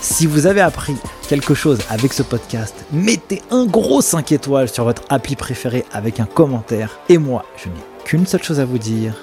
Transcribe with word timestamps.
Si 0.00 0.26
vous 0.26 0.46
avez 0.46 0.60
appris 0.60 0.94
quelque 1.28 1.54
chose 1.54 1.80
avec 1.90 2.12
ce 2.12 2.22
podcast, 2.22 2.84
mettez 2.92 3.42
un 3.50 3.66
gros 3.66 4.00
5 4.00 4.30
étoiles 4.30 4.68
sur 4.68 4.84
votre 4.84 5.02
appli 5.08 5.34
préféré 5.34 5.84
avec 5.92 6.20
un 6.20 6.24
commentaire. 6.24 7.00
Et 7.08 7.18
moi, 7.18 7.44
je 7.56 7.68
n'ai 7.68 7.74
qu'une 8.04 8.24
seule 8.24 8.42
chose 8.42 8.60
à 8.60 8.64
vous 8.64 8.78
dire. 8.78 9.14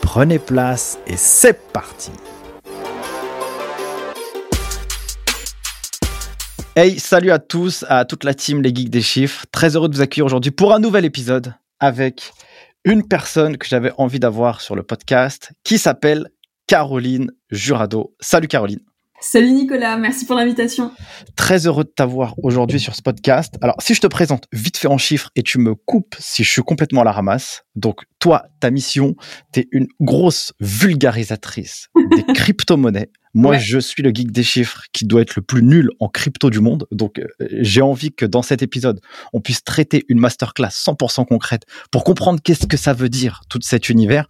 Prenez 0.00 0.38
place 0.38 0.98
et 1.06 1.16
c'est 1.16 1.72
parti 1.72 2.12
Hey, 6.76 7.00
salut 7.00 7.32
à 7.32 7.40
tous, 7.40 7.84
à 7.88 8.04
toute 8.04 8.22
la 8.22 8.32
team 8.32 8.62
Les 8.62 8.72
Geeks 8.72 8.90
des 8.90 9.02
Chiffres. 9.02 9.44
Très 9.50 9.74
heureux 9.74 9.88
de 9.88 9.96
vous 9.96 10.00
accueillir 10.00 10.26
aujourd'hui 10.26 10.52
pour 10.52 10.72
un 10.72 10.78
nouvel 10.78 11.04
épisode 11.04 11.54
avec 11.80 12.32
une 12.84 13.06
personne 13.06 13.58
que 13.58 13.66
j'avais 13.66 13.92
envie 13.98 14.20
d'avoir 14.20 14.60
sur 14.60 14.76
le 14.76 14.84
podcast 14.84 15.50
qui 15.64 15.76
s'appelle 15.76 16.28
Caroline 16.68 17.32
Jurado. 17.50 18.14
Salut 18.20 18.46
Caroline. 18.46 18.89
Salut 19.22 19.52
Nicolas, 19.52 19.98
merci 19.98 20.24
pour 20.24 20.34
l'invitation. 20.34 20.92
Très 21.36 21.66
heureux 21.66 21.84
de 21.84 21.90
t'avoir 21.94 22.34
aujourd'hui 22.42 22.80
sur 22.80 22.94
ce 22.94 23.02
podcast. 23.02 23.54
Alors, 23.60 23.76
si 23.78 23.94
je 23.94 24.00
te 24.00 24.06
présente 24.06 24.46
vite 24.50 24.78
fait 24.78 24.88
en 24.88 24.96
chiffres 24.96 25.28
et 25.36 25.42
tu 25.42 25.58
me 25.58 25.74
coupes 25.74 26.16
si 26.18 26.42
je 26.42 26.50
suis 26.50 26.62
complètement 26.62 27.02
à 27.02 27.04
la 27.04 27.12
ramasse. 27.12 27.64
Donc, 27.74 28.00
toi, 28.18 28.44
ta 28.60 28.70
mission, 28.70 29.14
tu 29.52 29.60
es 29.60 29.68
une 29.72 29.88
grosse 30.00 30.54
vulgarisatrice 30.58 31.88
des 32.16 32.22
crypto-monnaies. 32.34 33.10
Moi, 33.34 33.58
je 33.58 33.78
suis 33.78 34.02
le 34.02 34.10
geek 34.10 34.32
des 34.32 34.42
chiffres 34.42 34.84
qui 34.92 35.04
doit 35.04 35.20
être 35.20 35.36
le 35.36 35.42
plus 35.42 35.62
nul 35.62 35.90
en 36.00 36.08
crypto 36.08 36.48
du 36.48 36.60
monde. 36.60 36.86
Donc, 36.90 37.18
euh, 37.18 37.26
j'ai 37.60 37.82
envie 37.82 38.12
que 38.12 38.24
dans 38.24 38.42
cet 38.42 38.62
épisode, 38.62 39.00
on 39.34 39.40
puisse 39.40 39.62
traiter 39.62 40.06
une 40.08 40.18
masterclass 40.18 40.70
100% 40.70 41.26
concrète 41.26 41.64
pour 41.90 42.04
comprendre 42.04 42.40
qu'est-ce 42.42 42.66
que 42.66 42.78
ça 42.78 42.94
veut 42.94 43.10
dire 43.10 43.42
tout 43.50 43.60
cet 43.62 43.90
univers 43.90 44.26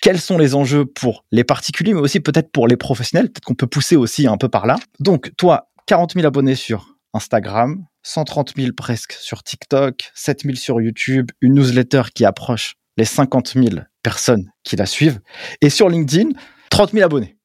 quels 0.00 0.20
sont 0.20 0.38
les 0.38 0.54
enjeux 0.54 0.84
pour 0.84 1.24
les 1.32 1.44
particuliers, 1.44 1.94
mais 1.94 2.00
aussi 2.00 2.20
peut-être 2.20 2.50
pour 2.50 2.68
les 2.68 2.76
professionnels. 2.76 3.26
Peut-être 3.26 3.44
qu'on 3.44 3.54
peut 3.54 3.66
pousser 3.66 3.96
aussi 3.96 4.26
un 4.26 4.36
peu 4.36 4.48
par 4.48 4.66
là. 4.66 4.76
Donc, 5.00 5.32
toi, 5.36 5.70
40 5.86 6.14
000 6.14 6.26
abonnés 6.26 6.54
sur 6.54 6.96
Instagram, 7.14 7.84
130 8.02 8.54
000 8.56 8.72
presque 8.76 9.12
sur 9.12 9.42
TikTok, 9.42 10.10
7 10.14 10.42
000 10.42 10.56
sur 10.56 10.80
YouTube, 10.80 11.30
une 11.40 11.54
newsletter 11.54 12.02
qui 12.14 12.24
approche 12.24 12.74
les 12.96 13.04
50 13.04 13.54
000 13.54 13.66
personnes 14.02 14.50
qui 14.64 14.76
la 14.76 14.86
suivent, 14.86 15.20
et 15.60 15.70
sur 15.70 15.88
LinkedIn, 15.88 16.30
30 16.70 16.92
000 16.92 17.04
abonnés. 17.04 17.36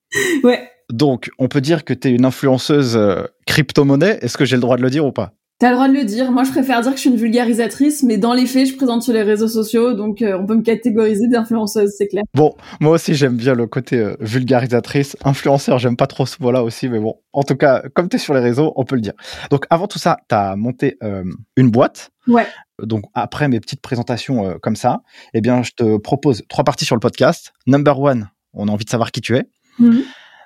Ouais. 0.43 0.69
Donc, 0.91 1.31
on 1.39 1.47
peut 1.47 1.61
dire 1.61 1.85
que 1.85 1.93
tu 1.93 2.09
es 2.09 2.11
une 2.11 2.25
influenceuse 2.25 2.95
euh, 2.97 3.23
crypto-monnaie. 3.47 4.19
Est-ce 4.21 4.37
que 4.37 4.45
j'ai 4.45 4.57
le 4.57 4.61
droit 4.61 4.77
de 4.77 4.81
le 4.81 4.89
dire 4.89 5.05
ou 5.05 5.11
pas? 5.11 5.33
T'as 5.63 5.69
le 5.69 5.75
droit 5.75 5.87
de 5.87 5.93
le 5.93 6.03
dire. 6.03 6.29
Moi, 6.29 6.43
je 6.43 6.51
préfère 6.51 6.81
dire 6.81 6.91
que 6.91 6.97
je 6.97 7.03
suis 7.03 7.09
une 7.09 7.15
vulgarisatrice, 7.15 8.03
mais 8.03 8.17
dans 8.17 8.33
les 8.33 8.47
faits, 8.47 8.67
je 8.67 8.75
présente 8.75 9.01
sur 9.01 9.13
les 9.13 9.23
réseaux 9.23 9.47
sociaux, 9.47 9.93
donc 9.93 10.21
euh, 10.21 10.37
on 10.37 10.45
peut 10.45 10.55
me 10.55 10.61
catégoriser 10.61 11.29
d'influenceuse, 11.29 11.93
c'est 11.97 12.09
clair. 12.09 12.23
Bon, 12.33 12.53
moi 12.81 12.91
aussi, 12.91 13.13
j'aime 13.15 13.37
bien 13.37 13.53
le 13.53 13.65
côté 13.65 13.97
euh, 13.97 14.17
vulgarisatrice. 14.19 15.15
Influenceur, 15.23 15.79
j'aime 15.79 15.95
pas 15.95 16.05
trop 16.05 16.25
ce 16.25 16.35
mot-là 16.43 16.65
aussi, 16.65 16.89
mais 16.89 16.99
bon, 16.99 17.15
en 17.31 17.43
tout 17.43 17.55
cas, 17.55 17.81
comme 17.93 18.09
tu 18.09 18.17
es 18.17 18.19
sur 18.19 18.33
les 18.33 18.41
réseaux, 18.41 18.73
on 18.75 18.83
peut 18.83 18.95
le 18.95 19.01
dire. 19.01 19.13
Donc, 19.51 19.63
avant 19.69 19.87
tout 19.87 19.99
ça, 19.99 20.17
tu 20.27 20.35
as 20.35 20.57
monté 20.57 20.97
euh, 21.01 21.23
une 21.55 21.71
boîte. 21.71 22.11
Ouais. 22.27 22.45
Donc, 22.81 23.05
après 23.13 23.47
mes 23.47 23.61
petites 23.61 23.81
présentations 23.81 24.59
comme 24.61 24.75
ça, 24.75 25.01
eh 25.33 25.39
bien, 25.39 25.63
je 25.63 25.71
te 25.77 25.95
propose 25.95 26.43
trois 26.49 26.65
parties 26.65 26.83
sur 26.83 26.97
le 26.97 26.99
podcast. 26.99 27.53
Number 27.67 27.97
one, 27.97 28.29
on 28.53 28.67
a 28.67 28.71
envie 28.73 28.83
de 28.83 28.89
savoir 28.89 29.13
qui 29.13 29.21
tu 29.21 29.37
es. 29.37 29.45
Mhm. 29.79 30.03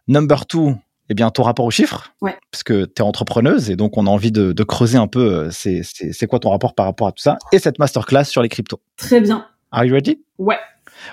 Number 0.08 0.46
two, 0.46 0.76
eh 1.10 1.14
bien, 1.14 1.30
ton 1.30 1.44
rapport 1.44 1.66
aux 1.66 1.72
chiffres, 1.72 2.14
ouais. 2.22 2.36
parce 2.52 2.64
que 2.64 2.86
tu 2.86 3.02
es 3.02 3.02
entrepreneuse 3.02 3.70
et 3.70 3.76
donc 3.76 3.98
on 3.98 4.08
a 4.08 4.10
envie 4.10 4.32
de, 4.32 4.52
de 4.52 4.64
creuser 4.64 4.98
un 4.98 5.08
peu, 5.08 5.50
c'est 5.52 6.28
quoi 6.28 6.40
ton 6.40 6.50
rapport 6.50 6.76
par 6.76 6.86
rapport 6.86 7.08
à 7.08 7.12
tout 7.12 7.24
ça, 7.24 7.38
et 7.52 7.60
cette 7.60 7.80
masterclass 7.80 8.26
sur 8.26 8.42
les 8.42 8.50
cryptos. 8.50 8.82
Très 8.98 9.22
bien. 9.22 9.46
Are 9.72 9.86
you 9.86 9.94
ready? 9.94 10.22
Ouais. 10.38 10.58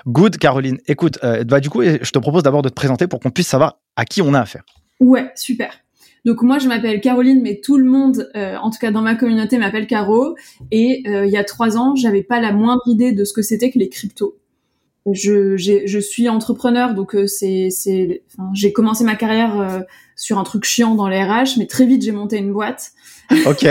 Good, 0.07 0.37
Caroline. 0.37 0.79
Écoute, 0.87 1.19
euh, 1.23 1.43
bah, 1.43 1.59
du 1.59 1.69
coup, 1.69 1.83
je 1.83 2.09
te 2.09 2.19
propose 2.19 2.43
d'abord 2.43 2.61
de 2.61 2.69
te 2.69 2.73
présenter 2.73 3.07
pour 3.07 3.19
qu'on 3.19 3.31
puisse 3.31 3.47
savoir 3.47 3.79
à 3.95 4.05
qui 4.05 4.21
on 4.21 4.33
a 4.33 4.39
affaire. 4.41 4.63
Ouais, 4.99 5.31
super. 5.35 5.71
Donc 6.25 6.41
moi, 6.41 6.57
je 6.57 6.67
m'appelle 6.67 7.01
Caroline, 7.01 7.41
mais 7.43 7.61
tout 7.63 7.77
le 7.77 7.85
monde, 7.85 8.29
euh, 8.35 8.55
en 8.57 8.71
tout 8.71 8.79
cas 8.79 8.89
dans 8.89 9.01
ma 9.01 9.15
communauté, 9.15 9.57
m'appelle 9.59 9.85
Caro. 9.85 10.35
Et 10.71 11.03
euh, 11.07 11.25
il 11.25 11.31
y 11.31 11.37
a 11.37 11.43
trois 11.43 11.77
ans, 11.77 11.95
j'avais 11.95 12.23
pas 12.23 12.39
la 12.39 12.51
moindre 12.51 12.81
idée 12.87 13.11
de 13.11 13.23
ce 13.23 13.33
que 13.33 13.43
c'était 13.43 13.69
que 13.69 13.77
les 13.77 13.89
cryptos 13.89 14.35
je, 15.13 15.55
je 15.57 15.99
suis 15.99 16.29
entrepreneur, 16.29 16.95
donc 16.95 17.15
euh, 17.15 17.27
c'est, 17.27 17.69
c'est, 17.69 18.23
enfin, 18.33 18.49
j'ai 18.53 18.73
commencé 18.73 19.03
ma 19.03 19.15
carrière 19.15 19.59
euh, 19.59 19.79
sur 20.15 20.39
un 20.39 20.43
truc 20.43 20.63
chiant 20.63 20.95
dans 20.95 21.07
les 21.07 21.23
RH, 21.23 21.57
mais 21.57 21.67
très 21.67 21.85
vite 21.85 22.01
j'ai 22.01 22.11
monté 22.11 22.37
une 22.37 22.51
boîte. 22.51 22.91
Ok. 23.45 23.67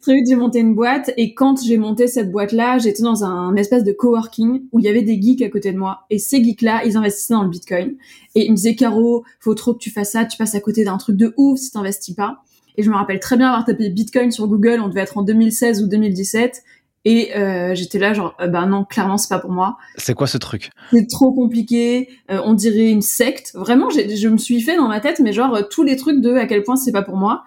très 0.00 0.14
vite 0.14 0.26
j'ai 0.28 0.34
monté 0.34 0.60
une 0.60 0.74
boîte 0.74 1.12
et 1.16 1.34
quand 1.34 1.62
j'ai 1.62 1.78
monté 1.78 2.06
cette 2.06 2.30
boîte-là, 2.30 2.78
j'étais 2.78 3.02
dans 3.02 3.24
un, 3.24 3.56
espèce 3.56 3.84
de 3.84 3.92
coworking 3.92 4.62
où 4.72 4.78
il 4.78 4.84
y 4.84 4.88
avait 4.88 5.02
des 5.02 5.20
geeks 5.20 5.42
à 5.42 5.48
côté 5.48 5.72
de 5.72 5.78
moi 5.78 6.06
et 6.10 6.18
ces 6.18 6.44
geeks-là, 6.44 6.82
ils 6.84 6.96
investissaient 6.96 7.34
dans 7.34 7.42
le 7.42 7.48
Bitcoin 7.48 7.96
et 8.34 8.44
ils 8.44 8.50
me 8.50 8.56
disaient 8.56 8.76
Caro, 8.76 9.24
faut 9.40 9.54
trop 9.54 9.72
que 9.72 9.78
tu 9.78 9.90
fasses 9.90 10.12
ça, 10.12 10.26
tu 10.26 10.36
passes 10.36 10.54
à 10.54 10.60
côté 10.60 10.84
d'un 10.84 10.98
truc 10.98 11.16
de 11.16 11.32
ouf 11.38 11.58
si 11.58 11.70
t'investis 11.70 12.14
pas. 12.14 12.42
Et 12.76 12.82
je 12.82 12.90
me 12.90 12.94
rappelle 12.94 13.20
très 13.20 13.36
bien 13.36 13.48
avoir 13.48 13.64
tapé 13.64 13.90
Bitcoin 13.90 14.30
sur 14.30 14.46
Google, 14.48 14.80
on 14.82 14.88
devait 14.88 15.02
être 15.02 15.18
en 15.18 15.22
2016 15.22 15.82
ou 15.82 15.86
2017 15.86 16.62
et 17.04 17.36
euh, 17.36 17.74
j'étais 17.74 17.98
là 17.98 18.14
genre 18.14 18.36
euh, 18.40 18.46
bah 18.46 18.64
non 18.66 18.84
clairement 18.84 19.18
c'est 19.18 19.28
pas 19.28 19.40
pour 19.40 19.50
moi. 19.50 19.76
C'est 19.96 20.14
quoi 20.14 20.26
ce 20.26 20.38
truc? 20.38 20.70
C'est 20.92 21.08
trop 21.08 21.32
compliqué. 21.32 22.08
Euh, 22.30 22.40
on 22.44 22.54
dirait 22.54 22.90
une 22.90 23.02
secte. 23.02 23.52
Vraiment 23.54 23.90
je 23.90 24.28
me 24.28 24.38
suis 24.38 24.60
fait 24.60 24.76
dans 24.76 24.88
ma 24.88 25.00
tête 25.00 25.20
mais 25.20 25.32
genre 25.32 25.68
tous 25.68 25.82
les 25.82 25.96
trucs 25.96 26.20
de 26.20 26.34
à 26.34 26.46
quel 26.46 26.62
point 26.62 26.76
c'est 26.76 26.92
pas 26.92 27.02
pour 27.02 27.16
moi. 27.16 27.42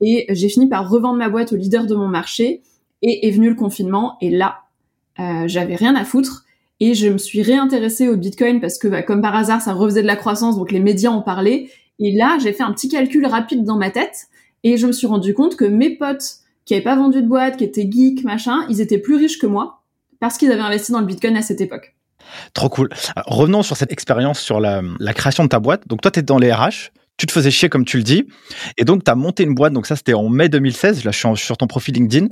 Et 0.00 0.26
j'ai 0.30 0.48
fini 0.48 0.68
par 0.68 0.88
revendre 0.88 1.16
ma 1.16 1.28
boîte 1.28 1.52
au 1.52 1.56
leader 1.56 1.86
de 1.86 1.94
mon 1.94 2.06
marché 2.06 2.62
et 3.02 3.26
est 3.26 3.30
venu 3.30 3.48
le 3.48 3.54
confinement 3.54 4.16
et 4.20 4.30
là 4.30 4.60
j'avais 5.46 5.74
rien 5.74 5.96
à 5.96 6.04
foutre 6.04 6.44
et 6.78 6.94
je 6.94 7.08
me 7.08 7.18
suis 7.18 7.42
réintéressée 7.42 8.08
au 8.08 8.16
Bitcoin 8.16 8.60
parce 8.60 8.78
que 8.78 8.86
bah, 8.86 9.02
comme 9.02 9.20
par 9.20 9.34
hasard 9.34 9.60
ça 9.60 9.72
refaisait 9.72 10.02
de 10.02 10.06
la 10.06 10.14
croissance 10.14 10.56
donc 10.56 10.70
les 10.70 10.78
médias 10.78 11.10
en 11.10 11.22
parlaient 11.22 11.70
et 11.98 12.12
là 12.12 12.38
j'ai 12.40 12.52
fait 12.52 12.62
un 12.62 12.72
petit 12.72 12.88
calcul 12.88 13.26
rapide 13.26 13.64
dans 13.64 13.76
ma 13.76 13.90
tête 13.90 14.28
et 14.62 14.76
je 14.76 14.86
me 14.86 14.92
suis 14.92 15.08
rendu 15.08 15.34
compte 15.34 15.56
que 15.56 15.64
mes 15.64 15.90
potes 15.90 16.38
qui 16.68 16.74
n'avaient 16.74 16.84
pas 16.84 16.96
vendu 16.96 17.22
de 17.22 17.26
boîte, 17.26 17.56
qui 17.56 17.64
étaient 17.64 17.88
geeks, 17.90 18.24
machin, 18.24 18.66
ils 18.68 18.82
étaient 18.82 18.98
plus 18.98 19.16
riches 19.16 19.38
que 19.38 19.46
moi 19.46 19.82
parce 20.20 20.36
qu'ils 20.36 20.52
avaient 20.52 20.60
investi 20.60 20.92
dans 20.92 21.00
le 21.00 21.06
Bitcoin 21.06 21.34
à 21.36 21.42
cette 21.42 21.62
époque. 21.62 21.96
Trop 22.52 22.68
cool. 22.68 22.90
revenons 23.26 23.62
sur 23.62 23.76
cette 23.76 23.90
expérience 23.90 24.38
sur 24.38 24.60
la, 24.60 24.82
création 25.14 25.44
de 25.44 25.48
ta 25.48 25.60
boîte. 25.60 25.88
Donc 25.88 26.02
toi, 26.02 26.10
tu 26.10 26.20
es 26.20 26.22
dans 26.22 26.36
les 26.36 26.52
RH, 26.52 26.90
tu 27.16 27.26
te 27.26 27.32
faisais 27.32 27.50
chier 27.50 27.70
comme 27.70 27.86
tu 27.86 27.96
le 27.96 28.02
dis, 28.02 28.26
et 28.76 28.84
donc 28.84 29.02
tu 29.02 29.10
as 29.10 29.14
monté 29.14 29.44
une 29.44 29.54
boîte, 29.54 29.72
donc 29.72 29.86
ça 29.86 29.96
c'était 29.96 30.12
en 30.12 30.28
mai 30.28 30.50
2016, 30.50 31.04
là 31.04 31.10
je 31.10 31.18
suis 31.18 31.36
sur 31.46 31.56
ton 31.56 31.66
profil 31.66 31.94
LinkedIn. 31.94 32.26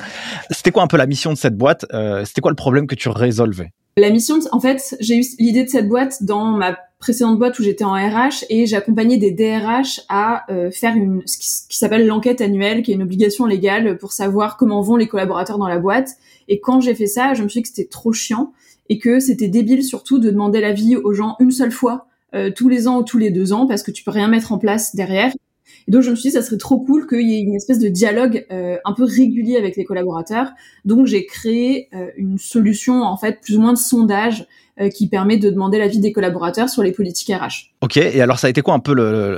C'était 0.51 0.71
quoi 0.71 0.83
un 0.83 0.87
peu 0.87 0.99
la 0.99 1.07
mission 1.07 1.33
de 1.33 1.39
cette 1.39 1.57
boîte? 1.57 1.87
Euh, 1.95 2.27
C'était 2.27 2.43
quoi 2.43 2.51
le 2.51 2.57
problème 2.57 2.87
que 2.87 2.95
tu 2.95 3.09
résolvais? 3.09 3.73
La 3.97 4.11
mission, 4.11 4.39
en 4.53 4.61
fait, 4.61 4.97
j'ai 5.01 5.17
eu 5.17 5.25
l'idée 5.39 5.65
de 5.65 5.71
cette 5.71 5.89
boîte 5.89 6.23
dans 6.23 6.45
ma 6.45 6.77
précédente 6.99 7.39
boîte 7.39 7.59
où 7.59 7.63
j'étais 7.63 7.85
en 7.85 7.93
RH 7.93 8.45
et 8.49 8.67
j'accompagnais 8.67 9.19
des 9.19 9.31
DRH 9.31 10.01
à 10.09 10.51
euh, 10.51 10.71
faire 10.71 10.97
une 10.97 11.23
ce 11.27 11.37
qui, 11.37 11.77
s'appelle 11.77 12.07
l'enquête 12.07 12.41
annuelle, 12.41 12.83
qui 12.83 12.93
est 12.93 12.95
une 12.95 13.03
obligation 13.03 13.47
légale 13.47 13.99
pour 13.99 14.13
savoir 14.13 14.57
comment 14.57 14.81
vont 14.81 14.97
les 14.97 15.07
collaborateurs 15.07 15.59
dans 15.59 15.69
la 15.69 15.79
boîte. 15.79 16.11
Et 16.49 16.61
quand 16.61 16.81
j'ai 16.81 16.95
fait 16.95 17.07
ça, 17.07 17.35
je 17.35 17.43
me 17.43 17.49
suis 17.49 17.61
dit 17.61 17.63
que 17.63 17.69
c'était 17.69 17.89
trop 17.89 18.13
chiant 18.13 18.53
et 18.89 18.99
que 18.99 19.21
c'était 19.21 19.49
débile 19.49 19.85
surtout 19.85 20.19
de 20.19 20.31
demander 20.31 20.61
l'avis 20.61 20.97
aux 20.97 21.13
gens 21.13 21.37
une 21.41 21.51
seule 21.51 21.73
fois 21.73 22.07
euh, 22.35 22.51
tous 22.51 22.69
les 22.69 22.89
ans 22.89 22.99
ou 22.99 23.03
tous 23.03 23.19
les 23.19 23.31
deux 23.31 23.53
ans 23.53 23.67
parce 23.67 23.83
que 23.83 23.91
tu 23.91 24.03
peux 24.03 24.11
rien 24.11 24.29
mettre 24.29 24.53
en 24.53 24.59
place 24.59 24.95
derrière. 24.95 25.33
Et 25.89 25.91
donc 25.91 26.03
je 26.03 26.11
me 26.11 26.17
suis 26.17 26.31
dit 26.31 26.35
ça 26.35 26.43
serait 26.43 26.57
trop 26.57 26.79
cool 26.79 27.07
qu'il 27.07 27.29
y 27.29 27.35
ait 27.35 27.41
une 27.41 27.55
espèce 27.55 27.79
de 27.79 27.89
dialogue 27.89 28.47
euh, 28.51 28.77
un 28.85 28.93
peu 28.93 29.05
régulier 29.05 29.57
avec 29.57 29.77
les 29.77 29.85
collaborateurs. 29.85 30.51
Donc 30.85 31.07
j'ai 31.07 31.27
créé 31.27 31.89
une 32.17 32.39
solution 32.39 33.03
en 33.03 33.17
fait 33.17 33.41
plus 33.41 33.57
ou 33.57 33.61
moins 33.61 33.73
de 33.73 33.79
sondage 33.79 34.47
euh, 34.79 34.91
qui 34.91 35.09
permet 35.09 35.39
de 35.39 35.49
demander 35.49 35.79
l'avis 35.79 36.01
des 36.01 36.13
collaborateurs 36.13 36.69
sur 36.69 36.83
les 36.83 36.93
politiques 36.93 37.35
RH. 37.35 37.71
Ok, 37.81 37.97
et 37.97 38.21
alors 38.21 38.39
ça 38.39 38.47
a 38.47 38.51
été 38.51 38.61
quoi 38.61 38.75
un 38.75 38.79
peu 38.79 38.93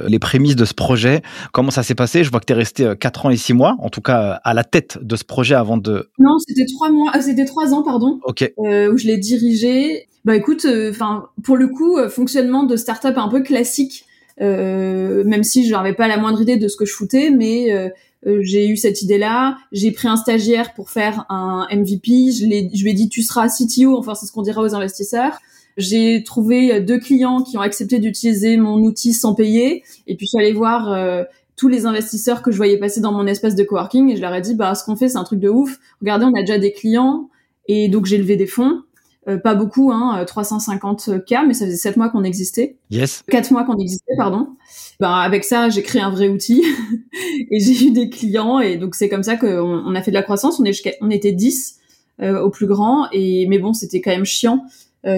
les 0.09 0.19
prémices 0.19 0.57
de 0.57 0.65
ce 0.65 0.75
projet? 0.75 1.23
Comment 1.53 1.71
ça 1.71 1.85
s'est 1.85 1.95
passé? 1.95 2.25
Je 2.25 2.31
vois 2.33 2.41
que 2.41 2.47
tu 2.47 2.55
es 2.55 2.57
resté 2.57 2.93
4 2.99 3.27
euh, 3.27 3.29
ans 3.29 3.31
et 3.31 3.37
6 3.37 3.55
mois, 3.55 3.77
en 3.79 3.89
tout 3.89 4.01
cas 4.01 4.41
à 4.43 4.53
la 4.53 4.65
tête 4.65 4.99
de 5.01 5.15
ce 5.15 5.23
projet 5.23 5.55
avant 5.55 5.77
de... 5.77 6.11
Non, 6.19 6.39
c'était 6.45 6.67
3 6.67 6.91
mois, 6.91 7.13
euh, 7.15 7.21
c'était 7.21 7.45
3 7.45 7.73
ans, 7.73 7.85
pardon, 7.85 8.19
Ok. 8.25 8.53
euh, 8.59 8.93
où 8.93 8.99
je 8.99 9.07
l'ai 9.07 9.17
dirigé. 9.17 10.09
Bah 10.25 10.35
écoute, 10.35 10.67
enfin 10.91 11.27
pour 11.45 11.57
le 11.57 11.69
coup, 11.69 11.99
fonctionnement 12.09 12.65
de 12.65 12.75
start-up 12.75 13.17
un 13.17 13.29
peu 13.29 13.41
classique, 13.41 14.07
même 14.41 15.43
si 15.43 15.67
je 15.67 15.73
n'avais 15.73 15.95
pas 15.95 16.09
la 16.09 16.19
moindre 16.19 16.41
idée 16.41 16.57
de 16.57 16.69
ce 16.69 16.77
que 16.77 16.85
je 16.85 16.93
foutais, 16.93 17.31
mais 17.31 17.93
j'ai 18.25 18.69
eu 18.69 18.77
cette 18.77 19.03
idée-là. 19.03 19.57
J'ai 19.73 19.91
pris 19.93 20.09
un 20.09 20.17
stagiaire 20.17 20.75
pour 20.75 20.91
faire 20.91 21.25
un 21.29 21.67
MVP. 21.73 22.33
Je, 22.33 22.45
je 22.75 22.83
lui 22.83 22.91
ai 22.91 22.95
dit 22.95 23.09
tu 23.09 23.23
seras 23.23 23.49
CTO, 23.49 23.97
enfin 23.97 24.15
c'est 24.15 24.27
ce 24.27 24.33
qu'on 24.33 24.43
dira 24.43 24.63
aux 24.63 24.75
investisseurs. 24.75 25.39
J'ai 25.77 26.25
trouvé 26.25 26.81
deux 26.81 26.99
clients 26.99 27.43
qui 27.43 27.57
ont 27.57 27.61
accepté 27.61 28.01
d'utiliser 28.01 28.57
mon 28.57 28.79
outil 28.79 29.13
sans 29.13 29.35
payer. 29.35 29.85
Et 30.07 30.17
puis 30.17 30.27
je 30.27 30.31
suis 30.31 30.39
allée 30.39 30.53
voir 30.53 31.27
tous 31.59 31.69
les 31.69 31.85
investisseurs 31.85 32.41
que 32.41 32.51
je 32.51 32.57
voyais 32.57 32.79
passer 32.79 33.01
dans 33.01 33.13
mon 33.13 33.27
espace 33.27 33.57
de 33.57 33.65
coworking 33.65 34.11
et 34.11 34.17
je 34.17 34.21
leur 34.23 34.33
ai 34.33 34.41
dit 34.41 34.55
bah 34.55 34.75
ce 34.75 34.85
qu'on 34.85 34.97
fait 34.97 35.09
c'est 35.09 35.19
un 35.19 35.25
truc 35.25 35.41
de 35.41 35.51
ouf. 35.51 35.79
Regardez, 36.01 36.25
on 36.25 36.35
a 36.35 36.41
déjà 36.41 36.57
des 36.57 36.73
clients 36.73 37.29
et 37.67 37.89
donc 37.89 38.07
j'ai 38.07 38.17
levé 38.17 38.37
des 38.37 38.47
fonds. 38.47 38.83
Euh, 39.29 39.37
pas 39.37 39.55
beaucoup, 39.55 39.93
hein, 39.93 40.25
350 40.27 41.09
euh, 41.09 41.19
k, 41.19 41.45
mais 41.47 41.53
ça 41.53 41.67
faisait 41.67 41.77
7 41.77 41.97
mois 41.99 42.09
qu'on 42.09 42.25
existait. 42.25 42.77
Yes. 42.91 43.23
4 43.31 43.51
mois 43.51 43.65
qu'on 43.65 43.77
existait, 43.77 44.15
pardon. 44.17 44.49
Bah, 45.01 45.17
avec 45.17 45.45
ça, 45.45 45.69
j'ai 45.69 45.83
créé 45.83 46.01
un 46.01 46.11
vrai 46.11 46.29
outil 46.29 46.65
et 47.51 47.61
j'ai 47.61 47.87
eu 47.87 47.91
des 47.91 48.09
clients 48.09 48.59
et 48.59 48.77
donc 48.77 48.95
c'est 48.95 49.09
comme 49.09 49.23
ça 49.23 49.37
qu'on 49.37 49.49
on 49.49 49.95
a 49.95 50.03
fait 50.03 50.11
de 50.11 50.17
la 50.17 50.23
croissance. 50.23 50.59
On, 50.61 50.65
est 50.65 50.97
on 51.03 51.11
était 51.11 51.33
10 51.33 51.79
euh, 52.23 52.41
au 52.41 52.49
plus 52.49 52.67
grand 52.67 53.09
et 53.13 53.47
mais 53.49 53.59
bon, 53.59 53.75
c'était 53.75 54.01
quand 54.01 54.11
même 54.11 54.25
chiant 54.25 54.65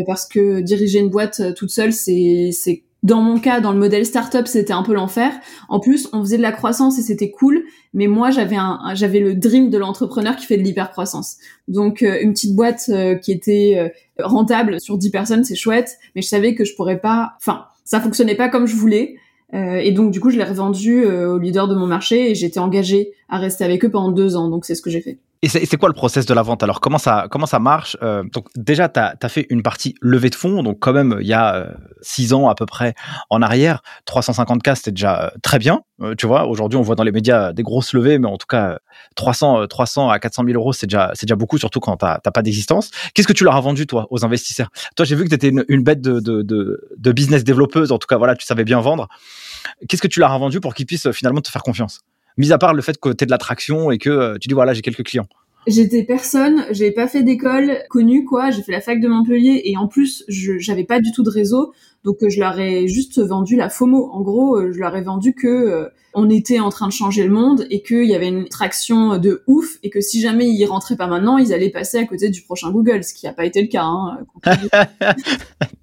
parce 0.07 0.25
que 0.25 0.61
diriger 0.61 1.01
une 1.01 1.09
boîte 1.09 1.55
toute 1.57 1.71
seule, 1.71 1.93
c'est 1.93 2.51
c'est 2.53 2.85
dans 3.03 3.23
mon 3.23 3.39
cas, 3.39 3.61
dans 3.61 3.73
le 3.73 3.79
modèle 3.79 4.05
startup, 4.05 4.47
c'était 4.47 4.73
un 4.73 4.83
peu 4.83 4.93
l'enfer. 4.93 5.33
En 5.69 5.81
plus, 5.81 6.09
on 6.13 6.21
faisait 6.21 6.37
de 6.37 6.43
la 6.43 6.53
croissance 6.53 6.99
et 6.99 7.03
c'était 7.03 7.31
cool, 7.31 7.65
mais 7.95 8.07
moi, 8.07 8.31
j'avais 8.31 8.57
un, 8.57 8.79
j'avais 8.95 9.21
le 9.21 9.35
dream 9.35 9.71
de 9.71 9.79
l'entrepreneur 9.79 10.37
qui 10.37 10.47
fait 10.47 10.59
de 10.59 10.63
l'hypercroissance. 10.63 11.39
Donc, 11.67 12.03
euh, 12.03 12.19
une 12.21 12.33
petite 12.33 12.55
boîte 12.55 12.91
euh, 12.91 13.15
qui 13.15 13.33
était 13.33 13.77
euh, 13.79 13.89
rentable 14.23 14.81
sur 14.81 14.99
10 14.99 15.11
personnes, 15.11 15.45
c'est 15.45 15.55
chouette, 15.55 15.99
mais 16.15 16.21
je 16.23 16.29
savais 16.29 16.55
que 16.55 16.65
je 16.65 16.75
pourrais 16.75 17.01
pas, 17.01 17.33
enfin, 17.39 17.65
ça 17.85 18.01
fonctionnait 18.01 18.37
pas 18.37 18.49
comme 18.49 18.67
je 18.67 18.77
voulais. 18.77 19.17
et 19.53 19.91
donc, 19.91 20.13
du 20.13 20.21
coup, 20.21 20.31
je 20.31 20.37
l'ai 20.37 20.45
revendu 20.45 21.05
au 21.05 21.39
leader 21.39 21.67
de 21.67 21.75
mon 21.75 21.87
marché 21.87 22.31
et 22.31 22.35
j'étais 22.37 22.61
engagée 22.61 23.15
à 23.29 23.39
rester 23.39 23.65
avec 23.65 23.85
eux 23.85 23.91
pendant 23.91 24.13
deux 24.13 24.37
ans. 24.37 24.49
Donc, 24.49 24.65
c'est 24.65 24.77
ce 24.77 24.83
que 24.83 24.91
j'ai 24.91 25.01
fait. 25.01 25.19
Et 25.43 25.49
c'est 25.49 25.79
quoi 25.79 25.89
le 25.89 25.95
process 25.95 26.27
de 26.27 26.35
la 26.35 26.43
vente 26.43 26.63
Alors? 26.63 26.81
Comment 26.81 26.99
ça 26.99 27.27
comment 27.31 27.47
ça 27.47 27.59
marche? 27.59 27.97
Euh, 28.03 28.23
Donc 28.35 28.49
déjà 28.57 28.91
tu 28.91 29.01
as, 29.01 29.29
fait 29.31 29.47
une 29.49 29.63
partie 29.63 29.95
levée 30.03 30.29
de 30.29 30.35
fonds, 30.35 30.63
donc 30.63 30.81
quand 30.81 30.93
même 30.93 31.17
il 31.23 31.27
y 31.27 31.33
a 31.33 31.55
euh, 31.55 31.73
six 32.03 32.35
ans 32.35 32.51
à 32.51 32.55
peu 32.55 32.67
près 32.67 32.95
en 33.31 33.41
arrière, 33.41 33.81
350K 34.07 34.75
c'était 34.75 34.91
déjà 34.91 35.23
euh, 35.23 35.31
très 35.43 35.59
bien. 35.59 35.81
tu 36.19 36.27
vois, 36.27 36.45
aujourd'hui 36.45 36.79
on 36.79 36.83
voit 36.83 36.95
dans 36.95 37.05
les 37.05 37.13
médias 37.13 37.55
des 37.55 37.63
grosses 37.63 37.95
levées, 37.95 38.19
mais 38.19 38.29
en 38.29 38.37
tout 38.37 38.47
cas 38.47 38.81
300 39.17 39.67
300 39.67 40.11
à 40.11 40.19
400 40.19 40.45
000 40.45 40.59
euros 40.59 40.75
c'est 40.75 40.87
déjà 40.87 41.13
déjà 41.19 41.37
beaucoup, 41.37 41.57
surtout 41.57 41.81
quand 41.81 41.97
t'as 41.97 42.19
pas 42.19 42.43
d'existence. 42.43 42.91
Qu'est-ce 43.15 43.29
que 43.29 43.33
tu 43.33 43.45
leur 43.45 43.57
as 43.57 43.63
vendu 43.63 43.87
toi 43.87 44.09
aux 44.11 44.27
investisseurs? 44.27 44.69
Toi 44.95 45.07
j'ai 45.07 45.17
vu 45.17 45.25
que 45.25 45.31
tu 45.31 45.35
étais 45.37 45.49
une, 45.69 45.83
bête 45.83 46.03
de, 46.03 46.21
de, 46.21 46.43
de, 46.43 46.87
de 46.99 47.13
business 47.13 47.45
développeuse, 47.45 47.93
en 47.93 47.99
tout 47.99 48.07
cas 48.07 48.19
voilà 48.19 48.37
tu 48.37 48.45
savais 48.45 48.65
bien 48.65 48.81
vendre. 48.81 49.09
Qu'est-ce 49.89 50.03
que 50.03 50.09
tu 50.09 50.21
leur 50.21 50.33
as 50.33 50.39
vendu 50.39 50.61
pour 50.61 50.75
qu'ils 50.75 50.87
puissent 50.87 51.11
finalement 51.13 51.41
te 51.41 51.51
faire 51.51 51.63
confiance? 51.63 52.01
Mis 52.37 52.53
à 52.53 52.59
part 52.59 52.75
le 52.75 52.83
fait 52.83 52.99
que 52.99 53.11
tu 53.11 53.25
es 53.25 53.27
de 53.27 53.31
l'attraction 53.31 53.91
et 53.91 53.99
que 53.99 54.11
euh, 54.11 54.39
tu 54.41 54.49
dis 54.49 54.55
voilà, 54.55 54.73
j'ai 54.73 54.83
quelques 54.83 55.05
clients. 55.05 55.27
J'étais 55.67 56.05
personne, 56.05 56.65
j'ai 56.71 56.91
pas 56.91 57.07
fait 57.07 57.23
d'école 57.23 57.83
connue 57.91 58.25
quoi, 58.25 58.51
j'ai 58.51 58.63
fait 58.63 58.73
la 58.73 58.81
fac 58.81 58.99
de 58.99 59.09
Montpellier 59.09 59.61
et 59.67 59.77
en 59.77 59.89
plus 59.89 60.25
j'avais 60.29 60.85
pas 60.85 61.01
du 61.01 61.13
tout 61.13 61.23
de 61.23 61.29
réseau, 61.29 61.75
donc 62.03 62.23
euh, 62.23 62.31
je 62.31 62.41
leur 62.41 62.59
ai 62.59 62.89
juste 62.89 63.21
vendu 63.21 63.57
la 63.57 63.69
FOMO. 63.69 64.11
En 64.11 64.23
gros, 64.23 64.57
euh, 64.57 64.73
je 64.73 64.79
leur 64.79 64.97
ai 64.97 65.03
vendu 65.03 65.35
que 65.35 65.91
on 66.15 66.31
était 66.31 66.61
en 66.61 66.71
train 66.71 66.89
de 66.89 66.93
changer 66.93 67.23
le 67.25 67.31
monde 67.31 67.67
et 67.71 67.83
qu'il 67.83 68.07
y 68.07 68.15
avait 68.15 68.29
une 68.29 68.49
traction 68.49 69.19
de 69.19 69.43
ouf 69.47 69.77
et 69.83 69.91
que 69.91 70.01
si 70.01 70.21
jamais 70.21 70.49
ils 70.49 70.65
rentraient 70.65 70.97
pas 70.97 71.07
maintenant, 71.07 71.37
ils 71.37 71.53
allaient 71.53 71.71
passer 71.71 71.99
à 71.99 72.05
côté 72.05 72.31
du 72.31 72.41
prochain 72.41 72.71
Google, 72.73 73.05
ce 73.05 73.13
qui 73.13 73.27
n'a 73.27 73.33
pas 73.33 73.45
été 73.45 73.61
le 73.61 73.69
cas. 73.69 73.85
Hein, 73.85 74.19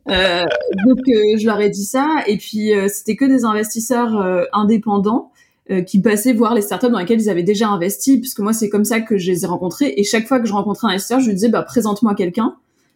euh, 0.09 0.43
donc 0.87 0.99
je 1.05 1.45
leur 1.45 1.61
ai 1.61 1.69
dit 1.69 1.85
ça. 1.85 2.23
Et 2.25 2.37
puis 2.37 2.71
c'était 2.87 3.15
que 3.15 3.25
des 3.25 3.45
investisseurs 3.45 4.47
indépendants 4.53 5.31
euh, 5.69 5.81
qui 5.81 6.01
passaient 6.01 6.33
voir 6.33 6.53
les 6.53 6.61
startups 6.61 6.89
dans 6.89 6.99
lesquelles 6.99 7.21
ils 7.21 7.29
avaient 7.29 7.43
déjà 7.43 7.67
investi, 7.67 8.19
puisque 8.19 8.39
moi 8.39 8.53
c'est 8.53 8.69
comme 8.69 8.85
ça 8.85 9.01
que 9.01 9.17
je 9.17 9.31
les 9.31 9.43
ai 9.43 9.47
rencontrés. 9.47 9.93
Et 9.97 10.03
chaque 10.03 10.27
fois 10.27 10.39
que 10.39 10.47
je 10.47 10.53
rencontrais 10.53 10.87
un 10.87 10.91
investisseur, 10.91 11.19
je 11.19 11.27
lui 11.27 11.33
disais 11.33 11.49
bah 11.49 11.63
présente-moi 11.63 12.15
quelqu'un. 12.15 12.55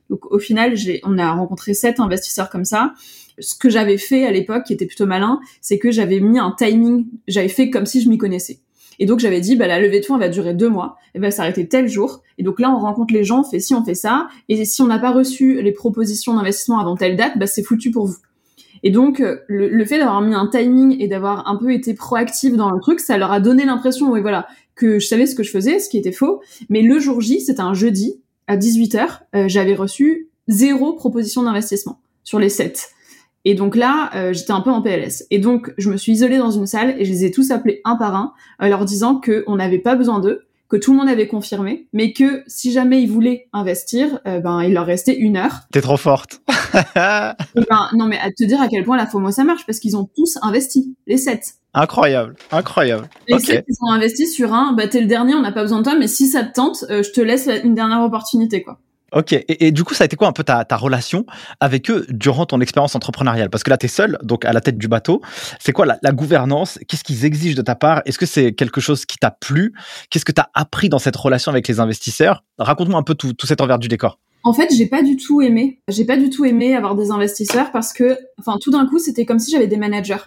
Donc 0.09 0.31
au 0.31 0.39
final, 0.39 0.75
on 1.03 1.17
a 1.17 1.31
rencontré 1.31 1.73
sept 1.73 1.99
investisseurs 1.99 2.49
comme 2.49 2.65
ça. 2.65 2.93
Ce 3.39 3.55
que 3.55 3.69
j'avais 3.69 3.97
fait 3.97 4.25
à 4.25 4.31
l'époque, 4.31 4.63
qui 4.65 4.73
était 4.73 4.85
plutôt 4.85 5.05
malin, 5.05 5.39
c'est 5.61 5.79
que 5.79 5.89
j'avais 5.89 6.19
mis 6.19 6.37
un 6.37 6.53
timing, 6.57 7.07
j'avais 7.27 7.47
fait 7.47 7.69
comme 7.69 7.85
si 7.85 8.01
je 8.01 8.09
m'y 8.09 8.17
connaissais. 8.17 8.59
Et 8.99 9.05
donc 9.05 9.19
j'avais 9.19 9.41
dit, 9.41 9.55
bah 9.55 9.67
la 9.67 9.79
levée 9.79 9.99
de 9.99 10.05
fonds 10.05 10.17
va 10.17 10.29
durer 10.29 10.53
deux 10.53 10.69
mois, 10.69 10.97
elle 11.13 11.21
va 11.21 11.31
s'arrêter 11.31 11.67
tel 11.67 11.87
jour. 11.87 12.21
Et 12.37 12.43
donc 12.43 12.59
là 12.59 12.69
on 12.69 12.79
rencontre 12.79 13.13
les 13.13 13.23
gens, 13.23 13.41
on 13.41 13.43
fait 13.43 13.59
si 13.59 13.73
on 13.73 13.83
fait 13.83 13.95
ça, 13.95 14.27
et 14.47 14.63
si 14.63 14.81
on 14.81 14.87
n'a 14.87 14.99
pas 14.99 15.11
reçu 15.11 15.61
les 15.61 15.71
propositions 15.71 16.35
d'investissement 16.35 16.79
avant 16.79 16.95
telle 16.95 17.15
date, 17.15 17.37
bah 17.37 17.47
c'est 17.47 17.63
foutu 17.63 17.89
pour 17.89 18.05
vous. 18.05 18.17
Et 18.83 18.89
donc, 18.89 19.19
euh, 19.19 19.37
le, 19.47 19.85
fait 19.85 19.99
d'avoir 19.99 20.21
mis 20.21 20.33
un 20.33 20.47
timing 20.47 20.97
et 20.99 21.07
d'avoir 21.07 21.47
un 21.47 21.55
peu 21.55 21.73
été 21.73 21.93
proactive 21.93 22.55
dans 22.55 22.71
le 22.71 22.79
truc, 22.79 22.99
ça 22.99 23.17
leur 23.17 23.31
a 23.31 23.39
donné 23.39 23.65
l'impression, 23.65 24.11
oui, 24.11 24.21
voilà, 24.21 24.47
que 24.75 24.99
je 24.99 25.07
savais 25.07 25.25
ce 25.25 25.35
que 25.35 25.43
je 25.43 25.51
faisais, 25.51 25.79
ce 25.79 25.89
qui 25.89 25.97
était 25.97 26.11
faux. 26.11 26.41
Mais 26.69 26.81
le 26.81 26.99
jour 26.99 27.21
J, 27.21 27.41
c'était 27.41 27.61
un 27.61 27.73
jeudi, 27.73 28.19
à 28.47 28.57
18h, 28.57 29.19
euh, 29.35 29.47
j'avais 29.47 29.75
reçu 29.75 30.29
zéro 30.47 30.93
proposition 30.93 31.43
d'investissement 31.43 31.99
sur 32.23 32.39
les 32.39 32.49
sept. 32.49 32.89
Et 33.45 33.55
donc 33.55 33.75
là, 33.75 34.11
euh, 34.15 34.33
j'étais 34.33 34.51
un 34.51 34.61
peu 34.61 34.69
en 34.69 34.81
PLS. 34.81 35.25
Et 35.31 35.39
donc, 35.39 35.73
je 35.77 35.89
me 35.89 35.97
suis 35.97 36.11
isolée 36.11 36.37
dans 36.37 36.51
une 36.51 36.67
salle 36.67 36.95
et 36.99 37.05
je 37.05 37.11
les 37.11 37.25
ai 37.25 37.31
tous 37.31 37.51
appelés 37.51 37.81
un 37.85 37.95
par 37.95 38.15
un, 38.15 38.33
leur 38.67 38.85
disant 38.85 39.19
qu'on 39.19 39.55
n'avait 39.55 39.79
pas 39.79 39.95
besoin 39.95 40.19
d'eux, 40.19 40.45
que 40.71 40.77
tout 40.77 40.93
le 40.93 40.99
monde 40.99 41.09
avait 41.09 41.27
confirmé, 41.27 41.89
mais 41.91 42.13
que 42.13 42.43
si 42.47 42.71
jamais 42.71 43.03
ils 43.03 43.11
voulaient 43.11 43.49
investir, 43.51 44.21
euh, 44.25 44.39
ben 44.39 44.63
il 44.63 44.73
leur 44.73 44.85
restait 44.85 45.17
une 45.17 45.35
heure. 45.35 45.63
T'es 45.73 45.81
trop 45.81 45.97
forte. 45.97 46.41
ben, 46.95 47.35
non 47.93 48.05
mais 48.05 48.17
à 48.17 48.31
te 48.31 48.45
dire 48.45 48.61
à 48.61 48.69
quel 48.69 48.85
point 48.85 48.95
la 48.95 49.05
FOMO 49.05 49.31
ça 49.31 49.43
marche 49.43 49.65
parce 49.65 49.79
qu'ils 49.79 49.97
ont 49.97 50.09
tous 50.15 50.37
investi, 50.41 50.95
les 51.07 51.17
sept. 51.17 51.55
Incroyable, 51.73 52.35
incroyable. 52.53 53.09
Les 53.27 53.39
sept 53.39 53.65
ils 53.67 53.75
ont 53.81 53.91
investi 53.91 54.27
sur 54.27 54.53
un, 54.53 54.71
bah 54.71 54.87
t'es 54.87 55.01
le 55.01 55.07
dernier, 55.07 55.35
on 55.35 55.41
n'a 55.41 55.51
pas 55.51 55.63
besoin 55.63 55.79
de 55.79 55.83
toi, 55.83 55.95
mais 55.99 56.07
si 56.07 56.27
ça 56.27 56.45
te 56.45 56.53
tente, 56.53 56.85
euh, 56.89 57.03
je 57.03 57.11
te 57.11 57.19
laisse 57.19 57.49
une 57.65 57.75
dernière 57.75 58.01
opportunité 58.01 58.63
quoi. 58.63 58.79
Ok, 59.13 59.33
et, 59.33 59.71
du 59.73 59.83
coup, 59.83 59.93
ça 59.93 60.05
a 60.05 60.05
été 60.05 60.15
quoi 60.15 60.29
un 60.29 60.31
peu 60.31 60.43
ta, 60.43 60.63
relation 60.77 61.25
avec 61.59 61.91
eux 61.91 62.05
durant 62.09 62.45
ton 62.45 62.61
expérience 62.61 62.95
entrepreneuriale? 62.95 63.49
Parce 63.49 63.61
que 63.61 63.69
là, 63.69 63.77
tu 63.77 63.87
es 63.87 63.89
seul, 63.89 64.17
donc 64.23 64.45
à 64.45 64.53
la 64.53 64.61
tête 64.61 64.77
du 64.77 64.87
bateau. 64.87 65.21
C'est 65.59 65.73
quoi 65.73 65.85
la, 65.85 66.11
gouvernance? 66.13 66.79
Qu'est-ce 66.87 67.03
qu'ils 67.03 67.25
exigent 67.25 67.57
de 67.57 67.61
ta 67.61 67.75
part? 67.75 68.01
Est-ce 68.05 68.17
que 68.17 68.25
c'est 68.25 68.53
quelque 68.53 68.79
chose 68.79 69.05
qui 69.05 69.17
t'a 69.17 69.31
plu? 69.31 69.73
Qu'est-ce 70.09 70.23
que 70.23 70.31
tu 70.31 70.39
as 70.39 70.49
appris 70.53 70.87
dans 70.87 70.99
cette 70.99 71.17
relation 71.17 71.51
avec 71.51 71.67
les 71.67 71.81
investisseurs? 71.81 72.45
Raconte-moi 72.57 72.97
un 72.97 73.03
peu 73.03 73.15
tout, 73.15 73.33
cet 73.43 73.59
envers 73.59 73.79
du 73.79 73.89
décor. 73.89 74.17
En 74.43 74.53
fait, 74.53 74.73
j'ai 74.73 74.87
pas 74.87 75.03
du 75.03 75.17
tout 75.17 75.41
aimé. 75.41 75.81
J'ai 75.89 76.05
pas 76.05 76.15
du 76.15 76.29
tout 76.29 76.45
aimé 76.45 76.73
avoir 76.73 76.95
des 76.95 77.11
investisseurs 77.11 77.73
parce 77.73 77.91
que, 77.91 78.17
enfin, 78.39 78.57
tout 78.61 78.71
d'un 78.71 78.85
coup, 78.85 78.97
c'était 78.97 79.25
comme 79.25 79.39
si 79.39 79.51
j'avais 79.51 79.67
des 79.67 79.77
managers. 79.77 80.23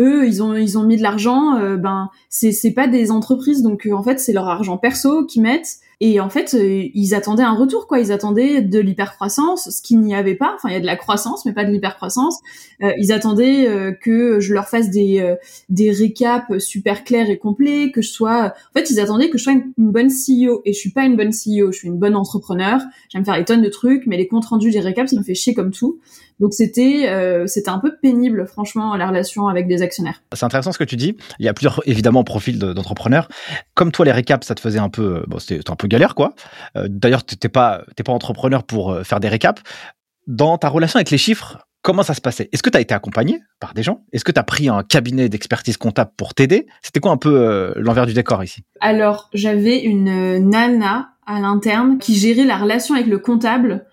Eux 0.00 0.28
ils 0.28 0.44
ont 0.44 0.54
ils 0.54 0.78
ont 0.78 0.84
mis 0.84 0.96
de 0.96 1.02
l'argent 1.02 1.56
euh, 1.56 1.76
ben 1.76 2.08
c'est 2.28 2.70
pas 2.70 2.86
des 2.86 3.10
entreprises 3.10 3.62
donc 3.64 3.84
euh, 3.84 3.92
en 3.94 4.04
fait 4.04 4.20
c'est 4.20 4.32
leur 4.32 4.46
argent 4.46 4.78
perso 4.78 5.26
qu'ils 5.26 5.42
mettent 5.42 5.80
et 6.00 6.20
en 6.20 6.30
fait, 6.30 6.54
euh, 6.54 6.84
ils 6.94 7.12
attendaient 7.12 7.42
un 7.42 7.56
retour, 7.56 7.88
quoi. 7.88 7.98
Ils 7.98 8.12
attendaient 8.12 8.62
de 8.62 8.78
l'hypercroissance, 8.78 9.68
ce 9.70 9.82
qu'il 9.82 10.00
n'y 10.00 10.14
avait 10.14 10.36
pas. 10.36 10.52
Enfin, 10.54 10.68
il 10.68 10.74
y 10.74 10.76
a 10.76 10.80
de 10.80 10.86
la 10.86 10.94
croissance, 10.94 11.44
mais 11.44 11.52
pas 11.52 11.64
de 11.64 11.72
l'hypercroissance. 11.72 12.38
Euh, 12.82 12.92
ils 12.98 13.10
attendaient 13.10 13.66
euh, 13.66 13.90
que 13.90 14.38
je 14.38 14.54
leur 14.54 14.68
fasse 14.68 14.90
des 14.90 15.34
des 15.68 15.90
récaps 15.90 16.58
super 16.58 17.02
clairs 17.02 17.30
et 17.30 17.38
complets, 17.38 17.90
que 17.90 18.00
je 18.00 18.10
sois. 18.10 18.54
En 18.70 18.78
fait, 18.78 18.90
ils 18.90 19.00
attendaient 19.00 19.28
que 19.28 19.38
je 19.38 19.42
sois 19.42 19.54
une, 19.54 19.72
bonne 19.76 20.08
CEO. 20.08 20.62
Et 20.64 20.72
je 20.72 20.78
suis 20.78 20.90
pas 20.90 21.04
une 21.04 21.16
bonne 21.16 21.32
CEO. 21.32 21.72
Je 21.72 21.78
suis 21.78 21.88
une 21.88 21.98
bonne 21.98 22.14
entrepreneur. 22.14 22.80
J'aime 23.08 23.24
faire 23.24 23.36
des 23.36 23.44
tonnes 23.44 23.62
de 23.62 23.68
trucs, 23.68 24.06
mais 24.06 24.16
les 24.16 24.28
comptes 24.28 24.46
rendus 24.46 24.70
des 24.70 24.80
récaps, 24.80 25.10
ça 25.10 25.16
me 25.16 25.24
fait 25.24 25.34
chier 25.34 25.54
comme 25.54 25.72
tout. 25.72 25.98
Donc 26.40 26.52
c'était 26.52 27.44
c'était 27.46 27.70
un 27.70 27.78
peu 27.78 27.96
pénible, 28.00 28.46
franchement, 28.46 28.96
la 28.96 29.08
relation 29.08 29.48
avec 29.48 29.66
des 29.66 29.82
actionnaires. 29.82 30.22
C'est 30.32 30.44
intéressant 30.44 30.72
ce 30.72 30.78
que 30.78 30.84
tu 30.84 30.96
dis. 30.96 31.16
Il 31.38 31.46
y 31.46 31.48
a 31.48 31.54
plusieurs 31.54 31.80
évidemment 31.86 32.24
profils 32.24 32.58
d'entrepreneurs. 32.58 33.28
Comme 33.74 33.92
toi, 33.92 34.04
les 34.04 34.12
récaps, 34.12 34.46
ça 34.46 34.54
te 34.54 34.60
faisait 34.60 34.78
un 34.78 34.88
peu. 34.88 35.24
Bon, 35.26 35.38
c'était 35.38 35.70
un 35.70 35.76
peu 35.76 35.88
galère, 35.88 36.14
quoi. 36.14 36.34
Euh, 36.76 36.86
d'ailleurs, 36.88 37.24
tu 37.24 37.36
n'es 37.42 37.48
pas, 37.48 37.84
pas 38.04 38.12
entrepreneur 38.12 38.62
pour 38.64 38.92
euh, 38.92 39.02
faire 39.02 39.20
des 39.20 39.28
récaps. 39.28 39.62
Dans 40.26 40.58
ta 40.58 40.68
relation 40.68 40.98
avec 40.98 41.10
les 41.10 41.18
chiffres, 41.18 41.58
comment 41.82 42.02
ça 42.02 42.14
se 42.14 42.20
passait? 42.20 42.48
Est-ce 42.52 42.62
que 42.62 42.70
tu 42.70 42.76
as 42.76 42.80
été 42.80 42.94
accompagné 42.94 43.40
par 43.60 43.74
des 43.74 43.82
gens? 43.82 44.04
Est-ce 44.12 44.24
que 44.24 44.32
tu 44.32 44.38
as 44.38 44.44
pris 44.44 44.68
un 44.68 44.82
cabinet 44.82 45.28
d'expertise 45.28 45.76
comptable 45.76 46.10
pour 46.16 46.34
t'aider? 46.34 46.66
C'était 46.82 47.00
quoi 47.00 47.12
un 47.12 47.16
peu 47.16 47.34
euh, 47.34 47.72
l'envers 47.76 48.06
du 48.06 48.12
décor 48.12 48.44
ici? 48.44 48.62
Alors, 48.80 49.30
j'avais 49.32 49.80
une 49.80 50.38
nana 50.50 51.10
à 51.26 51.40
l'interne 51.40 51.98
qui 51.98 52.14
gérait 52.14 52.44
la 52.44 52.56
relation 52.56 52.94
avec 52.94 53.06
le 53.06 53.18
comptable 53.18 53.86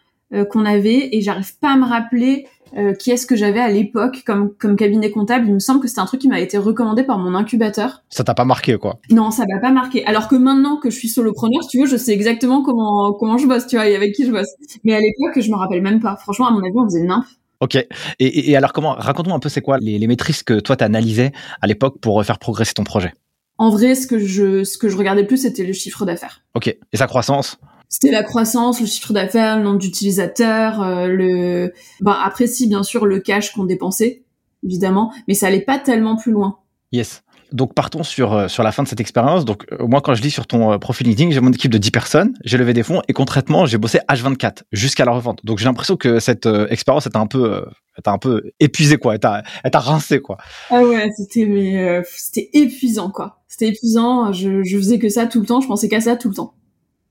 qu'on 0.43 0.65
avait 0.65 1.15
et 1.15 1.21
j'arrive 1.21 1.57
pas 1.59 1.71
à 1.71 1.77
me 1.77 1.85
rappeler 1.85 2.45
euh, 2.77 2.93
qui 2.93 3.11
est-ce 3.11 3.25
que 3.25 3.37
j'avais 3.37 3.61
à 3.61 3.69
l'époque 3.69 4.23
comme 4.25 4.53
comme 4.53 4.75
cabinet 4.75 5.09
comptable. 5.09 5.47
Il 5.47 5.53
me 5.53 5.59
semble 5.59 5.79
que 5.79 5.87
c'était 5.87 6.01
un 6.01 6.05
truc 6.05 6.19
qui 6.19 6.27
m'a 6.27 6.41
été 6.41 6.57
recommandé 6.57 7.03
par 7.03 7.17
mon 7.19 7.33
incubateur. 7.33 8.03
Ça 8.09 8.25
t'a 8.25 8.33
pas 8.33 8.43
marqué 8.43 8.77
quoi 8.77 8.99
Non, 9.09 9.31
ça 9.31 9.45
m'a 9.49 9.61
pas 9.61 9.71
marqué. 9.71 10.05
Alors 10.05 10.27
que 10.27 10.35
maintenant 10.35 10.75
que 10.75 10.89
je 10.89 10.97
suis 10.97 11.07
solopreneur, 11.07 11.63
si 11.63 11.69
tu 11.69 11.79
veux, 11.79 11.85
je 11.85 11.95
sais 11.95 12.11
exactement 12.11 12.63
comment 12.63 13.13
comment 13.13 13.37
je 13.37 13.47
bosse, 13.47 13.67
tu 13.67 13.77
vois, 13.77 13.87
et 13.87 13.95
avec 13.95 14.13
qui 14.13 14.25
je 14.25 14.31
bosse. 14.31 14.49
Mais 14.83 14.93
à 14.93 14.99
l'époque, 14.99 15.41
je 15.41 15.49
me 15.49 15.55
rappelle 15.55 15.81
même 15.81 16.01
pas. 16.01 16.17
Franchement, 16.17 16.47
à 16.47 16.51
mon 16.51 16.59
avis, 16.59 16.75
on 16.75 16.85
faisait 16.85 17.03
nymphe. 17.03 17.29
Ok. 17.61 17.75
Et, 17.75 18.51
et, 18.51 18.57
alors 18.57 18.73
comment 18.73 18.93
Raconte-moi 18.93 19.35
un 19.35 19.39
peu, 19.39 19.47
c'est 19.47 19.61
quoi 19.61 19.77
les, 19.77 19.97
les 19.97 20.07
maîtrises 20.07 20.43
que 20.43 20.59
toi 20.59 20.75
t'analysais 20.75 21.31
à 21.61 21.67
l'époque 21.67 21.99
pour 22.01 22.21
faire 22.25 22.39
progresser 22.39 22.73
ton 22.73 22.83
projet? 22.83 23.13
En 23.57 23.69
vrai, 23.69 23.95
ce 23.95 24.05
que 24.05 24.19
je 24.19 24.65
ce 24.65 24.77
que 24.77 24.89
je 24.89 24.97
regardais 24.97 25.23
plus, 25.23 25.37
c'était 25.37 25.63
le 25.63 25.71
chiffre 25.71 26.05
d'affaires. 26.05 26.41
Ok. 26.55 26.67
Et 26.67 26.97
sa 26.97 27.07
croissance? 27.07 27.57
C'était 27.89 28.11
la 28.11 28.23
croissance, 28.23 28.81
le 28.81 28.87
chiffre 28.87 29.13
d'affaires, 29.13 29.57
le 29.57 29.63
nombre 29.63 29.79
d'utilisateurs, 29.79 30.81
euh, 30.81 31.07
le. 31.07 31.73
Bah 32.01 32.19
après 32.23 32.47
si 32.47 32.67
bien 32.67 32.83
sûr 32.83 33.05
le 33.05 33.19
cash 33.19 33.51
qu'on 33.53 33.65
dépensait, 33.65 34.23
évidemment, 34.63 35.13
mais 35.27 35.33
ça 35.33 35.47
allait 35.47 35.61
pas 35.61 35.79
tellement 35.79 36.15
plus 36.15 36.31
loin. 36.31 36.59
Yes. 36.91 37.23
Donc 37.51 37.73
partons 37.73 38.03
sur, 38.03 38.33
euh, 38.33 38.47
sur 38.47 38.63
la 38.63 38.71
fin 38.71 38.83
de 38.83 38.87
cette 38.87 38.99
expérience. 38.99 39.45
Donc 39.45 39.65
euh, 39.71 39.87
moi 39.87 40.01
quand 40.01 40.13
je 40.15 40.21
lis 40.21 40.31
sur 40.31 40.47
ton 40.47 40.73
euh, 40.73 40.77
profil 40.77 41.07
LinkedIn, 41.07 41.31
j'ai 41.31 41.39
mon 41.39 41.51
équipe 41.51 41.71
de 41.71 41.77
10 41.77 41.91
personnes, 41.91 42.33
j'ai 42.43 42.57
levé 42.57 42.73
des 42.73 42.83
fonds 42.83 43.01
et 43.07 43.13
concrètement 43.13 43.65
j'ai 43.65 43.77
bossé 43.77 43.99
H24 44.09 44.63
jusqu'à 44.71 45.05
la 45.05 45.11
revente. 45.11 45.45
Donc 45.45 45.59
j'ai 45.59 45.65
l'impression 45.65 45.95
que 45.95 46.19
cette 46.19 46.47
expérience 46.69 47.05
est 47.05 47.15
un 47.15 47.27
peu 47.27 47.65
est 47.97 48.07
un 48.07 48.17
peu 48.17 48.51
épuisé 48.59 48.97
quoi, 48.97 49.15
elle 49.15 49.19
t'a 49.19 49.79
rincé 49.79 50.19
quoi. 50.19 50.37
Ah 50.69 50.81
ouais, 50.81 51.09
c'était 51.15 51.45
mais 51.45 52.01
c'était 52.07 52.49
épuisant 52.53 53.09
quoi. 53.09 53.41
C'était 53.47 53.67
épuisant, 53.67 54.33
je, 54.33 54.63
je 54.63 54.77
faisais 54.77 54.99
que 54.99 55.07
ça 55.07 55.27
tout 55.27 55.39
le 55.39 55.45
temps, 55.45 55.61
je 55.61 55.67
pensais 55.67 55.87
qu'à 55.87 56.01
ça 56.01 56.17
tout 56.17 56.29
le 56.29 56.35
temps. 56.35 56.55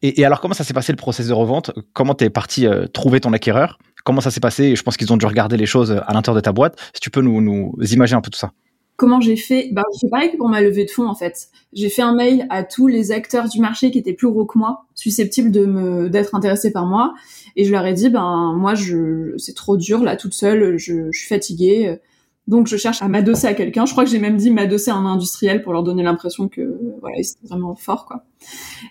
Et, 0.07 0.23
alors 0.23 0.43
comment 0.43 0.53
ça 0.53 0.65
s'est 0.65 0.75
passé 0.75 0.93
le 0.93 0.97
process 0.97 1.29
de 1.29 1.33
revente? 1.33 1.71
Comment 1.95 2.15
t'es 2.15 2.29
parti 2.29 2.67
trouver 2.93 3.21
ton 3.21 3.33
acquéreur? 3.33 3.79
Comment 4.05 4.21
ça 4.21 4.31
s'est 4.31 4.41
passé? 4.41 4.77
Je 4.77 4.83
pense 4.83 4.99
qu'ils 4.99 5.11
ont 5.15 5.17
dû 5.17 5.25
regarder 5.25 5.57
les 5.57 5.65
choses 5.65 5.93
à 5.93 6.13
l'intérieur 6.13 6.37
de 6.37 6.45
ta 6.45 6.53
boîte. 6.53 6.79
Si 6.93 7.01
tu 7.01 7.11
peux 7.11 7.23
nous, 7.23 7.41
nous 7.41 7.75
imaginer 7.81 8.19
un 8.19 8.21
peu 8.21 8.31
tout 8.31 8.39
ça. 8.39 8.53
Comment 8.97 9.23
j'ai 9.23 9.37
fait? 9.37 9.71
Bah, 9.73 9.83
j'ai 9.99 10.11
pareil 10.11 10.31
que 10.31 10.37
pour 10.37 10.51
ma 10.51 10.61
levée 10.61 10.85
de 10.85 10.91
fonds 10.91 11.09
en 11.09 11.15
fait. 11.15 11.49
J'ai 11.73 11.89
fait 11.89 12.03
un 12.03 12.15
mail 12.15 12.47
à 12.51 12.65
tous 12.65 12.87
les 12.87 13.13
acteurs 13.13 13.49
du 13.49 13.61
marché 13.61 13.91
qui 13.91 13.99
étaient 13.99 14.13
plus 14.13 14.29
gros 14.29 14.45
que 14.45 14.59
moi, 14.59 14.85
susceptibles 14.95 15.51
de 15.51 15.65
me 15.65 16.11
d'être 16.11 16.35
intéressés 16.35 16.71
par 16.71 16.85
moi, 16.85 17.15
et 17.57 17.65
je 17.65 17.73
leur 17.73 17.87
ai 17.87 17.95
dit 17.95 18.11
ben 18.11 18.53
moi 18.55 18.75
je 18.75 19.35
c'est 19.39 19.57
trop 19.57 19.79
dur 19.79 20.05
là 20.05 20.17
toute 20.17 20.35
seule, 20.35 20.77
je, 20.77 21.11
je 21.11 21.19
suis 21.19 21.29
fatiguée. 21.29 21.99
Donc 22.47 22.67
je 22.67 22.77
cherche 22.77 23.01
à 23.01 23.09
m'adosser 23.09 23.47
à 23.47 23.55
quelqu'un. 23.55 23.87
Je 23.87 23.93
crois 23.93 24.05
que 24.05 24.11
j'ai 24.11 24.19
même 24.19 24.37
dit 24.37 24.51
m'adosser 24.51 24.91
à 24.91 24.95
un 24.95 25.07
industriel 25.07 25.63
pour 25.63 25.73
leur 25.73 25.83
donner 25.83 26.03
l'impression 26.03 26.49
que 26.49 26.79
voilà, 27.01 27.17
c'était 27.23 27.47
vraiment 27.47 27.75
fort 27.75 28.05
quoi. 28.05 28.25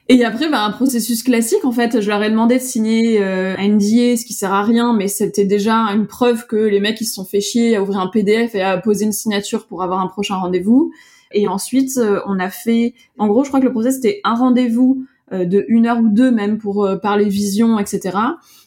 Et 0.09 0.25
après 0.25 0.49
bah, 0.49 0.63
un 0.63 0.71
processus 0.71 1.21
classique 1.21 1.63
en 1.63 1.71
fait, 1.71 2.01
je 2.01 2.09
leur 2.09 2.23
ai 2.23 2.31
demandé 2.31 2.55
de 2.55 2.61
signer 2.61 3.21
euh, 3.21 3.55
NDA, 3.55 4.17
ce 4.17 4.25
qui 4.25 4.33
sert 4.33 4.51
à 4.51 4.63
rien 4.63 4.93
mais 4.93 5.07
c'était 5.07 5.45
déjà 5.45 5.75
une 5.93 6.07
preuve 6.07 6.47
que 6.47 6.55
les 6.55 6.79
mecs 6.79 6.99
ils 6.99 7.05
se 7.05 7.13
sont 7.13 7.25
fait 7.25 7.41
chier 7.41 7.75
à 7.75 7.83
ouvrir 7.83 7.99
un 7.99 8.07
PDF 8.07 8.55
et 8.55 8.63
à 8.63 8.77
poser 8.79 9.05
une 9.05 9.11
signature 9.11 9.67
pour 9.67 9.83
avoir 9.83 9.99
un 9.99 10.07
prochain 10.07 10.35
rendez-vous. 10.35 10.91
Et 11.31 11.47
ensuite 11.47 11.97
euh, 11.97 12.21
on 12.25 12.39
a 12.39 12.49
fait 12.49 12.95
en 13.19 13.27
gros, 13.27 13.43
je 13.43 13.49
crois 13.49 13.59
que 13.59 13.65
le 13.65 13.71
process 13.71 13.95
c'était 13.95 14.19
un 14.23 14.33
rendez-vous 14.33 15.05
euh, 15.31 15.45
de 15.45 15.63
une 15.67 15.85
heure 15.85 15.99
ou 15.99 16.09
deux 16.09 16.31
même 16.31 16.57
pour 16.57 16.89
parler 17.03 17.25
vision, 17.25 17.77
etc. 17.77 18.17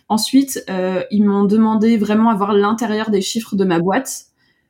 Ensuite, 0.08 0.64
ils 1.10 1.24
m'ont 1.24 1.46
demandé 1.46 1.96
vraiment 1.96 2.30
avoir 2.30 2.52
l'intérieur 2.52 3.10
des 3.10 3.20
chiffres 3.20 3.56
de 3.56 3.64
ma 3.64 3.80
boîte 3.80 4.26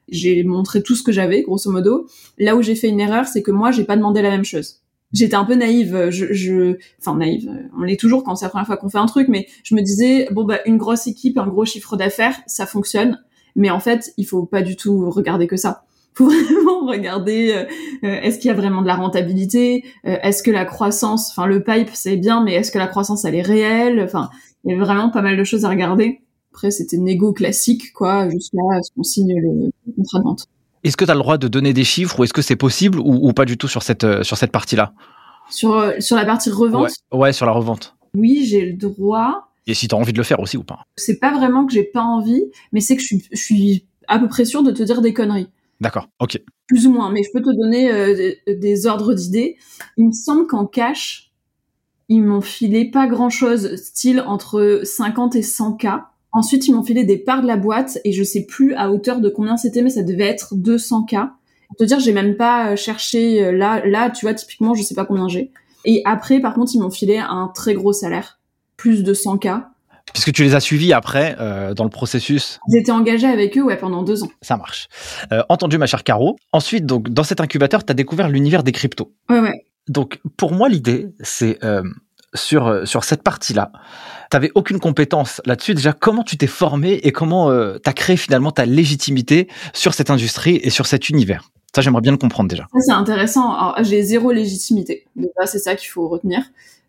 j'ai 0.09 0.43
montré 0.45 0.83
tout 0.83 0.95
ce 0.95 1.03
que 1.03 1.13
j'avais, 1.13 1.43
grosso 1.43 1.71
modo. 1.71 2.07
Là 2.39 2.57
où 2.57 2.63
j'ai 2.63 2.75
fait 2.75 2.89
une 2.89 3.01
erreur, 3.01 3.27
c'est 3.27 3.43
que 3.43 3.51
moi, 3.51 3.71
j'ai 3.71 3.85
pas 3.85 3.97
demandé 3.97 4.23
la 4.23 4.31
même 4.31 4.45
chose. 4.45 4.83
J'étais 5.13 5.37
un 5.37 5.45
peu 5.45 5.55
naïve, 5.55 6.11
je, 6.11 6.33
je, 6.33 6.77
enfin 7.01 7.17
naïve. 7.17 7.51
On 7.79 7.83
l'est 7.83 7.99
toujours 7.99 8.25
quand 8.25 8.35
c'est 8.35 8.45
la 8.45 8.51
première 8.51 8.67
fois 8.67 8.77
qu'on 8.77 8.89
fait 8.89 8.99
un 8.99 9.07
truc, 9.07 9.29
mais 9.29 9.47
je 9.63 9.75
me 9.75 9.81
disais 9.81 10.29
bon 10.33 10.45
bah 10.45 10.59
une 10.67 10.79
grosse 10.79 11.07
équipe, 11.07 11.39
un 11.39 11.47
gros 11.47 11.65
chiffre 11.65 11.97
d'affaires, 11.97 12.37
ça 12.47 12.67
fonctionne. 12.67 13.23
Mais 13.55 13.71
en 13.71 13.81
fait, 13.81 14.13
il 14.17 14.27
faut 14.27 14.45
pas 14.45 14.63
du 14.63 14.77
tout 14.77 15.11
regarder 15.11 15.47
que 15.47 15.57
ça. 15.57 15.85
Faut 16.17 16.31
vraiment 16.31 16.87
regarder 16.87 17.53
euh, 17.53 17.65
euh, 18.05 18.21
est-ce 18.23 18.39
qu'il 18.39 18.49
y 18.49 18.51
a 18.51 18.55
vraiment 18.57 18.81
de 18.81 18.87
la 18.87 18.95
rentabilité, 18.95 19.85
euh, 20.07 20.17
est-ce 20.23 20.43
que 20.43 20.51
la 20.51 20.65
croissance, 20.65 21.29
enfin 21.31 21.47
le 21.47 21.63
pipe 21.63 21.91
c'est 21.93 22.17
bien, 22.17 22.43
mais 22.43 22.55
est-ce 22.55 22.73
que 22.73 22.79
la 22.79 22.87
croissance 22.87 23.27
elle 23.27 23.35
est 23.35 23.43
réelle, 23.43 24.01
enfin 24.01 24.31
il 24.65 24.73
y 24.73 24.75
a 24.75 24.83
vraiment 24.83 25.11
pas 25.11 25.21
mal 25.21 25.37
de 25.37 25.45
choses 25.45 25.67
à 25.67 25.69
regarder. 25.69 26.23
Après, 26.57 26.71
c'était 26.71 26.97
négo 26.97 27.35
classique, 27.35 27.93
quoi, 27.93 28.31
jusqu'à 28.31 28.57
ce 28.83 28.91
qu'on 28.97 29.03
signe 29.03 29.35
le 29.39 29.71
contrat 29.95 30.21
de 30.21 30.25
vente. 30.25 30.47
Est-ce 30.85 30.97
que 30.97 31.05
tu 31.05 31.11
as 31.11 31.15
le 31.15 31.21
droit 31.21 31.37
de 31.37 31.49
donner 31.49 31.75
des 31.75 31.85
chiffres 31.85 32.19
ou 32.19 32.25
est-ce 32.25 32.33
que 32.33 32.41
c'est 32.41 32.57
possible 32.57 32.99
ou, 32.99 33.31
pas 33.35 33.45
du 33.45 33.59
tout 33.59 33.69
sur 33.69 33.83
cette, 33.83 34.05
euh, 34.05 34.23
sur 34.23 34.39
cette 34.39 34.53
partie-là? 34.53 34.95
Sur, 35.51 35.75
euh, 35.75 35.93
sur 36.01 36.17
la 36.17 36.25
partie 36.25 36.49
revente? 36.49 36.93
Ouais. 37.13 37.35
sur 37.35 37.45
la 37.45 37.53
revente. 37.53 37.95
Oui, 38.17 38.47
j'ai 38.47 38.65
le 38.65 38.73
droit. 38.73 39.49
Et 39.67 39.75
si 39.75 39.87
tu 39.87 39.95
as 39.95 39.99
envie 39.99 40.15
de 40.15 40.17
le 40.17 40.25
faire 40.25 40.41
aussi 40.41 40.57
ou 40.57 40.65
pas? 40.65 40.87
C'est 40.97 41.19
pas 41.19 41.31
vraiment 41.31 41.67
que 41.67 41.75
j'ai 41.75 41.85
pas 41.85 42.01
envie, 42.01 42.45
mais 42.73 42.81
c'est 42.81 42.97
que 42.97 43.03
je 43.03 43.07
suis, 43.07 43.29
je 43.31 43.39
suis 43.39 43.87
à 44.09 44.19
peu 44.19 44.27
près 44.27 44.47
sûre 44.47 44.63
de 44.63 44.71
te 44.71 44.83
dire 44.83 45.03
des 45.03 45.13
conneries. 45.13 45.51
D'accord, 45.83 46.09
ok. 46.21 46.41
Plus 46.69 46.87
ou 46.87 46.91
moins, 46.91 47.13
mais 47.13 47.23
je 47.23 47.33
peux 47.35 47.43
te 47.43 47.55
donner 47.55 47.93
euh, 47.93 48.33
des, 48.49 48.87
ordres 48.87 49.13
d'idées. 49.13 49.59
Il 49.99 50.07
me 50.07 50.13
semble 50.13 50.47
qu'en 50.47 50.65
cash, 50.65 51.33
ils 52.09 52.23
m'ont 52.23 52.41
filé 52.41 52.91
pas 52.91 53.07
grand 53.07 53.29
chose, 53.29 53.77
style 53.77 54.23
entre 54.23 54.81
50 54.85 55.37
et 55.37 55.43
100 55.43 55.75
k 55.75 55.87
Ensuite, 56.37 56.69
ils 56.69 56.75
m'ont 56.75 56.83
filé 56.83 57.05
des 57.05 57.17
parts 57.17 57.41
de 57.41 57.47
la 57.47 57.57
boîte 57.57 57.99
et 58.05 58.13
je 58.13 58.23
sais 58.23 58.45
plus 58.45 58.75
à 58.75 58.91
hauteur 58.91 59.21
de 59.21 59.31
combien 59.31 59.57
c'était, 59.57 59.81
mais 59.81 59.89
ça 59.89 60.03
devait 60.03 60.27
être 60.27 60.55
200K. 60.55 61.31
Pour 61.69 61.77
te 61.79 61.85
dire, 61.85 61.99
j'ai 61.99 62.13
même 62.13 62.37
pas 62.37 62.73
euh, 62.73 62.77
cherché 62.77 63.43
euh, 63.43 63.53
là, 63.53 63.81
là, 63.87 64.11
tu 64.11 64.27
vois, 64.27 64.35
typiquement, 64.35 64.75
je 64.75 64.83
sais 64.83 64.95
pas 64.95 65.07
combien 65.07 65.29
j'ai. 65.29 65.51
Et 65.87 66.03
après, 66.05 66.39
par 66.41 66.53
contre, 66.53 66.73
ils 66.75 66.79
m'ont 66.79 66.91
filé 66.91 67.17
un 67.17 67.51
très 67.55 67.73
gros 67.73 67.95
salaire, 67.95 68.39
plus 68.77 69.03
de 69.03 69.15
100K. 69.15 69.63
Puisque 70.13 70.31
tu 70.33 70.43
les 70.43 70.55
as 70.55 70.61
suivis 70.61 70.93
après 70.93 71.37
euh, 71.41 71.73
dans 71.73 71.85
le 71.85 71.91
processus. 71.91 72.59
J'étais 72.71 72.93
engagée 72.93 73.29
avec 73.29 73.57
eux 73.57 73.63
ouais, 73.63 73.79
pendant 73.79 74.03
deux 74.03 74.23
ans. 74.23 74.31
Ça 74.43 74.59
marche. 74.59 74.89
entendu, 75.49 75.79
ma 75.79 75.87
chère 75.87 76.05
Caro. 76.05 76.37
Ensuite, 76.53 76.85
donc, 76.85 77.09
dans 77.09 77.25
cet 77.25 77.41
incubateur, 77.41 77.83
tu 77.83 77.93
as 77.93 77.95
découvert 77.95 78.29
l'univers 78.29 78.63
des 78.63 78.73
cryptos. 78.73 79.11
Ouais, 79.31 79.41
ouais. 79.41 79.65
Donc, 79.89 80.21
pour 80.37 80.53
moi, 80.53 80.69
l'idée, 80.69 81.15
c'est 81.21 81.59
sur, 82.37 82.87
sur 82.87 83.05
cette 83.05 83.23
partie-là, 83.23 83.73
t'avais 84.31 84.51
aucune 84.55 84.79
compétence 84.79 85.41
là-dessus. 85.45 85.75
Déjà, 85.75 85.93
comment 85.93 86.23
tu 86.23 86.37
t'es 86.37 86.47
formé 86.47 86.95
et 87.03 87.13
comment 87.13 87.51
euh, 87.51 87.79
tu 87.83 87.89
as 87.89 87.93
créé 87.93 88.17
finalement 88.17 88.51
ta 88.51 88.67
légitimité 88.67 89.49
sur 89.73 89.95
cette 89.95 90.11
industrie 90.11 90.61
et 90.63 90.71
sur 90.71 90.87
cet 90.87 91.09
univers? 91.09 91.51
Ça, 91.75 91.83
j'aimerais 91.83 92.01
bien 92.01 92.13
le 92.13 92.19
comprendre 92.19 92.49
déjà. 92.49 92.67
Ça, 92.73 92.79
c'est 92.81 92.93
intéressant. 92.93 93.75
J'ai 93.83 94.03
zéro 94.03 94.33
légitimité. 94.33 95.07
c'est 95.45 95.59
ça 95.59 95.75
qu'il 95.75 95.89
faut 95.89 96.09
retenir. 96.09 96.43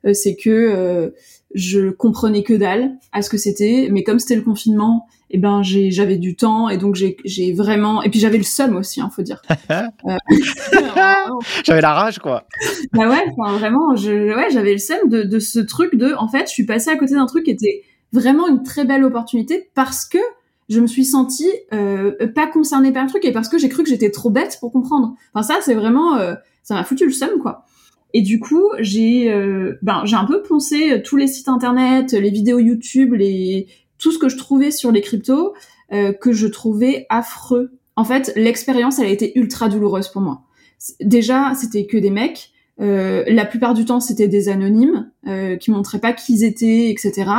Euh, 0.05 0.13
c'est 0.13 0.35
que 0.35 0.49
euh, 0.49 1.09
je 1.53 1.89
comprenais 1.89 2.43
que 2.43 2.53
dalle 2.53 2.91
à 3.11 3.21
ce 3.21 3.29
que 3.29 3.37
c'était, 3.37 3.89
mais 3.91 4.03
comme 4.03 4.19
c'était 4.19 4.35
le 4.35 4.43
confinement, 4.43 5.07
eh 5.29 5.37
ben 5.37 5.61
j'avais 5.61 6.17
du 6.17 6.35
temps 6.35 6.69
et 6.69 6.77
donc 6.77 6.95
j'ai 6.95 7.53
vraiment 7.53 8.01
et 8.01 8.09
puis 8.09 8.19
j'avais 8.19 8.37
le 8.37 8.43
seum 8.43 8.75
aussi, 8.75 9.01
hein, 9.01 9.09
faut 9.13 9.23
dire. 9.23 9.41
Euh, 9.69 10.17
j'avais 11.63 11.81
la 11.81 11.93
rage 11.93 12.19
quoi. 12.19 12.45
Bah 12.93 13.09
ouais, 13.09 13.25
vraiment, 13.57 13.95
je 13.95 14.33
ouais 14.33 14.47
j'avais 14.51 14.71
le 14.71 14.77
seum 14.77 15.09
de, 15.09 15.23
de 15.23 15.39
ce 15.39 15.59
truc 15.59 15.95
de 15.95 16.13
en 16.17 16.27
fait 16.29 16.47
je 16.47 16.53
suis 16.53 16.65
passée 16.65 16.89
à 16.89 16.95
côté 16.95 17.15
d'un 17.15 17.25
truc 17.25 17.45
qui 17.45 17.51
était 17.51 17.83
vraiment 18.13 18.47
une 18.47 18.63
très 18.63 18.85
belle 18.85 19.03
opportunité 19.03 19.69
parce 19.75 20.05
que 20.05 20.19
je 20.69 20.79
me 20.79 20.87
suis 20.87 21.05
sentie 21.05 21.51
euh, 21.73 22.27
pas 22.33 22.47
concernée 22.47 22.91
par 22.91 23.03
le 23.03 23.09
truc 23.09 23.25
et 23.25 23.31
parce 23.31 23.49
que 23.49 23.57
j'ai 23.57 23.69
cru 23.69 23.83
que 23.83 23.89
j'étais 23.89 24.11
trop 24.11 24.29
bête 24.29 24.57
pour 24.59 24.71
comprendre. 24.71 25.15
Enfin 25.33 25.43
ça 25.43 25.59
c'est 25.61 25.75
vraiment 25.75 26.15
euh, 26.15 26.35
ça 26.63 26.75
m'a 26.75 26.83
foutu 26.83 27.05
le 27.05 27.11
seum 27.11 27.39
quoi. 27.41 27.65
Et 28.13 28.21
du 28.21 28.39
coup, 28.39 28.69
j'ai 28.79 29.31
euh, 29.31 29.77
ben 29.81 30.03
j'ai 30.05 30.15
un 30.15 30.25
peu 30.25 30.41
poncé 30.41 31.01
tous 31.03 31.17
les 31.17 31.27
sites 31.27 31.49
internet, 31.49 32.13
les 32.13 32.29
vidéos 32.29 32.59
YouTube, 32.59 33.13
les 33.13 33.67
tout 33.97 34.11
ce 34.11 34.17
que 34.17 34.29
je 34.29 34.37
trouvais 34.37 34.71
sur 34.71 34.91
les 34.91 35.01
cryptos 35.01 35.53
euh, 35.93 36.13
que 36.13 36.31
je 36.31 36.47
trouvais 36.47 37.05
affreux. 37.09 37.71
En 37.95 38.03
fait, 38.03 38.31
l'expérience 38.35 38.99
elle 38.99 39.07
a 39.07 39.09
été 39.09 39.37
ultra 39.37 39.69
douloureuse 39.69 40.09
pour 40.09 40.21
moi. 40.21 40.43
Déjà, 41.01 41.53
c'était 41.55 41.85
que 41.85 41.97
des 41.97 42.11
mecs. 42.11 42.51
Euh, 42.79 43.23
la 43.27 43.45
plupart 43.45 43.73
du 43.73 43.85
temps, 43.85 43.99
c'était 43.99 44.27
des 44.27 44.49
anonymes 44.49 45.09
euh, 45.25 45.55
qui 45.55 45.71
montraient 45.71 45.99
pas 45.99 46.13
qui 46.13 46.33
ils 46.33 46.43
étaient, 46.43 46.91
etc. 46.91 47.31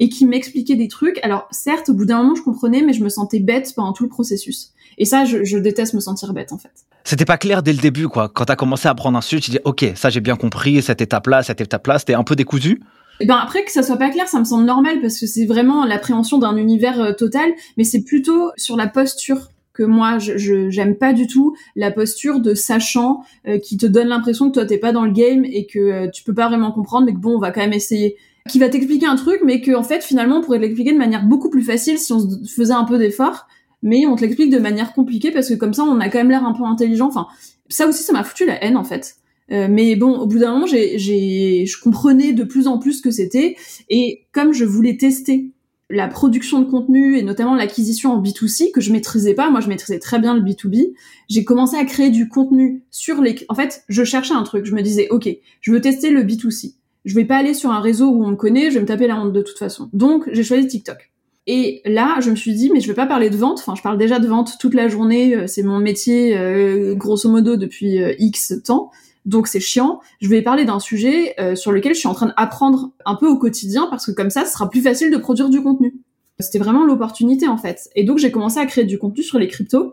Et 0.00 0.08
qui 0.08 0.26
m'expliquaient 0.26 0.74
des 0.74 0.88
trucs. 0.88 1.20
Alors, 1.22 1.46
certes, 1.52 1.90
au 1.90 1.94
bout 1.94 2.06
d'un 2.06 2.22
moment, 2.22 2.34
je 2.34 2.42
comprenais, 2.42 2.82
mais 2.82 2.92
je 2.92 3.04
me 3.04 3.08
sentais 3.08 3.38
bête 3.38 3.72
pendant 3.76 3.92
tout 3.92 4.02
le 4.02 4.08
processus. 4.08 4.72
Et 4.98 5.04
ça, 5.04 5.24
je, 5.24 5.44
je 5.44 5.58
déteste 5.58 5.94
me 5.94 6.00
sentir 6.00 6.32
bête, 6.32 6.52
en 6.52 6.58
fait. 6.58 6.72
C'était 7.04 7.24
pas 7.24 7.38
clair 7.38 7.62
dès 7.62 7.72
le 7.72 7.78
début, 7.78 8.08
quoi. 8.08 8.28
Quand 8.28 8.46
t'as 8.46 8.56
commencé 8.56 8.88
à 8.88 8.94
prendre 8.94 9.16
un 9.16 9.20
sujet, 9.20 9.40
tu 9.40 9.50
dis, 9.52 9.58
ok, 9.64 9.84
ça 9.94 10.10
j'ai 10.10 10.20
bien 10.20 10.36
compris, 10.36 10.82
cette 10.82 11.00
étape-là, 11.00 11.42
cette 11.42 11.60
étape-là, 11.60 11.98
c'était 11.98 12.14
un 12.14 12.24
peu 12.24 12.34
décousu. 12.34 12.80
Et 13.20 13.26
ben 13.26 13.36
après 13.36 13.64
que 13.64 13.70
ça 13.70 13.82
soit 13.82 13.98
pas 13.98 14.08
clair, 14.08 14.26
ça 14.28 14.40
me 14.40 14.44
semble 14.44 14.64
normal 14.64 15.00
parce 15.02 15.20
que 15.20 15.26
c'est 15.26 15.44
vraiment 15.44 15.84
l'appréhension 15.84 16.38
d'un 16.38 16.56
univers 16.56 17.00
euh, 17.00 17.12
total, 17.12 17.52
mais 17.76 17.84
c'est 17.84 18.02
plutôt 18.02 18.50
sur 18.56 18.76
la 18.76 18.86
posture 18.86 19.50
que 19.74 19.82
moi 19.82 20.18
je 20.18 20.70
j'aime 20.70 20.96
pas 20.96 21.12
du 21.12 21.26
tout 21.26 21.54
la 21.76 21.90
posture 21.90 22.40
de 22.40 22.54
sachant 22.54 23.22
euh, 23.46 23.58
qui 23.58 23.76
te 23.76 23.86
donne 23.86 24.08
l'impression 24.08 24.48
que 24.48 24.54
toi 24.54 24.66
t'es 24.66 24.78
pas 24.78 24.92
dans 24.92 25.04
le 25.04 25.12
game 25.12 25.44
et 25.44 25.66
que 25.66 25.78
euh, 25.78 26.08
tu 26.08 26.24
peux 26.24 26.34
pas 26.34 26.48
vraiment 26.48 26.72
comprendre 26.72 27.06
mais 27.06 27.12
que 27.12 27.18
bon 27.18 27.36
on 27.36 27.38
va 27.38 27.50
quand 27.50 27.60
même 27.60 27.74
essayer. 27.74 28.16
Qui 28.48 28.58
va 28.58 28.70
t'expliquer 28.70 29.06
un 29.06 29.16
truc 29.16 29.42
mais 29.44 29.60
que 29.60 29.74
en 29.76 29.82
fait 29.82 30.02
finalement 30.02 30.38
on 30.38 30.40
pourrait 30.40 30.58
l'expliquer 30.58 30.92
de 30.92 30.98
manière 30.98 31.24
beaucoup 31.24 31.50
plus 31.50 31.62
facile 31.62 31.98
si 31.98 32.12
on 32.12 32.26
faisait 32.46 32.72
un 32.72 32.84
peu 32.84 32.98
d'effort 32.98 33.46
mais 33.82 34.06
on 34.06 34.16
te 34.16 34.22
l'explique 34.22 34.50
de 34.50 34.58
manière 34.58 34.92
compliquée 34.92 35.30
parce 35.30 35.48
que 35.48 35.54
comme 35.54 35.74
ça 35.74 35.84
on 35.84 36.00
a 36.00 36.08
quand 36.08 36.18
même 36.18 36.30
l'air 36.30 36.44
un 36.44 36.52
peu 36.52 36.64
intelligent. 36.64 37.08
Enfin 37.08 37.26
ça 37.68 37.86
aussi 37.86 38.02
ça 38.02 38.14
m'a 38.14 38.24
foutu 38.24 38.46
la 38.46 38.62
haine 38.64 38.78
en 38.78 38.84
fait 38.84 39.19
euh, 39.52 39.66
mais 39.68 39.96
bon, 39.96 40.18
au 40.18 40.26
bout 40.26 40.38
d'un 40.38 40.52
moment, 40.52 40.66
j'ai, 40.66 40.98
j'ai, 40.98 41.66
je 41.66 41.80
comprenais 41.80 42.32
de 42.32 42.44
plus 42.44 42.66
en 42.66 42.78
plus 42.78 42.94
ce 42.94 43.02
que 43.02 43.10
c'était. 43.10 43.56
Et 43.88 44.26
comme 44.32 44.52
je 44.52 44.64
voulais 44.64 44.96
tester 44.96 45.50
la 45.90 46.06
production 46.06 46.60
de 46.60 46.70
contenu 46.70 47.18
et 47.18 47.22
notamment 47.22 47.56
l'acquisition 47.56 48.12
en 48.12 48.22
B2C 48.22 48.70
que 48.70 48.80
je 48.80 48.92
maîtrisais 48.92 49.34
pas, 49.34 49.50
moi 49.50 49.60
je 49.60 49.68
maîtrisais 49.68 49.98
très 49.98 50.20
bien 50.20 50.34
le 50.34 50.40
B2B, 50.40 50.92
j'ai 51.28 51.44
commencé 51.44 51.76
à 51.76 51.84
créer 51.84 52.10
du 52.10 52.28
contenu 52.28 52.84
sur 52.90 53.20
les... 53.20 53.34
En 53.48 53.56
fait, 53.56 53.82
je 53.88 54.04
cherchais 54.04 54.34
un 54.34 54.44
truc, 54.44 54.66
je 54.66 54.74
me 54.74 54.82
disais, 54.82 55.08
ok, 55.10 55.28
je 55.60 55.72
veux 55.72 55.80
tester 55.80 56.10
le 56.10 56.22
B2C. 56.22 56.74
Je 57.04 57.14
vais 57.14 57.24
pas 57.24 57.38
aller 57.38 57.54
sur 57.54 57.70
un 57.70 57.80
réseau 57.80 58.08
où 58.08 58.24
on 58.24 58.28
me 58.28 58.36
connaît, 58.36 58.70
je 58.70 58.76
vais 58.76 58.82
me 58.82 58.86
taper 58.86 59.08
la 59.08 59.20
honte 59.20 59.32
de 59.32 59.42
toute 59.42 59.58
façon. 59.58 59.88
Donc, 59.92 60.28
j'ai 60.32 60.44
choisi 60.44 60.68
TikTok. 60.68 61.10
Et 61.46 61.80
là, 61.86 62.18
je 62.20 62.30
me 62.30 62.36
suis 62.36 62.54
dit, 62.54 62.70
mais 62.72 62.80
je 62.80 62.86
vais 62.86 62.94
pas 62.94 63.06
parler 63.06 63.30
de 63.30 63.36
vente. 63.36 63.58
Enfin, 63.58 63.74
je 63.74 63.82
parle 63.82 63.98
déjà 63.98 64.20
de 64.20 64.28
vente 64.28 64.58
toute 64.60 64.74
la 64.74 64.86
journée. 64.88 65.34
Euh, 65.34 65.46
c'est 65.48 65.62
mon 65.62 65.78
métier, 65.78 66.36
euh, 66.36 66.94
grosso 66.94 67.28
modo, 67.28 67.56
depuis 67.56 67.98
X 68.18 68.60
temps 68.62 68.90
donc 69.26 69.46
c'est 69.46 69.60
chiant. 69.60 70.00
Je 70.20 70.28
vais 70.28 70.42
parler 70.42 70.64
d'un 70.64 70.80
sujet 70.80 71.34
euh, 71.40 71.54
sur 71.54 71.72
lequel 71.72 71.94
je 71.94 71.98
suis 71.98 72.08
en 72.08 72.14
train 72.14 72.26
d'apprendre 72.26 72.90
un 73.04 73.14
peu 73.14 73.26
au 73.28 73.36
quotidien 73.36 73.86
parce 73.90 74.06
que 74.06 74.12
comme 74.12 74.30
ça, 74.30 74.44
ce 74.44 74.52
sera 74.52 74.68
plus 74.70 74.80
facile 74.82 75.10
de 75.10 75.16
produire 75.16 75.48
du 75.50 75.62
contenu. 75.62 75.94
C'était 76.38 76.58
vraiment 76.58 76.84
l'opportunité 76.84 77.48
en 77.48 77.58
fait. 77.58 77.90
Et 77.94 78.04
donc 78.04 78.18
j'ai 78.18 78.30
commencé 78.30 78.58
à 78.58 78.66
créer 78.66 78.84
du 78.84 78.98
contenu 78.98 79.22
sur 79.22 79.38
les 79.38 79.48
cryptos. 79.48 79.92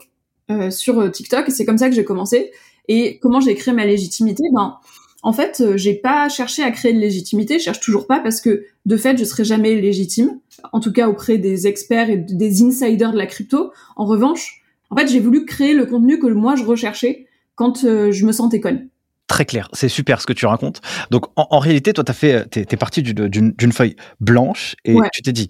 euh, 0.50 0.72
sur 0.72 1.12
TikTok. 1.12 1.46
C'est 1.50 1.66
comme 1.66 1.78
ça 1.78 1.90
que 1.90 1.96
j'ai 1.96 2.06
commencé. 2.06 2.52
Et 2.88 3.20
comment 3.20 3.42
j'ai 3.42 3.54
créé 3.56 3.74
ma 3.74 3.86
légitimité? 3.86 4.44
Ben, 4.54 4.78
en 5.24 5.34
fait, 5.34 5.62
j'ai 5.76 5.94
pas 5.94 6.30
cherché 6.30 6.64
à 6.64 6.72
créer 6.72 6.94
de 6.94 7.00
légitimité. 7.00 7.60
Je 7.60 7.66
cherche 7.66 7.82
toujours 7.82 8.08
pas 8.08 8.20
parce 8.22 8.40
que 8.40 8.64
de 8.86 8.98
fait, 8.98 9.18
je 9.18 9.26
serai 9.26 9.44
jamais 9.44 9.76
légitime. 9.76 10.40
En 10.72 10.80
tout 10.80 10.94
cas 10.94 11.10
auprès 11.10 11.38
des 11.38 11.68
experts 11.68 12.10
et 12.10 12.18
des 12.18 12.64
insiders 12.64 13.12
de 13.12 13.18
la 13.18 13.26
crypto. 13.26 13.72
En 13.98 14.06
revanche, 14.06 14.64
en 14.90 14.96
fait, 14.96 15.08
j'ai 15.10 15.20
voulu 15.20 15.46
créer 15.46 15.74
le 15.74 15.86
contenu 15.86 16.18
que 16.18 16.28
moi 16.28 16.56
je 16.56 16.64
recherchais 16.64 17.26
quand 17.56 17.82
je 17.82 18.26
me 18.26 18.32
sentais 18.32 18.62
conne 18.62 18.88
très 19.28 19.46
clair. 19.46 19.70
C'est 19.74 19.90
super 19.90 20.22
ce 20.22 20.26
que 20.26 20.34
tu 20.34 20.46
racontes. 20.46 20.82
Donc, 21.12 21.26
en, 21.36 21.60
réalité, 21.60 21.94
toi, 21.94 22.04
t'as 22.04 22.14
fait, 22.14 22.50
t'es, 22.50 22.66
es 22.70 22.78
parti 22.78 23.04
d'une 23.04 23.72
feuille 23.72 23.96
blanche 24.20 24.76
et 24.86 24.96
tu 25.14 25.22
t'es 25.22 25.34
dit, 25.34 25.50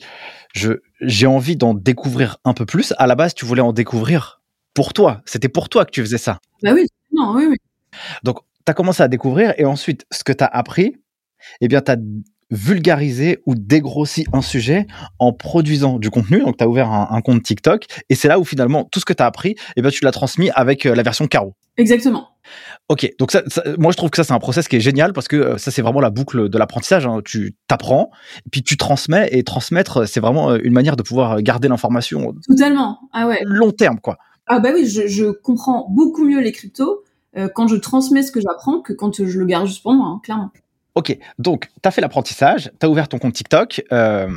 je, 0.54 0.74
j'ai 1.02 1.28
envie 1.28 1.56
d'en 1.56 1.74
découvrir 1.74 2.38
un 2.44 2.54
peu 2.54 2.66
plus. 2.66 2.94
À 2.98 3.08
la 3.08 3.16
base, 3.16 3.34
tu 3.34 3.46
voulais 3.46 3.62
en 3.62 3.74
découvrir 3.74 4.42
pour 4.74 4.94
toi. 4.94 5.22
C'était 5.26 5.50
pour 5.50 5.70
toi 5.70 5.86
que 5.86 5.92
tu 5.92 6.02
faisais 6.02 6.18
ça. 6.18 6.40
Bah 6.64 6.72
oui, 6.74 6.88
non, 7.12 7.34
oui, 7.36 7.46
oui. 7.50 7.58
Donc, 8.24 8.40
tu 8.66 8.72
as 8.72 8.74
commencé 8.74 9.02
à 9.02 9.08
découvrir 9.08 9.54
et 9.58 9.66
ensuite, 9.66 10.06
ce 10.12 10.24
que 10.24 10.34
tu 10.34 10.44
as 10.44 10.48
appris, 10.48 10.96
eh 11.62 11.68
bien, 11.68 11.82
tu 11.82 11.92
as 11.92 11.98
vulgariser 12.50 13.40
ou 13.46 13.56
dégrossi 13.56 14.26
un 14.34 14.42
sujet 14.42 14.88
en 15.20 15.34
produisant 15.34 16.00
du 16.00 16.10
contenu. 16.10 16.40
Donc, 16.40 16.58
tu 16.58 16.64
as 16.64 16.68
ouvert 16.68 16.92
un, 16.92 17.22
compte 17.22 17.44
TikTok 17.44 17.86
et 18.10 18.16
c'est 18.16 18.28
là 18.28 18.40
où 18.40 18.46
finalement 18.46 18.86
tout 18.86 19.00
ce 19.00 19.06
que 19.06 19.14
tu 19.14 19.22
as 19.22 19.26
appris, 19.26 19.56
eh 19.76 19.82
bien, 19.82 19.92
tu 19.92 20.04
l'as 20.04 20.12
transmis 20.12 20.50
avec 20.52 20.86
euh, 20.86 20.96
la 20.96 21.04
version 21.04 21.28
Caro. 21.28 21.56
Exactement. 21.78 22.30
Ok, 22.90 23.14
donc 23.20 23.32
ça, 23.32 23.44
moi 23.78 23.92
je 23.92 23.98
trouve 23.98 24.10
que 24.10 24.16
ça 24.16 24.24
c'est 24.24 24.34
un 24.34 24.40
process 24.40 24.68
qui 24.68 24.78
est 24.78 24.82
génial 24.82 25.12
parce 25.12 25.28
que 25.28 25.36
euh, 25.36 25.58
ça 25.58 25.72
c'est 25.72 25.82
vraiment 25.82 26.00
la 26.00 26.10
boucle 26.10 26.48
de 26.48 26.58
l'apprentissage. 26.58 27.06
Hein. 27.06 27.22
Tu 27.26 27.56
t'apprends, 27.68 28.12
puis 28.52 28.64
tu 28.64 28.78
transmets 28.78 29.28
et 29.32 29.44
transmettre, 29.44 30.08
c'est 30.08 30.22
vraiment 30.22 30.52
euh, 30.52 30.60
une 30.64 30.74
manière 30.74 30.96
de 30.96 31.04
pouvoir 31.04 31.42
garder 31.42 31.68
l'information. 31.68 32.34
Totalement. 32.48 33.00
Ah 33.12 33.28
ouais. 33.28 33.40
Long 33.44 33.72
terme 33.72 34.00
quoi. 34.00 34.18
Ah 34.48 34.60
bah 34.60 34.70
oui, 34.74 34.88
je, 34.88 35.08
je 35.08 35.26
comprends 35.26 35.88
beaucoup 35.90 36.24
mieux 36.24 36.40
les 36.40 36.52
cryptos 36.52 37.04
quand 37.54 37.68
je 37.68 37.76
transmets 37.76 38.24
ce 38.24 38.32
que 38.32 38.42
j'apprends 38.42 38.82
que 38.82 38.94
quand 38.94 39.24
je 39.24 39.38
le 39.38 39.46
garde 39.46 39.68
juste 39.68 39.84
pour 39.84 39.94
moi, 39.94 40.08
hein, 40.08 40.20
clairement. 40.24 40.50
Ok, 40.98 41.16
donc 41.38 41.68
tu 41.84 41.88
as 41.88 41.92
fait 41.92 42.02
l'apprentissage, 42.02 42.72
tu 42.80 42.86
as 42.88 42.90
ouvert 42.90 43.08
ton 43.08 43.20
compte 43.20 43.34
TikTok, 43.34 43.84
euh, 43.92 44.28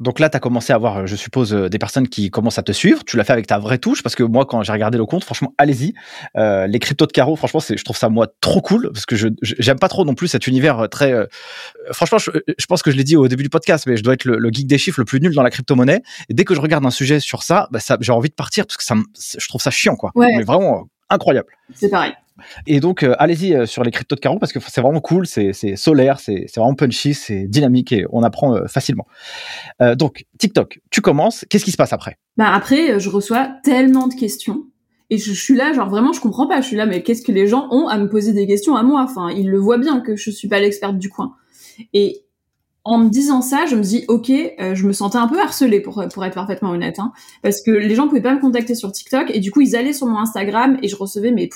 donc 0.00 0.18
là 0.18 0.28
tu 0.28 0.36
as 0.36 0.40
commencé 0.40 0.72
à 0.72 0.74
avoir, 0.74 1.06
je 1.06 1.14
suppose, 1.14 1.54
euh, 1.54 1.68
des 1.68 1.78
personnes 1.78 2.08
qui 2.08 2.28
commencent 2.28 2.58
à 2.58 2.64
te 2.64 2.72
suivre, 2.72 3.04
tu 3.04 3.16
l'as 3.16 3.22
fait 3.22 3.34
avec 3.34 3.46
ta 3.46 3.60
vraie 3.60 3.78
touche, 3.78 4.02
parce 4.02 4.16
que 4.16 4.24
moi 4.24 4.44
quand 4.44 4.64
j'ai 4.64 4.72
regardé 4.72 4.98
le 4.98 5.06
compte, 5.06 5.22
franchement, 5.22 5.54
allez-y, 5.58 5.94
euh, 6.36 6.66
les 6.66 6.80
cryptos 6.80 7.06
de 7.06 7.12
carreau, 7.12 7.36
franchement, 7.36 7.60
je 7.60 7.84
trouve 7.84 7.96
ça 7.96 8.08
moi 8.08 8.26
trop 8.40 8.60
cool, 8.60 8.90
parce 8.92 9.06
que 9.06 9.14
je 9.14 9.28
j'aime 9.42 9.78
pas 9.78 9.86
trop 9.86 10.04
non 10.04 10.16
plus 10.16 10.26
cet 10.26 10.48
univers 10.48 10.88
très... 10.90 11.14
franchement, 11.92 12.18
je, 12.18 12.66
pense 12.66 12.82
que 12.82 12.90
je 12.90 12.96
l'ai 12.96 13.04
dit 13.04 13.14
au 13.14 13.28
début 13.28 13.44
du 13.44 13.48
podcast, 13.48 13.86
mais 13.86 13.96
je 13.96 14.02
dois 14.02 14.14
être 14.14 14.24
le, 14.24 14.50
geek 14.52 14.66
des 14.66 14.78
chiffres 14.78 14.98
le 14.98 15.04
plus 15.04 15.20
nul 15.20 15.32
dans 15.32 15.44
la 15.44 15.50
crypto-monnaie, 15.50 16.02
et 16.28 16.34
dès 16.34 16.42
que 16.42 16.52
je 16.52 16.60
regarde 16.60 16.84
un 16.84 16.90
sujet 16.90 17.20
sur 17.20 17.44
ça, 17.44 17.68
bah, 17.70 17.78
ça 17.78 17.96
j'ai 18.00 18.10
envie 18.10 18.28
de 18.28 18.34
partir, 18.34 18.66
parce 18.66 18.76
que 18.76 18.82
ça, 18.82 18.96
je 19.38 19.46
trouve 19.46 19.62
ça 19.62 19.70
chiant, 19.70 19.94
quoi. 19.94 20.10
Mais 20.16 20.42
vraiment 20.42 20.88
incroyable. 21.10 21.52
C'est 21.74 21.90
pareil. 21.90 22.12
Et 22.66 22.80
donc, 22.80 23.02
euh, 23.02 23.14
allez-y 23.18 23.54
euh, 23.54 23.66
sur 23.66 23.82
les 23.82 23.90
cryptos 23.90 24.16
de 24.16 24.20
Caro 24.20 24.38
parce 24.38 24.52
que 24.52 24.58
c'est 24.60 24.80
vraiment 24.80 25.00
cool, 25.00 25.26
c'est 25.26 25.52
solaire, 25.76 26.20
c'est 26.20 26.46
vraiment 26.56 26.74
punchy, 26.74 27.14
c'est 27.14 27.46
dynamique 27.46 27.92
et 27.92 28.04
on 28.10 28.22
apprend 28.22 28.54
euh, 28.54 28.66
facilement. 28.66 29.06
donc, 29.96 30.24
TikTok, 30.38 30.80
tu 30.90 31.00
commences. 31.00 31.44
Qu'est-ce 31.48 31.64
qui 31.64 31.72
se 31.72 31.76
passe 31.76 31.92
après? 31.92 32.18
Bah 32.36 32.52
après, 32.52 33.00
je 33.00 33.08
reçois 33.08 33.48
tellement 33.64 34.06
de 34.06 34.14
questions 34.14 34.64
et 35.10 35.18
je, 35.18 35.32
suis 35.32 35.54
là, 35.54 35.72
genre 35.72 35.88
vraiment, 35.88 36.12
je 36.12 36.20
comprends 36.20 36.46
pas. 36.46 36.60
Je 36.60 36.66
suis 36.66 36.76
là, 36.76 36.86
mais 36.86 37.02
qu'est-ce 37.02 37.22
que 37.22 37.32
les 37.32 37.46
gens 37.46 37.68
ont 37.70 37.88
à 37.88 37.98
me 37.98 38.08
poser 38.08 38.32
des 38.32 38.46
questions 38.46 38.76
à 38.76 38.82
moi? 38.82 39.02
Enfin, 39.02 39.30
ils 39.30 39.48
le 39.48 39.58
voient 39.58 39.78
bien 39.78 40.00
que 40.00 40.16
je 40.16 40.30
suis 40.30 40.48
pas 40.48 40.60
l'experte 40.60 40.98
du 40.98 41.08
coin. 41.08 41.34
Et 41.92 42.24
en 42.88 42.98
me 42.98 43.10
disant 43.10 43.42
ça, 43.42 43.66
je 43.66 43.76
me 43.76 43.82
dis 43.82 44.04
ok, 44.08 44.28
je 44.28 44.86
me 44.86 44.92
sentais 44.92 45.18
un 45.18 45.28
peu 45.28 45.38
harcelée 45.38 45.80
pour 45.80 46.02
pour 46.12 46.24
être 46.24 46.34
parfaitement 46.34 46.70
honnête, 46.70 46.98
hein, 46.98 47.12
parce 47.42 47.60
que 47.60 47.70
les 47.70 47.94
gens 47.94 48.08
pouvaient 48.08 48.22
pas 48.22 48.34
me 48.34 48.40
contacter 48.40 48.74
sur 48.74 48.90
TikTok 48.90 49.30
et 49.30 49.40
du 49.40 49.50
coup 49.50 49.60
ils 49.60 49.76
allaient 49.76 49.92
sur 49.92 50.06
mon 50.06 50.18
Instagram 50.18 50.78
et 50.82 50.88
je 50.88 50.96
recevais 50.96 51.30
mes 51.30 51.48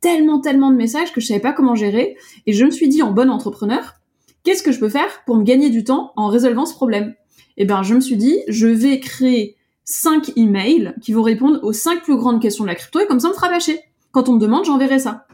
tellement, 0.00 0.40
tellement 0.40 0.70
de 0.70 0.76
messages 0.76 1.12
que 1.12 1.20
je 1.20 1.26
savais 1.26 1.40
pas 1.40 1.52
comment 1.52 1.74
gérer. 1.74 2.16
Et 2.46 2.52
je 2.52 2.64
me 2.64 2.70
suis 2.70 2.88
dit, 2.88 3.02
en 3.02 3.12
bon 3.12 3.30
entrepreneur, 3.30 3.94
qu'est-ce 4.42 4.62
que 4.62 4.72
je 4.72 4.78
peux 4.78 4.88
faire 4.88 5.24
pour 5.26 5.36
me 5.36 5.44
gagner 5.44 5.70
du 5.70 5.84
temps 5.84 6.12
en 6.16 6.28
résolvant 6.28 6.66
ce 6.66 6.74
problème? 6.74 7.14
Eh 7.56 7.64
ben, 7.64 7.82
je 7.82 7.94
me 7.94 8.00
suis 8.00 8.16
dit, 8.16 8.40
je 8.48 8.66
vais 8.66 9.00
créer 9.00 9.56
cinq 9.84 10.32
emails 10.36 10.94
qui 11.02 11.12
vont 11.12 11.22
répondre 11.22 11.60
aux 11.62 11.72
cinq 11.72 12.02
plus 12.02 12.16
grandes 12.16 12.40
questions 12.40 12.64
de 12.64 12.68
la 12.68 12.74
crypto 12.74 13.00
et 13.00 13.06
comme 13.06 13.20
ça, 13.20 13.28
on 13.28 13.30
me 13.30 13.34
fera 13.36 13.48
bâcher. 13.48 13.80
Quand 14.12 14.28
on 14.28 14.34
me 14.34 14.40
demande, 14.40 14.64
j'enverrai 14.64 14.98
ça. 14.98 15.26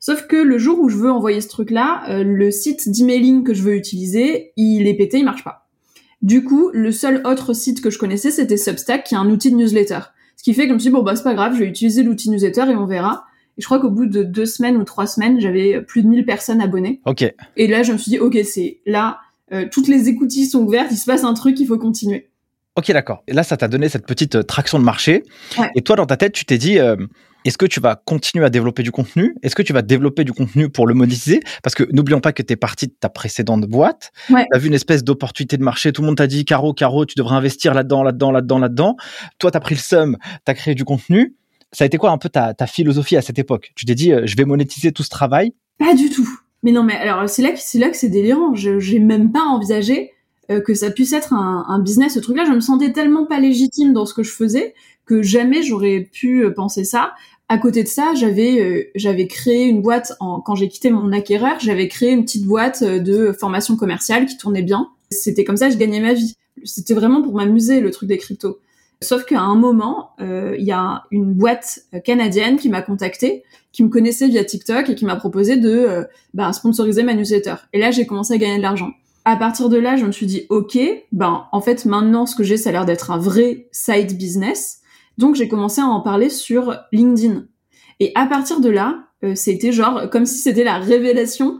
Sauf 0.00 0.26
que 0.26 0.36
le 0.36 0.58
jour 0.58 0.80
où 0.80 0.88
je 0.88 0.96
veux 0.96 1.12
envoyer 1.12 1.40
ce 1.40 1.48
truc-là, 1.48 2.02
euh, 2.08 2.24
le 2.24 2.50
site 2.50 2.88
d'emailing 2.88 3.44
que 3.44 3.54
je 3.54 3.62
veux 3.62 3.76
utiliser, 3.76 4.52
il 4.56 4.88
est 4.88 4.94
pété, 4.94 5.18
il 5.18 5.24
marche 5.24 5.44
pas. 5.44 5.68
Du 6.22 6.42
coup, 6.42 6.70
le 6.72 6.90
seul 6.90 7.22
autre 7.24 7.52
site 7.52 7.80
que 7.80 7.90
je 7.90 7.98
connaissais, 7.98 8.30
c'était 8.30 8.56
Substack, 8.56 9.04
qui 9.04 9.14
est 9.14 9.18
un 9.18 9.28
outil 9.28 9.50
de 9.50 9.56
newsletter. 9.56 10.00
Ce 10.36 10.42
qui 10.42 10.54
fait 10.54 10.62
que 10.62 10.70
je 10.70 10.74
me 10.74 10.78
suis 10.80 10.90
dit, 10.90 10.94
bon, 10.94 11.02
bah, 11.02 11.14
c'est 11.14 11.22
pas 11.22 11.34
grave, 11.34 11.54
je 11.54 11.60
vais 11.60 11.66
utiliser 11.66 12.02
l'outil 12.02 12.30
newsletter 12.30 12.64
et 12.70 12.74
on 12.74 12.86
verra. 12.86 13.24
Et 13.58 13.62
je 13.62 13.66
crois 13.66 13.80
qu'au 13.80 13.90
bout 13.90 14.06
de 14.06 14.22
deux 14.22 14.46
semaines 14.46 14.76
ou 14.76 14.84
trois 14.84 15.06
semaines, 15.06 15.40
j'avais 15.40 15.82
plus 15.82 16.02
de 16.02 16.08
1000 16.08 16.24
personnes 16.24 16.60
abonnées. 16.60 17.00
Ok. 17.04 17.24
Et 17.56 17.66
là, 17.66 17.82
je 17.82 17.92
me 17.92 17.98
suis 17.98 18.10
dit, 18.10 18.18
ok, 18.18 18.38
c'est 18.44 18.80
là, 18.86 19.18
euh, 19.52 19.66
toutes 19.70 19.88
les 19.88 20.08
écoutilles 20.08 20.46
sont 20.46 20.60
ouvertes, 20.60 20.88
il 20.90 20.96
se 20.96 21.04
passe 21.04 21.24
un 21.24 21.34
truc, 21.34 21.60
il 21.60 21.66
faut 21.66 21.78
continuer. 21.78 22.30
Ok, 22.76 22.90
d'accord. 22.90 23.22
Et 23.28 23.34
là, 23.34 23.42
ça 23.42 23.58
t'a 23.58 23.68
donné 23.68 23.90
cette 23.90 24.06
petite 24.06 24.36
euh, 24.36 24.42
traction 24.42 24.78
de 24.78 24.84
marché. 24.84 25.24
Et 25.74 25.82
toi, 25.82 25.96
dans 25.96 26.06
ta 26.06 26.16
tête, 26.16 26.32
tu 26.32 26.46
t'es 26.46 26.56
dit, 26.56 26.78
euh, 26.78 26.96
est-ce 27.44 27.58
que 27.58 27.66
tu 27.66 27.80
vas 27.80 27.96
continuer 27.96 28.46
à 28.46 28.50
développer 28.50 28.82
du 28.82 28.90
contenu? 28.90 29.34
Est-ce 29.42 29.54
que 29.54 29.60
tu 29.60 29.74
vas 29.74 29.82
développer 29.82 30.24
du 30.24 30.32
contenu 30.32 30.70
pour 30.70 30.86
le 30.86 30.94
monétiser? 30.94 31.40
Parce 31.62 31.74
que 31.74 31.84
n'oublions 31.92 32.20
pas 32.20 32.32
que 32.32 32.42
tu 32.42 32.54
es 32.54 32.56
parti 32.56 32.86
de 32.86 32.94
ta 32.98 33.10
précédente 33.10 33.66
boîte. 33.66 34.12
Tu 34.28 34.34
as 34.34 34.58
vu 34.58 34.68
une 34.68 34.74
espèce 34.74 35.04
d'opportunité 35.04 35.58
de 35.58 35.62
marché. 35.62 35.92
Tout 35.92 36.00
le 36.00 36.06
monde 36.06 36.16
t'a 36.16 36.26
dit, 36.26 36.46
Caro, 36.46 36.72
Caro, 36.72 37.04
tu 37.04 37.14
devrais 37.18 37.34
investir 37.34 37.74
là-dedans, 37.74 38.02
là-dedans, 38.02 38.30
là-dedans, 38.30 38.58
là-dedans. 38.58 38.96
Toi, 39.38 39.50
tu 39.50 39.56
as 39.56 39.60
pris 39.60 39.74
le 39.74 39.80
seum, 39.80 40.16
tu 40.46 40.50
as 40.50 40.54
créé 40.54 40.74
du 40.74 40.84
contenu 40.84 41.34
ça 41.72 41.84
a 41.84 41.86
été 41.86 41.98
quoi 41.98 42.10
un 42.10 42.18
peu 42.18 42.28
ta, 42.28 42.54
philosophie 42.66 43.16
à 43.16 43.22
cette 43.22 43.38
époque? 43.38 43.72
Tu 43.74 43.86
t'es 43.86 43.94
dit, 43.94 44.12
euh, 44.12 44.22
je 44.24 44.36
vais 44.36 44.44
monétiser 44.44 44.92
tout 44.92 45.02
ce 45.02 45.08
travail? 45.08 45.54
Pas 45.78 45.94
du 45.94 46.10
tout. 46.10 46.28
Mais 46.62 46.70
non, 46.70 46.84
mais 46.84 46.94
alors 46.94 47.28
c'est 47.28 47.42
là 47.42 47.50
que 47.50 47.58
c'est 47.58 47.78
là 47.78 47.90
c'est 47.92 48.08
délirant. 48.08 48.54
J'ai 48.54 48.98
même 49.00 49.32
pas 49.32 49.42
envisagé 49.42 50.12
euh, 50.50 50.60
que 50.60 50.74
ça 50.74 50.90
puisse 50.90 51.12
être 51.12 51.32
un, 51.32 51.78
business. 51.80 52.14
Ce 52.14 52.20
truc-là, 52.20 52.44
je 52.44 52.52
me 52.52 52.60
sentais 52.60 52.92
tellement 52.92 53.26
pas 53.26 53.40
légitime 53.40 53.92
dans 53.92 54.06
ce 54.06 54.14
que 54.14 54.22
je 54.22 54.30
faisais 54.30 54.74
que 55.04 55.22
jamais 55.22 55.64
j'aurais 55.64 56.08
pu 56.12 56.44
euh, 56.44 56.50
penser 56.50 56.84
ça. 56.84 57.14
À 57.48 57.58
côté 57.58 57.82
de 57.82 57.88
ça, 57.88 58.14
j'avais 58.14 58.92
j'avais 58.94 59.26
créé 59.26 59.66
une 59.66 59.82
boîte 59.82 60.12
quand 60.20 60.54
j'ai 60.54 60.68
quitté 60.68 60.90
mon 60.90 61.12
acquéreur. 61.12 61.58
J'avais 61.58 61.88
créé 61.88 62.12
une 62.12 62.24
petite 62.24 62.46
boîte 62.46 62.82
de 62.84 63.32
formation 63.32 63.76
commerciale 63.76 64.26
qui 64.26 64.38
tournait 64.38 64.62
bien. 64.62 64.88
C'était 65.10 65.44
comme 65.44 65.58
ça, 65.58 65.68
je 65.68 65.76
gagnais 65.76 66.00
ma 66.00 66.14
vie. 66.14 66.34
C'était 66.64 66.94
vraiment 66.94 67.20
pour 67.20 67.34
m'amuser 67.34 67.80
le 67.80 67.90
truc 67.90 68.08
des 68.08 68.16
cryptos. 68.16 68.58
Sauf 69.02 69.24
qu'à 69.24 69.40
un 69.40 69.56
moment, 69.56 70.10
euh, 70.20 70.54
il 70.58 70.64
y 70.64 70.72
a 70.72 71.04
une 71.10 71.34
boîte 71.34 71.80
canadienne 72.04 72.56
qui 72.56 72.68
m'a 72.68 72.82
contacté, 72.82 73.42
qui 73.72 73.82
me 73.82 73.88
connaissait 73.88 74.28
via 74.28 74.44
TikTok 74.44 74.88
et 74.88 74.94
qui 74.94 75.04
m'a 75.04 75.16
proposé 75.16 75.56
de 75.56 75.70
euh, 75.70 76.04
bah, 76.34 76.52
sponsoriser 76.52 77.02
ma 77.02 77.14
newsletter. 77.14 77.54
Et 77.72 77.78
là, 77.78 77.90
j'ai 77.90 78.06
commencé 78.06 78.34
à 78.34 78.38
gagner 78.38 78.58
de 78.58 78.62
l'argent. 78.62 78.90
À 79.24 79.36
partir 79.36 79.68
de 79.68 79.76
là, 79.76 79.96
je 79.96 80.04
me 80.04 80.12
suis 80.12 80.26
dit, 80.26 80.46
ok, 80.48 80.78
ben 81.12 81.46
en 81.52 81.60
fait 81.60 81.84
maintenant, 81.84 82.26
ce 82.26 82.34
que 82.34 82.42
j'ai, 82.42 82.56
ça 82.56 82.70
a 82.70 82.72
l'air 82.72 82.86
d'être 82.86 83.10
un 83.10 83.18
vrai 83.18 83.68
side 83.72 84.16
business. 84.16 84.80
Donc 85.18 85.36
j'ai 85.36 85.48
commencé 85.48 85.80
à 85.80 85.86
en 85.86 86.00
parler 86.00 86.28
sur 86.28 86.76
LinkedIn. 86.92 87.44
Et 88.00 88.10
à 88.14 88.26
partir 88.26 88.60
de 88.60 88.68
là, 88.68 89.04
euh, 89.22 89.34
c'était 89.36 89.70
genre 89.70 90.10
comme 90.10 90.26
si 90.26 90.38
c'était 90.38 90.64
la 90.64 90.78
révélation 90.78 91.58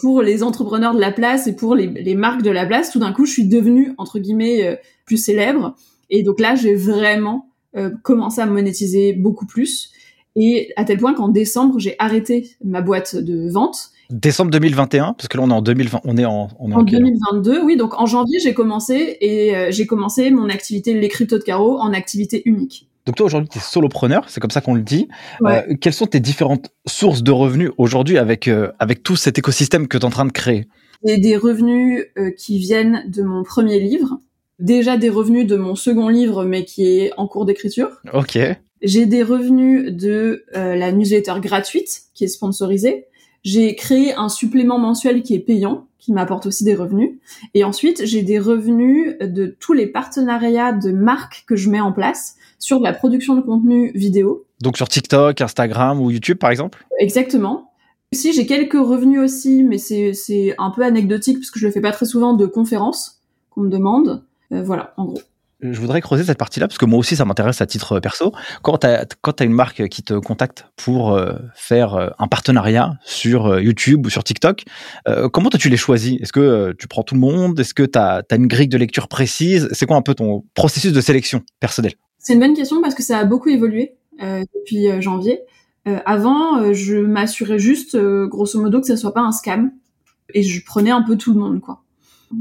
pour 0.00 0.22
les 0.22 0.42
entrepreneurs 0.42 0.94
de 0.94 0.98
la 0.98 1.12
place 1.12 1.46
et 1.46 1.54
pour 1.54 1.74
les, 1.74 1.88
les 1.88 2.14
marques 2.14 2.40
de 2.40 2.50
la 2.50 2.64
place. 2.64 2.90
Tout 2.90 3.00
d'un 3.00 3.12
coup, 3.12 3.26
je 3.26 3.32
suis 3.32 3.44
devenue 3.44 3.92
entre 3.98 4.18
guillemets 4.18 4.80
plus 5.04 5.18
célèbre 5.18 5.76
et 6.10 6.22
donc 6.22 6.40
là, 6.40 6.54
j'ai 6.54 6.74
vraiment 6.74 7.48
euh, 7.76 7.90
commencé 8.02 8.40
à 8.40 8.46
monétiser 8.46 9.12
beaucoup 9.12 9.46
plus. 9.46 9.92
Et 10.36 10.72
à 10.76 10.84
tel 10.84 10.98
point 10.98 11.14
qu'en 11.14 11.28
décembre, 11.28 11.78
j'ai 11.78 11.96
arrêté 11.98 12.50
ma 12.64 12.80
boîte 12.80 13.16
de 13.16 13.50
vente. 13.50 13.90
Décembre 14.10 14.50
2021, 14.50 15.12
parce 15.12 15.28
que 15.28 15.36
là 15.36 15.42
on 15.44 15.50
est 15.50 15.54
en 15.54 15.60
2020, 15.60 16.00
on 16.04 16.16
est 16.16 16.24
en, 16.24 16.48
on 16.58 16.70
est 16.70 16.74
en, 16.74 16.82
2022, 16.82 17.62
oui. 17.62 17.76
Donc 17.76 18.00
en 18.00 18.06
janvier, 18.06 18.38
j'ai 18.40 18.54
commencé 18.54 19.18
et 19.20 19.54
euh, 19.54 19.70
j'ai 19.70 19.86
commencé 19.86 20.30
mon 20.30 20.48
activité 20.48 20.98
les 20.98 21.08
cryptos 21.08 21.38
de 21.38 21.42
carreau 21.42 21.78
en 21.78 21.92
activité 21.92 22.40
unique. 22.46 22.88
Donc 23.04 23.16
toi 23.16 23.26
aujourd'hui, 23.26 23.50
tu 23.50 23.58
es 23.58 23.60
solopreneur, 23.60 24.30
c'est 24.30 24.40
comme 24.40 24.50
ça 24.50 24.62
qu'on 24.62 24.74
le 24.74 24.82
dit. 24.82 25.08
Euh, 25.44 25.60
quelles 25.78 25.92
sont 25.92 26.06
tes 26.06 26.20
différentes 26.20 26.70
sources 26.86 27.22
de 27.22 27.32
revenus 27.32 27.70
aujourd'hui 27.76 28.16
avec 28.16 28.48
avec 28.78 29.02
tout 29.02 29.16
cet 29.16 29.38
écosystème 29.38 29.88
que 29.88 29.98
tu 29.98 30.02
es 30.02 30.06
en 30.06 30.10
train 30.10 30.24
de 30.24 30.32
créer? 30.32 30.68
J'ai 31.04 31.18
des 31.18 31.36
revenus 31.36 32.06
qui 32.38 32.58
viennent 32.58 33.04
de 33.08 33.22
mon 33.22 33.44
premier 33.44 33.78
livre 33.78 34.18
déjà 34.58 34.96
des 34.96 35.08
revenus 35.08 35.46
de 35.46 35.56
mon 35.56 35.74
second 35.74 36.08
livre, 36.08 36.44
mais 36.44 36.64
qui 36.64 36.86
est 36.86 37.12
en 37.16 37.26
cours 37.26 37.44
d'écriture. 37.44 37.90
Ok. 38.12 38.38
J'ai 38.82 39.06
des 39.06 39.22
revenus 39.22 39.92
de 39.92 40.44
euh, 40.56 40.76
la 40.76 40.92
newsletter 40.92 41.34
gratuite, 41.40 42.02
qui 42.14 42.24
est 42.24 42.28
sponsorisée. 42.28 43.06
J'ai 43.44 43.74
créé 43.74 44.14
un 44.14 44.28
supplément 44.28 44.78
mensuel 44.78 45.22
qui 45.22 45.34
est 45.34 45.40
payant, 45.40 45.86
qui 45.98 46.12
m'apporte 46.12 46.46
aussi 46.46 46.64
des 46.64 46.74
revenus. 46.74 47.18
Et 47.54 47.64
ensuite, 47.64 48.04
j'ai 48.04 48.22
des 48.22 48.38
revenus 48.38 49.16
de 49.20 49.46
tous 49.58 49.72
les 49.72 49.86
partenariats 49.86 50.72
de 50.72 50.92
marques 50.92 51.44
que 51.46 51.56
je 51.56 51.70
mets 51.70 51.80
en 51.80 51.92
place 51.92 52.36
sur 52.58 52.78
de 52.78 52.84
la 52.84 52.92
production 52.92 53.34
de 53.34 53.40
contenu 53.40 53.92
vidéo. 53.94 54.46
Donc 54.60 54.76
sur 54.76 54.88
TikTok, 54.88 55.40
Instagram 55.40 56.00
ou 56.00 56.10
YouTube, 56.10 56.38
par 56.38 56.50
exemple? 56.50 56.84
Exactement. 56.98 57.72
Si 58.12 58.32
j'ai 58.32 58.46
quelques 58.46 58.72
revenus 58.72 59.20
aussi, 59.20 59.64
mais 59.64 59.78
c'est 59.78 60.54
un 60.58 60.70
peu 60.70 60.82
anecdotique 60.82 61.38
parce 61.38 61.50
que 61.50 61.60
je 61.60 61.66
le 61.66 61.72
fais 61.72 61.80
pas 61.80 61.92
très 61.92 62.06
souvent 62.06 62.34
de 62.34 62.46
conférences 62.46 63.22
qu'on 63.50 63.62
me 63.62 63.70
demande. 63.70 64.24
Euh, 64.52 64.62
voilà, 64.62 64.94
en 64.96 65.04
gros. 65.04 65.20
je 65.60 65.78
voudrais 65.80 66.00
creuser 66.00 66.24
cette 66.24 66.38
partie-là 66.38 66.68
parce 66.68 66.78
que 66.78 66.86
moi 66.86 66.98
aussi 66.98 67.16
ça 67.16 67.24
m'intéresse 67.24 67.60
à 67.60 67.66
titre 67.66 68.00
perso. 68.00 68.32
Quand 68.62 68.78
tu 68.78 68.86
as, 68.86 69.44
une 69.44 69.52
marque 69.52 69.88
qui 69.88 70.02
te 70.02 70.14
contacte 70.14 70.66
pour 70.76 71.12
euh, 71.12 71.34
faire 71.54 71.94
euh, 71.94 72.08
un 72.18 72.28
partenariat 72.28 72.94
sur 73.04 73.46
euh, 73.46 73.62
YouTube 73.62 74.06
ou 74.06 74.10
sur 74.10 74.24
TikTok, 74.24 74.64
comment 75.32 75.50
toi 75.50 75.58
tu 75.58 75.68
les 75.68 75.76
choisis? 75.76 76.20
Est-ce 76.20 76.32
que 76.32 76.74
tu 76.78 76.88
prends 76.88 77.02
tout 77.02 77.14
le 77.14 77.20
monde? 77.20 77.58
Est-ce 77.60 77.74
que 77.74 77.82
tu 77.82 77.98
as, 77.98 78.22
une 78.30 78.46
grille 78.46 78.68
de 78.68 78.78
lecture 78.78 79.08
précise? 79.08 79.68
C'est 79.72 79.86
quoi 79.86 79.96
un 79.96 80.02
peu 80.02 80.14
ton 80.14 80.44
processus 80.54 80.92
de 80.92 81.00
sélection 81.00 81.42
personnel 81.60 81.92
C'est 82.18 82.34
une 82.34 82.40
bonne 82.40 82.54
question 82.54 82.80
parce 82.80 82.94
que 82.94 83.02
ça 83.02 83.18
a 83.18 83.24
beaucoup 83.24 83.48
évolué 83.48 83.96
depuis 84.20 85.00
janvier. 85.00 85.40
avant, 86.06 86.72
je 86.72 86.96
m'assurais 86.96 87.58
juste, 87.58 87.96
grosso 87.96 88.60
modo, 88.60 88.80
que 88.80 88.86
ça 88.86 88.96
soit 88.96 89.14
pas 89.14 89.20
un 89.20 89.32
scam 89.32 89.70
et 90.34 90.42
je 90.42 90.64
prenais 90.64 90.90
un 90.90 91.02
peu 91.02 91.16
tout 91.16 91.32
le 91.32 91.40
monde, 91.40 91.60
quoi. 91.60 91.82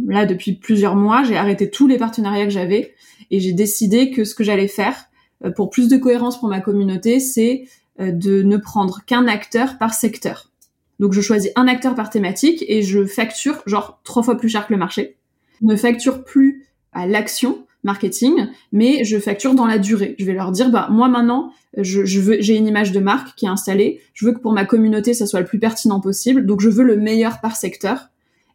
Là, 0.07 0.25
depuis 0.25 0.53
plusieurs 0.53 0.95
mois, 0.95 1.23
j'ai 1.23 1.37
arrêté 1.37 1.69
tous 1.69 1.87
les 1.87 1.97
partenariats 1.97 2.45
que 2.45 2.51
j'avais 2.51 2.93
et 3.31 3.39
j'ai 3.39 3.53
décidé 3.53 4.11
que 4.11 4.23
ce 4.23 4.35
que 4.35 4.43
j'allais 4.43 4.67
faire 4.67 5.05
euh, 5.45 5.51
pour 5.51 5.69
plus 5.69 5.87
de 5.87 5.97
cohérence 5.97 6.39
pour 6.39 6.49
ma 6.49 6.61
communauté, 6.61 7.19
c'est 7.19 7.65
euh, 7.99 8.11
de 8.11 8.41
ne 8.41 8.57
prendre 8.57 9.01
qu'un 9.05 9.27
acteur 9.27 9.77
par 9.77 9.93
secteur. 9.93 10.51
Donc 10.99 11.13
je 11.13 11.21
choisis 11.21 11.51
un 11.55 11.67
acteur 11.67 11.95
par 11.95 12.09
thématique 12.09 12.63
et 12.67 12.81
je 12.81 13.05
facture 13.05 13.61
genre 13.65 13.99
trois 14.03 14.23
fois 14.23 14.37
plus 14.37 14.49
cher 14.49 14.67
que 14.67 14.73
le 14.73 14.79
marché. 14.79 15.17
Je 15.61 15.67
ne 15.67 15.75
facture 15.75 16.23
plus 16.23 16.65
à 16.91 17.07
l'action 17.07 17.65
marketing, 17.83 18.47
mais 18.71 19.03
je 19.03 19.19
facture 19.19 19.53
dans 19.53 19.67
la 19.67 19.77
durée. 19.77 20.15
Je 20.17 20.25
vais 20.25 20.33
leur 20.33 20.51
dire, 20.51 20.71
bah 20.71 20.87
moi 20.91 21.07
maintenant, 21.07 21.53
je, 21.77 22.03
je 22.05 22.19
veux, 22.19 22.37
j'ai 22.41 22.55
une 22.55 22.67
image 22.67 22.91
de 22.91 22.99
marque 22.99 23.35
qui 23.35 23.45
est 23.45 23.49
installée. 23.49 24.01
Je 24.13 24.25
veux 24.25 24.33
que 24.33 24.39
pour 24.39 24.53
ma 24.53 24.65
communauté, 24.65 25.13
ça 25.13 25.27
soit 25.27 25.39
le 25.39 25.45
plus 25.45 25.59
pertinent 25.59 25.99
possible. 25.99 26.45
Donc 26.45 26.61
je 26.61 26.69
veux 26.69 26.83
le 26.83 26.97
meilleur 26.97 27.39
par 27.39 27.55
secteur. 27.55 28.09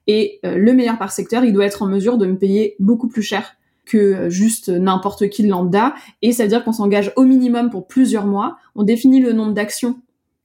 Et 0.06 0.40
euh, 0.44 0.56
le 0.56 0.72
meilleur 0.72 0.98
par 0.98 1.12
secteur, 1.12 1.44
il 1.44 1.52
doit 1.52 1.64
être 1.64 1.82
en 1.82 1.86
mesure 1.86 2.18
de 2.18 2.26
me 2.26 2.36
payer 2.36 2.76
beaucoup 2.78 3.08
plus 3.08 3.22
cher 3.22 3.56
que 3.84 3.96
euh, 3.98 4.30
juste 4.30 4.68
n'importe 4.68 5.28
qui 5.28 5.42
de 5.42 5.48
lambda. 5.48 5.94
Et 6.22 6.32
ça 6.32 6.44
veut 6.44 6.48
dire 6.48 6.64
qu'on 6.64 6.72
s'engage 6.72 7.12
au 7.16 7.24
minimum 7.24 7.70
pour 7.70 7.86
plusieurs 7.86 8.26
mois. 8.26 8.56
On 8.74 8.82
définit 8.82 9.20
le 9.20 9.32
nombre 9.32 9.52
d'actions. 9.52 9.98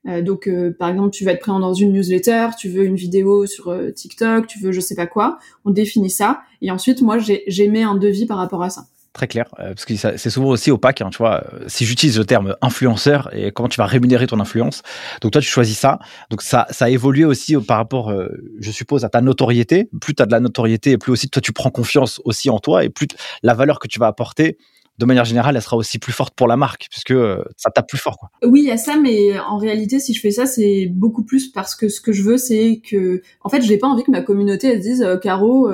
Euh, 0.07 0.21
donc, 0.21 0.49
par 0.79 0.89
exemple, 0.89 1.09
tu 1.09 1.25
vas 1.25 1.33
être 1.33 1.41
présent 1.41 1.59
dans 1.59 1.73
une 1.73 1.91
newsletter, 1.91 2.49
tu 2.57 2.69
veux 2.69 2.85
une 2.85 2.95
vidéo 2.95 3.45
sur 3.45 3.75
TikTok, 3.93 4.47
tu 4.47 4.59
veux 4.59 4.71
je 4.71 4.79
sais 4.79 4.95
pas 4.95 5.07
quoi. 5.07 5.37
On 5.65 5.71
définit 5.71 6.09
ça. 6.09 6.41
Et 6.61 6.71
ensuite, 6.71 7.01
moi, 7.01 7.17
j'ai 7.19 7.67
mis 7.67 7.83
un 7.83 7.95
devis 7.95 8.25
par 8.25 8.37
rapport 8.37 8.63
à 8.63 8.69
ça 8.69 8.85
très 9.17 9.27
clair, 9.27 9.49
euh, 9.59 9.69
parce 9.73 9.85
que 9.85 9.95
c'est 9.95 10.29
souvent 10.29 10.49
aussi 10.49 10.71
opaque, 10.71 11.01
hein, 11.01 11.09
tu 11.11 11.17
vois. 11.17 11.43
Euh, 11.53 11.65
si 11.67 11.85
j'utilise 11.85 12.17
le 12.17 12.25
terme 12.25 12.55
influenceur 12.61 13.29
et 13.33 13.51
comment 13.51 13.67
tu 13.67 13.77
vas 13.77 13.85
rémunérer 13.85 14.27
ton 14.27 14.39
influence, 14.39 14.83
donc 15.21 15.31
toi 15.31 15.41
tu 15.41 15.49
choisis 15.49 15.77
ça, 15.77 15.99
donc 16.29 16.41
ça, 16.41 16.67
ça 16.69 16.85
a 16.85 16.89
évolué 16.89 17.25
aussi 17.25 17.57
par 17.57 17.77
rapport, 17.77 18.11
euh, 18.11 18.29
je 18.59 18.71
suppose, 18.71 19.03
à 19.03 19.09
ta 19.09 19.21
notoriété. 19.21 19.89
Plus 19.99 20.13
tu 20.13 20.21
as 20.21 20.27
de 20.27 20.31
la 20.31 20.39
notoriété, 20.39 20.97
plus 20.97 21.11
aussi 21.11 21.29
toi 21.29 21.41
tu 21.41 21.51
prends 21.51 21.71
confiance 21.71 22.21
aussi 22.25 22.49
en 22.49 22.59
toi 22.59 22.83
et 22.83 22.89
plus 22.89 23.07
la 23.41 23.55
valeur 23.55 23.79
que 23.79 23.87
tu 23.87 23.99
vas 23.99 24.07
apporter 24.07 24.57
de 24.99 25.05
manière 25.05 25.25
générale, 25.25 25.55
elle 25.55 25.61
sera 25.61 25.77
aussi 25.77 25.99
plus 25.99 26.11
forte 26.11 26.33
pour 26.33 26.47
la 26.47 26.57
marque, 26.57 26.87
puisque 26.89 27.13
ça 27.55 27.69
tape 27.69 27.87
plus 27.87 27.99
fort. 27.99 28.17
Quoi. 28.17 28.29
Oui, 28.43 28.61
il 28.61 28.65
y 28.65 28.71
a 28.71 28.77
ça, 28.77 28.97
mais 28.97 29.37
en 29.39 29.57
réalité, 29.57 29.99
si 29.99 30.15
je 30.15 30.19
fais 30.19 30.31
ça, 30.31 30.47
c'est 30.47 30.87
beaucoup 30.91 31.23
plus 31.23 31.49
parce 31.49 31.75
que 31.75 31.87
ce 31.87 32.01
que 32.01 32.11
je 32.11 32.23
veux, 32.23 32.37
c'est 32.37 32.81
que, 32.89 33.21
en 33.41 33.49
fait, 33.49 33.61
je 33.61 33.69
n'ai 33.69 33.77
pas 33.77 33.85
envie 33.85 34.03
que 34.03 34.09
ma 34.09 34.21
communauté 34.21 34.69
elle 34.69 34.79
dise, 34.79 35.07
Caro, 35.21 35.69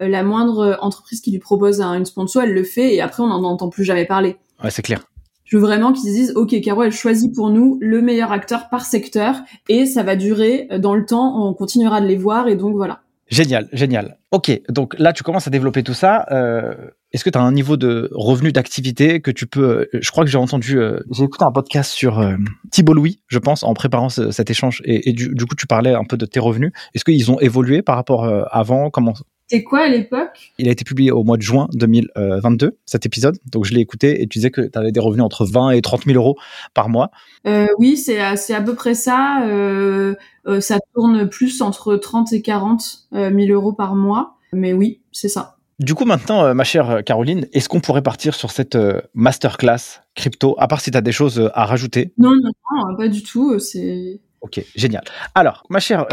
la 0.00 0.22
moindre 0.22 0.78
entreprise 0.80 1.20
qui 1.20 1.30
lui 1.30 1.38
propose 1.38 1.80
une 1.80 2.04
sponsor, 2.04 2.42
elle 2.42 2.54
le 2.54 2.64
fait 2.64 2.94
et 2.94 3.00
après 3.00 3.22
on 3.22 3.28
n'en 3.28 3.44
entend 3.44 3.68
plus 3.68 3.84
jamais 3.84 4.06
parler. 4.06 4.36
Ouais, 4.62 4.70
c'est 4.70 4.82
clair. 4.82 5.04
Je 5.52 5.58
veux 5.58 5.62
vraiment 5.62 5.92
qu'ils 5.92 6.10
disent, 6.12 6.32
ok, 6.34 6.58
Caro, 6.62 6.82
elle 6.82 6.92
choisit 6.92 7.34
pour 7.34 7.50
nous 7.50 7.76
le 7.82 8.00
meilleur 8.00 8.32
acteur 8.32 8.70
par 8.70 8.86
secteur 8.86 9.36
et 9.68 9.84
ça 9.84 10.02
va 10.02 10.16
durer 10.16 10.66
euh, 10.70 10.78
dans 10.78 10.94
le 10.94 11.04
temps, 11.04 11.46
on 11.46 11.52
continuera 11.52 12.00
de 12.00 12.06
les 12.06 12.16
voir 12.16 12.48
et 12.48 12.56
donc 12.56 12.74
voilà. 12.74 13.02
Génial, 13.28 13.68
génial. 13.70 14.16
Ok, 14.30 14.50
donc 14.70 14.98
là 14.98 15.12
tu 15.12 15.22
commences 15.22 15.46
à 15.46 15.50
développer 15.50 15.82
tout 15.82 15.92
ça. 15.92 16.24
Euh, 16.30 16.72
est-ce 17.12 17.22
que 17.22 17.28
tu 17.28 17.36
as 17.36 17.42
un 17.42 17.52
niveau 17.52 17.76
de 17.76 18.08
revenu 18.12 18.50
d'activité 18.50 19.20
que 19.20 19.30
tu 19.30 19.46
peux... 19.46 19.88
Je 19.92 20.10
crois 20.10 20.24
que 20.24 20.30
j'ai 20.30 20.38
entendu, 20.38 20.78
j'ai 21.10 21.24
écouté 21.24 21.44
un 21.44 21.52
podcast 21.52 21.92
sur 21.92 22.26
Thibault 22.70 22.94
Louis, 22.94 23.20
je 23.28 23.38
pense, 23.38 23.62
en 23.62 23.74
préparant 23.74 24.08
cet 24.08 24.48
échange, 24.48 24.80
et, 24.86 25.12
du, 25.12 25.34
coup 25.44 25.54
tu 25.54 25.66
parlais 25.66 25.92
un 25.92 26.04
peu 26.04 26.16
de 26.16 26.24
tes 26.24 26.40
revenus. 26.40 26.72
Est-ce 26.94 27.04
qu'ils 27.04 27.30
ont 27.30 27.38
évolué 27.40 27.82
par 27.82 27.96
rapport 27.96 28.26
avant? 28.50 28.88
Comment 28.88 29.12
c'est 29.52 29.62
quoi 29.62 29.80
à 29.80 29.88
l'époque? 29.88 30.52
Il 30.56 30.66
a 30.66 30.70
été 30.70 30.82
publié 30.82 31.10
au 31.10 31.24
mois 31.24 31.36
de 31.36 31.42
juin 31.42 31.68
2022, 31.74 32.78
cet 32.86 33.04
épisode. 33.04 33.36
Donc 33.44 33.66
je 33.66 33.74
l'ai 33.74 33.80
écouté 33.80 34.22
et 34.22 34.26
tu 34.26 34.38
disais 34.38 34.50
que 34.50 34.62
tu 34.62 34.78
avais 34.78 34.92
des 34.92 35.00
revenus 35.00 35.24
entre 35.24 35.44
20 35.44 35.72
et 35.72 35.82
30 35.82 36.04
000 36.06 36.16
euros 36.16 36.38
par 36.72 36.88
mois. 36.88 37.10
Euh, 37.46 37.66
oui, 37.76 37.98
c'est 37.98 38.18
à, 38.18 38.32
à 38.32 38.60
peu 38.62 38.74
près 38.74 38.94
ça. 38.94 39.42
Euh, 39.46 40.14
euh, 40.46 40.62
ça 40.62 40.78
tourne 40.94 41.28
plus 41.28 41.60
entre 41.60 41.96
30 41.96 42.32
et 42.32 42.40
40 42.40 43.08
000 43.12 43.34
euros 43.50 43.74
par 43.74 43.94
mois. 43.94 44.38
Mais 44.54 44.72
oui, 44.72 45.02
c'est 45.12 45.28
ça. 45.28 45.58
Du 45.78 45.94
coup, 45.94 46.06
maintenant, 46.06 46.54
ma 46.54 46.64
chère 46.64 47.02
Caroline, 47.04 47.46
est-ce 47.52 47.68
qu'on 47.68 47.80
pourrait 47.80 48.02
partir 48.02 48.34
sur 48.34 48.52
cette 48.52 48.78
masterclass 49.12 50.00
crypto, 50.14 50.54
à 50.58 50.66
part 50.66 50.80
si 50.80 50.90
tu 50.90 50.96
as 50.96 51.02
des 51.02 51.12
choses 51.12 51.50
à 51.52 51.66
rajouter? 51.66 52.14
Non, 52.16 52.30
non, 52.30 52.52
non, 52.74 52.96
pas 52.96 53.08
du 53.08 53.22
tout. 53.22 53.58
C'est 53.58 54.18
Ok, 54.40 54.64
génial. 54.74 55.04
Alors, 55.34 55.64
ma 55.68 55.78
chère 55.78 56.06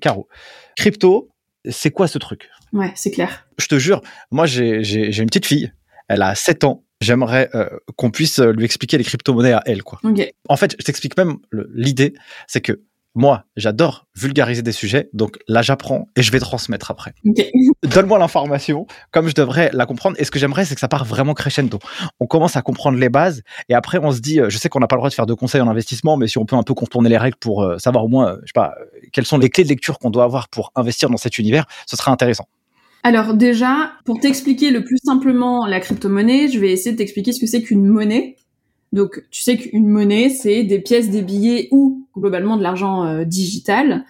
Caro, 0.00 0.28
crypto, 0.76 1.28
c'est 1.68 1.90
quoi 1.90 2.08
ce 2.08 2.16
truc? 2.18 2.48
Ouais, 2.72 2.92
c'est 2.94 3.10
clair. 3.10 3.46
Je 3.58 3.66
te 3.66 3.78
jure, 3.78 4.00
moi 4.30 4.46
j'ai 4.46 5.18
une 5.18 5.26
petite 5.26 5.46
fille, 5.46 5.72
elle 6.08 6.22
a 6.22 6.34
7 6.34 6.64
ans. 6.64 6.84
J'aimerais 7.00 7.48
euh, 7.54 7.66
qu'on 7.96 8.10
puisse 8.10 8.40
euh, 8.40 8.52
lui 8.52 8.64
expliquer 8.64 8.98
les 8.98 9.04
crypto-monnaies 9.04 9.54
à 9.54 9.62
elle. 9.64 9.82
Quoi. 9.82 10.00
En 10.48 10.56
fait, 10.56 10.76
je 10.78 10.84
t'explique 10.84 11.16
même 11.16 11.38
l'idée, 11.72 12.12
c'est 12.46 12.60
que 12.60 12.82
moi, 13.14 13.44
j'adore 13.56 14.06
vulgariser 14.16 14.62
des 14.62 14.72
sujets, 14.72 15.08
donc 15.12 15.38
là, 15.48 15.62
j'apprends 15.62 16.06
et 16.14 16.22
je 16.22 16.30
vais 16.30 16.38
transmettre 16.38 16.90
après. 16.90 17.12
Donne-moi 17.82 18.18
l'information 18.18 18.86
comme 19.12 19.28
je 19.28 19.34
devrais 19.34 19.70
la 19.72 19.86
comprendre. 19.86 20.16
Et 20.18 20.24
ce 20.24 20.30
que 20.30 20.38
j'aimerais, 20.38 20.64
c'est 20.64 20.74
que 20.74 20.80
ça 20.80 20.88
part 20.88 21.04
vraiment 21.04 21.34
crescendo. 21.34 21.78
On 22.20 22.26
commence 22.26 22.56
à 22.56 22.62
comprendre 22.62 22.98
les 22.98 23.08
bases 23.08 23.42
et 23.68 23.74
après, 23.74 23.98
on 24.02 24.12
se 24.12 24.20
dit, 24.20 24.40
euh, 24.40 24.50
je 24.50 24.58
sais 24.58 24.68
qu'on 24.68 24.80
n'a 24.80 24.86
pas 24.86 24.96
le 24.96 25.00
droit 25.00 25.08
de 25.08 25.14
faire 25.14 25.26
de 25.26 25.34
conseils 25.34 25.60
en 25.60 25.68
investissement, 25.68 26.16
mais 26.16 26.28
si 26.28 26.38
on 26.38 26.44
peut 26.44 26.56
un 26.56 26.62
peu 26.62 26.74
contourner 26.74 27.08
les 27.08 27.18
règles 27.18 27.38
pour 27.38 27.66
savoir 27.78 28.04
au 28.04 28.08
moins, 28.08 28.36
je 28.42 28.48
sais 28.48 28.52
pas, 28.54 28.74
quelles 29.12 29.26
sont 29.26 29.38
les 29.38 29.48
clés 29.48 29.64
de 29.64 29.68
lecture 29.68 29.98
qu'on 29.98 30.10
doit 30.10 30.24
avoir 30.24 30.48
pour 30.48 30.72
investir 30.74 31.08
dans 31.08 31.16
cet 31.16 31.38
univers, 31.38 31.66
ce 31.86 31.96
sera 31.96 32.12
intéressant. 32.12 32.46
Alors 33.02 33.34
déjà, 33.34 33.92
pour 34.04 34.20
t'expliquer 34.20 34.70
le 34.70 34.84
plus 34.84 34.98
simplement 35.02 35.66
la 35.66 35.80
crypto-monnaie, 35.80 36.48
je 36.48 36.58
vais 36.58 36.70
essayer 36.72 36.92
de 36.92 36.98
t'expliquer 36.98 37.32
ce 37.32 37.40
que 37.40 37.46
c'est 37.46 37.62
qu'une 37.62 37.86
monnaie. 37.86 38.36
Donc, 38.92 39.24
tu 39.30 39.42
sais 39.42 39.56
qu'une 39.56 39.88
monnaie, 39.88 40.28
c'est 40.28 40.64
des 40.64 40.80
pièces, 40.80 41.10
des 41.10 41.22
billets 41.22 41.68
ou 41.70 42.06
globalement 42.16 42.56
de 42.56 42.62
l'argent 42.62 43.04
euh, 43.04 43.24
digital 43.24 44.04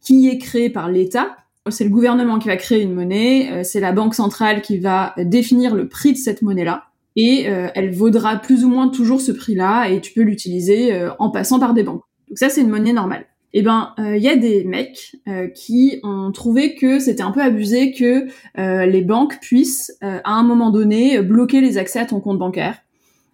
qui 0.00 0.28
est 0.28 0.38
créé 0.38 0.70
par 0.70 0.88
l'État. 0.88 1.36
C'est 1.68 1.84
le 1.84 1.90
gouvernement 1.90 2.38
qui 2.38 2.48
va 2.48 2.56
créer 2.56 2.82
une 2.82 2.94
monnaie, 2.94 3.50
euh, 3.52 3.64
c'est 3.64 3.80
la 3.80 3.92
banque 3.92 4.14
centrale 4.14 4.62
qui 4.62 4.78
va 4.78 5.14
définir 5.18 5.74
le 5.74 5.88
prix 5.88 6.12
de 6.12 6.18
cette 6.18 6.40
monnaie-là 6.42 6.84
et 7.16 7.48
euh, 7.48 7.68
elle 7.74 7.92
vaudra 7.92 8.36
plus 8.36 8.64
ou 8.64 8.68
moins 8.68 8.88
toujours 8.88 9.20
ce 9.20 9.32
prix-là 9.32 9.88
et 9.90 10.00
tu 10.00 10.12
peux 10.14 10.22
l'utiliser 10.22 11.08
en 11.18 11.30
passant 11.30 11.58
par 11.58 11.74
des 11.74 11.82
banques. 11.82 12.04
Donc 12.28 12.38
ça, 12.38 12.48
c'est 12.48 12.62
une 12.62 12.70
monnaie 12.70 12.92
normale. 12.92 13.26
Eh 13.52 13.62
ben, 13.62 13.94
il 13.98 14.22
y 14.22 14.28
a 14.28 14.36
des 14.36 14.64
mecs 14.64 15.16
qui 15.56 15.98
ont 16.04 16.30
trouvé 16.30 16.76
que 16.76 17.00
c'était 17.00 17.22
un 17.22 17.32
peu 17.32 17.42
abusé 17.42 17.92
que 17.92 18.26
les 18.56 19.00
banques 19.02 19.40
puissent, 19.40 19.96
à 20.00 20.32
un 20.32 20.42
moment 20.44 20.70
donné, 20.70 21.20
bloquer 21.20 21.60
les 21.60 21.76
accès 21.76 21.98
à 21.98 22.06
ton 22.06 22.20
compte 22.20 22.38
bancaire 22.38 22.76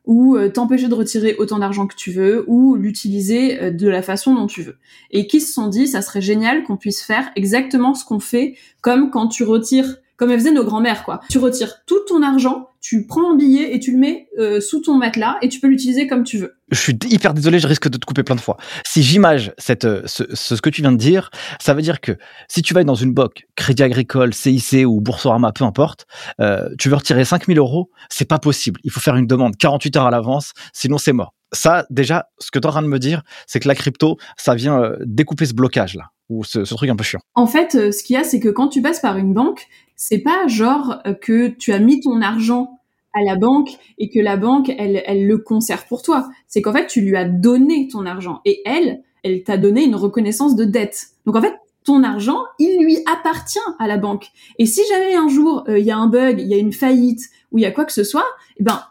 ou 0.06 0.36
euh, 0.36 0.48
t'empêcher 0.48 0.88
de 0.88 0.94
retirer 0.94 1.34
autant 1.38 1.58
d'argent 1.58 1.86
que 1.86 1.96
tu 1.96 2.12
veux, 2.12 2.44
ou 2.46 2.76
l'utiliser 2.76 3.60
euh, 3.60 3.70
de 3.70 3.88
la 3.88 4.02
façon 4.02 4.34
dont 4.34 4.46
tu 4.46 4.62
veux. 4.62 4.76
Et 5.10 5.26
qui 5.26 5.40
se 5.40 5.52
sont 5.52 5.66
dit, 5.66 5.88
ça 5.88 6.00
serait 6.00 6.20
génial 6.20 6.62
qu'on 6.62 6.76
puisse 6.76 7.02
faire 7.02 7.30
exactement 7.34 7.94
ce 7.94 8.04
qu'on 8.04 8.20
fait, 8.20 8.54
comme 8.80 9.10
quand 9.10 9.26
tu 9.26 9.42
retires, 9.42 9.96
comme 10.16 10.30
elles 10.30 10.38
faisaient 10.38 10.52
nos 10.52 10.64
grands-mères, 10.64 11.04
quoi. 11.04 11.20
Tu 11.28 11.38
retires 11.38 11.84
tout 11.86 12.00
ton 12.06 12.22
argent 12.22 12.70
tu 12.88 13.04
prends 13.04 13.32
un 13.32 13.34
billet 13.34 13.74
et 13.74 13.80
tu 13.80 13.90
le 13.90 13.98
mets 13.98 14.28
euh, 14.38 14.60
sous 14.60 14.80
ton 14.80 14.94
matelas 14.94 15.38
et 15.42 15.48
tu 15.48 15.58
peux 15.58 15.66
l'utiliser 15.66 16.06
comme 16.06 16.22
tu 16.22 16.38
veux. 16.38 16.54
Je 16.70 16.78
suis 16.78 16.96
hyper 17.10 17.34
désolé, 17.34 17.58
je 17.58 17.66
risque 17.66 17.88
de 17.88 17.98
te 17.98 18.06
couper 18.06 18.22
plein 18.22 18.36
de 18.36 18.40
fois. 18.40 18.58
Si 18.86 19.02
j'image 19.02 19.52
cette, 19.58 19.84
euh, 19.84 20.02
ce, 20.06 20.22
ce, 20.32 20.54
que 20.54 20.70
tu 20.70 20.82
viens 20.82 20.92
de 20.92 20.96
dire, 20.96 21.32
ça 21.60 21.74
veut 21.74 21.82
dire 21.82 22.00
que 22.00 22.12
si 22.46 22.62
tu 22.62 22.74
vas 22.74 22.84
dans 22.84 22.94
une 22.94 23.12
banque, 23.12 23.42
Crédit 23.56 23.82
Agricole, 23.82 24.32
CIC 24.32 24.86
ou 24.86 25.00
Boursorama, 25.00 25.50
peu 25.50 25.64
importe, 25.64 26.06
euh, 26.40 26.68
tu 26.78 26.88
veux 26.88 26.94
retirer 26.94 27.24
5000 27.24 27.58
euros, 27.58 27.90
c'est 28.08 28.28
pas 28.28 28.38
possible. 28.38 28.78
Il 28.84 28.92
faut 28.92 29.00
faire 29.00 29.16
une 29.16 29.26
demande 29.26 29.56
48 29.56 29.96
heures 29.96 30.06
à 30.06 30.12
l'avance, 30.12 30.52
sinon 30.72 30.98
c'est 30.98 31.12
mort. 31.12 31.34
Ça, 31.52 31.86
déjà, 31.90 32.26
ce 32.38 32.52
que 32.52 32.60
tu 32.60 32.66
es 32.66 32.66
en 32.68 32.70
train 32.70 32.82
de 32.82 32.88
me 32.88 33.00
dire, 33.00 33.22
c'est 33.48 33.58
que 33.58 33.66
la 33.66 33.74
crypto, 33.74 34.16
ça 34.36 34.54
vient 34.54 34.80
euh, 34.80 34.96
découper 35.04 35.46
ce 35.46 35.54
blocage-là, 35.54 36.04
ou 36.28 36.44
ce, 36.44 36.64
ce, 36.64 36.74
truc 36.76 36.88
un 36.88 36.94
peu 36.94 37.02
chiant. 37.04 37.20
En 37.34 37.48
fait, 37.48 37.72
ce 37.72 38.04
qu'il 38.04 38.14
y 38.14 38.16
a, 38.16 38.22
c'est 38.22 38.38
que 38.38 38.48
quand 38.48 38.68
tu 38.68 38.80
passes 38.80 39.00
par 39.00 39.16
une 39.16 39.34
banque, 39.34 39.66
c'est 39.96 40.18
pas 40.18 40.46
genre 40.46 41.02
que 41.20 41.48
tu 41.48 41.72
as 41.72 41.80
mis 41.80 42.00
ton 42.00 42.20
argent 42.20 42.75
à 43.16 43.24
la 43.24 43.36
banque 43.36 43.70
et 43.98 44.10
que 44.10 44.20
la 44.20 44.36
banque, 44.36 44.70
elle, 44.78 45.02
elle 45.06 45.26
le 45.26 45.38
conserve 45.38 45.86
pour 45.88 46.02
toi. 46.02 46.28
C'est 46.46 46.62
qu'en 46.62 46.72
fait, 46.72 46.86
tu 46.86 47.00
lui 47.00 47.16
as 47.16 47.24
donné 47.24 47.88
ton 47.88 48.04
argent 48.06 48.40
et 48.44 48.60
elle, 48.66 49.00
elle 49.24 49.42
t'a 49.42 49.56
donné 49.56 49.84
une 49.84 49.96
reconnaissance 49.96 50.54
de 50.54 50.64
dette. 50.64 51.08
Donc 51.24 51.34
en 51.34 51.40
fait, 51.40 51.54
ton 51.86 52.02
argent, 52.02 52.40
il 52.58 52.78
lui 52.82 52.98
appartient 53.06 53.58
à 53.78 53.86
la 53.86 53.96
banque. 53.96 54.26
Et 54.58 54.66
si 54.66 54.82
jamais 54.88 55.14
un 55.14 55.28
jour 55.28 55.64
euh, 55.68 55.78
il 55.78 55.86
y 55.86 55.90
a 55.90 55.96
un 55.96 56.08
bug, 56.08 56.40
il 56.40 56.48
y 56.48 56.54
a 56.54 56.58
une 56.58 56.72
faillite 56.72 57.22
ou 57.52 57.58
il 57.58 57.62
y 57.62 57.64
a 57.64 57.70
quoi 57.70 57.84
que 57.84 57.92
ce 57.92 58.04
soit, 58.04 58.26
eh 58.58 58.62
ben 58.62 58.82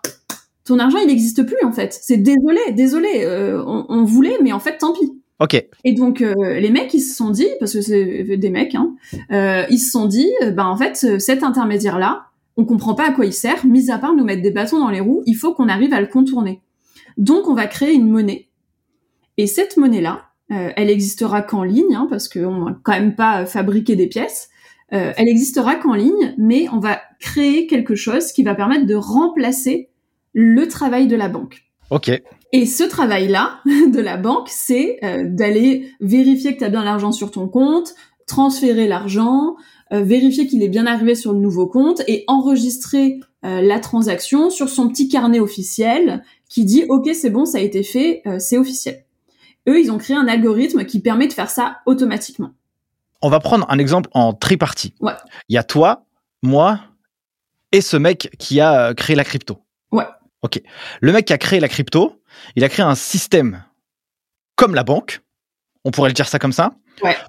ton 0.64 0.80
argent 0.80 0.98
il 0.98 1.08
n'existe 1.08 1.46
plus 1.46 1.64
en 1.64 1.72
fait. 1.72 1.94
C'est 2.02 2.18
désolé, 2.18 2.60
désolé, 2.72 3.24
euh, 3.26 3.64
on, 3.66 4.04
voulait, 4.06 4.38
mais 4.42 4.54
en 4.54 4.60
fait 4.60 4.78
tant 4.78 4.94
pis. 4.94 5.14
Ok. 5.40 5.62
Et 5.84 5.94
donc 5.94 6.22
euh, 6.22 6.60
les 6.60 6.70
mecs 6.70 6.94
ils 6.94 7.02
se 7.02 7.16
sont 7.16 7.30
dit, 7.30 7.50
parce 7.60 7.74
que 7.74 7.82
c'est 7.82 8.38
des 8.38 8.50
mecs, 8.50 8.74
hein, 8.74 8.96
ils 9.70 9.78
se 9.78 9.92
sont 9.92 10.06
dit, 10.06 10.32
ben 10.42 10.66
en 10.66 10.78
fait 10.78 11.20
cet 11.20 11.44
intermédiaire 11.44 12.00
là, 12.00 12.28
on 12.58 12.66
comprend 12.66 12.96
pas 12.96 13.10
à 13.10 13.12
quoi 13.12 13.26
il 13.26 13.34
sert, 13.34 13.66
mis 13.66 13.92
à 13.92 13.98
part 13.98 14.16
nous 14.16 14.24
mettre 14.24 14.42
des 14.42 14.52
bâtons 14.52 14.80
dans 14.80 14.90
les 14.90 15.00
roues, 15.00 15.24
il 15.26 15.36
faut 15.36 15.54
qu'on 15.54 15.68
arrive 15.68 15.94
à 15.94 16.02
le 16.02 16.08
contourner. 16.08 16.62
Donc 17.18 17.48
on 17.48 17.54
va 17.54 17.68
créer 17.68 17.94
une 17.94 18.10
monnaie. 18.10 18.50
Et 19.38 19.48
cette 19.48 19.78
monnaie-là, 19.78 20.30
euh, 20.52 20.72
elle 20.76 20.90
existera 20.90 21.42
qu'en 21.42 21.64
ligne, 21.64 21.96
hein, 21.96 22.08
parce 22.10 22.30
qu'on 22.30 22.66
va 22.66 22.78
quand 22.84 22.94
même 22.94 23.16
pas 23.16 23.46
fabriquer 23.46 23.96
des 23.96 24.08
pièces. 24.08 24.50
Euh, 24.94 25.12
elle 25.18 25.28
existera 25.28 25.76
qu'en 25.76 25.94
ligne, 25.94 26.36
mais 26.38 26.68
on 26.72 26.80
va 26.80 27.02
créer 27.20 27.68
quelque 27.68 27.96
chose 27.96 28.32
qui 28.32 28.44
va 28.44 28.56
permettre 28.56 28.86
de 28.86 28.96
remplacer 28.96 29.90
le 30.34 30.68
travail 30.68 31.08
de 31.08 31.16
la 31.16 31.28
banque. 31.28 31.64
Ok. 31.90 32.12
Et 32.52 32.66
ce 32.66 32.84
travail-là 32.84 33.60
de 33.66 34.00
la 34.00 34.18
banque, 34.18 34.48
c'est 34.50 35.00
euh, 35.04 35.24
d'aller 35.26 35.92
vérifier 36.00 36.54
que 36.54 36.60
tu 36.60 36.64
as 36.64 36.70
bien 36.70 36.84
l'argent 36.84 37.12
sur 37.12 37.32
ton 37.32 37.48
compte, 37.48 37.96
transférer 38.26 38.88
l'argent, 38.88 39.56
euh, 39.94 40.02
vérifier 40.02 40.48
qu'il 40.48 40.64
est 40.64 40.70
bien 40.70 40.86
arrivé 40.86 41.16
sur 41.16 41.34
le 41.34 41.40
nouveau 41.40 41.68
compte 41.68 42.02
et 42.08 42.24
enregistrer 42.28 43.20
euh, 43.44 43.62
la 43.62 43.80
transaction 43.80 44.50
sur 44.50 44.70
son 44.70 44.88
petit 44.90 45.08
carnet 45.10 45.40
officiel 45.40 46.24
qui 46.50 46.66
dit 46.66 46.86
OK, 46.90 47.10
c'est 47.14 47.30
bon, 47.30 47.46
ça 47.46 47.58
a 47.58 47.62
été 47.62 47.84
fait, 47.84 48.22
c'est 48.40 48.58
officiel. 48.58 49.04
Eux, 49.68 49.80
ils 49.80 49.92
ont 49.92 49.98
créé 49.98 50.16
un 50.16 50.28
algorithme 50.28 50.86
qui 50.86 51.00
permet 51.00 51.28
de 51.28 51.34
faire 51.34 51.50
ça 51.50 51.78
automatiquement. 51.88 52.52
On 53.22 53.30
va 53.30 53.40
prendre 53.40 53.66
un 53.70 53.80
exemple 53.80 54.10
en 54.14 54.34
tripartie. 54.34 54.94
Ouais. 55.00 55.14
Il 55.50 55.56
y 55.56 55.58
a 55.58 55.64
toi, 55.64 56.06
moi 56.44 56.80
et 57.72 57.82
ce 57.82 57.98
mec 57.98 58.30
qui 58.40 58.62
a 58.62 58.94
créé 58.94 59.16
la 59.16 59.26
crypto. 59.26 59.58
Ouais. 59.92 60.06
Ok. 60.44 60.62
Le 61.02 61.12
mec 61.12 61.26
qui 61.26 61.34
a 61.34 61.38
créé 61.38 61.60
la 61.60 61.68
crypto, 61.68 62.22
il 62.56 62.64
a 62.64 62.70
créé 62.70 62.86
un 62.86 62.96
système 62.96 63.64
comme 64.56 64.76
la 64.76 64.84
banque, 64.84 65.22
on 65.84 65.92
pourrait 65.92 66.10
le 66.10 66.14
dire 66.14 66.28
ça 66.28 66.40
comme 66.40 66.54
ça, 66.54 66.72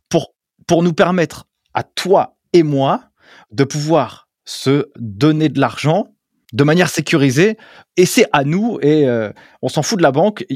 pour, 0.09 0.35
pour 0.67 0.83
nous 0.83 0.93
permettre 0.93 1.47
à 1.75 1.83
toi 1.83 2.37
et 2.53 2.63
moi 2.63 3.05
de 3.51 3.65
pouvoir 3.65 4.29
se 4.45 4.87
donner 4.99 5.49
de 5.49 5.61
l'argent 5.61 6.09
de 6.53 6.65
manière 6.65 6.89
sécurisée 6.89 7.57
et 7.97 8.07
c'est 8.07 8.27
à 8.33 8.45
nous 8.45 8.79
et 8.81 9.07
euh, 9.09 9.31
on 9.63 9.69
s'en 9.69 9.83
fout 9.83 9.99
de 9.99 10.03
la 10.03 10.13
banque. 10.13 10.47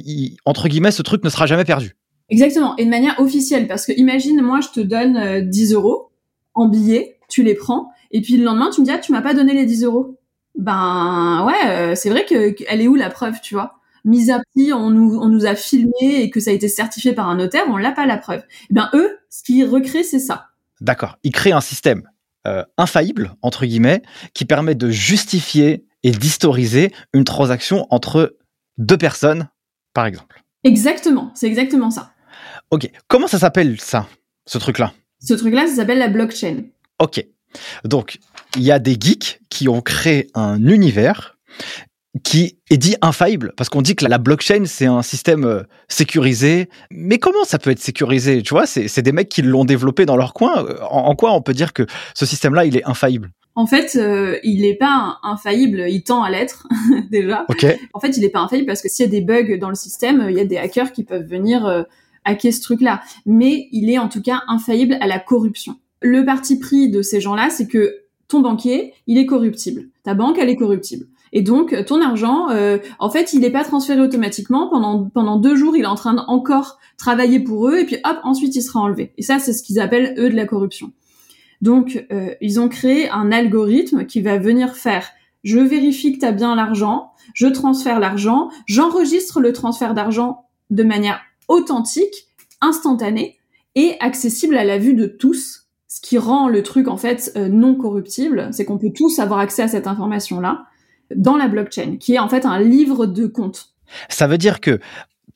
entre 0.45 0.69
guillemets, 0.69 0.93
ce 0.93 1.03
truc 1.03 1.25
ne 1.25 1.31
sera 1.31 1.47
jamais 1.47 1.65
perdu. 1.65 1.97
Exactement, 2.29 2.77
et 2.77 2.85
de 2.85 2.91
manière 2.91 3.19
officielle, 3.19 3.67
parce 3.67 3.87
que 3.87 3.93
imagine, 3.93 4.41
moi, 4.41 4.61
je 4.61 4.69
te 4.69 4.81
donne 4.81 5.49
10 5.49 5.73
euh, 5.73 5.77
euros 5.77 6.13
en 6.55 6.69
billets, 6.69 7.19
tu 7.29 7.43
les 7.43 7.55
prends, 7.55 7.89
et 8.13 8.21
puis 8.21 8.37
le 8.37 8.45
lendemain, 8.45 8.71
tu 8.73 8.81
me 8.81 8.87
dis, 8.87 8.93
ah, 8.93 8.99
tu 8.99 9.11
m'as 9.11 9.21
pas 9.21 9.35
donné 9.35 9.53
les 9.53 9.67
10 9.67 9.83
euros 9.83 10.21
ben 10.57 11.47
ouais, 11.47 11.71
euh, 11.71 11.95
c'est 11.95 12.11
vrai 12.11 12.25
que 12.25 12.55
elle 12.69 12.81
est 12.81 12.89
où 12.89 12.95
la 12.95 13.11
preuve, 13.11 13.41
tu 13.43 13.55
vois? 13.55 13.80
Mise 14.05 14.31
à 14.31 14.41
prix, 14.53 14.73
on 14.73 14.91
nous, 14.91 15.19
on 15.21 15.29
nous 15.29 15.47
a 15.47 15.55
filmé 15.55 15.93
et 16.01 16.31
que 16.31 16.41
ça 16.41 16.51
a 16.51 16.55
été 16.55 16.69
certifié 16.69 17.13
par 17.13 17.29
un 17.29 17.37
notaire, 17.37 17.65
on 17.69 17.77
l'a 17.77 17.93
pas 17.93 18.07
la 18.07 18.17
preuve. 18.17 18.43
Eh 18.71 18.75
ben 18.75 18.89
eux, 18.95 19.19
ce 19.29 19.43
qu'ils 19.43 19.67
recréent, 19.67 20.05
c'est 20.05 20.19
ça. 20.19 20.47
D'accord. 20.81 21.19
Ils 21.23 21.33
créent 21.33 21.53
un 21.53 21.61
système 21.61 22.03
euh, 22.47 22.65
infaillible 22.79 23.35
entre 23.43 23.67
guillemets 23.67 24.03
qui 24.33 24.45
permet 24.45 24.75
de 24.75 24.91
justifier 24.91 25.85
et 26.03 26.11
d'historiser 26.11 26.93
une 27.13 27.25
transaction 27.25 27.87
entre 27.91 28.37
deux 28.79 28.97
personnes, 28.97 29.49
par 29.93 30.07
exemple. 30.07 30.43
Exactement, 30.65 31.31
c'est 31.35 31.47
exactement 31.47 31.91
ça. 31.91 32.13
Ok. 32.71 32.91
Comment 33.09 33.27
ça 33.27 33.39
s'appelle 33.39 33.81
ça, 33.81 34.09
ce 34.47 34.59
truc-là? 34.59 34.93
Ce 35.21 35.35
truc-là, 35.35 35.67
ça 35.67 35.77
s'appelle 35.77 35.99
la 35.99 36.09
blockchain. 36.09 36.63
Ok. 36.99 37.25
Donc, 37.85 38.19
il 38.57 38.63
y 38.63 38.71
a 38.71 38.79
des 38.79 38.97
geeks 38.99 39.41
qui 39.51 39.69
ont 39.69 39.81
créé 39.81 40.31
un 40.35 40.65
univers 40.67 41.37
qui 42.25 42.59
est 42.71 42.77
dit 42.77 42.97
infaillible 43.03 43.53
parce 43.57 43.69
qu'on 43.69 43.83
dit 43.83 43.95
que 43.95 44.05
la 44.05 44.19
blockchain 44.19 44.65
c'est 44.65 44.87
un 44.87 45.03
système 45.03 45.45
euh, 45.45 45.63
sécurisé 45.89 46.69
mais 46.91 47.19
comment 47.19 47.45
ça 47.45 47.59
peut 47.59 47.71
être 47.71 47.79
sécurisé? 47.79 48.43
Tu 48.43 48.53
vois 48.53 48.67
c'est 48.67 49.03
des 49.03 49.13
mecs 49.13 49.29
qui 49.29 49.43
l'ont 49.43 49.65
développé 49.65 50.07
dans 50.07 50.17
leur 50.17 50.35
coin 50.35 50.67
en, 50.91 51.15
quoi 51.15 51.33
on 51.33 51.43
peut 51.43 51.55
dire 51.55 51.73
que 51.73 51.87
ce 52.15 52.27
système 52.27 52.55
là 52.55 52.65
il 52.65 52.77
est 52.77 52.85
infaillible? 52.85 53.31
En 53.57 53.67
fait, 53.67 53.97
euh, 53.97 54.39
il 54.45 54.63
n'est 54.63 54.77
pas 54.77 55.19
infaillible, 55.23 55.85
il 55.89 56.03
tend 56.03 56.23
à 56.23 56.31
l'être 56.31 56.69
déjà. 57.11 57.47
En 57.93 58.01
fait, 58.01 58.17
il 58.17 58.21
n'est 58.21 58.31
pas 58.31 58.39
infaillible 58.39 58.67
parce 58.67 58.81
que 58.81 58.89
s'il 58.89 59.05
y 59.05 59.09
a 59.09 59.11
des 59.11 59.21
bugs 59.21 59.59
dans 59.59 59.69
le 59.69 59.75
système, 59.75 60.27
il 60.31 60.37
y 60.37 60.41
a 60.41 60.45
des 60.45 60.57
hackers 60.57 60.93
qui 60.93 61.03
peuvent 61.03 61.27
venir 61.27 61.67
euh, 61.67 61.83
hacker 62.25 62.55
ce 62.55 62.63
truc-là. 62.63 63.03
Mais 63.27 63.69
il 63.73 63.91
est 63.91 63.99
en 63.99 64.09
tout 64.09 64.23
cas 64.23 64.43
infaillible 64.47 64.97
à 65.01 65.09
la 65.09 65.19
corruption 65.19 65.77
le 66.03 66.25
parti 66.25 66.59
pris 66.59 66.91
de 66.91 67.03
ces 67.03 67.21
gens-là, 67.21 67.51
c'est 67.51 67.67
que 67.67 68.03
ton 68.29 68.41
banquier, 68.41 68.95
il 69.07 69.19
est 69.19 69.27
corruptible. 69.27 69.89
Ta 70.03 70.15
banque, 70.15 70.39
elle 70.39 70.49
est 70.49 70.57
corruptible. 70.57 71.07
Et 71.33 71.43
donc, 71.43 71.85
ton 71.87 72.03
argent, 72.03 72.51
euh, 72.51 72.79
en 72.99 73.11
fait, 73.11 73.33
il 73.33 73.41
n'est 73.41 73.51
pas 73.51 73.65
transféré 73.65 74.01
automatiquement. 74.01 74.69
Pendant, 74.69 75.05
pendant 75.05 75.37
deux 75.37 75.55
jours, 75.55 75.77
il 75.77 75.83
est 75.83 75.87
en 75.87 75.95
train 75.95 76.15
d'encore 76.15 76.79
travailler 76.99 77.41
pour 77.41 77.69
eux, 77.69 77.79
et 77.79 77.85
puis 77.85 77.97
hop, 78.05 78.19
ensuite, 78.25 78.55
il 78.57 78.63
sera 78.63 78.81
enlevé. 78.81 79.13
Et 79.17 79.23
ça, 79.23 79.39
c'est 79.39 79.53
ce 79.53 79.63
qu'ils 79.63 79.81
appellent, 79.81 80.15
eux, 80.19 80.29
de 80.29 80.37
la 80.37 80.47
corruption. 80.47 80.93
Donc, 81.61 82.05
euh, 82.11 82.35
ils 82.41 82.59
ont 82.59 82.69
créé 82.69 83.09
un 83.11 83.33
algorithme 83.33 84.07
qui 84.07 84.21
va 84.23 84.39
venir 84.39 84.75
faire, 84.75 85.09
je 85.45 85.59
vérifie 85.59 86.13
que 86.15 86.21
tu 86.21 86.27
as 86.27 86.33
bien 86.33 86.55
l'argent, 86.55 87.13
je 87.35 87.47
transfère 87.47 88.01
l'argent, 88.01 88.51
j'enregistre 88.67 89.41
le 89.41 89.53
transfert 89.53 89.95
d'argent 89.95 90.47
de 90.71 90.83
manière 90.83 91.21
authentique, 91.49 92.29
instantanée, 92.61 93.39
et 93.75 93.97
accessible 94.01 94.57
à 94.57 94.65
la 94.65 94.79
vue 94.79 94.95
de 94.95 95.07
tous, 95.07 95.69
ce 95.87 96.01
qui 96.01 96.19
rend 96.19 96.49
le 96.49 96.63
truc 96.63 96.89
en 96.89 96.97
fait 96.97 97.33
euh, 97.37 97.49
non 97.49 97.75
corruptible, 97.75 98.49
c'est 98.53 98.65
qu'on 98.65 98.79
peut 98.79 98.93
tous 98.95 99.19
avoir 99.19 99.41
accès 99.41 99.63
à 99.63 99.69
cette 99.69 99.87
information-là 99.87 100.65
dans 101.15 101.37
la 101.37 101.49
blockchain, 101.49 101.97
qui 101.99 102.15
est 102.15 102.19
en 102.19 102.29
fait 102.29 102.47
un 102.47 102.61
livre 102.61 103.07
de 103.07 103.27
compte. 103.27 103.75
Ça 104.09 104.27
veut 104.27 104.39
dire 104.39 104.61
que 104.61 104.79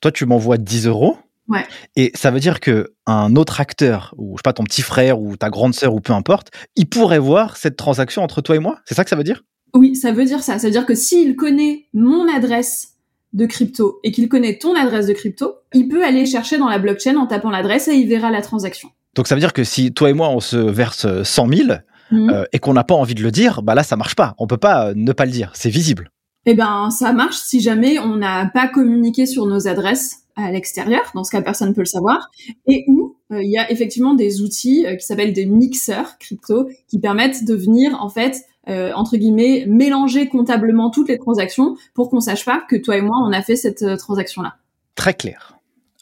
toi, 0.01 0.11
tu 0.11 0.25
m'envoies 0.25 0.57
10 0.57 0.87
euros. 0.87 1.17
Ouais. 1.47 1.65
Et 1.95 2.11
ça 2.15 2.31
veut 2.31 2.39
dire 2.39 2.59
que 2.59 2.93
un 3.05 3.35
autre 3.35 3.61
acteur, 3.61 4.15
ou 4.17 4.31
je 4.31 4.39
sais 4.39 4.43
pas, 4.43 4.53
ton 4.53 4.63
petit 4.63 4.81
frère 4.81 5.19
ou 5.19 5.37
ta 5.37 5.49
grande 5.49 5.75
sœur 5.75 5.93
ou 5.93 5.99
peu 5.99 6.13
importe, 6.13 6.49
il 6.75 6.89
pourrait 6.89 7.19
voir 7.19 7.55
cette 7.55 7.75
transaction 7.75 8.23
entre 8.23 8.41
toi 8.41 8.55
et 8.55 8.59
moi. 8.59 8.79
C'est 8.85 8.95
ça 8.95 9.03
que 9.03 9.11
ça 9.11 9.15
veut 9.15 9.23
dire? 9.23 9.43
Oui, 9.75 9.95
ça 9.95 10.11
veut 10.11 10.25
dire 10.25 10.41
ça. 10.41 10.57
Ça 10.57 10.67
veut 10.67 10.71
dire 10.71 10.87
que 10.87 10.95
s'il 10.95 11.35
connaît 11.35 11.85
mon 11.93 12.27
adresse 12.33 12.93
de 13.33 13.45
crypto 13.45 13.99
et 14.03 14.11
qu'il 14.11 14.27
connaît 14.27 14.57
ton 14.57 14.75
adresse 14.75 15.05
de 15.05 15.13
crypto, 15.13 15.55
il 15.73 15.87
peut 15.87 16.03
aller 16.03 16.25
chercher 16.25 16.57
dans 16.57 16.69
la 16.69 16.79
blockchain 16.79 17.17
en 17.17 17.27
tapant 17.27 17.51
l'adresse 17.51 17.87
et 17.89 17.93
il 17.93 18.07
verra 18.07 18.31
la 18.31 18.41
transaction. 18.41 18.89
Donc 19.13 19.27
ça 19.27 19.35
veut 19.35 19.41
dire 19.41 19.53
que 19.53 19.63
si 19.63 19.93
toi 19.93 20.09
et 20.09 20.13
moi 20.13 20.29
on 20.29 20.39
se 20.39 20.57
verse 20.57 21.23
100 21.23 21.47
000 21.53 21.69
mhm. 22.11 22.29
euh, 22.29 22.45
et 22.53 22.59
qu'on 22.59 22.73
n'a 22.73 22.83
pas 22.83 22.95
envie 22.95 23.15
de 23.15 23.23
le 23.23 23.31
dire, 23.31 23.61
bah 23.61 23.75
là 23.75 23.83
ça 23.83 23.95
marche 23.95 24.15
pas. 24.15 24.35
On 24.37 24.47
peut 24.47 24.57
pas 24.57 24.89
euh, 24.89 24.93
ne 24.95 25.11
pas 25.11 25.25
le 25.25 25.31
dire. 25.31 25.51
C'est 25.53 25.69
visible. 25.69 26.11
Eh 26.45 26.53
ben 26.53 26.89
ça 26.91 27.13
marche 27.13 27.37
si 27.37 27.59
jamais 27.59 27.99
on 27.99 28.17
n'a 28.17 28.47
pas 28.47 28.67
communiqué 28.67 29.25
sur 29.25 29.45
nos 29.45 29.67
adresses 29.67 30.17
à 30.35 30.51
l'extérieur. 30.51 31.01
Dans 31.15 31.23
ce 31.23 31.31
cas, 31.31 31.41
personne 31.41 31.69
ne 31.69 31.73
peut 31.73 31.81
le 31.81 31.85
savoir. 31.85 32.29
Et 32.67 32.85
où 32.87 33.15
euh, 33.31 33.41
il 33.41 33.49
y 33.49 33.57
a 33.57 33.71
effectivement 33.71 34.13
des 34.13 34.41
outils 34.41 34.85
qui 34.99 35.05
s'appellent 35.05 35.33
des 35.33 35.45
mixeurs 35.45 36.17
crypto 36.19 36.69
qui 36.87 36.99
permettent 36.99 37.45
de 37.45 37.55
venir 37.55 38.01
en 38.01 38.09
fait 38.09 38.37
entre 38.67 39.15
guillemets 39.15 39.65
mélanger 39.67 40.27
comptablement 40.27 40.89
toutes 40.89 41.09
les 41.09 41.19
transactions 41.19 41.75
pour 41.93 42.09
qu'on 42.09 42.19
sache 42.19 42.45
pas 42.45 42.63
que 42.67 42.75
toi 42.75 42.97
et 42.97 43.01
moi 43.01 43.15
on 43.23 43.31
a 43.31 43.43
fait 43.43 43.55
cette 43.55 43.85
transaction 43.97 44.41
là. 44.41 44.55
Très 44.95 45.13
clair. 45.13 45.59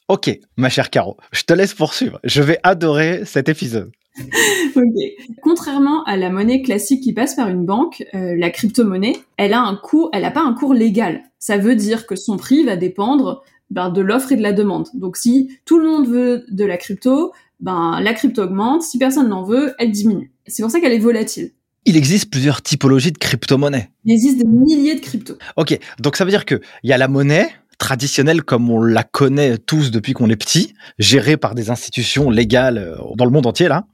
Ok, 0.07 0.29
ma 0.57 0.69
chère 0.69 0.89
Caro, 0.89 1.17
je 1.31 1.43
te 1.43 1.53
laisse 1.53 1.73
poursuivre. 1.73 2.19
Je 2.23 2.41
vais 2.41 2.59
adorer 2.63 3.25
cet 3.25 3.49
épisode. 3.49 3.91
Contrairement 5.41 6.03
à 6.05 6.17
la 6.17 6.29
monnaie 6.29 6.61
classique 6.61 7.01
qui 7.01 7.13
passe 7.13 7.35
par 7.35 7.49
une 7.49 7.65
banque, 7.65 8.03
euh, 8.13 8.35
la 8.37 8.49
crypto-monnaie, 8.49 9.17
elle 9.37 9.53
a 9.53 9.61
un 9.61 9.75
cours, 9.75 10.09
elle 10.13 10.21
n'a 10.21 10.31
pas 10.31 10.43
un 10.43 10.53
cours 10.53 10.73
légal. 10.73 11.23
Ça 11.39 11.57
veut 11.57 11.75
dire 11.75 12.05
que 12.05 12.15
son 12.15 12.37
prix 12.37 12.63
va 12.63 12.75
dépendre 12.75 13.43
ben, 13.69 13.89
de 13.89 14.01
l'offre 14.01 14.31
et 14.31 14.35
de 14.35 14.43
la 14.43 14.53
demande. 14.53 14.87
Donc 14.93 15.17
si 15.17 15.57
tout 15.65 15.79
le 15.79 15.89
monde 15.89 16.07
veut 16.07 16.45
de 16.49 16.65
la 16.65 16.77
crypto, 16.77 17.33
ben 17.59 17.99
la 18.01 18.13
crypto 18.13 18.43
augmente. 18.43 18.83
Si 18.83 18.97
personne 18.97 19.29
n'en 19.29 19.43
veut, 19.43 19.73
elle 19.79 19.91
diminue. 19.91 20.31
C'est 20.47 20.61
pour 20.61 20.71
ça 20.71 20.79
qu'elle 20.79 20.93
est 20.93 20.99
volatile. 20.99 21.51
Il 21.85 21.97
existe 21.97 22.31
plusieurs 22.31 22.61
typologies 22.61 23.11
de 23.11 23.17
crypto-monnaies. 23.17 23.89
Il 24.05 24.13
existe 24.13 24.37
des 24.37 24.45
milliers 24.45 24.95
de 24.95 25.01
cryptos. 25.01 25.37
Ok, 25.57 25.77
donc 25.99 26.15
ça 26.15 26.23
veut 26.23 26.29
dire 26.29 26.45
que 26.45 26.61
il 26.83 26.89
y 26.89 26.93
a 26.93 26.97
la 26.97 27.09
monnaie, 27.09 27.49
traditionnelle 27.77 28.43
comme 28.43 28.69
on 28.69 28.81
la 28.81 29.03
connaît 29.03 29.57
tous 29.57 29.91
depuis 29.91 30.13
qu'on 30.13 30.29
est 30.29 30.37
petit, 30.37 30.73
gérée 30.99 31.35
par 31.35 31.55
des 31.55 31.69
institutions 31.69 32.29
légales 32.29 32.77
euh, 32.77 32.95
dans 33.15 33.25
le 33.25 33.31
monde 33.31 33.45
entier 33.45 33.67
là. 33.67 33.85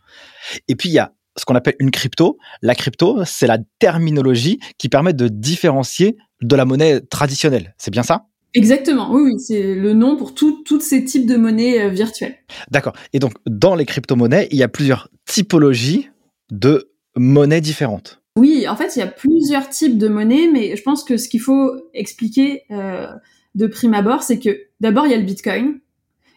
Et 0.67 0.76
puis 0.76 0.89
il 0.89 0.93
y 0.93 1.00
a 1.00 1.13
ce 1.38 1.45
qu'on 1.45 1.56
appelle 1.56 1.76
une 1.80 1.91
crypto. 1.91 2.38
La 2.62 2.76
crypto, 2.76 3.19
c'est 3.26 3.48
la 3.48 3.58
terminologie 3.80 4.60
qui 4.78 4.89
permet 4.89 5.13
de 5.13 5.28
différencier 5.28 6.17
de 6.41 6.56
la 6.56 6.65
monnaie 6.65 7.02
traditionnelle. 7.02 7.76
C'est 7.78 7.91
bien 7.91 8.04
ça? 8.04 8.26
Exactement, 8.56 9.12
oui, 9.12 9.22
oui 9.22 9.39
c'est 9.39 9.76
le 9.76 9.93
nom 9.93 10.17
pour 10.17 10.34
tous 10.34 10.80
ces 10.80 11.06
types 11.06 11.28
de 11.28 11.36
monnaies 11.36 11.82
euh, 11.82 11.89
virtuelles. 11.89 12.36
D'accord. 12.72 12.93
Et 13.13 13.19
donc, 13.19 13.34
dans 13.45 13.76
les 13.76 13.86
crypto-monnaies, 13.86 14.48
il 14.52 14.58
y 14.58 14.63
a 14.63 14.67
plusieurs 14.67 15.10
typologies 15.26 16.10
de 16.52 16.91
monnaies 17.15 17.62
différentes. 17.62 18.22
Oui, 18.38 18.67
en 18.67 18.76
fait, 18.76 18.95
il 18.95 19.00
y 19.00 19.04
a 19.04 19.08
plusieurs 19.08 19.69
types 19.69 20.00
de 20.00 20.08
monnaies, 20.08 20.50
mais 20.52 20.76
je 20.76 20.82
pense 20.82 21.04
que 21.04 21.17
ce 21.17 21.30
qu'il 21.30 21.41
faut 21.41 21.72
expliquer, 21.93 22.63
euh, 22.72 23.08
de 23.56 23.67
prime 23.67 23.93
abord, 23.93 24.24
c'est 24.24 24.39
que 24.39 24.67
d'abord 24.80 25.06
il 25.06 25.12
y 25.12 25.13
a 25.13 25.17
le 25.17 25.24
Bitcoin 25.24 25.80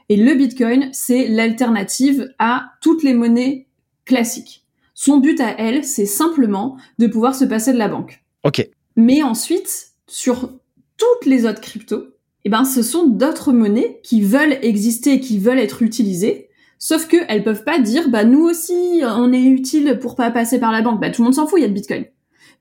et 0.08 0.16
le 0.16 0.34
Bitcoin 0.34 0.88
c'est 0.92 1.28
l'alternative 1.28 2.32
à 2.38 2.72
toutes 2.80 3.02
les 3.02 3.14
monnaies 3.14 3.66
classiques. 4.04 4.62
Son 4.94 5.18
but 5.18 5.40
à 5.40 5.54
elle, 5.58 5.84
c'est 5.84 6.06
simplement 6.06 6.76
de 6.98 7.06
pouvoir 7.06 7.34
se 7.34 7.44
passer 7.44 7.72
de 7.72 7.78
la 7.78 7.88
banque. 7.88 8.22
Ok. 8.44 8.68
Mais 8.96 9.22
ensuite, 9.22 9.88
sur 10.06 10.52
toutes 10.96 11.26
les 11.26 11.46
autres 11.46 11.60
cryptos, 11.60 12.04
eh 12.44 12.50
ben, 12.50 12.64
ce 12.64 12.82
sont 12.82 13.06
d'autres 13.06 13.52
monnaies 13.52 14.00
qui 14.02 14.20
veulent 14.20 14.58
exister, 14.62 15.20
qui 15.20 15.38
veulent 15.38 15.58
être 15.58 15.82
utilisées, 15.82 16.48
sauf 16.78 17.06
que 17.06 17.16
elles 17.28 17.44
peuvent 17.44 17.64
pas 17.64 17.78
dire, 17.78 18.10
bah, 18.10 18.24
nous 18.24 18.42
aussi, 18.42 19.00
on 19.02 19.32
est 19.32 19.42
utile 19.42 19.98
pour 20.00 20.16
pas 20.16 20.30
passer 20.30 20.60
par 20.60 20.72
la 20.72 20.82
banque. 20.82 21.00
Bah, 21.00 21.10
tout 21.10 21.22
le 21.22 21.26
monde 21.26 21.34
s'en 21.34 21.46
fout, 21.46 21.58
il 21.58 21.62
y 21.62 21.64
a 21.64 21.68
le 21.68 21.74
Bitcoin. 21.74 22.04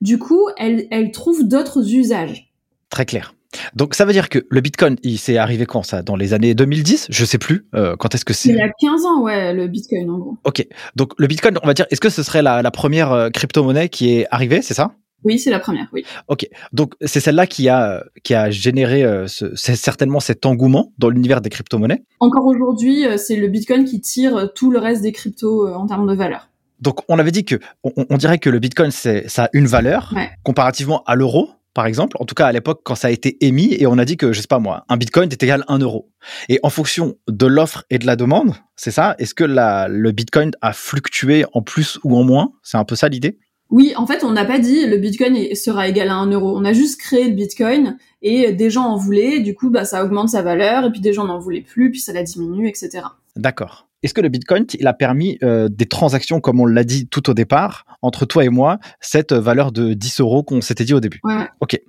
Du 0.00 0.18
coup, 0.18 0.48
elle, 0.56 0.88
elle 0.90 1.10
trouve 1.10 1.46
d'autres 1.46 1.94
usages. 1.94 2.52
Très 2.90 3.06
clair. 3.06 3.34
Donc 3.74 3.94
ça 3.94 4.04
veut 4.04 4.12
dire 4.12 4.28
que 4.28 4.46
le 4.48 4.60
Bitcoin, 4.60 4.96
il 5.02 5.18
s'est 5.18 5.36
arrivé 5.36 5.66
quand 5.66 5.82
ça? 5.82 6.02
Dans 6.02 6.16
les 6.16 6.34
années 6.34 6.54
2010 6.54 7.06
Je 7.10 7.24
sais 7.24 7.38
plus. 7.38 7.66
Euh, 7.74 7.96
quand 7.96 8.14
est-ce 8.14 8.24
que 8.24 8.32
c'est? 8.32 8.50
Il 8.50 8.56
y 8.56 8.60
a 8.60 8.70
15 8.80 9.04
ans, 9.04 9.22
ouais, 9.22 9.52
le 9.52 9.68
Bitcoin 9.68 10.10
en 10.10 10.18
gros. 10.18 10.38
Ok. 10.44 10.66
Donc 10.96 11.12
le 11.18 11.26
Bitcoin, 11.26 11.58
on 11.62 11.66
va 11.66 11.74
dire, 11.74 11.86
est-ce 11.90 12.00
que 12.00 12.10
ce 12.10 12.22
serait 12.22 12.42
la, 12.42 12.62
la 12.62 12.70
première 12.70 13.12
euh, 13.12 13.30
crypto-monnaie 13.30 13.88
qui 13.88 14.14
est 14.14 14.26
arrivée, 14.30 14.62
c'est 14.62 14.74
ça? 14.74 14.92
Oui, 15.24 15.38
c'est 15.38 15.50
la 15.50 15.60
première, 15.60 15.86
oui. 15.92 16.04
Ok, 16.26 16.48
donc 16.72 16.94
c'est 17.00 17.20
celle-là 17.20 17.46
qui 17.46 17.68
a 17.68 18.02
qui 18.24 18.34
a 18.34 18.50
généré 18.50 19.04
euh, 19.04 19.28
ce, 19.28 19.54
certainement 19.54 20.18
cet 20.18 20.46
engouement 20.46 20.92
dans 20.98 21.10
l'univers 21.10 21.40
des 21.40 21.48
crypto-monnaies? 21.48 22.02
Encore 22.18 22.44
aujourd'hui, 22.44 23.06
euh, 23.06 23.16
c'est 23.18 23.36
le 23.36 23.46
Bitcoin 23.46 23.84
qui 23.84 24.00
tire 24.00 24.52
tout 24.52 24.72
le 24.72 24.80
reste 24.80 25.02
des 25.02 25.12
cryptos 25.12 25.68
en 25.72 25.86
termes 25.86 26.08
de 26.08 26.14
valeur. 26.16 26.48
Donc 26.80 27.02
on 27.08 27.20
avait 27.20 27.30
dit 27.30 27.44
que 27.44 27.60
on, 27.84 27.92
on 28.10 28.16
dirait 28.16 28.38
que 28.38 28.50
le 28.50 28.58
Bitcoin 28.58 28.90
c'est 28.90 29.28
ça 29.28 29.44
a 29.44 29.48
une 29.52 29.66
valeur 29.66 30.12
comparativement 30.42 31.04
à 31.06 31.14
l'euro 31.14 31.50
par 31.74 31.86
exemple, 31.86 32.16
en 32.20 32.24
tout 32.24 32.34
cas 32.34 32.46
à 32.46 32.52
l'époque 32.52 32.80
quand 32.84 32.94
ça 32.94 33.08
a 33.08 33.10
été 33.10 33.44
émis, 33.44 33.74
et 33.78 33.86
on 33.86 33.98
a 33.98 34.04
dit 34.04 34.16
que, 34.16 34.32
je 34.32 34.40
sais 34.40 34.46
pas 34.46 34.58
moi, 34.58 34.84
un 34.88 34.96
bitcoin 34.96 35.30
est 35.30 35.42
égal 35.42 35.64
à 35.66 35.72
un 35.72 35.78
euro. 35.78 36.10
Et 36.48 36.60
en 36.62 36.70
fonction 36.70 37.16
de 37.28 37.46
l'offre 37.46 37.84
et 37.90 37.98
de 37.98 38.06
la 38.06 38.16
demande, 38.16 38.54
c'est 38.76 38.90
ça 38.90 39.14
Est-ce 39.18 39.34
que 39.34 39.44
la, 39.44 39.88
le 39.88 40.12
bitcoin 40.12 40.52
a 40.60 40.72
fluctué 40.72 41.44
en 41.52 41.62
plus 41.62 41.98
ou 42.04 42.16
en 42.16 42.24
moins? 42.24 42.52
C'est 42.62 42.76
un 42.76 42.84
peu 42.84 42.96
ça 42.96 43.08
l'idée? 43.08 43.38
Oui, 43.72 43.94
en 43.96 44.06
fait, 44.06 44.22
on 44.22 44.32
n'a 44.32 44.44
pas 44.44 44.58
dit 44.58 44.86
le 44.86 44.98
Bitcoin 44.98 45.54
sera 45.54 45.88
égal 45.88 46.10
à 46.10 46.16
un 46.16 46.30
euro. 46.30 46.54
On 46.58 46.64
a 46.66 46.74
juste 46.74 47.00
créé 47.00 47.26
le 47.26 47.34
Bitcoin 47.34 47.96
et 48.20 48.52
des 48.52 48.68
gens 48.68 48.84
en 48.84 48.96
voulaient. 48.98 49.40
Du 49.40 49.54
coup, 49.54 49.70
bah, 49.70 49.86
ça 49.86 50.04
augmente 50.04 50.28
sa 50.28 50.42
valeur 50.42 50.84
et 50.84 50.92
puis 50.92 51.00
des 51.00 51.14
gens 51.14 51.24
n'en 51.24 51.38
voulaient 51.38 51.62
plus, 51.62 51.90
puis 51.90 51.98
ça 51.98 52.12
la 52.12 52.22
diminue, 52.22 52.68
etc. 52.68 53.00
D'accord. 53.34 53.88
Est-ce 54.02 54.14
que 54.14 54.20
le 54.20 54.28
Bitcoin, 54.28 54.66
il 54.78 54.86
a 54.86 54.92
permis 54.92 55.38
euh, 55.42 55.68
des 55.68 55.86
transactions, 55.86 56.40
comme 56.40 56.60
on 56.60 56.66
l'a 56.66 56.84
dit 56.84 57.06
tout 57.06 57.30
au 57.30 57.34
départ, 57.34 57.84
entre 58.02 58.26
toi 58.26 58.44
et 58.44 58.48
moi, 58.48 58.78
cette 59.00 59.32
valeur 59.32 59.70
de 59.70 59.94
10 59.94 60.20
euros 60.20 60.42
qu'on 60.42 60.60
s'était 60.60 60.84
dit 60.84 60.94
au 60.94 61.00
début? 61.00 61.20
Ouais. 61.22 61.48
Ok. 61.60 61.80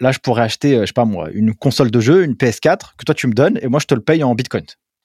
Là, 0.00 0.12
je 0.12 0.18
pourrais 0.18 0.42
acheter, 0.42 0.76
euh, 0.76 0.80
je 0.82 0.86
sais 0.86 0.92
pas 0.92 1.04
moi, 1.04 1.30
une 1.32 1.54
console 1.54 1.90
de 1.90 2.00
jeu, 2.00 2.24
une 2.24 2.34
PS4, 2.34 2.96
que 2.96 3.04
toi 3.04 3.14
tu 3.14 3.26
me 3.26 3.32
donnes, 3.32 3.58
et 3.62 3.68
moi 3.68 3.80
je 3.80 3.86
te 3.86 3.94
le 3.94 4.02
paye 4.02 4.22
en 4.22 4.34
Bitcoin. 4.34 4.64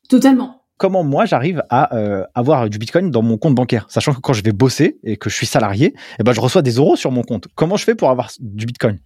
Totalement. 0.09 0.61
Comment 0.77 1.05
moi 1.05 1.25
j'arrive 1.25 1.63
à 1.69 1.95
euh, 1.95 2.25
avoir 2.33 2.69
du 2.69 2.77
Bitcoin 2.77 3.11
dans 3.11 3.21
mon 3.21 3.37
compte 3.37 3.55
bancaire, 3.55 3.85
sachant 3.89 4.13
que 4.13 4.19
quand 4.19 4.33
je 4.33 4.43
vais 4.43 4.51
bosser 4.51 4.99
et 5.05 5.15
que 5.15 5.29
je 5.29 5.35
suis 5.35 5.45
salarié, 5.45 5.93
eh 6.19 6.23
ben 6.23 6.33
je 6.33 6.41
reçois 6.41 6.61
des 6.61 6.71
euros 6.71 6.97
sur 6.97 7.11
mon 7.11 7.23
compte. 7.23 7.47
Comment 7.55 7.77
je 7.77 7.85
fais 7.85 7.95
pour 7.95 8.09
avoir 8.09 8.29
du 8.39 8.65
Bitcoin? 8.65 8.99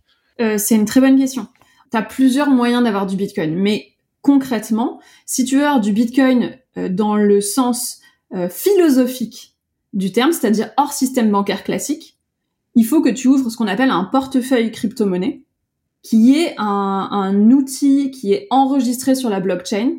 C'est 0.58 0.76
une 0.76 0.86
très 0.86 1.02
bonne 1.02 1.18
question. 1.18 1.48
Tu 1.92 1.98
as 1.98 2.02
plusieurs 2.02 2.50
moyens 2.50 2.84
d'avoir 2.84 3.06
du 3.06 3.18
Bitcoin, 3.18 3.56
mais 3.56 3.88
concrètement, 4.22 5.00
si 5.26 5.46
tu 5.46 5.58
avoir 5.58 5.80
du 5.80 5.92
Bitcoin 5.92 6.58
euh, 6.78 6.90
dans 6.90 7.16
le 7.16 7.42
sens 7.42 8.00
euh, 8.34 8.50
philosophique 8.50 9.56
du 9.94 10.12
terme, 10.12 10.32
c'est-à-dire 10.32 10.72
hors 10.78 10.94
système 10.94 11.32
bancaire 11.32 11.64
classique, 11.64 12.18
il 12.76 12.86
faut 12.86 13.02
que 13.02 13.10
tu 13.10 13.28
ouvres 13.28 13.50
ce 13.50 13.58
qu'on 13.58 13.68
appelle 13.68 13.90
un 13.90 14.04
portefeuille 14.04 14.72
crypto-monnaie, 14.72 15.42
qui 16.04 16.38
est 16.38 16.56
un, 16.58 17.10
un, 17.12 17.52
outil 17.52 18.12
qui 18.12 18.34
est 18.34 18.48
enregistré 18.52 19.16
sur 19.16 19.30
la 19.30 19.40
blockchain, 19.40 19.98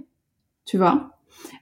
tu 0.65 0.79
vois, 0.79 1.11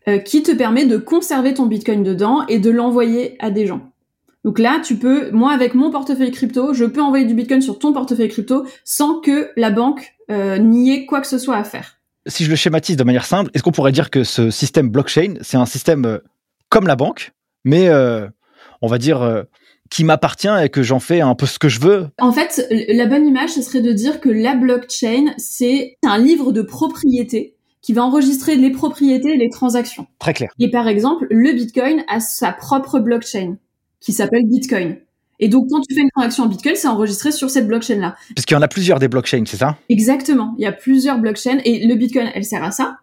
euh, 0.06 0.18
qui 0.18 0.42
te 0.42 0.52
permet 0.52 0.86
de 0.86 0.96
conserver 0.96 1.54
ton 1.54 1.66
Bitcoin 1.66 2.02
dedans 2.02 2.46
et 2.46 2.58
de 2.58 2.70
l'envoyer 2.70 3.36
à 3.40 3.50
des 3.50 3.66
gens. 3.66 3.90
Donc 4.44 4.58
là, 4.58 4.80
tu 4.82 4.96
peux, 4.96 5.30
moi 5.32 5.52
avec 5.52 5.74
mon 5.74 5.90
portefeuille 5.90 6.30
crypto, 6.30 6.72
je 6.72 6.84
peux 6.84 7.02
envoyer 7.02 7.24
du 7.24 7.34
Bitcoin 7.34 7.60
sur 7.60 7.78
ton 7.78 7.92
portefeuille 7.92 8.28
crypto 8.28 8.64
sans 8.84 9.20
que 9.20 9.50
la 9.56 9.70
banque 9.70 10.14
euh, 10.30 10.58
n'y 10.58 10.92
ait 10.92 11.06
quoi 11.06 11.20
que 11.20 11.26
ce 11.26 11.38
soit 11.38 11.56
à 11.56 11.64
faire 11.64 11.97
si 12.28 12.44
je 12.44 12.50
le 12.50 12.56
schématise 12.56 12.96
de 12.96 13.04
manière 13.04 13.24
simple, 13.24 13.50
est-ce 13.54 13.62
qu'on 13.62 13.72
pourrait 13.72 13.92
dire 13.92 14.10
que 14.10 14.24
ce 14.24 14.50
système 14.50 14.88
blockchain, 14.88 15.34
c'est 15.40 15.56
un 15.56 15.66
système 15.66 16.04
euh, 16.04 16.18
comme 16.68 16.86
la 16.86 16.96
banque, 16.96 17.32
mais 17.64 17.88
euh, 17.88 18.28
on 18.82 18.86
va 18.86 18.98
dire 18.98 19.22
euh, 19.22 19.42
qui 19.90 20.04
m'appartient 20.04 20.48
et 20.62 20.68
que 20.68 20.82
j'en 20.82 21.00
fais 21.00 21.20
un 21.20 21.34
peu 21.34 21.46
ce 21.46 21.58
que 21.58 21.68
je 21.68 21.80
veux? 21.80 22.08
En 22.18 22.32
fait, 22.32 22.66
la 22.70 23.06
bonne 23.06 23.26
image, 23.26 23.50
ce 23.50 23.62
serait 23.62 23.80
de 23.80 23.92
dire 23.92 24.20
que 24.20 24.28
la 24.28 24.54
blockchain, 24.54 25.34
c'est 25.38 25.96
un 26.04 26.18
livre 26.18 26.52
de 26.52 26.62
propriété 26.62 27.54
qui 27.80 27.92
va 27.92 28.04
enregistrer 28.04 28.56
les 28.56 28.70
propriétés 28.70 29.34
et 29.34 29.36
les 29.36 29.48
transactions. 29.48 30.06
Très 30.18 30.34
clair. 30.34 30.50
Et 30.58 30.70
par 30.70 30.88
exemple, 30.88 31.26
le 31.30 31.52
Bitcoin 31.52 32.04
a 32.08 32.20
sa 32.20 32.52
propre 32.52 32.98
blockchain 32.98 33.56
qui 34.00 34.12
s'appelle 34.12 34.44
Bitcoin. 34.46 34.98
Et 35.40 35.48
donc, 35.48 35.68
quand 35.70 35.80
tu 35.80 35.94
fais 35.94 36.00
une 36.00 36.10
transaction 36.10 36.44
en 36.44 36.46
Bitcoin, 36.48 36.74
c'est 36.74 36.88
enregistré 36.88 37.30
sur 37.32 37.48
cette 37.50 37.66
blockchain-là. 37.66 38.16
Parce 38.34 38.44
qu'il 38.44 38.54
y 38.56 38.58
en 38.58 38.62
a 38.62 38.68
plusieurs 38.68 38.98
des 38.98 39.08
blockchains, 39.08 39.44
c'est 39.46 39.58
ça? 39.58 39.78
Exactement. 39.88 40.54
Il 40.58 40.62
y 40.62 40.66
a 40.66 40.72
plusieurs 40.72 41.18
blockchains 41.18 41.58
et 41.64 41.86
le 41.86 41.94
Bitcoin, 41.94 42.28
elle 42.34 42.44
sert 42.44 42.64
à 42.64 42.70
ça. 42.70 42.98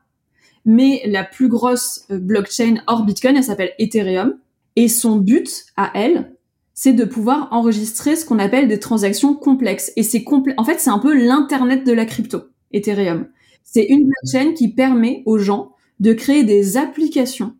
Mais 0.65 1.02
la 1.06 1.24
plus 1.24 1.48
grosse 1.48 2.06
euh, 2.12 2.17
blockchain 2.17 2.82
hors 2.88 3.06
Bitcoin, 3.06 3.38
elle 3.38 3.43
s'appelle 3.43 3.71
Ethereum. 3.80 4.36
Et 4.76 4.89
son 4.89 5.17
but 5.17 5.65
à 5.78 5.91
elle, 5.93 6.34
c'est 6.74 6.93
de 6.93 7.06
pouvoir 7.06 7.48
enregistrer 7.52 8.17
ce 8.17 8.26
qu'on 8.26 8.39
appelle 8.39 8.67
des 8.67 8.80
transactions 8.80 9.34
complexes. 9.34 9.93
Et 9.95 10.04
c'est 10.04 10.24
compl 10.24 10.54
en 10.58 10.65
fait, 10.65 10.80
c'est 10.80 10.89
un 10.89 11.00
peu 11.00 11.15
l'internet 11.15 11.86
de 11.86 11.93
la 11.93 12.06
crypto, 12.06 12.43
Ethereum. 12.74 13.28
C'est 13.63 13.86
une 13.86 14.08
blockchain 14.08 14.54
qui 14.54 14.74
permet 14.74 15.24
aux 15.26 15.38
gens 15.38 15.71
de 16.02 16.12
créer 16.12 16.43
des 16.43 16.76
applications 16.76 17.56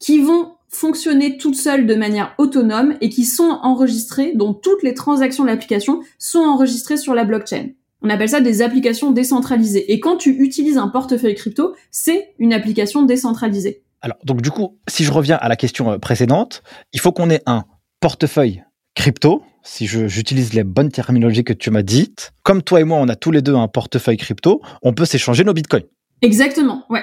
qui 0.00 0.18
vont 0.18 0.54
fonctionner 0.74 1.36
toutes 1.36 1.56
seules 1.56 1.86
de 1.86 1.94
manière 1.94 2.34
autonome 2.38 2.94
et 3.00 3.08
qui 3.08 3.24
sont 3.24 3.58
enregistrées, 3.62 4.32
dont 4.34 4.54
toutes 4.54 4.82
les 4.82 4.94
transactions 4.94 5.44
de 5.44 5.48
l'application 5.48 6.00
sont 6.18 6.40
enregistrées 6.40 6.96
sur 6.96 7.14
la 7.14 7.24
blockchain. 7.24 7.68
On 8.02 8.10
appelle 8.10 8.28
ça 8.28 8.40
des 8.40 8.60
applications 8.60 9.12
décentralisées. 9.12 9.92
Et 9.92 10.00
quand 10.00 10.16
tu 10.16 10.30
utilises 10.30 10.76
un 10.76 10.88
portefeuille 10.88 11.34
crypto, 11.34 11.74
c'est 11.90 12.34
une 12.38 12.52
application 12.52 13.02
décentralisée. 13.02 13.82
Alors, 14.02 14.18
donc 14.24 14.42
du 14.42 14.50
coup, 14.50 14.78
si 14.88 15.04
je 15.04 15.10
reviens 15.10 15.36
à 15.36 15.48
la 15.48 15.56
question 15.56 15.92
euh, 15.92 15.98
précédente, 15.98 16.62
il 16.92 17.00
faut 17.00 17.12
qu'on 17.12 17.30
ait 17.30 17.42
un 17.46 17.64
portefeuille 18.00 18.62
crypto, 18.94 19.42
si 19.62 19.86
j'utilise 19.86 20.52
les 20.52 20.64
bonnes 20.64 20.90
terminologies 20.90 21.44
que 21.44 21.54
tu 21.54 21.70
m'as 21.70 21.82
dites. 21.82 22.32
Comme 22.42 22.62
toi 22.62 22.80
et 22.80 22.84
moi, 22.84 22.98
on 22.98 23.08
a 23.08 23.16
tous 23.16 23.30
les 23.30 23.40
deux 23.40 23.54
un 23.54 23.68
portefeuille 23.68 24.18
crypto, 24.18 24.60
on 24.82 24.92
peut 24.92 25.06
s'échanger 25.06 25.42
nos 25.42 25.54
bitcoins. 25.54 25.84
Exactement, 26.20 26.84
ouais. 26.90 27.02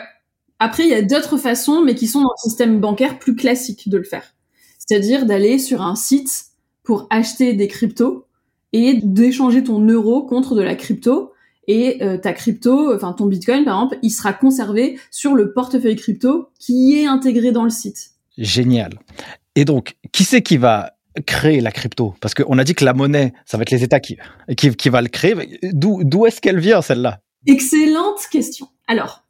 Après, 0.63 0.83
il 0.83 0.89
y 0.89 0.93
a 0.93 1.01
d'autres 1.01 1.37
façons, 1.37 1.81
mais 1.81 1.95
qui 1.95 2.05
sont 2.05 2.21
dans 2.21 2.29
le 2.29 2.49
système 2.49 2.79
bancaire 2.79 3.17
plus 3.17 3.35
classique 3.35 3.89
de 3.89 3.97
le 3.97 4.03
faire. 4.03 4.35
C'est-à-dire 4.77 5.25
d'aller 5.25 5.57
sur 5.57 5.81
un 5.81 5.95
site 5.95 6.45
pour 6.83 7.07
acheter 7.09 7.53
des 7.53 7.67
cryptos 7.67 8.27
et 8.71 8.99
d'échanger 9.01 9.63
ton 9.63 9.81
euro 9.81 10.21
contre 10.23 10.53
de 10.53 10.61
la 10.61 10.75
crypto. 10.75 11.31
Et 11.67 12.03
euh, 12.03 12.19
ta 12.19 12.33
crypto, 12.33 12.93
enfin 12.93 13.13
ton 13.13 13.25
bitcoin 13.25 13.65
par 13.65 13.75
exemple, 13.75 13.97
il 14.03 14.11
sera 14.11 14.33
conservé 14.33 14.99
sur 15.09 15.33
le 15.33 15.51
portefeuille 15.51 15.95
crypto 15.95 16.49
qui 16.59 16.93
est 16.93 17.07
intégré 17.07 17.51
dans 17.51 17.63
le 17.63 17.71
site. 17.71 18.11
Génial. 18.37 18.99
Et 19.55 19.65
donc, 19.65 19.95
qui 20.11 20.23
c'est 20.23 20.43
qui 20.43 20.57
va 20.57 20.91
créer 21.25 21.59
la 21.61 21.71
crypto? 21.71 22.13
Parce 22.21 22.35
qu'on 22.35 22.59
a 22.59 22.63
dit 22.63 22.75
que 22.75 22.85
la 22.85 22.93
monnaie, 22.93 23.33
ça 23.47 23.57
va 23.57 23.63
être 23.63 23.71
les 23.71 23.83
États 23.83 23.99
qui, 23.99 24.17
qui, 24.55 24.75
qui 24.75 24.89
va 24.89 25.01
le 25.01 25.09
créer. 25.09 25.59
D'où 25.73 26.25
est-ce 26.27 26.39
qu'elle 26.39 26.59
vient 26.59 26.83
celle-là? 26.83 27.19
Excellente 27.47 28.27
question. 28.31 28.67
Alors, 28.87 29.23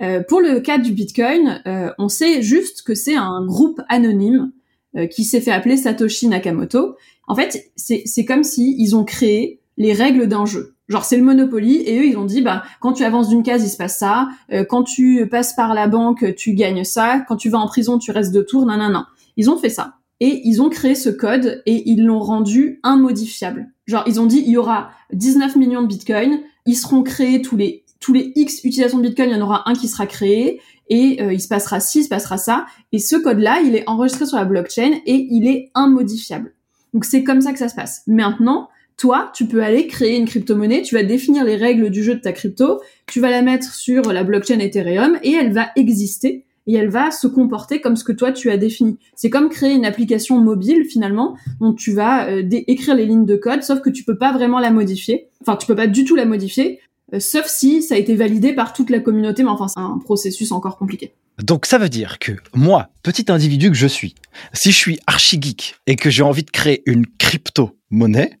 euh, 0.00 0.22
pour 0.26 0.40
le 0.40 0.60
cas 0.60 0.78
du 0.78 0.92
Bitcoin, 0.92 1.62
euh, 1.66 1.90
on 1.98 2.08
sait 2.08 2.42
juste 2.42 2.82
que 2.82 2.94
c'est 2.94 3.16
un 3.16 3.44
groupe 3.44 3.80
anonyme 3.88 4.52
euh, 4.96 5.06
qui 5.06 5.24
s'est 5.24 5.40
fait 5.40 5.50
appeler 5.50 5.76
Satoshi 5.76 6.28
Nakamoto. 6.28 6.96
En 7.28 7.34
fait, 7.34 7.70
c'est 7.76 8.24
comme 8.24 8.42
si 8.42 8.74
ils 8.78 8.96
ont 8.96 9.04
créé 9.04 9.60
les 9.76 9.92
règles 9.92 10.26
d'un 10.26 10.44
jeu. 10.44 10.74
Genre 10.88 11.04
c'est 11.04 11.16
le 11.16 11.22
Monopoly 11.22 11.76
et 11.76 11.98
eux 11.98 12.06
ils 12.06 12.18
ont 12.18 12.24
dit 12.24 12.42
bah 12.42 12.64
quand 12.80 12.92
tu 12.92 13.04
avances 13.04 13.28
d'une 13.28 13.42
case 13.42 13.64
il 13.64 13.70
se 13.70 13.78
passe 13.78 13.98
ça, 13.98 14.28
quand 14.68 14.82
tu 14.82 15.26
passes 15.30 15.54
par 15.54 15.72
la 15.72 15.86
banque 15.86 16.34
tu 16.34 16.52
gagnes 16.52 16.84
ça, 16.84 17.24
quand 17.26 17.36
tu 17.36 17.48
vas 17.48 17.58
en 17.58 17.66
prison 17.66 17.98
tu 17.98 18.10
restes 18.10 18.34
deux 18.34 18.44
tours, 18.44 18.66
non 18.66 18.76
non 18.76 18.90
non. 18.90 19.04
Ils 19.36 19.48
ont 19.48 19.56
fait 19.56 19.70
ça 19.70 19.94
et 20.20 20.42
ils 20.44 20.60
ont 20.60 20.68
créé 20.68 20.94
ce 20.94 21.08
code 21.08 21.62
et 21.64 21.88
ils 21.88 22.04
l'ont 22.04 22.20
rendu 22.20 22.80
immodifiable. 22.84 23.70
Genre 23.86 24.02
ils 24.06 24.20
ont 24.20 24.26
dit 24.26 24.42
il 24.44 24.50
y 24.50 24.56
aura 24.58 24.90
19 25.12 25.56
millions 25.56 25.82
de 25.82 25.86
bitcoins, 25.86 26.40
ils 26.66 26.76
seront 26.76 27.02
créés 27.02 27.40
tous 27.40 27.56
les 27.56 27.81
tous 28.02 28.12
les 28.12 28.32
X 28.34 28.64
utilisations 28.64 28.98
de 28.98 29.08
Bitcoin, 29.08 29.30
il 29.30 29.36
y 29.36 29.40
en 29.40 29.44
aura 29.44 29.68
un 29.70 29.72
qui 29.74 29.88
sera 29.88 30.06
créé 30.06 30.60
et 30.90 31.22
euh, 31.22 31.32
il 31.32 31.40
se 31.40 31.48
passera 31.48 31.80
ci, 31.80 32.00
il 32.00 32.04
se 32.04 32.08
passera 32.08 32.36
ça. 32.36 32.66
Et 32.92 32.98
ce 32.98 33.16
code-là, 33.16 33.62
il 33.64 33.74
est 33.74 33.88
enregistré 33.88 34.26
sur 34.26 34.36
la 34.36 34.44
blockchain 34.44 34.92
et 35.06 35.26
il 35.30 35.46
est 35.46 35.70
immodifiable. 35.74 36.52
Donc 36.92 37.06
c'est 37.06 37.24
comme 37.24 37.40
ça 37.40 37.52
que 37.52 37.58
ça 37.58 37.68
se 37.68 37.74
passe. 37.74 38.02
Maintenant, 38.06 38.68
toi, 38.98 39.30
tu 39.34 39.46
peux 39.46 39.62
aller 39.62 39.86
créer 39.86 40.18
une 40.18 40.26
crypto-monnaie, 40.26 40.82
tu 40.82 40.94
vas 40.94 41.02
définir 41.02 41.44
les 41.44 41.56
règles 41.56 41.88
du 41.88 42.02
jeu 42.02 42.14
de 42.14 42.20
ta 42.20 42.32
crypto, 42.32 42.80
tu 43.06 43.20
vas 43.20 43.30
la 43.30 43.40
mettre 43.40 43.72
sur 43.72 44.12
la 44.12 44.22
blockchain 44.22 44.58
Ethereum 44.58 45.18
et 45.22 45.32
elle 45.32 45.52
va 45.52 45.70
exister 45.76 46.44
et 46.66 46.74
elle 46.74 46.90
va 46.90 47.10
se 47.10 47.26
comporter 47.26 47.80
comme 47.80 47.96
ce 47.96 48.04
que 48.04 48.12
toi 48.12 48.32
tu 48.32 48.50
as 48.50 48.56
défini. 48.56 48.98
C'est 49.16 49.30
comme 49.30 49.48
créer 49.48 49.72
une 49.72 49.84
application 49.84 50.38
mobile 50.38 50.84
finalement, 50.84 51.36
dont 51.60 51.72
tu 51.72 51.92
vas 51.92 52.28
euh, 52.28 52.42
écrire 52.50 52.94
les 52.94 53.06
lignes 53.06 53.26
de 53.26 53.36
code, 53.36 53.62
sauf 53.62 53.80
que 53.80 53.90
tu 53.90 54.04
peux 54.04 54.18
pas 54.18 54.32
vraiment 54.32 54.60
la 54.60 54.70
modifier. 54.70 55.28
Enfin, 55.40 55.56
tu 55.56 55.66
peux 55.66 55.74
pas 55.74 55.86
du 55.86 56.04
tout 56.04 56.14
la 56.14 56.26
modifier. 56.26 56.80
Euh, 57.14 57.20
sauf 57.20 57.46
si 57.46 57.82
ça 57.82 57.94
a 57.94 57.98
été 57.98 58.14
validé 58.14 58.54
par 58.54 58.72
toute 58.72 58.90
la 58.90 59.00
communauté, 59.00 59.42
mais 59.42 59.50
enfin 59.50 59.68
c'est 59.68 59.80
un 59.80 59.98
processus 59.98 60.52
encore 60.52 60.78
compliqué. 60.78 61.14
Donc 61.42 61.66
ça 61.66 61.78
veut 61.78 61.88
dire 61.88 62.18
que 62.18 62.32
moi, 62.54 62.90
petit 63.02 63.30
individu 63.30 63.70
que 63.70 63.76
je 63.76 63.86
suis, 63.86 64.14
si 64.52 64.70
je 64.70 64.76
suis 64.76 65.00
archi 65.06 65.40
geek 65.40 65.76
et 65.86 65.96
que 65.96 66.10
j'ai 66.10 66.22
envie 66.22 66.44
de 66.44 66.50
créer 66.50 66.82
une 66.86 67.06
crypto-monnaie, 67.06 68.38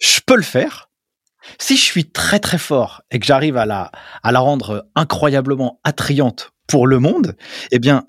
je 0.00 0.20
peux 0.24 0.36
le 0.36 0.42
faire. 0.42 0.90
Si 1.58 1.76
je 1.76 1.82
suis 1.82 2.10
très 2.10 2.38
très 2.38 2.58
fort 2.58 3.02
et 3.10 3.18
que 3.18 3.26
j'arrive 3.26 3.56
à 3.56 3.66
la, 3.66 3.90
rendre 4.24 4.86
incroyablement 4.94 5.80
attrayante 5.84 6.52
pour 6.66 6.86
le 6.86 6.98
monde, 6.98 7.36
eh 7.70 7.78
bien, 7.78 8.06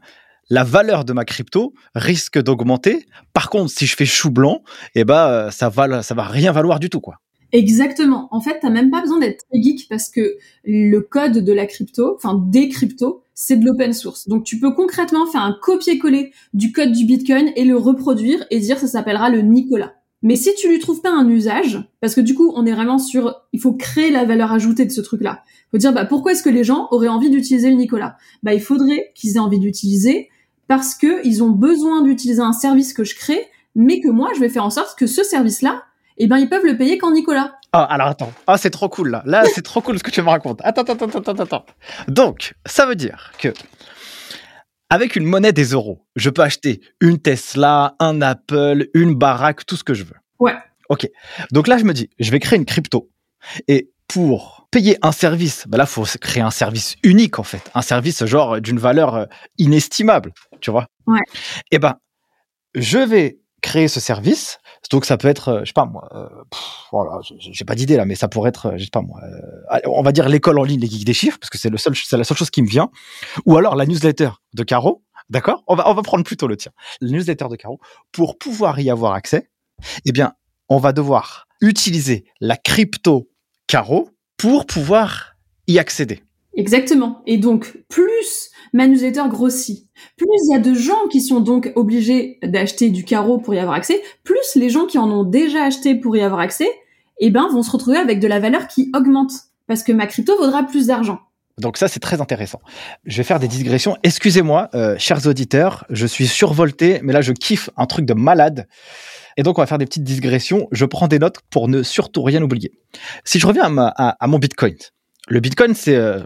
la 0.50 0.64
valeur 0.64 1.04
de 1.04 1.12
ma 1.12 1.26
crypto 1.26 1.74
risque 1.96 2.42
d'augmenter. 2.42 3.06
Par 3.34 3.50
contre, 3.50 3.72
si 3.72 3.88
je 3.88 3.96
fais 3.96 4.06
chou 4.06 4.30
blanc, 4.30 4.64
eh 4.94 5.04
ben, 5.04 5.50
ça 5.52 5.68
va, 5.68 6.02
ça 6.02 6.14
va 6.14 6.24
rien 6.24 6.54
valoir 6.54 6.80
du 6.80 6.90
tout, 6.90 7.02
quoi. 7.02 7.18
Exactement. 7.56 8.28
En 8.32 8.42
fait, 8.42 8.60
t'as 8.62 8.70
même 8.70 8.92
pas 8.92 9.00
besoin 9.00 9.18
d'être 9.18 9.46
très 9.50 9.62
geek 9.62 9.88
parce 9.88 10.10
que 10.10 10.36
le 10.66 11.00
code 11.00 11.38
de 11.38 11.54
la 11.54 11.66
crypto, 11.66 12.14
enfin 12.16 12.36
des 12.50 12.68
cryptos, 12.68 13.24
c'est 13.34 13.56
de 13.56 13.66
l'open 13.66 13.94
source. 13.94 14.28
Donc 14.28 14.44
tu 14.44 14.60
peux 14.60 14.74
concrètement 14.74 15.26
faire 15.26 15.42
un 15.42 15.56
copier-coller 15.62 16.34
du 16.54 16.74
code 16.74 16.92
du 16.92 17.06
Bitcoin 17.06 17.54
et 17.56 17.64
le 17.64 17.78
reproduire 17.78 18.46
et 18.52 18.60
dire 18.60 18.78
ça 18.78 18.88
s'appellera 18.88 19.30
le 19.30 19.40
Nicolas. 19.42 19.94
Mais 20.22 20.36
si 20.36 20.54
tu 20.56 20.68
lui 20.68 20.80
trouves 20.80 21.00
pas 21.00 21.12
un 21.14 21.30
usage, 21.30 21.80
parce 22.02 22.14
que 22.14 22.20
du 22.20 22.36
coup 22.36 22.52
on 22.58 22.66
est 22.66 22.74
vraiment 22.74 23.00
sur, 23.00 23.34
il 23.54 23.62
faut 23.62 23.72
créer 23.72 24.12
la 24.12 24.26
valeur 24.26 24.52
ajoutée 24.52 24.84
de 24.84 24.92
ce 24.92 25.00
truc-là. 25.00 25.44
Il 25.48 25.72
faut 25.72 25.78
dire 25.78 25.94
bah 25.94 26.04
pourquoi 26.04 26.34
est-ce 26.34 26.44
que 26.44 26.50
les 26.50 26.66
gens 26.66 26.90
auraient 26.92 27.08
envie 27.08 27.30
d'utiliser 27.30 27.70
le 27.70 27.78
Nicolas? 27.78 28.18
Bah 28.44 28.54
il 28.54 28.62
faudrait 28.62 29.14
qu'ils 29.16 29.38
aient 29.38 29.40
envie 29.40 29.60
d'utiliser 29.60 30.28
parce 30.68 30.94
que 30.94 31.26
ils 31.26 31.42
ont 31.42 31.52
besoin 31.52 32.02
d'utiliser 32.02 32.42
un 32.42 32.52
service 32.52 32.92
que 32.92 33.06
je 33.06 33.16
crée, 33.16 33.46
mais 33.76 34.02
que 34.02 34.10
moi 34.10 34.32
je 34.36 34.42
vais 34.42 34.50
faire 34.50 34.66
en 34.66 34.70
sorte 34.70 35.00
que 35.00 35.08
ce 35.08 35.24
service-là, 35.24 35.84
eh 36.18 36.28
ben 36.28 36.38
ils 36.38 36.50
peuvent 36.50 36.66
le 36.66 36.78
payer 36.78 36.98
qu'en 36.98 37.12
Nicolas. 37.12 37.56
Ah, 37.72 37.84
alors 37.84 38.08
attends. 38.08 38.32
Ah, 38.48 38.58
c'est 38.58 38.70
trop 38.70 38.90
cool 38.90 39.10
là. 39.10 39.22
Là, 39.26 39.44
c'est 39.54 39.62
trop 39.62 39.82
cool 39.82 39.98
ce 40.00 40.04
que 40.04 40.12
tu 40.12 40.22
me 40.22 40.30
racontes. 40.30 40.62
Attends, 40.64 40.84
attends, 40.84 41.06
attends, 41.06 41.20
attends, 41.20 41.44
attends. 41.44 41.66
Donc, 42.08 42.54
ça 42.66 42.86
veut 42.86 42.96
dire 42.96 43.34
que 43.38 43.54
avec 44.90 45.16
une 45.16 45.26
monnaie 45.26 45.52
des 45.52 45.72
euros, 45.72 46.06
je 46.16 46.30
peux 46.30 46.42
acheter 46.42 46.80
une 47.02 47.20
Tesla, 47.20 47.96
un 48.00 48.22
Apple, 48.22 48.88
une 48.94 49.16
baraque, 49.16 49.66
tout 49.66 49.76
ce 49.76 49.84
que 49.84 49.94
je 49.94 50.04
veux. 50.04 50.16
Ouais. 50.40 50.56
Ok. 50.90 51.08
Donc 51.52 51.68
là, 51.68 51.78
je 51.78 51.84
me 51.84 51.94
dis, 51.94 52.10
je 52.20 52.32
vais 52.32 52.40
créer 52.40 52.58
une 52.58 52.66
crypto. 52.66 53.10
Et 53.68 53.92
pour 54.08 54.68
payer 54.72 54.98
un 55.02 55.12
service, 55.12 55.66
ben 55.68 55.78
là, 55.78 55.86
faut 55.86 56.06
créer 56.22 56.44
un 56.44 56.52
service 56.52 56.96
unique 57.04 57.40
en 57.40 57.44
fait, 57.44 57.72
un 57.74 57.82
service 57.82 58.24
genre 58.26 58.62
d'une 58.62 58.80
valeur 58.80 59.16
euh, 59.16 59.26
inestimable, 59.58 60.32
tu 60.62 60.72
vois. 60.72 60.88
Ouais. 61.08 61.20
Et 61.72 61.76
eh 61.76 61.80
ben, 61.80 61.96
je 62.76 63.00
vais 63.00 63.40
créer 63.62 63.88
ce 63.88 64.00
service. 64.00 64.60
Donc 64.92 65.06
ça 65.06 65.18
peut 65.18 65.28
être, 65.28 65.50
euh, 65.50 65.60
je 65.62 65.66
sais 65.66 65.74
pas 65.74 65.86
moi, 65.86 66.08
euh, 66.14 66.28
voilà, 66.92 67.20
j'ai 67.40 67.66
pas 67.66 67.76
d'idée 67.76 67.98
là, 67.98 68.06
mais 68.06 68.16
ça 68.16 68.28
pourrait 68.28 68.50
être, 68.50 68.68
euh, 68.68 68.78
je 68.78 68.84
sais 68.84 68.90
pas 68.92 69.02
moi, 69.02 69.20
on 69.86 70.02
va 70.02 70.12
dire 70.12 70.30
l'école 70.30 70.60
en 70.60 70.64
ligne, 70.64 70.80
les 70.80 70.88
geeks 70.88 71.06
des 71.06 71.14
chiffres, 71.14 71.38
parce 71.40 71.50
que 71.50 71.58
c'est 71.58 71.70
le 71.70 71.78
seul, 71.78 71.96
c'est 71.96 72.18
la 72.18 72.24
seule 72.24 72.38
chose 72.38 72.50
qui 72.50 72.62
me 72.62 72.68
vient, 72.68 72.90
ou 73.46 73.58
alors 73.58 73.76
la 73.76 73.86
newsletter 73.86 74.30
de 74.54 74.64
Caro, 74.64 75.04
d'accord? 75.30 75.64
On 75.68 75.76
va, 75.76 75.90
on 75.90 75.94
va 75.94 76.02
prendre 76.02 76.24
plutôt 76.24 76.48
le 76.48 76.58
tien, 76.58 76.72
la 77.02 77.10
newsletter 77.10 77.48
de 77.50 77.56
Caro. 77.56 77.80
Pour 78.12 78.38
pouvoir 78.38 78.80
y 78.80 78.90
avoir 78.90 79.14
accès, 79.14 79.50
eh 80.06 80.12
bien, 80.12 80.34
on 80.70 80.78
va 80.78 80.94
devoir 80.94 81.48
utiliser 81.62 82.26
la 82.40 82.58
crypto 82.58 83.30
Caro 83.68 84.10
pour 84.38 84.66
pouvoir 84.66 85.36
y 85.68 85.80
accéder. 85.80 86.25
Exactement. 86.56 87.22
Et 87.26 87.38
donc, 87.38 87.78
plus 87.90 88.50
ma 88.74 88.88
newsletter 88.88 89.24
grossit, 89.30 89.88
plus 90.18 90.28
il 90.48 90.54
y 90.54 90.56
a 90.56 90.60
de 90.60 90.74
gens 90.74 91.08
qui 91.10 91.22
sont 91.22 91.40
donc 91.40 91.72
obligés 91.76 92.40
d'acheter 92.44 92.90
du 92.90 93.04
carreau 93.04 93.38
pour 93.38 93.54
y 93.54 93.60
avoir 93.60 93.76
accès, 93.76 94.02
plus 94.24 94.56
les 94.56 94.70
gens 94.70 94.86
qui 94.86 94.98
en 94.98 95.10
ont 95.10 95.24
déjà 95.24 95.64
acheté 95.64 95.96
pour 95.96 96.16
y 96.16 96.22
avoir 96.22 96.40
accès, 96.40 96.70
eh 97.20 97.30
ben, 97.30 97.48
vont 97.52 97.64
se 97.64 97.72
retrouver 97.72 97.98
avec 97.98 98.20
de 98.20 98.28
la 98.28 98.40
valeur 98.40 98.68
qui 98.68 98.90
augmente. 98.96 99.32
Parce 99.68 99.84
que 99.84 99.92
ma 99.92 100.08
crypto 100.08 100.38
vaudra 100.38 100.64
plus 100.64 100.88
d'argent. 100.88 101.20
Donc 101.60 101.78
ça, 101.78 101.88
c'est 101.88 102.02
très 102.02 102.20
intéressant. 102.20 102.60
Je 103.06 103.18
vais 103.18 103.24
faire 103.24 103.40
des 103.40 103.48
digressions. 103.48 103.96
Excusez-moi, 104.04 104.70
euh, 104.76 104.96
chers 104.98 105.26
auditeurs, 105.26 105.86
je 105.90 106.06
suis 106.06 106.28
survolté, 106.28 107.00
mais 107.02 107.14
là, 107.14 107.22
je 107.22 107.32
kiffe 107.32 107.70
un 107.78 107.86
truc 107.86 108.06
de 108.06 108.14
malade. 108.14 108.68
Et 109.38 109.44
donc, 109.44 109.58
on 109.58 109.62
va 109.62 109.66
faire 109.66 109.78
des 109.78 109.86
petites 109.86 110.04
digressions. 110.04 110.68
Je 110.72 110.86
prends 110.86 111.08
des 111.08 111.20
notes 111.20 111.38
pour 111.50 111.68
ne 111.70 111.82
surtout 111.82 112.24
rien 112.24 112.42
oublier. 112.42 112.72
Si 113.24 113.40
je 113.40 113.48
reviens 113.48 113.74
à 113.78 114.28
mon 114.28 114.38
Bitcoin, 114.38 114.76
le 115.28 115.40
Bitcoin, 115.40 115.74
c'est 115.74 115.96
euh, 115.96 116.20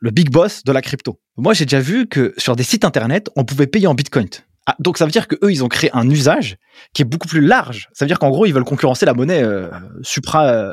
le 0.00 0.10
big 0.10 0.30
boss 0.30 0.62
de 0.64 0.72
la 0.72 0.82
crypto. 0.82 1.18
Moi, 1.36 1.52
j'ai 1.52 1.64
déjà 1.64 1.80
vu 1.80 2.06
que 2.06 2.32
sur 2.38 2.54
des 2.54 2.62
sites 2.62 2.84
internet, 2.84 3.28
on 3.36 3.44
pouvait 3.44 3.66
payer 3.66 3.86
en 3.86 3.94
Bitcoin. 3.94 4.28
Ah, 4.66 4.74
donc 4.80 4.98
ça 4.98 5.04
veut 5.04 5.12
dire 5.12 5.28
que 5.28 5.36
eux, 5.42 5.52
ils 5.52 5.62
ont 5.62 5.68
créé 5.68 5.90
un 5.94 6.08
usage 6.10 6.56
qui 6.92 7.02
est 7.02 7.04
beaucoup 7.04 7.28
plus 7.28 7.40
large. 7.40 7.88
Ça 7.92 8.04
veut 8.04 8.08
dire 8.08 8.18
qu'en 8.18 8.30
gros, 8.30 8.46
ils 8.46 8.52
veulent 8.52 8.64
concurrencer 8.64 9.06
la 9.06 9.14
monnaie 9.14 9.42
euh, 9.42 9.68
supra 10.02 10.48
euh, 10.48 10.72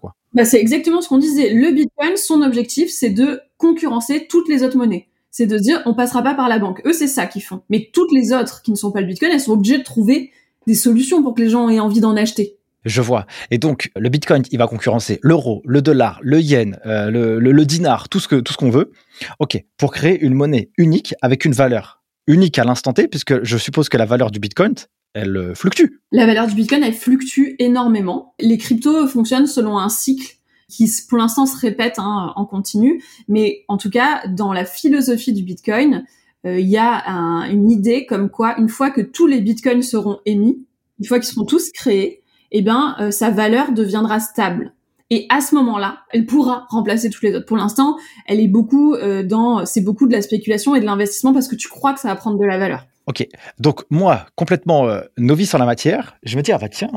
quoi. 0.00 0.14
Bah, 0.32 0.44
c'est 0.44 0.60
exactement 0.60 1.02
ce 1.02 1.08
qu'on 1.08 1.18
disait. 1.18 1.52
Le 1.52 1.70
Bitcoin, 1.72 2.16
son 2.16 2.40
objectif, 2.42 2.90
c'est 2.90 3.10
de 3.10 3.40
concurrencer 3.58 4.26
toutes 4.28 4.48
les 4.48 4.62
autres 4.62 4.78
monnaies. 4.78 5.08
C'est 5.30 5.46
de 5.46 5.58
dire, 5.58 5.82
on 5.84 5.94
passera 5.94 6.22
pas 6.22 6.34
par 6.34 6.48
la 6.48 6.58
banque. 6.58 6.80
Eux, 6.86 6.94
c'est 6.94 7.06
ça 7.06 7.26
qu'ils 7.26 7.42
font. 7.42 7.62
Mais 7.68 7.90
toutes 7.92 8.12
les 8.12 8.32
autres 8.32 8.62
qui 8.62 8.70
ne 8.70 8.76
sont 8.76 8.92
pas 8.92 9.02
le 9.02 9.06
Bitcoin, 9.06 9.30
elles 9.32 9.40
sont 9.40 9.52
obligées 9.52 9.78
de 9.78 9.84
trouver 9.84 10.30
des 10.66 10.74
solutions 10.74 11.22
pour 11.22 11.34
que 11.34 11.42
les 11.42 11.50
gens 11.50 11.68
aient 11.68 11.80
envie 11.80 12.00
d'en 12.00 12.16
acheter. 12.16 12.57
Je 12.88 13.02
vois. 13.02 13.26
Et 13.50 13.58
donc, 13.58 13.90
le 13.94 14.08
Bitcoin, 14.08 14.42
il 14.50 14.58
va 14.58 14.66
concurrencer 14.66 15.20
l'euro, 15.22 15.62
le 15.66 15.82
dollar, 15.82 16.18
le 16.22 16.40
yen, 16.40 16.78
euh, 16.86 17.10
le, 17.10 17.64
dinar, 17.66 18.08
tout 18.08 18.18
ce 18.18 18.28
que 18.28 18.36
tout 18.36 18.54
ce 18.54 18.58
qu'on 18.58 18.70
veut. 18.70 18.92
Ok, 19.40 19.62
pour 19.76 19.92
créer 19.92 20.18
une 20.18 20.32
monnaie 20.32 20.70
unique 20.78 21.14
avec 21.20 21.44
une 21.44 21.52
valeur 21.52 22.02
unique 22.26 22.58
à 22.58 22.64
l'instant 22.64 22.94
T, 22.94 23.06
puisque 23.06 23.44
je 23.44 23.58
suppose 23.58 23.90
que 23.90 23.98
la 23.98 24.06
valeur 24.06 24.30
du 24.30 24.40
Bitcoin, 24.40 24.74
elle 25.12 25.36
euh, 25.36 25.54
fluctue. 25.54 26.00
La 26.12 26.24
valeur 26.24 26.46
du 26.46 26.54
Bitcoin, 26.54 26.82
elle 26.82 26.94
fluctue 26.94 27.56
énormément. 27.58 28.34
Les 28.40 28.56
cryptos 28.56 29.06
fonctionnent 29.06 29.46
selon 29.46 29.78
un 29.78 29.90
cycle 29.90 30.36
qui, 30.70 30.90
pour 31.10 31.18
l'instant, 31.18 31.44
se 31.44 31.58
répète 31.58 31.98
hein, 31.98 32.32
en 32.36 32.46
continu. 32.46 33.02
Mais 33.28 33.64
en 33.68 33.76
tout 33.76 33.90
cas, 33.90 34.26
dans 34.28 34.54
la 34.54 34.64
philosophie 34.64 35.34
du 35.34 35.42
Bitcoin, 35.42 36.06
euh, 36.46 36.58
il 36.58 36.68
y 36.68 36.78
a 36.78 37.04
une 37.50 37.70
idée 37.70 38.06
comme 38.06 38.30
quoi, 38.30 38.58
une 38.58 38.70
fois 38.70 38.90
que 38.90 39.02
tous 39.02 39.26
les 39.26 39.42
Bitcoins 39.42 39.82
seront 39.82 40.20
émis, 40.24 40.64
une 40.98 41.06
fois 41.06 41.18
qu'ils 41.18 41.28
seront 41.28 41.44
tous 41.44 41.70
créés, 41.72 42.22
eh 42.52 42.62
ben 42.62 42.96
euh, 43.00 43.10
sa 43.10 43.30
valeur 43.30 43.72
deviendra 43.72 44.20
stable. 44.20 44.72
Et 45.10 45.26
à 45.30 45.40
ce 45.40 45.54
moment-là, 45.54 46.00
elle 46.10 46.26
pourra 46.26 46.66
remplacer 46.68 47.08
toutes 47.08 47.22
les 47.22 47.34
autres. 47.34 47.46
Pour 47.46 47.56
l'instant, 47.56 47.96
elle 48.26 48.40
est 48.40 48.48
beaucoup 48.48 48.94
euh, 48.94 49.22
dans, 49.22 49.64
c'est 49.64 49.80
beaucoup 49.80 50.06
de 50.06 50.12
la 50.12 50.20
spéculation 50.20 50.74
et 50.74 50.80
de 50.80 50.84
l'investissement 50.84 51.32
parce 51.32 51.48
que 51.48 51.56
tu 51.56 51.68
crois 51.68 51.94
que 51.94 52.00
ça 52.00 52.08
va 52.08 52.16
prendre 52.16 52.38
de 52.38 52.44
la 52.44 52.58
valeur. 52.58 52.86
Ok. 53.06 53.26
Donc 53.58 53.84
moi, 53.88 54.26
complètement 54.34 54.86
euh, 54.86 55.00
novice 55.16 55.54
en 55.54 55.58
la 55.58 55.64
matière, 55.64 56.18
je 56.24 56.36
me 56.36 56.42
dis 56.42 56.52
ah 56.52 56.58
bah 56.58 56.68
tiens, 56.68 56.90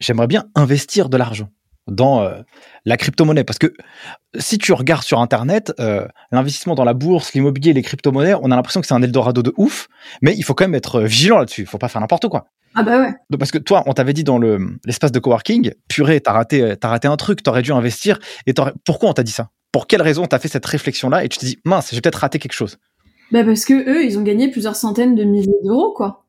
j'aimerais 0.00 0.26
bien 0.26 0.44
investir 0.54 1.10
de 1.10 1.18
l'argent 1.18 1.48
dans 1.86 2.26
la 2.86 2.96
crypto-monnaie 2.96 3.44
parce 3.44 3.58
que 3.58 3.74
si 4.38 4.56
tu 4.56 4.72
regardes 4.72 5.02
sur 5.02 5.20
internet 5.20 5.70
l'investissement 6.32 6.74
dans 6.74 6.84
la 6.84 6.94
bourse, 6.94 7.34
l'immobilier, 7.34 7.74
les 7.74 7.82
crypto-monnaies, 7.82 8.32
on 8.40 8.50
a 8.50 8.56
l'impression 8.56 8.80
que 8.80 8.86
c'est 8.86 8.94
un 8.94 9.02
eldorado 9.02 9.42
de 9.42 9.52
ouf, 9.58 9.88
mais 10.22 10.34
il 10.34 10.44
faut 10.44 10.54
quand 10.54 10.64
même 10.64 10.74
être 10.74 11.02
vigilant 11.02 11.36
là-dessus, 11.36 11.60
il 11.60 11.66
faut 11.66 11.76
pas 11.76 11.88
faire 11.88 12.00
n'importe 12.00 12.26
quoi. 12.28 12.46
Ah 12.74 12.82
bah 12.82 13.00
ouais. 13.00 13.14
Parce 13.38 13.50
que 13.50 13.58
toi, 13.58 13.82
on 13.86 13.92
t'avait 13.92 14.12
dit 14.12 14.24
dans 14.24 14.38
le 14.38 14.78
l'espace 14.84 15.12
de 15.12 15.18
coworking, 15.18 15.72
purée, 15.88 16.20
t'as 16.20 16.32
raté, 16.32 16.74
t'as 16.80 16.88
raté 16.88 17.08
un 17.08 17.16
truc, 17.16 17.42
t'aurais 17.42 17.62
dû 17.62 17.72
investir. 17.72 18.18
Et 18.46 18.54
pourquoi 18.84 19.10
on 19.10 19.12
t'a 19.12 19.22
dit 19.22 19.32
ça? 19.32 19.50
Pour 19.72 19.86
quelle 19.86 20.02
raison 20.02 20.26
t'as 20.26 20.38
fait 20.38 20.48
cette 20.48 20.66
réflexion-là 20.66 21.24
et 21.24 21.28
tu 21.28 21.38
te 21.38 21.44
dis 21.44 21.58
mince, 21.64 21.90
j'ai 21.92 22.00
peut-être 22.00 22.16
raté 22.16 22.38
quelque 22.38 22.52
chose? 22.52 22.78
Bah 23.32 23.44
parce 23.44 23.64
que 23.64 23.74
eux, 23.74 24.04
ils 24.04 24.18
ont 24.18 24.22
gagné 24.22 24.50
plusieurs 24.50 24.76
centaines 24.76 25.14
de 25.14 25.24
milliers 25.24 25.52
d'euros, 25.64 25.92
quoi. 25.92 26.24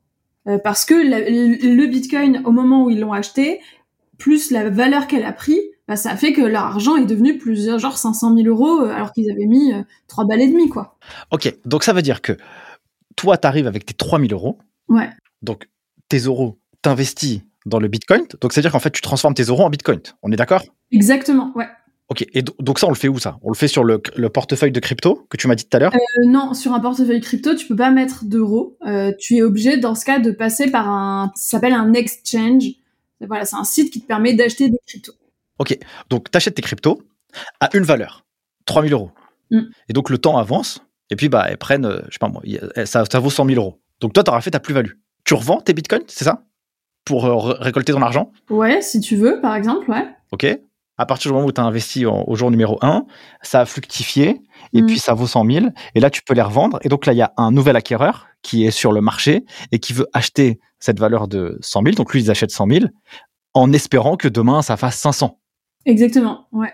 Euh, 0.48 0.58
parce 0.58 0.86
que 0.86 0.93
le 0.93 1.88
Bitcoin, 1.88 2.41
au 2.46 2.52
moment 2.52 2.86
où 2.86 2.89
ils 2.89 3.00
l'ont 3.00 3.14
acheté, 3.14 3.60
plus 4.18 4.52
la 4.52 4.70
valeur 4.70 5.08
qu'elle 5.08 5.26
a 5.26 5.34
pris, 5.34 5.60
bah, 5.88 5.96
ça 5.96 6.12
a 6.12 6.18
fait 6.18 6.34
que 6.34 6.41
leur 6.41 6.64
argent 6.64 6.96
est 6.96 7.06
devenu 7.06 7.38
plusieurs, 7.38 7.80
genre 7.80 7.98
500 7.98 8.36
000 8.36 8.48
euros, 8.48 8.82
euh, 8.82 8.89
alors 8.89 9.12
qu'ils 9.12 9.30
avaient 9.32 9.46
mis 9.46 9.72
euh, 9.74 9.82
trois 10.08 10.24
3 10.24 10.26
balles 10.26 10.41
et 10.41 10.48
demi, 10.48 10.70
quoi. 10.70 10.98
Ok, 11.32 11.54
donc 11.66 11.84
ça 11.84 11.93
veut 11.93 12.02
dire 12.02 12.22
que 12.22 12.38
toi, 13.16 13.38
t'arrives 13.38 13.68
avec 13.68 13.86
tes 13.86 13.93
3000 13.93 14.34
euros. 14.34 14.58
Ouais. 14.88 15.10
Donc 15.41 15.68
tes 16.10 16.20
euros, 16.20 16.60
t'investis 16.82 17.41
dans 17.66 17.80
le 17.80 17.88
Bitcoin. 17.88 18.24
Donc, 18.41 18.53
c'est-à-dire 18.53 18.72
qu'en 18.72 18.80
fait, 18.80 18.91
tu 18.91 19.01
transformes 19.01 19.34
tes 19.34 19.43
euros 19.43 19.64
en 19.64 19.70
Bitcoin. 19.70 19.99
On 20.22 20.32
est 20.32 20.36
d'accord? 20.36 20.64
Exactement, 20.91 21.51
ouais. 21.56 21.68
Ok, 22.08 22.24
et 22.34 22.43
donc 22.43 22.78
ça, 22.78 22.86
on 22.86 22.91
le 22.91 22.95
fait 22.95 23.08
où 23.08 23.18
ça? 23.18 23.39
On 23.41 23.49
le 23.49 23.56
fait 23.56 23.68
sur 23.68 23.84
le, 23.84 23.97
portefeuille 24.30 24.72
de 24.72 24.80
crypto 24.80 25.26
que 25.28 25.38
tu 25.38 25.47
m'as 25.47 25.56
dit 25.56 25.68
tout 25.68 25.76
à 25.76 25.80
l'heure? 25.80 25.93
Euh, 25.95 26.26
Non, 26.28 26.53
sur 26.53 26.74
un 26.74 26.80
portefeuille 26.80 27.22
crypto, 27.22 27.56
tu 27.56 27.66
peux 27.68 27.76
pas 27.76 27.89
mettre 27.89 28.26
d'euros. 28.26 28.78
Euh, 28.86 29.12
tu 29.20 29.38
es 29.38 29.41
obligé, 29.41 29.78
dans 29.78 29.95
ce 29.95 30.06
cas, 30.06 30.20
de 30.20 30.30
passer 30.30 30.70
par 30.70 30.88
un, 30.88 31.32
ça 31.36 31.58
s'appelle 31.58 31.74
un 31.74 31.93
exchange. 31.93 32.66
Voilà, 33.22 33.45
c'est 33.45 33.56
un 33.56 33.64
site 33.64 33.91
qui 33.91 34.01
te 34.01 34.06
permet 34.06 34.34
d'acheter 34.34 34.70
des 34.70 34.78
cryptos. 34.86 35.14
Ok, 35.58 35.78
donc 36.10 36.30
tu 36.30 36.38
achètes 36.38 36.53
tes 36.53 36.62
cryptos 36.62 37.01
à 37.60 37.76
une 37.76 37.84
valeur, 37.84 38.26
3000 38.66 38.93
euros. 38.93 39.12
Mm. 39.49 39.62
Et 39.89 39.93
donc 39.93 40.12
le 40.12 40.20
temps 40.20 40.38
avance, 40.38 40.84
et 41.10 41.16
puis 41.16 41.30
bah 41.30 41.45
elles 41.49 41.58
prennent, 41.58 41.86
euh, 41.86 42.01
je 42.10 42.14
sais 42.14 42.20
pas 42.20 42.28
moi, 42.28 42.43
ça, 42.86 43.06
ça 43.06 43.20
vaut 43.20 43.30
100 43.30 43.47
000 43.47 43.60
euros. 43.60 43.80
Donc 43.99 44.14
toi, 44.14 44.24
tu 44.24 44.30
auras 44.30 44.41
fait 44.41 44.51
ta 44.51 44.60
plus-value 44.60 44.91
tu 45.26 45.34
revends 45.34 45.59
tes 45.59 45.73
bitcoins, 45.73 46.03
c'est 46.07 46.23
ça? 46.23 46.43
Pour 47.03 47.26
euh, 47.26 47.53
récolter 47.59 47.91
ton 47.91 48.01
argent? 48.01 48.32
Ouais, 48.49 48.82
si 48.82 48.99
tu 48.99 49.15
veux, 49.15 49.41
par 49.41 49.55
exemple, 49.55 49.89
ouais. 49.91 50.07
Ok. 50.32 50.45
À 50.97 51.05
partir 51.05 51.30
du 51.30 51.36
moment 51.36 51.47
où 51.47 51.51
tu 51.51 51.59
as 51.59 51.65
investi 51.65 52.05
au 52.05 52.36
jour 52.36 52.49
numéro 52.49 52.78
1, 52.82 53.05
ça 53.41 53.59
a 53.59 53.65
fructifié 53.65 54.41
et 54.71 54.82
mm. 54.82 54.86
puis 54.86 54.97
ça 54.97 55.13
vaut 55.13 55.28
100 55.28 55.45
000. 55.45 55.65
Et 55.93 55.99
là, 55.99 56.09
tu 56.09 56.21
peux 56.21 56.34
les 56.34 56.41
revendre. 56.41 56.80
Et 56.84 56.89
donc 56.89 57.05
là, 57.05 57.11
il 57.11 57.17
y 57.17 57.21
a 57.21 57.34
un 57.36 57.51
nouvel 57.51 57.76
acquéreur 57.76 58.28
qui 58.43 58.65
est 58.65 58.71
sur 58.71 58.93
le 58.93 59.01
marché 59.01 59.43
et 59.73 59.80
qui 59.80 59.91
veut 59.91 60.07
acheter 60.13 60.59
cette 60.80 60.99
valeur 60.99 61.28
de 61.28 61.57
100 61.59 61.84
000. 61.84 61.95
Donc 61.95 62.13
lui, 62.13 62.21
ils 62.21 62.32
achètent 62.32 62.51
100 62.51 62.67
000 62.69 62.86
en 63.53 63.73
espérant 63.73 64.15
que 64.15 64.30
demain, 64.30 64.61
ça 64.61 64.78
fasse 64.78 64.97
500. 64.97 65.38
Exactement, 65.86 66.47
ouais. 66.51 66.71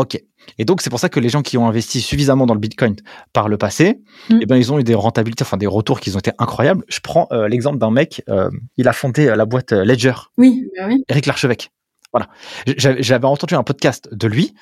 Ok. 0.00 0.18
Et 0.56 0.64
donc, 0.64 0.80
c'est 0.80 0.88
pour 0.88 0.98
ça 0.98 1.10
que 1.10 1.20
les 1.20 1.28
gens 1.28 1.42
qui 1.42 1.58
ont 1.58 1.68
investi 1.68 2.00
suffisamment 2.00 2.46
dans 2.46 2.54
le 2.54 2.60
Bitcoin 2.60 2.96
par 3.34 3.50
le 3.50 3.58
passé, 3.58 4.00
mm. 4.30 4.38
eh 4.40 4.46
ben, 4.46 4.56
ils 4.56 4.72
ont 4.72 4.78
eu 4.78 4.82
des 4.82 4.94
rentabilités, 4.94 5.42
enfin 5.42 5.58
des 5.58 5.66
retours 5.66 6.00
qui 6.00 6.10
ont 6.16 6.18
été 6.18 6.32
incroyables. 6.38 6.82
Je 6.88 7.00
prends 7.00 7.28
euh, 7.32 7.48
l'exemple 7.48 7.76
d'un 7.76 7.90
mec, 7.90 8.22
euh, 8.30 8.48
il 8.78 8.88
a 8.88 8.94
fondé 8.94 9.28
euh, 9.28 9.36
la 9.36 9.44
boîte 9.44 9.72
Ledger. 9.72 10.14
Oui, 10.38 10.66
bah 10.74 10.86
oui. 10.88 11.04
Eric 11.10 11.26
Larchevêque. 11.26 11.70
Voilà. 12.14 12.28
J'avais 12.78 13.26
entendu 13.26 13.54
un 13.54 13.62
podcast 13.62 14.08
de 14.10 14.26
lui 14.26 14.54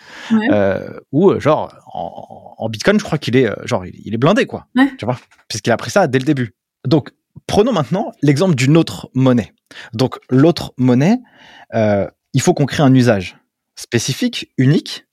où, 1.13 1.39
genre, 1.39 1.73
en, 1.95 2.69
Bitcoin, 2.69 2.99
je 2.99 3.05
crois 3.05 3.17
qu'il 3.17 3.37
est, 3.37 3.49
genre, 3.65 3.87
il, 3.87 4.13
est 4.13 4.19
blindé, 4.19 4.45
quoi. 4.45 4.67
Tu 4.99 5.05
vois, 5.05 5.19
puisqu'il 5.47 5.71
a 5.71 5.77
pris 5.77 5.91
ça 5.91 6.09
dès 6.09 6.19
le 6.19 6.25
début. 6.25 6.57
Donc, 6.85 7.11
prenons 7.47 7.73
maintenant 7.73 8.11
l'exemple 8.23 8.55
d'une 8.57 8.77
autre 8.77 9.09
monnaie. 9.15 9.55
Donc, 9.95 10.19
l'autre 10.29 10.75
monnaie, 10.77 11.17
il 11.73 12.41
faut 12.43 12.53
qu'on 12.53 12.67
crée 12.67 12.83
un 12.83 12.93
usage 12.93 13.39
spécifique, 13.79 14.53
unique. 14.59 15.07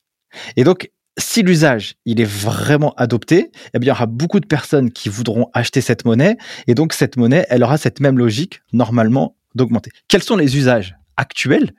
Et 0.55 0.63
donc, 0.63 0.89
si 1.17 1.43
l'usage 1.43 1.95
il 2.05 2.19
est 2.19 2.29
vraiment 2.29 2.93
adopté, 2.97 3.51
eh 3.73 3.79
bien 3.79 3.87
il 3.87 3.87
y 3.87 3.91
aura 3.91 4.05
beaucoup 4.05 4.39
de 4.39 4.45
personnes 4.45 4.91
qui 4.91 5.09
voudront 5.09 5.49
acheter 5.53 5.81
cette 5.81 6.05
monnaie 6.05 6.37
et 6.67 6.75
donc 6.75 6.93
cette 6.93 7.17
monnaie 7.17 7.45
elle 7.49 7.63
aura 7.63 7.77
cette 7.77 7.99
même 7.99 8.17
logique 8.17 8.61
normalement 8.73 9.35
d'augmenter. 9.55 9.91
Quels 10.07 10.23
sont 10.23 10.35
les 10.35 10.57
usages 10.57 10.95
actuels 11.17 11.73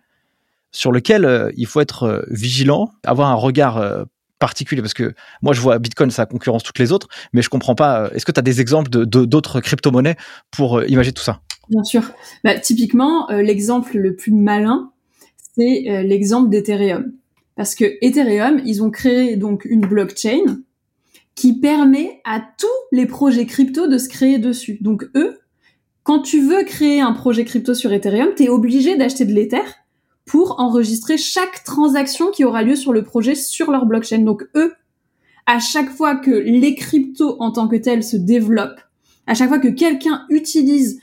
sur 0.73 0.93
lesquels 0.93 1.25
euh, 1.25 1.51
il 1.57 1.67
faut 1.67 1.81
être 1.81 2.05
euh, 2.05 2.23
vigilant, 2.31 2.91
avoir 3.05 3.31
un 3.31 3.35
regard 3.35 3.77
euh, 3.77 4.05
particulier? 4.39 4.81
Parce 4.81 4.95
que 4.95 5.15
moi 5.43 5.53
je 5.53 5.61
vois 5.61 5.79
Bitcoin 5.79 6.11
ça 6.11 6.25
concurrence 6.25 6.63
toutes 6.63 6.79
les 6.79 6.93
autres 6.93 7.09
mais 7.33 7.43
je 7.43 7.51
comprends 7.51 7.75
pas 7.75 8.11
est-ce 8.15 8.25
que 8.25 8.33
tu 8.33 8.41
as 8.41 8.43
des 8.43 8.61
exemples 8.61 8.89
de 8.89 9.05
d'autres 9.05 9.61
crypto-monnaies 9.61 10.17
pour 10.51 10.83
imaginer 10.85 11.13
tout 11.13 11.23
ça? 11.23 11.41
Bien 11.69 11.85
sûr. 11.85 12.03
Bah, 12.45 12.59
typiquement 12.59 13.29
l'exemple 13.31 13.99
le 13.99 14.17
plus 14.17 14.33
malin 14.33 14.93
c'est 15.55 16.03
l'exemple 16.05 16.49
d'Ethereum 16.51 17.13
parce 17.57 17.75
que 17.75 17.85
Ethereum, 18.03 18.61
ils 18.65 18.83
ont 18.83 18.91
créé 18.91 19.37
donc 19.37 19.65
une 19.65 19.81
blockchain 19.81 20.61
qui 21.35 21.59
permet 21.59 22.21
à 22.25 22.41
tous 22.41 22.67
les 22.93 23.07
projets 23.07 23.47
crypto 23.47 23.89
de 23.89 23.99
se 23.99 24.09
créer 24.09 24.39
dessus. 24.39 24.79
Donc 24.81 25.09
eux, 25.17 25.39
quand 26.03 26.21
tu 26.21 26.41
veux 26.41 26.65
créer 26.65 27.01
un 27.01 27.13
projet 27.13 27.45
crypto 27.45 27.75
sur 27.75 27.93
Ethereum, 27.93 28.29
tu 28.37 28.45
es 28.45 28.49
obligé 28.49 28.97
d'acheter 28.97 29.25
de 29.25 29.33
l'Ether 29.33 29.65
pour 30.25 30.61
enregistrer 30.61 31.19
chaque 31.19 31.65
transaction 31.65 32.31
qui 32.31 32.45
aura 32.45 32.63
lieu 32.63 32.77
sur 32.77 32.93
le 32.93 33.03
projet 33.03 33.35
sur 33.35 33.71
leur 33.71 33.87
blockchain. 33.87 34.19
Donc 34.19 34.45
eux, 34.55 34.75
à 35.47 35.59
chaque 35.59 35.91
fois 35.91 36.17
que 36.17 36.31
les 36.31 36.75
cryptos 36.75 37.37
en 37.41 37.53
tant 37.53 37.69
que 37.69 37.77
tels 37.77 38.05
se 38.05 38.17
développent, 38.17 38.81
à 39.27 39.35
chaque 39.35 39.49
fois 39.49 39.59
que 39.59 39.69
quelqu'un 39.69 40.27
utilise 40.29 41.01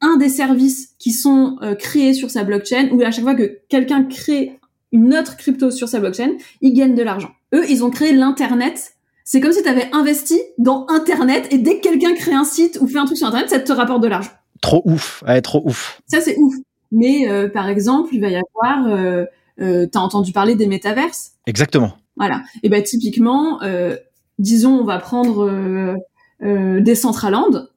un 0.00 0.16
des 0.18 0.28
services 0.28 0.94
qui 0.98 1.12
sont 1.12 1.56
euh, 1.62 1.74
créés 1.74 2.12
sur 2.12 2.30
sa 2.30 2.44
blockchain, 2.44 2.90
ou 2.92 3.00
à 3.02 3.10
chaque 3.10 3.24
fois 3.24 3.34
que 3.34 3.58
quelqu'un 3.68 4.04
crée 4.04 4.58
une 4.96 5.14
autre 5.14 5.36
crypto 5.36 5.70
sur 5.70 5.88
sa 5.88 6.00
blockchain, 6.00 6.32
ils 6.62 6.72
gagnent 6.72 6.94
de 6.94 7.02
l'argent. 7.02 7.30
Eux, 7.54 7.64
ils 7.68 7.84
ont 7.84 7.90
créé 7.90 8.12
l'Internet. 8.12 8.94
C'est 9.24 9.40
comme 9.40 9.52
si 9.52 9.62
tu 9.62 9.68
avais 9.68 9.88
investi 9.92 10.40
dans 10.56 10.86
Internet 10.88 11.48
et 11.50 11.58
dès 11.58 11.78
que 11.78 11.82
quelqu'un 11.82 12.14
crée 12.14 12.34
un 12.34 12.44
site 12.44 12.78
ou 12.80 12.86
fait 12.86 12.98
un 12.98 13.04
truc 13.04 13.18
sur 13.18 13.26
Internet, 13.26 13.50
ça 13.50 13.58
te 13.58 13.72
rapporte 13.72 14.02
de 14.02 14.08
l'argent. 14.08 14.30
Trop 14.60 14.82
ouf, 14.84 15.22
ouais, 15.26 15.42
trop 15.42 15.62
ouf. 15.64 16.00
Ça, 16.06 16.20
c'est 16.20 16.36
ouf. 16.38 16.54
Mais 16.92 17.28
euh, 17.28 17.48
par 17.48 17.68
exemple, 17.68 18.14
il 18.14 18.20
va 18.20 18.28
y 18.28 18.36
avoir, 18.36 18.86
euh, 18.86 19.24
euh, 19.60 19.86
t'as 19.90 20.00
entendu 20.00 20.32
parler 20.32 20.54
des 20.54 20.66
métaverses? 20.66 21.32
Exactement. 21.46 21.92
Voilà. 22.16 22.42
Et 22.62 22.68
ben 22.68 22.82
typiquement, 22.82 23.62
euh, 23.62 23.96
disons, 24.38 24.78
on 24.78 24.84
va 24.84 24.98
prendre 24.98 25.46
euh, 25.46 25.94
euh, 26.42 26.80
Decentraland. 26.80 27.68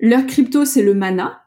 Leur 0.00 0.26
crypto, 0.26 0.64
c'est 0.64 0.82
le 0.82 0.94
mana. 0.94 1.42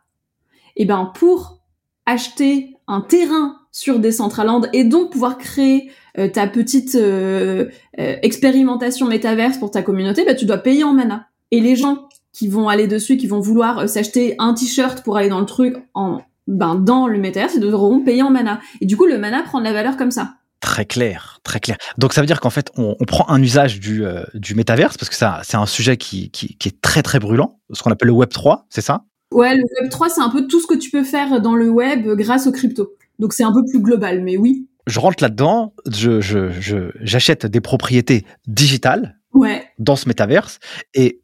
Et 0.76 0.86
ben 0.86 1.12
pour 1.16 1.62
acheter 2.06 2.78
un 2.88 3.02
terrain 3.02 3.58
sur 3.72 4.00
Decentraland 4.00 4.64
et 4.74 4.84
donc 4.84 5.12
pouvoir 5.12 5.38
créer 5.38 5.92
euh, 6.18 6.28
ta 6.28 6.48
petite 6.48 6.96
euh, 6.96 7.68
euh, 8.00 8.16
expérimentation 8.22 9.08
métaverse 9.08 9.58
pour 9.58 9.72
ta 9.72 9.82
communauté, 9.82 10.26
bah, 10.26 10.36
tu 10.36 10.46
dois 10.46 10.58
payer 10.58 10.84
en 10.84 10.94
mana. 10.94 11.28
Et 11.52 11.62
les 11.62 11.76
gens 11.76 12.10
qui 12.34 12.48
vont 12.48 12.68
aller 12.68 12.88
dessus, 12.88 13.18
qui 13.18 13.28
vont 13.28 13.40
vouloir 13.40 13.88
s'acheter 13.88 14.36
un 14.40 14.54
t-shirt 14.54 15.04
pour 15.04 15.18
aller 15.18 15.30
dans 15.30 15.40
le 15.40 15.46
truc 15.46 15.76
en 15.94 16.22
ben 16.48 16.76
dans 16.76 17.08
le 17.08 17.18
métaverse, 17.18 17.54
ils 17.56 17.62
devront 17.62 18.02
payer 18.02 18.24
en 18.24 18.30
mana. 18.30 18.60
Et 18.82 18.86
du 18.86 18.98
coup, 18.98 19.06
le 19.06 19.18
mana 19.18 19.44
prend 19.44 19.60
de 19.60 19.64
la 19.64 19.74
valeur 19.74 19.96
comme 19.96 20.12
ça. 20.12 20.34
Très 20.60 20.86
clair, 20.86 21.40
très 21.44 21.60
clair. 21.60 21.78
Donc 21.98 22.14
ça 22.14 22.22
veut 22.22 22.28
dire 22.28 22.42
qu'en 22.42 22.50
fait, 22.50 22.72
on, 22.78 22.96
on, 23.00 23.06
prend 23.06 23.30
un 23.30 23.42
usage 23.42 23.80
du, 23.80 24.04
du 24.34 24.54
métaverse, 24.56 24.98
parce 24.98 25.10
que 25.10 25.16
ça, 25.16 25.42
c'est 25.44 25.58
un 25.58 25.66
sujet 25.66 25.98
qui, 25.98 26.30
qui, 26.32 26.58
qui, 26.58 26.68
est 26.68 26.82
très 26.82 27.04
très 27.04 27.20
brûlant, 27.20 27.60
ce 27.72 27.82
qu'on 27.82 27.92
appelle 27.92 28.08
le 28.08 28.14
Web 28.14 28.30
3, 28.30 28.66
c'est 28.70 28.82
ça? 28.82 29.04
Ouais, 29.32 29.56
le 29.56 29.64
Web 29.80 29.90
3, 29.90 30.10
c'est 30.10 30.22
un 30.22 30.30
peu 30.30 30.46
tout 30.48 30.60
ce 30.60 30.68
que 30.68 30.76
tu 30.76 30.90
peux 30.90 31.04
faire 31.04 31.42
dans 31.42 31.56
le 31.56 31.70
web 31.70 32.08
grâce 32.10 32.48
aux 32.48 32.52
crypto. 32.52 32.96
Donc 33.22 33.34
c'est 33.34 33.44
un 33.44 33.54
peu 33.54 33.64
plus 33.64 33.80
global, 33.80 34.24
mais 34.24 34.36
oui. 34.36 34.68
Je 34.88 35.00
rentre 35.00 35.24
là-dedans, 35.24 35.76
je, 35.88 36.20
je, 36.22 36.90
j'achète 37.02 37.46
des 37.46 37.62
propriétés 37.62 38.26
digitales 38.48 39.20
ouais. 39.36 39.64
dans 39.78 39.96
ce 39.96 40.08
métaverse, 40.08 40.58
et 40.96 41.22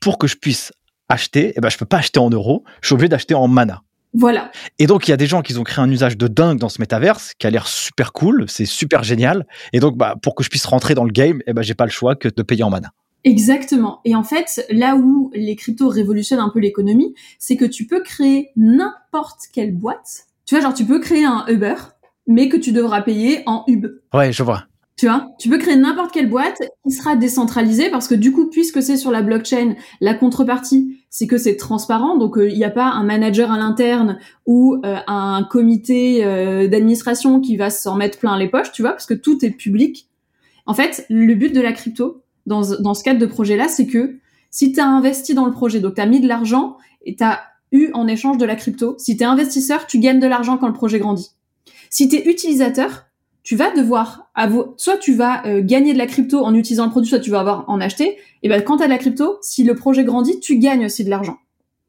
pour 0.00 0.18
que 0.18 0.26
je 0.26 0.34
puisse 0.34 0.72
acheter, 1.08 1.52
eh 1.56 1.60
ben, 1.60 1.68
je 1.68 1.78
peux 1.78 1.86
pas 1.86 1.98
acheter 1.98 2.18
en 2.18 2.30
euros, 2.30 2.64
je 2.82 2.88
suis 2.88 2.94
obligé 2.94 3.08
d'acheter 3.08 3.34
en 3.34 3.46
mana. 3.46 3.82
Voilà. 4.12 4.50
Et 4.80 4.88
donc, 4.88 5.06
il 5.06 5.12
y 5.12 5.14
a 5.14 5.16
des 5.16 5.28
gens 5.28 5.40
qui 5.40 5.56
ont 5.56 5.62
créé 5.62 5.84
un 5.84 5.90
usage 5.90 6.18
de 6.18 6.26
dingue 6.26 6.58
dans 6.58 6.68
ce 6.68 6.80
métaverse, 6.80 7.34
qui 7.38 7.46
a 7.46 7.50
l'air 7.50 7.68
super 7.68 8.12
cool, 8.12 8.46
c'est 8.48 8.66
super 8.66 9.04
génial. 9.04 9.46
Et 9.72 9.78
donc, 9.78 9.96
bah, 9.96 10.16
pour 10.20 10.34
que 10.34 10.42
je 10.42 10.50
puisse 10.50 10.66
rentrer 10.66 10.96
dans 10.96 11.04
le 11.04 11.12
game, 11.12 11.42
eh 11.46 11.52
ben, 11.52 11.62
j'ai 11.62 11.74
pas 11.74 11.84
le 11.84 11.92
choix 11.92 12.16
que 12.16 12.28
de 12.28 12.42
payer 12.42 12.64
en 12.64 12.70
mana. 12.70 12.90
Exactement. 13.22 14.00
Et 14.04 14.16
en 14.16 14.24
fait, 14.24 14.66
là 14.70 14.96
où 14.96 15.30
les 15.32 15.54
cryptos 15.54 15.88
révolutionnent 15.88 16.40
un 16.40 16.50
peu 16.50 16.58
l'économie, 16.58 17.14
c'est 17.38 17.56
que 17.56 17.64
tu 17.64 17.86
peux 17.86 18.02
créer 18.02 18.50
n'importe 18.56 19.42
quelle 19.52 19.76
boîte 19.76 20.26
tu 20.46 20.54
vois, 20.54 20.62
genre, 20.62 20.74
tu 20.74 20.84
peux 20.84 21.00
créer 21.00 21.24
un 21.24 21.44
Uber, 21.48 21.74
mais 22.26 22.48
que 22.48 22.56
tu 22.56 22.72
devras 22.72 23.02
payer 23.02 23.42
en 23.46 23.64
Ub. 23.66 23.86
Ouais, 24.14 24.32
je 24.32 24.42
vois. 24.42 24.64
Tu 24.96 25.06
vois, 25.06 25.28
tu 25.38 25.50
peux 25.50 25.58
créer 25.58 25.76
n'importe 25.76 26.10
quelle 26.10 26.30
boîte 26.30 26.62
qui 26.82 26.90
sera 26.90 27.16
décentralisée 27.16 27.90
parce 27.90 28.08
que 28.08 28.14
du 28.14 28.32
coup, 28.32 28.48
puisque 28.48 28.82
c'est 28.82 28.96
sur 28.96 29.10
la 29.10 29.20
blockchain, 29.20 29.74
la 30.00 30.14
contrepartie, 30.14 31.02
c'est 31.10 31.26
que 31.26 31.36
c'est 31.36 31.56
transparent. 31.56 32.16
Donc, 32.16 32.38
euh, 32.38 32.48
il 32.48 32.56
n'y 32.56 32.64
a 32.64 32.70
pas 32.70 32.86
un 32.86 33.04
manager 33.04 33.52
à 33.52 33.58
l'interne 33.58 34.18
ou 34.46 34.80
euh, 34.86 34.96
un 35.06 35.46
comité 35.50 36.24
euh, 36.24 36.66
d'administration 36.66 37.40
qui 37.40 37.58
va 37.58 37.68
s'en 37.68 37.96
mettre 37.96 38.18
plein 38.18 38.38
les 38.38 38.48
poches, 38.48 38.72
tu 38.72 38.80
vois, 38.80 38.92
parce 38.92 39.04
que 39.04 39.12
tout 39.12 39.44
est 39.44 39.50
public. 39.50 40.08
En 40.64 40.72
fait, 40.72 41.04
le 41.10 41.34
but 41.34 41.54
de 41.54 41.60
la 41.60 41.72
crypto, 41.72 42.22
dans, 42.46 42.62
dans 42.80 42.94
ce 42.94 43.04
cadre 43.04 43.20
de 43.20 43.26
projet-là, 43.26 43.68
c'est 43.68 43.86
que 43.86 44.16
si 44.50 44.72
tu 44.72 44.80
as 44.80 44.86
investi 44.86 45.34
dans 45.34 45.44
le 45.44 45.52
projet, 45.52 45.80
donc 45.80 45.96
tu 45.96 46.00
as 46.00 46.06
mis 46.06 46.20
de 46.20 46.28
l'argent 46.28 46.78
et 47.04 47.16
tu 47.16 47.22
as 47.22 47.40
en 47.94 48.06
échange 48.06 48.38
de 48.38 48.44
la 48.44 48.56
crypto. 48.56 48.94
Si 48.98 49.16
tu 49.16 49.22
es 49.22 49.26
investisseur, 49.26 49.86
tu 49.86 49.98
gagnes 49.98 50.20
de 50.20 50.26
l'argent 50.26 50.58
quand 50.58 50.66
le 50.66 50.72
projet 50.72 50.98
grandit. 50.98 51.30
Si 51.90 52.08
tu 52.08 52.16
es 52.16 52.28
utilisateur, 52.28 53.06
tu 53.42 53.54
vas 53.54 53.70
devoir 53.70 54.30
soit 54.76 54.98
tu 54.98 55.14
vas 55.14 55.46
euh, 55.46 55.62
gagner 55.62 55.92
de 55.92 55.98
la 55.98 56.06
crypto 56.06 56.44
en 56.44 56.52
utilisant 56.52 56.86
le 56.86 56.90
produit, 56.90 57.08
soit 57.08 57.20
tu 57.20 57.30
vas 57.30 57.40
avoir 57.40 57.64
en 57.68 57.80
acheter. 57.80 58.16
Et 58.42 58.48
ben 58.48 58.60
quand 58.60 58.78
tu 58.78 58.84
de 58.84 58.88
la 58.88 58.98
crypto, 58.98 59.38
si 59.40 59.62
le 59.62 59.74
projet 59.74 60.04
grandit, 60.04 60.40
tu 60.40 60.58
gagnes 60.58 60.86
aussi 60.86 61.04
de 61.04 61.10
l'argent. 61.10 61.38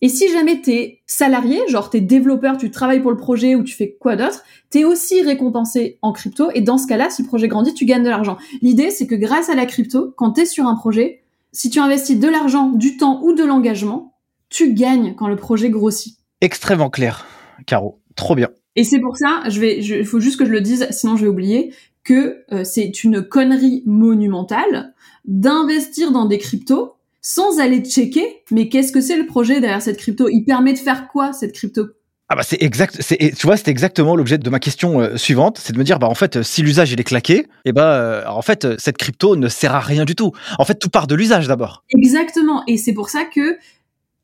Et 0.01 0.09
si 0.09 0.31
jamais 0.31 0.61
tu 0.61 0.71
es 0.71 1.01
salarié, 1.07 1.59
genre 1.67 1.89
tu 1.89 1.97
es 1.97 2.01
développeur, 2.01 2.57
tu 2.57 2.69
travailles 2.69 3.01
pour 3.01 3.09
le 3.09 3.17
projet 3.17 3.55
ou 3.55 3.63
tu 3.63 3.75
fais 3.75 3.97
quoi 3.99 4.15
d'autre, 4.15 4.43
tu 4.69 4.79
es 4.79 4.85
aussi 4.85 5.23
récompensé 5.23 5.97
en 6.03 6.11
crypto 6.11 6.51
et 6.53 6.61
dans 6.61 6.77
ce 6.77 6.85
cas-là, 6.85 7.09
si 7.09 7.23
le 7.23 7.27
projet 7.27 7.47
grandit, 7.47 7.73
tu 7.73 7.85
gagnes 7.85 8.03
de 8.03 8.09
l'argent. 8.09 8.37
L'idée 8.61 8.91
c'est 8.91 9.07
que 9.07 9.15
grâce 9.15 9.49
à 9.49 9.55
la 9.55 9.65
crypto, 9.65 10.13
quand 10.15 10.33
tu 10.33 10.41
es 10.41 10.45
sur 10.45 10.67
un 10.67 10.75
projet, 10.75 11.23
si 11.51 11.71
tu 11.71 11.79
investis 11.79 12.19
de 12.19 12.27
l'argent, 12.27 12.69
du 12.69 12.97
temps 12.97 13.19
ou 13.23 13.33
de 13.33 13.43
l'engagement, 13.43 14.13
tu 14.49 14.73
gagnes 14.73 15.15
quand 15.15 15.27
le 15.27 15.35
projet 15.35 15.69
grossit. 15.69 16.17
Extrêmement 16.41 16.89
clair, 16.89 17.25
Caro. 17.65 17.99
Trop 18.15 18.35
bien. 18.35 18.49
Et 18.75 18.83
c'est 18.83 18.99
pour 18.99 19.17
ça, 19.17 19.43
je 19.49 19.59
vais, 19.59 19.79
il 19.79 20.05
faut 20.05 20.19
juste 20.19 20.37
que 20.37 20.45
je 20.45 20.51
le 20.51 20.61
dise, 20.61 20.87
sinon 20.91 21.17
je 21.17 21.23
vais 21.23 21.27
oublier, 21.27 21.73
que 22.03 22.43
euh, 22.51 22.63
c'est 22.63 23.03
une 23.03 23.23
connerie 23.23 23.83
monumentale 23.85 24.93
d'investir 25.25 26.11
dans 26.11 26.25
des 26.25 26.37
cryptos 26.37 26.93
sans 27.21 27.59
aller 27.59 27.83
checker, 27.83 28.43
mais 28.51 28.69
qu'est-ce 28.69 28.93
que 28.93 29.01
c'est 29.01 29.17
le 29.17 29.25
projet 29.25 29.59
derrière 29.59 29.81
cette 29.81 29.97
crypto? 29.97 30.29
Il 30.29 30.45
permet 30.45 30.73
de 30.73 30.77
faire 30.77 31.09
quoi 31.09 31.33
cette 31.33 31.53
crypto? 31.53 31.87
Ah 32.29 32.35
bah 32.35 32.43
c'est 32.43 32.61
exact, 32.61 32.97
c'est 32.99 33.17
tu 33.17 33.47
vois 33.47 33.55
c'est 33.55 33.69
exactement 33.69 34.15
l'objet 34.15 34.37
de 34.37 34.49
ma 34.49 34.59
question 34.59 34.99
euh, 34.99 35.15
suivante, 35.15 35.59
c'est 35.61 35.71
de 35.71 35.77
me 35.77 35.83
dire 35.85 35.97
bah 35.97 36.07
en 36.07 36.13
fait 36.13 36.43
si 36.43 36.61
l'usage 36.61 36.91
il 36.91 36.99
est 36.99 37.05
claqué, 37.05 37.39
et 37.39 37.45
eh 37.65 37.71
bah 37.71 37.93
euh, 37.93 38.25
en 38.27 38.41
fait 38.41 38.79
cette 38.79 38.97
crypto 38.97 39.37
ne 39.37 39.47
sert 39.47 39.73
à 39.73 39.79
rien 39.79 40.03
du 40.03 40.13
tout. 40.13 40.33
En 40.59 40.65
fait 40.65 40.75
tout 40.75 40.89
part 40.89 41.07
de 41.07 41.15
l'usage 41.15 41.47
d'abord. 41.47 41.83
Exactement 41.97 42.63
et 42.67 42.77
c'est 42.77 42.93
pour 42.93 43.09
ça 43.09 43.23
que 43.23 43.57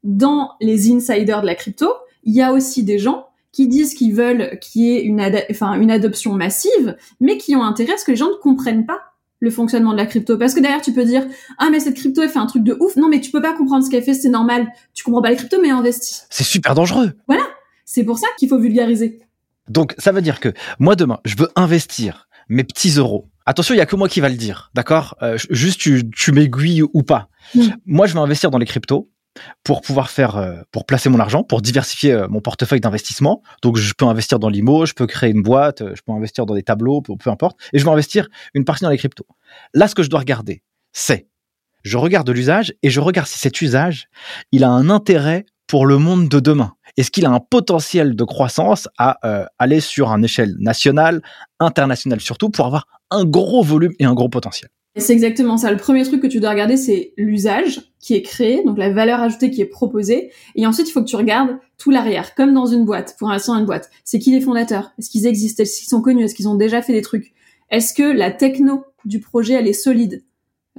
dans 0.03 0.51
les 0.61 0.91
insiders 0.91 1.41
de 1.41 1.45
la 1.47 1.55
crypto, 1.55 1.89
il 2.23 2.33
y 2.33 2.41
a 2.41 2.53
aussi 2.53 2.83
des 2.83 2.99
gens 2.99 3.27
qui 3.51 3.67
disent 3.67 3.93
qu'ils 3.93 4.13
veulent 4.13 4.57
qu'il 4.59 4.81
y 4.81 4.97
ait 4.97 5.03
une, 5.03 5.21
enfin, 5.51 5.79
une 5.79 5.91
adoption 5.91 6.33
massive, 6.33 6.97
mais 7.19 7.37
qui 7.37 7.55
ont 7.55 7.63
intérêt 7.63 7.93
à 7.93 7.97
ce 7.97 8.05
que 8.05 8.11
les 8.11 8.17
gens 8.17 8.29
ne 8.29 8.41
comprennent 8.41 8.85
pas 8.85 8.99
le 9.39 9.51
fonctionnement 9.51 9.91
de 9.91 9.97
la 9.97 10.05
crypto. 10.05 10.37
Parce 10.37 10.53
que 10.53 10.59
derrière, 10.59 10.81
tu 10.81 10.93
peux 10.93 11.05
dire, 11.05 11.25
ah, 11.59 11.69
mais 11.69 11.79
cette 11.79 11.95
crypto, 11.95 12.21
elle 12.21 12.29
fait 12.29 12.39
un 12.39 12.45
truc 12.45 12.63
de 12.63 12.75
ouf. 12.79 12.95
Non, 12.95 13.09
mais 13.09 13.19
tu 13.19 13.29
peux 13.29 13.41
pas 13.41 13.53
comprendre 13.53 13.85
ce 13.85 13.91
qu'elle 13.91 14.03
fait, 14.03 14.13
c'est 14.13 14.29
normal. 14.29 14.67
Tu 14.93 15.03
comprends 15.03 15.21
pas 15.21 15.29
la 15.29 15.35
crypto, 15.35 15.57
mais 15.61 15.69
investis. 15.69 16.25
C'est 16.29 16.45
super 16.45 16.73
dangereux. 16.73 17.13
Voilà. 17.27 17.43
C'est 17.85 18.03
pour 18.03 18.17
ça 18.17 18.27
qu'il 18.39 18.49
faut 18.49 18.57
vulgariser. 18.57 19.19
Donc, 19.69 19.93
ça 19.97 20.11
veut 20.11 20.21
dire 20.21 20.39
que 20.39 20.49
moi, 20.79 20.95
demain, 20.95 21.19
je 21.25 21.35
veux 21.37 21.49
investir 21.55 22.27
mes 22.49 22.63
petits 22.63 22.91
euros. 22.91 23.29
Attention, 23.45 23.75
il 23.75 23.77
y 23.77 23.81
a 23.81 23.85
que 23.85 23.97
moi 23.97 24.07
qui 24.07 24.21
va 24.21 24.29
le 24.29 24.35
dire, 24.35 24.71
d'accord? 24.73 25.15
Euh, 25.21 25.37
Juste, 25.49 25.79
tu, 25.81 26.09
tu 26.09 26.31
m'aiguilles 26.31 26.83
ou 26.93 27.03
pas. 27.03 27.27
Moi, 27.85 28.07
je 28.07 28.13
vais 28.13 28.19
investir 28.19 28.49
dans 28.49 28.57
les 28.57 28.65
cryptos 28.65 29.09
pour 29.63 29.81
pouvoir 29.81 30.09
faire, 30.09 30.37
euh, 30.37 30.61
pour 30.71 30.85
placer 30.85 31.09
mon 31.09 31.19
argent, 31.19 31.43
pour 31.43 31.61
diversifier 31.61 32.13
euh, 32.13 32.27
mon 32.27 32.41
portefeuille 32.41 32.79
d'investissement. 32.79 33.41
Donc, 33.61 33.77
je 33.77 33.93
peux 33.93 34.05
investir 34.05 34.39
dans 34.39 34.49
l'IMO, 34.49 34.85
je 34.85 34.93
peux 34.93 35.07
créer 35.07 35.31
une 35.31 35.41
boîte, 35.41 35.81
euh, 35.81 35.93
je 35.95 36.01
peux 36.01 36.11
investir 36.11 36.45
dans 36.45 36.55
des 36.55 36.63
tableaux, 36.63 37.01
peu, 37.01 37.29
importe, 37.29 37.57
et 37.73 37.79
je 37.79 37.85
vais 37.85 37.91
investir 37.91 38.27
une 38.53 38.65
partie 38.65 38.83
dans 38.83 38.89
les 38.89 38.97
cryptos. 38.97 39.27
Là, 39.73 39.87
ce 39.87 39.95
que 39.95 40.03
je 40.03 40.09
dois 40.09 40.19
regarder, 40.19 40.63
c'est, 40.91 41.27
je 41.83 41.97
regarde 41.97 42.29
l'usage 42.29 42.73
et 42.83 42.89
je 42.89 42.99
regarde 42.99 43.27
si 43.27 43.39
cet 43.39 43.61
usage, 43.61 44.07
il 44.51 44.63
a 44.63 44.69
un 44.69 44.89
intérêt 44.89 45.45
pour 45.67 45.85
le 45.85 45.97
monde 45.97 46.29
de 46.29 46.39
demain. 46.39 46.73
est-ce 46.97 47.09
qu'il 47.09 47.25
a 47.25 47.31
un 47.31 47.39
potentiel 47.39 48.15
de 48.15 48.23
croissance 48.23 48.87
à 48.99 49.17
aller 49.57 49.79
sur 49.79 50.09
une 50.09 50.25
échelle 50.25 50.55
nationale, 50.59 51.23
internationale 51.59 52.21
surtout, 52.21 52.49
pour 52.49 52.67
avoir 52.67 52.85
un 53.09 53.25
gros 53.25 53.63
volume 53.63 53.93
et 53.97 54.05
un 54.05 54.13
gros 54.13 54.29
potentiel? 54.29 54.69
C'est 54.95 55.13
exactement 55.13 55.57
ça. 55.57 55.71
Le 55.71 55.77
premier 55.77 56.03
truc 56.03 56.21
que 56.21 56.27
tu 56.27 56.39
dois 56.39 56.51
regarder, 56.51 56.77
c'est 56.77 57.13
l'usage 57.17 57.93
qui 57.99 58.13
est 58.13 58.21
créé, 58.21 58.63
donc 58.63 58.77
la 58.77 58.91
valeur 58.91 59.21
ajoutée 59.21 59.49
qui 59.49 59.61
est 59.61 59.65
proposée. 59.65 60.31
Et 60.55 60.67
ensuite, 60.67 60.87
il 60.87 60.91
faut 60.91 61.01
que 61.01 61.09
tu 61.09 61.15
regardes 61.15 61.57
tout 61.79 61.89
l'arrière, 61.89 62.35
comme 62.35 62.53
dans 62.53 62.67
une 62.67 62.85
boîte, 62.85 63.15
pour 63.17 63.29
dans 63.29 63.57
une 63.57 63.65
boîte. 63.65 63.89
C'est 64.03 64.19
qui 64.19 64.31
les 64.31 64.41
fondateurs? 64.41 64.91
Est-ce 64.99 65.09
qu'ils 65.09 65.25
existent? 65.25 65.63
Est-ce 65.63 65.79
qu'ils 65.79 65.89
sont 65.89 66.01
connus? 66.01 66.23
Est-ce 66.23 66.35
qu'ils 66.35 66.47
ont 66.47 66.55
déjà 66.55 66.81
fait 66.83 66.93
des 66.93 67.01
trucs? 67.01 67.33
Est-ce 67.71 67.93
que 67.93 68.03
la 68.03 68.29
techno 68.29 68.83
du 69.03 69.19
projet, 69.19 69.55
elle 69.55 69.67
est 69.67 69.73
solide? 69.73 70.23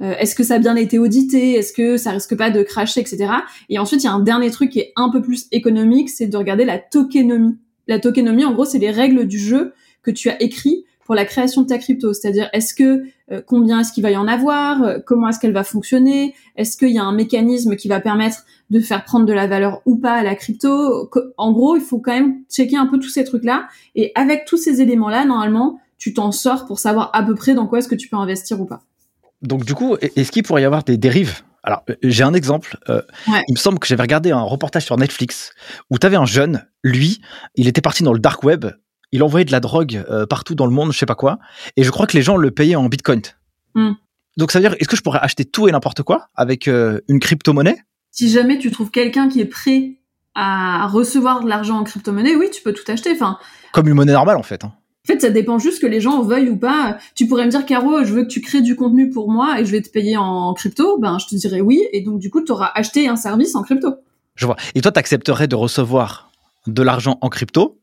Euh, 0.01 0.15
Est-ce 0.17 0.33
que 0.33 0.43
ça 0.43 0.55
a 0.55 0.59
bien 0.59 0.77
été 0.77 0.97
audité? 0.97 1.55
Est-ce 1.55 1.73
que 1.73 1.97
ça 1.97 2.11
risque 2.11 2.37
pas 2.37 2.51
de 2.51 2.63
cracher, 2.63 3.01
etc. 3.01 3.27
Et 3.67 3.79
ensuite, 3.79 4.03
il 4.03 4.05
y 4.05 4.09
a 4.09 4.13
un 4.13 4.21
dernier 4.21 4.49
truc 4.49 4.69
qui 4.69 4.79
est 4.79 4.93
un 4.95 5.09
peu 5.09 5.21
plus 5.21 5.47
économique, 5.51 6.09
c'est 6.09 6.27
de 6.27 6.37
regarder 6.37 6.63
la 6.63 6.79
tokenomie. 6.79 7.57
La 7.87 7.99
tokenomie, 7.99 8.45
en 8.45 8.53
gros, 8.53 8.65
c'est 8.65 8.79
les 8.79 8.91
règles 8.91 9.27
du 9.27 9.39
jeu 9.39 9.73
que 10.03 10.11
tu 10.11 10.29
as 10.29 10.41
écrit 10.41 10.85
pour 11.05 11.15
la 11.15 11.23
création 11.23 11.61
de 11.61 11.67
ta 11.67 11.77
crypto. 11.77 12.13
C'est-à-dire, 12.13 12.49
est-ce 12.51 12.73
que 12.73 13.03
euh, 13.31 13.41
combien 13.45 13.79
est-ce 13.79 13.93
qu'il 13.93 14.03
va 14.03 14.11
y 14.11 14.17
en 14.17 14.27
avoir 14.27 14.83
euh, 14.83 14.97
Comment 15.05 15.29
est-ce 15.29 15.39
qu'elle 15.39 15.53
va 15.53 15.63
fonctionner 15.63 16.35
Est-ce 16.57 16.75
qu'il 16.75 16.89
y 16.89 16.97
a 16.97 17.03
un 17.03 17.13
mécanisme 17.13 17.75
qui 17.75 17.87
va 17.87 18.01
permettre 18.01 18.39
de 18.71 18.79
faire 18.79 19.05
prendre 19.05 19.25
de 19.25 19.33
la 19.33 19.47
valeur 19.47 19.81
ou 19.85 19.97
pas 19.97 20.13
à 20.13 20.23
la 20.23 20.35
crypto? 20.35 21.09
En 21.37 21.53
gros, 21.53 21.77
il 21.77 21.81
faut 21.81 21.99
quand 21.99 22.11
même 22.11 22.41
checker 22.49 22.75
un 22.75 22.87
peu 22.87 22.99
tous 22.99 23.09
ces 23.09 23.23
trucs-là. 23.23 23.67
Et 23.93 24.11
avec 24.15 24.45
tous 24.45 24.57
ces 24.57 24.81
éléments-là, 24.81 25.25
normalement, 25.25 25.79
tu 25.97 26.13
t'en 26.13 26.31
sors 26.31 26.65
pour 26.65 26.79
savoir 26.79 27.11
à 27.13 27.23
peu 27.23 27.35
près 27.35 27.53
dans 27.53 27.67
quoi 27.67 27.79
est-ce 27.79 27.87
que 27.87 27.95
tu 27.95 28.09
peux 28.09 28.17
investir 28.17 28.59
ou 28.59 28.65
pas. 28.65 28.81
Donc 29.43 29.63
du 29.63 29.75
coup, 29.75 29.95
est-ce 30.01 30.31
qu'il 30.31 30.43
pourrait 30.43 30.63
y 30.63 30.65
avoir 30.65 30.83
des 30.83 30.97
dérives? 30.97 31.41
Alors, 31.61 31.83
euh, 31.89 31.95
j'ai 32.01 32.23
un 32.23 32.33
exemple. 32.33 32.77
Il 33.47 33.53
me 33.53 33.59
semble 33.59 33.77
que 33.77 33.87
j'avais 33.87 34.01
regardé 34.01 34.31
un 34.31 34.41
reportage 34.41 34.85
sur 34.85 34.97
Netflix 34.97 35.51
où 35.91 35.99
tu 35.99 36.07
avais 36.07 36.15
un 36.15 36.25
jeune, 36.25 36.65
lui, 36.83 37.21
il 37.55 37.67
était 37.67 37.81
parti 37.81 38.01
dans 38.01 38.13
le 38.13 38.19
dark 38.19 38.43
web 38.43 38.65
il 39.11 39.23
envoyait 39.23 39.45
de 39.45 39.51
la 39.51 39.59
drogue 39.59 40.03
euh, 40.09 40.25
partout 40.25 40.55
dans 40.55 40.65
le 40.65 40.71
monde, 40.71 40.91
je 40.91 40.97
sais 40.97 41.05
pas 41.05 41.15
quoi. 41.15 41.39
Et 41.77 41.83
je 41.83 41.91
crois 41.91 42.07
que 42.07 42.17
les 42.17 42.23
gens 42.23 42.37
le 42.37 42.51
payaient 42.51 42.75
en 42.75 42.87
bitcoin. 42.89 43.21
Hmm. 43.73 43.93
Donc 44.37 44.51
ça 44.51 44.59
veut 44.59 44.67
dire, 44.67 44.75
est-ce 44.79 44.89
que 44.89 44.95
je 44.95 45.01
pourrais 45.01 45.19
acheter 45.19 45.45
tout 45.45 45.67
et 45.67 45.71
n'importe 45.71 46.03
quoi 46.03 46.27
avec 46.35 46.67
euh, 46.67 46.99
une 47.07 47.19
crypto-monnaie? 47.19 47.77
Si 48.11 48.29
jamais 48.29 48.57
tu 48.57 48.71
trouves 48.71 48.91
quelqu'un 48.91 49.29
qui 49.29 49.41
est 49.41 49.45
prêt 49.45 49.99
à 50.35 50.87
recevoir 50.87 51.41
de 51.43 51.47
l'argent 51.47 51.77
en 51.77 51.83
crypto-monnaie, 51.83 52.35
oui, 52.35 52.49
tu 52.51 52.61
peux 52.61 52.73
tout 52.73 52.89
acheter. 52.91 53.11
Enfin, 53.11 53.37
Comme 53.71 53.87
une 53.87 53.93
monnaie 53.93 54.13
normale 54.13 54.37
en 54.37 54.43
fait. 54.43 54.63
Hein. 54.63 54.73
En 55.05 55.13
fait, 55.13 55.21
ça 55.21 55.29
dépend 55.29 55.59
juste 55.59 55.81
que 55.81 55.85
les 55.85 56.01
gens 56.01 56.23
veuillent 56.23 56.49
ou 56.49 56.57
pas. 56.57 56.97
Tu 57.13 57.27
pourrais 57.27 57.45
me 57.45 57.51
dire, 57.51 57.63
Caro, 57.67 58.03
je 58.03 58.11
veux 58.11 58.23
que 58.23 58.27
tu 58.27 58.41
crées 58.41 58.61
du 58.61 58.75
contenu 58.75 59.11
pour 59.11 59.31
moi 59.31 59.59
et 59.59 59.65
je 59.65 59.71
vais 59.71 59.81
te 59.81 59.89
payer 59.89 60.17
en 60.17 60.51
crypto. 60.55 60.97
Ben, 60.97 61.19
je 61.19 61.27
te 61.27 61.35
dirais 61.35 61.61
oui. 61.61 61.83
Et 61.93 62.01
donc, 62.01 62.17
du 62.19 62.31
coup, 62.31 62.43
tu 62.43 62.51
auras 62.51 62.71
acheté 62.73 63.07
un 63.07 63.15
service 63.15 63.55
en 63.55 63.61
crypto. 63.61 63.93
Je 64.35 64.47
vois. 64.47 64.55
Et 64.73 64.81
toi, 64.81 64.91
tu 64.91 64.97
accepterais 64.97 65.47
de 65.47 65.55
recevoir 65.55 66.31
de 66.65 66.81
l'argent 66.81 67.19
en 67.21 67.29
crypto 67.29 67.77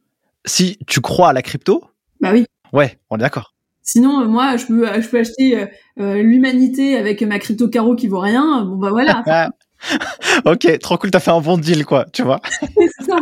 si 0.44 0.78
tu 0.86 1.00
crois 1.00 1.30
à 1.30 1.32
la 1.32 1.42
crypto. 1.42 1.84
Bah 2.20 2.30
oui. 2.32 2.46
Ouais, 2.72 2.98
on 3.10 3.16
est 3.16 3.20
d'accord. 3.20 3.52
Sinon, 3.82 4.20
euh, 4.20 4.26
moi, 4.26 4.56
je 4.56 4.66
peux, 4.66 4.86
je 5.00 5.08
peux 5.08 5.18
acheter 5.18 5.66
euh, 5.98 6.22
l'humanité 6.22 6.96
avec 6.96 7.20
ma 7.22 7.38
crypto 7.38 7.68
caro 7.68 7.96
qui 7.96 8.08
vaut 8.08 8.20
rien. 8.20 8.64
Bon 8.64 8.76
bah 8.76 8.90
voilà. 8.90 9.50
ok, 10.44 10.78
trop 10.78 10.96
cool, 10.96 11.10
t'as 11.10 11.20
fait 11.20 11.32
un 11.32 11.40
bon 11.40 11.58
deal, 11.58 11.84
quoi, 11.84 12.06
tu 12.12 12.22
vois. 12.22 12.40
C'est 12.60 13.06
ça. 13.06 13.18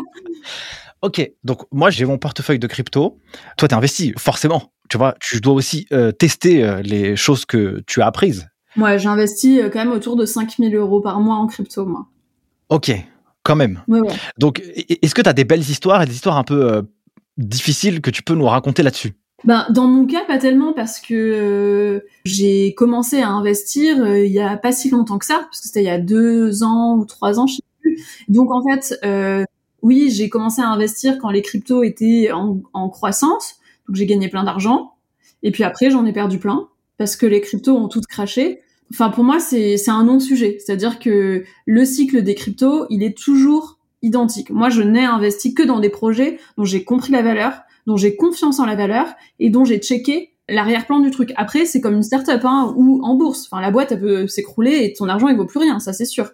Ok, 1.02 1.30
donc 1.44 1.62
moi 1.72 1.88
j'ai 1.88 2.04
mon 2.04 2.18
portefeuille 2.18 2.58
de 2.58 2.66
crypto. 2.66 3.18
Toi, 3.56 3.68
t'es 3.68 3.74
investi, 3.74 4.12
forcément. 4.18 4.72
Tu 4.90 4.98
vois, 4.98 5.14
tu 5.20 5.40
dois 5.40 5.54
aussi 5.54 5.86
euh, 5.92 6.12
tester 6.12 6.82
les 6.82 7.16
choses 7.16 7.46
que 7.46 7.82
tu 7.86 8.02
as 8.02 8.06
apprises. 8.06 8.48
Moi, 8.76 8.98
j'ai 8.98 9.08
investi 9.08 9.60
quand 9.72 9.78
même 9.78 9.92
autour 9.92 10.16
de 10.16 10.26
5000 10.26 10.74
euros 10.76 11.00
par 11.00 11.20
mois 11.20 11.36
en 11.36 11.46
crypto, 11.46 11.86
moi. 11.86 12.06
Ok, 12.68 12.92
quand 13.42 13.56
même. 13.56 13.82
Ouais, 13.88 14.00
ouais. 14.00 14.12
Donc, 14.38 14.62
est-ce 15.02 15.14
que 15.14 15.22
tu 15.22 15.28
as 15.28 15.32
des 15.32 15.44
belles 15.44 15.60
histoires 15.60 16.02
et 16.02 16.06
des 16.06 16.14
histoires 16.14 16.36
un 16.36 16.44
peu 16.44 16.84
difficile 17.41 18.01
que 18.01 18.11
tu 18.11 18.22
peux 18.22 18.34
nous 18.34 18.47
raconter 18.47 18.82
là-dessus 18.82 19.14
ben, 19.45 19.66
dans 19.70 19.86
mon 19.86 20.07
cas, 20.07 20.24
pas 20.26 20.38
tellement 20.38 20.72
parce 20.74 21.01
que 21.01 21.14
euh, 21.14 22.01
j'ai 22.24 22.74
commencé 22.74 23.22
à 23.22 23.28
investir 23.30 24.03
euh, 24.03 24.24
il 24.24 24.32
y 24.32 24.41
a 24.41 24.57
pas 24.57 24.72
si 24.72 24.91
longtemps 24.91 25.18
que 25.18 25.24
ça, 25.24 25.38
parce 25.45 25.61
que 25.61 25.66
c'était 25.66 25.80
il 25.80 25.86
y 25.86 25.91
a 25.91 25.99
deux 25.99 26.62
ans 26.62 26.97
ou 26.97 27.07
trois 27.07 27.41
ans, 27.41 27.47
je 27.47 27.57
sais 27.57 27.62
plus. 27.80 28.05
Donc 28.28 28.51
en 28.51 28.62
fait, 28.62 28.99
euh, 29.03 29.45
oui, 29.80 30.11
j'ai 30.11 30.28
commencé 30.28 30.61
à 30.61 30.68
investir 30.68 31.18
quand 31.18 31.30
les 31.30 31.41
cryptos 31.41 31.82
étaient 31.82 32.30
en, 32.32 32.88
croissance, 32.91 33.57
donc 33.88 33.97
j'ai 33.97 34.05
gagné 34.05 34.28
plein 34.28 34.45
d'argent. 34.45 34.93
Et 35.43 35.53
puis 35.53 35.64
après, 35.64 35.91
j'en 35.91 36.05
ai 36.05 36.12
perdu 36.12 36.38
plein 36.38 36.68
parce 36.99 37.16
que 37.16 37.24
les 37.24 37.41
cryptos 37.41 37.74
ont 37.74 37.88
toutes 37.88 38.07
craché. 38.07 38.61
Enfin, 38.93 39.09
pour 39.09 39.24
moi, 39.24 39.41
c'est 39.41 39.78
c'est 39.78 39.91
un 39.91 40.05
non-sujet, 40.05 40.59
c'est-à-dire 40.59 40.99
que 40.99 41.45
le 41.64 41.84
cycle 41.86 42.22
des 42.22 42.34
cryptos, 42.34 42.86
il 42.91 43.03
est 43.03 43.16
toujours 43.16 43.78
identique. 44.03 44.51
Moi, 44.51 44.70
je 44.70 44.82
n'ai 44.82 45.05
investi 45.05 45.55
que 45.55 45.62
dans 45.62 45.80
des 45.80 45.90
projets 45.90 46.38
dont 46.57 46.64
j'ai 46.64 46.84
compris 46.84 47.12
la 47.12 47.22
valeur, 47.22 47.62
dont 47.86 47.96
j'ai 47.96 48.16
confiance 48.16 48.59
en 48.59 48.66
la 48.66 48.76
valeur 48.76 49.09
et 49.38 49.51
dont 49.51 49.64
j'ai 49.64 49.78
checké 49.78 50.32
l'arrière-plan 50.48 51.01
du 51.01 51.11
truc. 51.11 51.32
Après, 51.36 51.64
c'est 51.64 51.80
comme 51.80 51.94
une 51.94 52.03
startup 52.03 52.44
hein, 52.44 52.74
ou 52.76 53.01
en 53.05 53.14
bourse. 53.14 53.48
Enfin, 53.51 53.61
la 53.62 53.70
boîte, 53.70 53.92
elle 53.92 54.01
peut 54.01 54.26
s'écrouler 54.26 54.84
et 54.84 54.92
ton 54.92 55.09
argent, 55.09 55.28
il 55.28 55.36
vaut 55.36 55.46
plus 55.46 55.61
rien, 55.61 55.78
ça 55.78 55.92
c'est 55.92 56.05
sûr. 56.05 56.30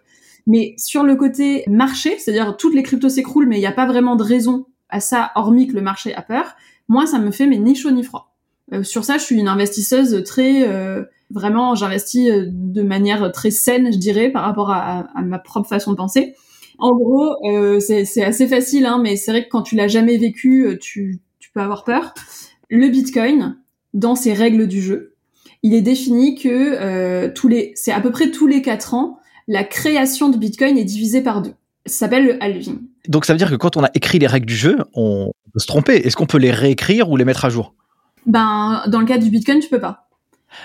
Mais 0.47 0.75
sur 0.79 1.03
le 1.03 1.17
côté 1.17 1.65
marché, 1.69 2.19
c'est-à-dire 2.19 2.57
toutes 2.57 2.75
les 2.75 2.83
cryptos 2.83 3.09
s'écroulent, 3.09 3.47
mais 3.47 3.57
il 3.57 3.61
n'y 3.61 3.67
a 3.67 3.73
pas 3.73 3.87
vraiment 3.87 4.17
de 4.17 4.23
raison 4.23 4.67
à 4.89 5.01
ça, 5.01 5.33
hormis 5.35 5.67
que 5.67 5.75
le 5.75 5.83
marché 5.83 6.15
a 6.15 6.23
peur. 6.23 6.55
Moi, 6.89 7.07
ça 7.07 7.19
me 7.19 7.31
fait 7.31 7.47
mais 7.47 7.59
ni 7.59 7.75
chaud 7.75 7.91
ni 7.91 8.05
froid. 8.05 8.33
Euh, 8.73 8.83
sur 8.83 9.05
ça, 9.05 9.19
je 9.19 9.25
suis 9.25 9.37
une 9.39 9.49
investisseuse 9.49 10.23
très 10.25 10.67
euh, 10.69 11.03
vraiment, 11.31 11.75
j'investis 11.75 12.31
euh, 12.31 12.47
de 12.49 12.83
manière 12.83 13.31
très 13.33 13.51
saine, 13.51 13.93
je 13.93 13.99
dirais, 13.99 14.31
par 14.31 14.45
rapport 14.45 14.71
à, 14.71 15.09
à 15.15 15.23
ma 15.23 15.39
propre 15.39 15.69
façon 15.69 15.93
de 15.93 15.97
penser. 15.97 16.35
En 16.79 16.95
gros, 16.95 17.37
euh, 17.45 17.81
c'est 17.81 18.23
assez 18.23 18.47
facile, 18.47 18.87
hein, 18.87 19.01
mais 19.03 19.17
c'est 19.17 19.31
vrai 19.31 19.45
que 19.45 19.49
quand 19.49 19.63
tu 19.63 19.77
l'as 19.77 19.89
jamais 19.89 20.17
vécu, 20.17 20.67
euh, 20.67 20.79
tu, 20.79 21.21
tu 21.39 21.51
peux 21.51 21.61
avoir 21.61 21.85
peur. 21.85 22.15
Le 22.69 22.89
Bitcoin, 22.89 23.57
dans 23.95 24.15
ses 24.15 24.35
règles 24.35 24.67
du 24.67 24.83
jeu, 24.83 25.15
il 25.63 25.75
est 25.75 25.83
défini 25.83 26.35
que 26.35 26.49
euh, 26.49 27.31
tous 27.35 27.49
les, 27.49 27.73
c'est 27.75 27.93
à 27.93 28.01
peu 28.01 28.11
près 28.11 28.31
tous 28.31 28.47
les 28.47 28.63
quatre 28.63 28.95
ans, 28.95 29.19
la 29.49 29.65
création 29.65 30.29
de 30.29 30.37
Bitcoin 30.37 30.77
est 30.77 30.85
divisée 30.85 31.23
par 31.23 31.43
deux. 31.43 31.55
Ça 31.87 31.99
s'appelle 31.99 32.27
le 32.27 32.43
halving. 32.43 32.81
Donc 33.09 33.25
ça 33.25 33.33
veut 33.33 33.39
dire 33.39 33.51
que 33.51 33.57
quand 33.57 33.77
on 33.77 33.85
a 33.85 33.91
écrit 33.95 34.19
les 34.19 34.27
règles 34.27 34.47
du 34.47 34.57
jeu, 34.57 34.79
on 34.95 35.31
peut 35.53 35.61
se 35.61 35.67
tromper. 35.67 35.95
Est-ce 35.97 36.17
qu'on 36.17 36.27
peut 36.27 36.39
les 36.39 36.51
réécrire 36.51 37.11
ou 37.11 37.17
les 37.17 37.25
mettre 37.25 37.45
à 37.45 37.49
jour? 37.49 37.75
Ben, 38.27 38.83
dans 38.89 39.01
le 39.01 39.07
cas 39.07 39.19
du 39.19 39.31
Bitcoin, 39.31 39.61
tu 39.61 39.69
peux 39.69 39.81
pas. 39.81 40.06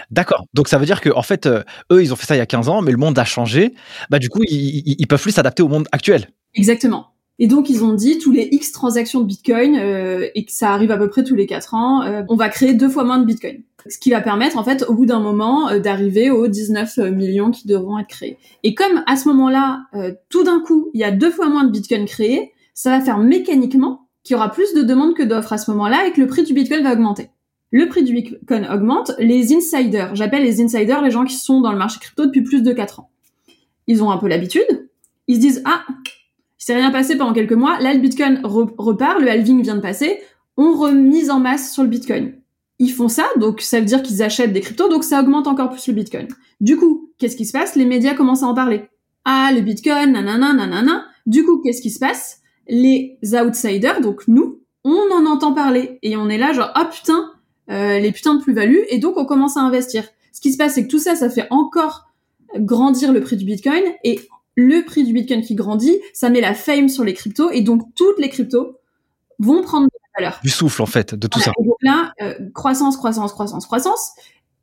D'accord. 0.10 0.46
Donc 0.54 0.68
ça 0.68 0.78
veut 0.78 0.86
dire 0.86 1.02
que 1.02 1.10
en 1.10 1.22
fait, 1.22 1.46
euh, 1.46 1.64
eux, 1.92 2.04
ils 2.04 2.14
ont 2.14 2.16
fait 2.16 2.26
ça 2.26 2.36
il 2.36 2.39
y 2.39 2.42
a 2.42 2.46
15 2.46 2.70
ans, 2.70 2.82
mais 2.82 2.92
le 2.92 2.98
monde 2.98 3.18
a 3.18 3.26
changé. 3.26 3.74
Bah 4.10 4.20
du 4.20 4.30
coup, 4.30 4.42
ils, 4.48 5.08
peuvent 5.08 5.22
plus 5.22 5.32
s'adapter 5.32 5.64
au 5.64 5.68
monde 5.68 5.88
actuel. 5.92 6.30
Exactement. 6.56 7.08
Et 7.39 7.48
donc 7.48 7.70
ils 7.70 7.84
ont 7.84 7.94
dit 7.94 8.20
tous 8.20 8.32
les 8.32 8.48
X 8.52 8.72
transactions 8.72 9.22
de 9.22 9.26
Bitcoin 9.26 9.76
euh, 9.76 10.28
et 10.36 10.46
que 10.46 10.52
ça 10.52 10.72
arrive 10.72 10.92
à 10.92 10.98
peu 10.98 11.10
près 11.10 11.24
tous 11.24 11.36
les 11.36 11.48
4 11.48 11.74
ans, 11.74 12.04
euh, 12.04 12.22
on 12.30 12.36
va 12.36 12.50
créer 12.50 12.74
deux 12.74 12.89
fois 12.89 13.04
moins 13.04 13.18
de 13.18 13.26
Bitcoin. 13.26 13.64
Ce 13.89 13.98
qui 13.98 14.12
va 14.12 14.22
permettre 14.22 14.58
en 14.58 14.64
fait 14.64 14.84
au 14.88 14.94
bout 14.94 15.08
d'un 15.08 15.20
moment 15.20 15.76
d'arriver 15.80 16.30
aux 16.30 16.48
19 16.48 16.98
millions 16.98 17.50
qui 17.50 17.68
devront 17.68 17.98
être 17.98 18.10
créés. 18.10 18.38
Et 18.62 18.76
comme 18.76 19.04
à 19.08 19.16
ce 19.16 19.28
moment-là, 19.30 19.86
tout 20.30 20.44
d'un 20.44 20.60
coup, 20.60 20.92
il 20.94 21.00
y 21.00 21.04
a 21.04 21.10
deux 21.10 21.32
fois 21.32 21.50
moins 21.50 21.64
de 21.64 21.72
Bitcoin 21.72 22.06
créés, 22.06 22.52
ça 22.76 22.92
va 22.92 23.02
faire 23.04 23.18
mécaniquement 23.18 24.08
qu'il 24.24 24.36
y 24.36 24.38
aura 24.38 24.52
plus 24.52 24.74
de 24.74 24.84
demandes 24.84 25.16
que 25.16 25.24
d'offres 25.24 25.54
à 25.54 25.58
ce 25.58 25.72
moment-là 25.72 26.08
et 26.08 26.12
que 26.12 26.22
le 26.22 26.28
prix 26.28 26.44
du 26.44 26.54
Bitcoin 26.54 26.84
va 26.84 26.94
augmenter 26.94 27.30
le 27.72 27.88
prix 27.88 28.03
du 28.03 28.13
Bitcoin 28.13 28.67
augmente, 28.72 29.11
les 29.17 29.53
insiders, 29.53 30.15
j'appelle 30.15 30.43
les 30.43 30.61
insiders 30.61 31.01
les 31.01 31.11
gens 31.11 31.26
qui 31.26 31.36
sont 31.36 31.61
dans 31.61 31.72
le 31.72 31.78
marché 31.78 31.99
crypto 31.99 32.26
depuis 32.26 32.43
plus 32.43 32.61
de 32.61 32.74
4 32.74 32.99
ans. 32.99 33.09
Ils 33.88 34.03
ont 34.03 34.11
un 34.11 34.17
peu 34.17 34.28
l'habitude, 34.28 34.89
ils 35.28 35.36
se 35.36 35.39
disent 35.39 35.61
ah, 35.65 35.84
il 36.59 36.63
s'est 36.63 36.76
rien 36.76 36.91
passé 36.91 37.17
pendant 37.17 37.34
quelques 37.34 37.53
mois, 37.53 37.80
là 37.80 37.93
le 37.93 37.99
Bitcoin 37.99 38.41
repart, 38.43 39.19
le 39.19 39.30
halving 39.30 39.63
vient 39.63 39.76
de 39.76 39.82
passer, 39.82 40.19
on 40.57 40.74
remise 40.74 41.30
en 41.30 41.39
masse 41.39 41.74
sur 41.74 41.84
le 41.84 41.89
Bitcoin. 41.89 42.34
Ils 42.80 42.91
font 42.91 43.07
ça, 43.07 43.26
donc 43.38 43.61
ça 43.61 43.80
veut 43.80 43.86
dire 43.86 44.01
qu'ils 44.01 44.24
achètent 44.24 44.53
des 44.53 44.61
cryptos, 44.61 44.89
donc 44.89 45.03
ça 45.03 45.22
augmente 45.22 45.47
encore 45.47 45.69
plus 45.69 45.88
le 45.88 45.93
Bitcoin. 45.93 46.28
Du 46.59 46.78
coup, 46.78 47.11
qu'est-ce 47.17 47.36
qui 47.36 47.45
se 47.45 47.51
passe? 47.51 47.76
Les 47.76 47.86
médias 47.86 48.15
commencent 48.15 48.43
à 48.43 48.47
en 48.47 48.55
parler. 48.55 48.84
Ah, 49.24 49.51
le 49.53 49.61
Bitcoin, 49.61 50.11
nanana, 50.11 50.53
nanana. 50.53 51.05
Du 51.28 51.43
coup, 51.43 51.61
qu'est-ce 51.61 51.82
qui 51.82 51.91
se 51.91 51.99
passe? 51.99 52.39
Les 52.67 53.19
outsiders, 53.34 54.01
donc 54.01 54.28
nous, 54.28 54.61
on 54.84 55.11
en 55.13 55.26
entend 55.28 55.53
parler 55.53 55.99
et 56.01 56.17
on 56.17 56.30
est 56.30 56.38
là 56.38 56.53
genre 56.53 56.72
ah 56.74 56.86
putain, 56.86 57.32
euh, 57.72 57.99
les 57.99 58.11
putains 58.11 58.36
de 58.36 58.41
plus-values, 58.41 58.86
et 58.89 58.97
donc 58.97 59.17
on 59.17 59.26
commence 59.26 59.57
à 59.57 59.61
investir. 59.61 60.03
Ce 60.34 60.41
qui 60.41 60.51
se 60.51 60.57
passe, 60.57 60.76
c'est 60.76 60.84
que 60.84 60.89
tout 60.89 60.99
ça, 60.99 61.15
ça 61.15 61.30
fait 61.30 61.47
encore 61.49 62.07
grandir 62.57 63.13
le 63.13 63.22
prix 63.22 63.38
du 63.38 63.45
Bitcoin, 63.45 63.84
et 64.03 64.19
le 64.55 64.84
prix 64.84 65.03
du 65.03 65.13
Bitcoin 65.13 65.41
qui 65.41 65.55
grandit, 65.55 65.97
ça 66.13 66.30
met 66.30 66.41
la 66.41 66.53
fame 66.53 66.89
sur 66.89 67.03
les 67.03 67.13
cryptos, 67.13 67.51
et 67.51 67.61
donc 67.61 67.84
toutes 67.95 68.19
les 68.19 68.30
cryptos 68.30 68.78
vont 69.39 69.61
prendre 69.63 69.88
de 69.88 69.91
la 69.93 70.22
valeur. 70.22 70.39
Du 70.43 70.49
souffle, 70.49 70.82
en 70.82 70.86
fait, 70.86 71.15
de 71.15 71.28
tout 71.28 71.39
ça. 71.39 71.51
Et 71.59 71.63
donc 71.63 71.78
là, 71.82 72.13
euh, 72.22 72.36
croissance, 72.53 72.97
croissance, 72.97 73.32
croissance, 73.34 73.65
croissance. 73.65 74.11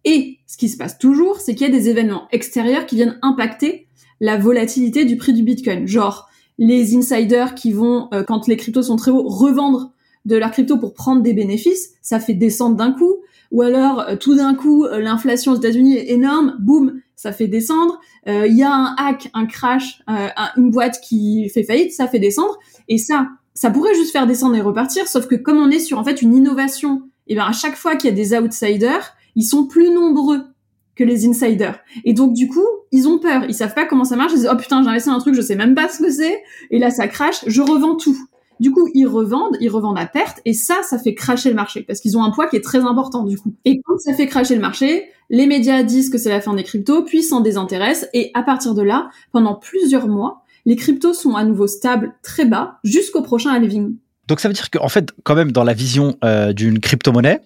Et 0.05 0.39
ce 0.47 0.57
qui 0.57 0.69
se 0.69 0.77
passe 0.77 0.99
toujours, 0.99 1.41
c'est 1.41 1.55
qu'il 1.55 1.67
y 1.67 1.71
a 1.71 1.73
des 1.73 1.89
événements 1.89 2.29
extérieurs 2.31 2.87
qui 2.87 2.97
viennent 2.97 3.19
impacter 3.23 3.89
la 4.21 4.37
volatilité 4.37 5.05
du 5.05 5.17
prix 5.17 5.33
du 5.33 5.43
Bitcoin. 5.43 5.87
Genre, 5.87 6.29
les 6.59 6.97
insiders 6.97 7.55
qui 7.55 7.73
vont, 7.73 8.09
euh, 8.13 8.23
quand 8.23 8.47
les 8.47 8.57
cryptos 8.57 8.83
sont 8.83 8.97
très 8.97 9.11
hauts, 9.11 9.29
revendre 9.29 9.93
de 10.25 10.37
leur 10.37 10.51
crypto 10.51 10.79
pour 10.79 10.95
prendre 10.95 11.23
des 11.23 11.33
bénéfices, 11.33 11.91
ça 12.03 12.21
fait 12.21 12.35
descendre 12.35 12.77
d'un 12.77 12.93
coup. 12.93 13.17
Ou 13.51 13.63
alors, 13.63 14.01
euh, 14.01 14.17
tout 14.17 14.35
d'un 14.35 14.55
coup, 14.55 14.85
euh, 14.85 15.01
l'inflation 15.01 15.53
aux 15.53 15.57
États-Unis 15.57 15.97
est 15.97 16.11
énorme, 16.11 16.57
boum, 16.61 17.01
ça 17.17 17.33
fait 17.33 17.49
descendre. 17.49 18.01
Il 18.27 18.55
y 18.55 18.63
a 18.63 18.71
un 18.71 18.95
hack, 18.99 19.31
un 19.33 19.47
crash, 19.47 20.03
une 20.57 20.71
boîte 20.71 21.01
qui 21.01 21.49
fait 21.49 21.63
faillite, 21.63 21.93
ça 21.93 22.07
fait 22.07 22.19
descendre. 22.19 22.59
Et 22.87 22.99
ça, 22.99 23.29
ça 23.59 23.71
pourrait 23.71 23.95
juste 23.95 24.13
faire 24.13 24.29
descendre 24.29 24.55
et 24.55 24.61
repartir, 24.61 25.09
sauf 25.09 25.27
que 25.27 25.35
comme 25.35 25.59
on 25.59 25.69
est 25.69 25.81
sur 25.81 25.99
en 25.99 26.05
fait 26.05 26.23
une 26.23 26.33
innovation, 26.33 27.03
et 27.27 27.35
bien 27.35 27.45
à 27.45 27.53
chaque 27.53 27.75
fois 27.75 27.97
qu'il 27.97 28.09
y 28.09 28.13
a 28.13 28.15
des 28.15 28.39
outsiders, 28.39 29.17
ils 29.35 29.43
sont 29.43 29.67
plus 29.67 29.91
nombreux 29.91 30.43
que 30.95 31.03
les 31.03 31.27
insiders. 31.27 31.81
Et 32.05 32.13
donc 32.13 32.35
du 32.35 32.47
coup, 32.47 32.67
ils 32.93 33.09
ont 33.09 33.19
peur, 33.19 33.45
ils 33.49 33.55
savent 33.55 33.75
pas 33.75 33.85
comment 33.85 34.05
ça 34.05 34.15
marche, 34.15 34.31
ils 34.33 34.39
disent 34.39 34.51
oh 34.53 34.57
putain 34.57 34.83
j'ai 34.83 34.89
investi 34.89 35.11
un 35.11 35.19
truc, 35.19 35.35
je 35.35 35.41
sais 35.41 35.57
même 35.57 35.75
pas 35.75 35.89
ce 35.89 35.99
que 35.99 36.11
c'est, 36.11 36.41
et 36.71 36.79
là 36.79 36.91
ça 36.91 37.09
crache, 37.09 37.45
je 37.49 37.61
revends 37.61 37.97
tout. 37.97 38.17
Du 38.61 38.73
coup, 38.73 38.89
ils 38.95 39.07
revendent, 39.07 39.57
ils 39.61 39.69
revendent 39.69 39.99
à 39.99 40.07
perte, 40.07 40.41
et 40.45 40.53
ça, 40.53 40.83
ça 40.83 40.99
fait 40.99 41.15
cracher 41.15 41.49
le 41.49 41.55
marché, 41.55 41.83
parce 41.83 42.01
qu'ils 42.01 42.17
ont 42.19 42.25
un 42.25 42.31
poids 42.31 42.47
qui 42.49 42.57
est 42.57 42.65
très 42.65 42.81
important 42.81 43.25
du 43.25 43.39
coup. 43.39 43.55
Et 43.65 43.81
quand 43.85 43.99
ça 43.99 44.15
fait 44.15 44.27
cracher 44.27 44.55
le 44.55 44.61
marché, 44.61 45.09
les 45.31 45.47
médias 45.47 45.83
disent 45.83 46.11
que 46.11 46.19
c'est 46.19 46.31
la 46.31 46.41
fin 46.41 46.55
des 46.55 46.65
cryptos, 46.65 47.03
puis 47.03 47.23
s'en 47.23 47.41
désintéressent, 47.41 48.09
et 48.15 48.31
à 48.35 48.43
partir 48.43 48.75
de 48.75 48.83
là, 48.83 49.11
pendant 49.33 49.55
plusieurs 49.55 50.09
mois, 50.09 50.43
les 50.67 50.77
cryptos 50.77 51.15
sont 51.15 51.35
à 51.35 51.45
nouveau 51.45 51.67
stables 51.67 52.15
très 52.23 52.45
bas 52.45 52.79
jusqu'au 52.85 53.23
prochain 53.23 53.51
halving. 53.51 53.97
Donc 54.29 54.41
ça 54.41 54.49
veut 54.49 54.55
dire 54.55 54.71
qu'en 54.71 54.89
fait, 54.89 55.11
quand 55.25 55.35
même, 55.35 55.53
dans 55.53 55.65
la 55.65 55.73
vision 55.73 56.17
euh, 56.23 56.53
d'une 56.53 56.81
crypto-monnaie, 56.81 57.41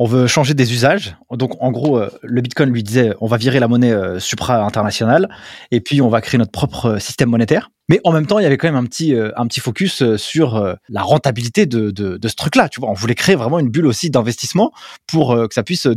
on 0.00 0.06
veut 0.06 0.26
changer 0.26 0.52
des 0.52 0.72
usages. 0.72 1.16
Donc 1.30 1.52
en 1.60 1.70
gros, 1.70 1.98
euh, 1.98 2.10
le 2.24 2.40
Bitcoin 2.40 2.70
lui 2.70 2.82
disait, 2.82 3.14
on 3.20 3.28
va 3.28 3.36
virer 3.36 3.60
la 3.60 3.68
monnaie 3.68 3.92
euh, 3.92 4.18
supra-internationale 4.18 5.28
et 5.70 5.80
puis 5.80 6.02
on 6.02 6.08
va 6.08 6.20
créer 6.20 6.38
notre 6.38 6.50
propre 6.50 6.98
système 6.98 7.30
monétaire. 7.30 7.70
Mais 7.88 8.00
en 8.02 8.12
même 8.12 8.26
temps, 8.26 8.40
il 8.40 8.42
y 8.42 8.46
avait 8.46 8.58
quand 8.58 8.66
même 8.66 8.76
un 8.76 8.84
petit, 8.84 9.14
un 9.14 9.46
petit 9.46 9.60
focus 9.60 10.16
sur 10.16 10.76
la 10.90 11.00
rentabilité 11.00 11.64
de, 11.64 12.18
ce 12.22 12.34
truc-là. 12.34 12.68
Tu 12.68 12.80
vois, 12.80 12.90
on 12.90 12.94
voulait 12.94 13.14
créer 13.14 13.34
vraiment 13.34 13.58
une 13.58 13.70
bulle 13.70 13.86
aussi 13.86 14.10
d'investissement 14.10 14.72
pour 15.06 15.34
que 15.34 15.54
ça 15.54 15.62
puisse. 15.62 15.88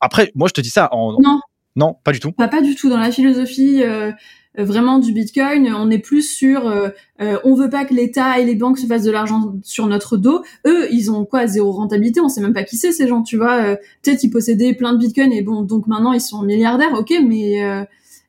Après, 0.00 0.30
moi, 0.36 0.46
je 0.46 0.52
te 0.52 0.60
dis 0.60 0.70
ça 0.70 0.88
en. 0.92 1.20
Non. 1.20 1.40
Non, 1.76 1.96
pas 2.04 2.12
du 2.12 2.20
tout. 2.20 2.32
Pas, 2.32 2.62
du 2.62 2.74
tout. 2.74 2.88
Dans 2.88 2.98
la 2.98 3.10
philosophie 3.10 3.82
euh, 3.82 4.12
vraiment 4.56 4.98
du 4.98 5.12
Bitcoin. 5.12 5.72
On 5.74 5.90
est 5.90 5.98
plus 5.98 6.22
sur, 6.22 6.66
euh, 6.66 6.90
euh, 7.20 7.38
on 7.44 7.54
veut 7.54 7.70
pas 7.70 7.84
que 7.84 7.94
l'État 7.94 8.38
et 8.38 8.44
les 8.44 8.54
banques 8.54 8.78
se 8.78 8.86
fassent 8.86 9.04
de 9.04 9.10
l'argent 9.10 9.54
sur 9.62 9.86
notre 9.86 10.16
dos. 10.16 10.42
Eux, 10.66 10.88
ils 10.92 11.10
ont 11.10 11.24
quoi 11.24 11.46
Zéro 11.46 11.72
rentabilité? 11.72 12.20
On 12.20 12.28
sait 12.28 12.40
même 12.40 12.52
pas 12.52 12.64
qui 12.64 12.76
c'est 12.76 12.92
ces 12.92 13.08
gens. 13.08 13.22
Tu 13.22 13.36
vois, 13.36 13.62
euh, 13.62 13.76
peut-être 14.02 14.22
ils 14.22 14.30
possédaient 14.30 14.74
plein 14.74 14.92
de 14.92 14.98
Bitcoin 14.98 15.32
et 15.32 15.42
bon, 15.42 15.62
donc 15.62 15.86
maintenant 15.86 16.12
ils 16.12 16.20
sont 16.20 16.42
milliardaires. 16.42 16.92
Ok, 16.94 17.12
mais 17.26 17.86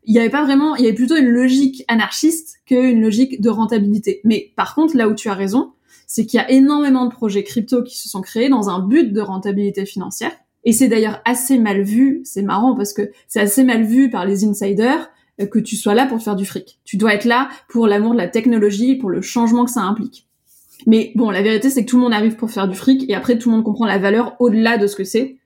il 0.08 0.14
y 0.14 0.20
avait 0.20 0.30
pas 0.30 0.44
vraiment, 0.44 0.76
il 0.76 0.84
y 0.84 0.88
avait 0.88 0.96
plutôt 0.96 1.16
une 1.16 1.30
logique 1.30 1.84
anarchiste 1.88 2.58
qu'une 2.66 3.02
logique 3.02 3.42
de 3.42 3.50
rentabilité. 3.50 4.22
Mais 4.24 4.52
par 4.56 4.76
contre, 4.76 4.96
là 4.96 5.08
où 5.08 5.16
tu 5.16 5.30
as 5.30 5.34
raison, 5.34 5.74
c'est 6.08 6.26
qu'il 6.26 6.40
y 6.40 6.42
a 6.42 6.50
énormément 6.52 7.06
de 7.06 7.12
projets 7.12 7.44
crypto 7.44 7.84
qui 7.84 7.98
se 7.98 8.08
sont 8.10 8.22
créés 8.22 8.50
dans 8.50 8.70
un 8.70 8.80
but 8.80 9.12
de 9.12 9.22
rentabilité 9.22 9.86
financière. 9.86 10.32
Et 10.66 10.74
c'est 10.74 10.88
d'ailleurs 10.88 11.22
assez 11.26 11.58
mal 11.58 11.84
vu, 11.84 12.22
c'est 12.24 12.42
marrant 12.42 12.76
parce 12.76 12.92
que 12.92 13.12
c'est 13.28 13.40
assez 13.40 13.64
mal 13.64 13.84
vu 13.84 14.10
par 14.10 14.26
les 14.26 14.44
insiders, 14.46 15.10
euh, 15.40 15.46
que 15.46 15.60
tu 15.60 15.76
sois 15.76 15.94
là 15.94 16.08
pour 16.08 16.22
faire 16.22 16.36
du 16.36 16.46
fric. 16.46 16.80
Tu 16.84 16.98
dois 16.98 17.14
être 17.14 17.26
là 17.26 17.50
pour 17.70 17.88
l'amour 17.88 18.14
de 18.14 18.18
la 18.18 18.28
technologie, 18.28 18.96
pour 18.96 19.10
le 19.10 19.22
changement 19.22 19.66
que 19.66 19.72
ça 19.72 19.82
implique. 19.82 20.28
Mais 20.88 21.12
bon, 21.16 21.30
la 21.30 21.42
vérité, 21.42 21.70
c'est 21.70 21.86
que 21.86 21.90
tout 21.90 21.98
le 21.98 22.04
monde 22.04 22.14
arrive 22.14 22.36
pour 22.36 22.52
faire 22.52 22.68
du 22.68 22.76
fric 22.76 23.10
et 23.10 23.16
après, 23.16 23.38
tout 23.38 23.50
le 23.50 23.56
monde 23.56 23.64
comprend 23.64 23.86
la 23.86 23.98
valeur 23.98 24.36
au-delà 24.40 24.78
de 24.78 24.88
ce 24.88 24.96
que 24.96 25.04
c'est. 25.04 25.38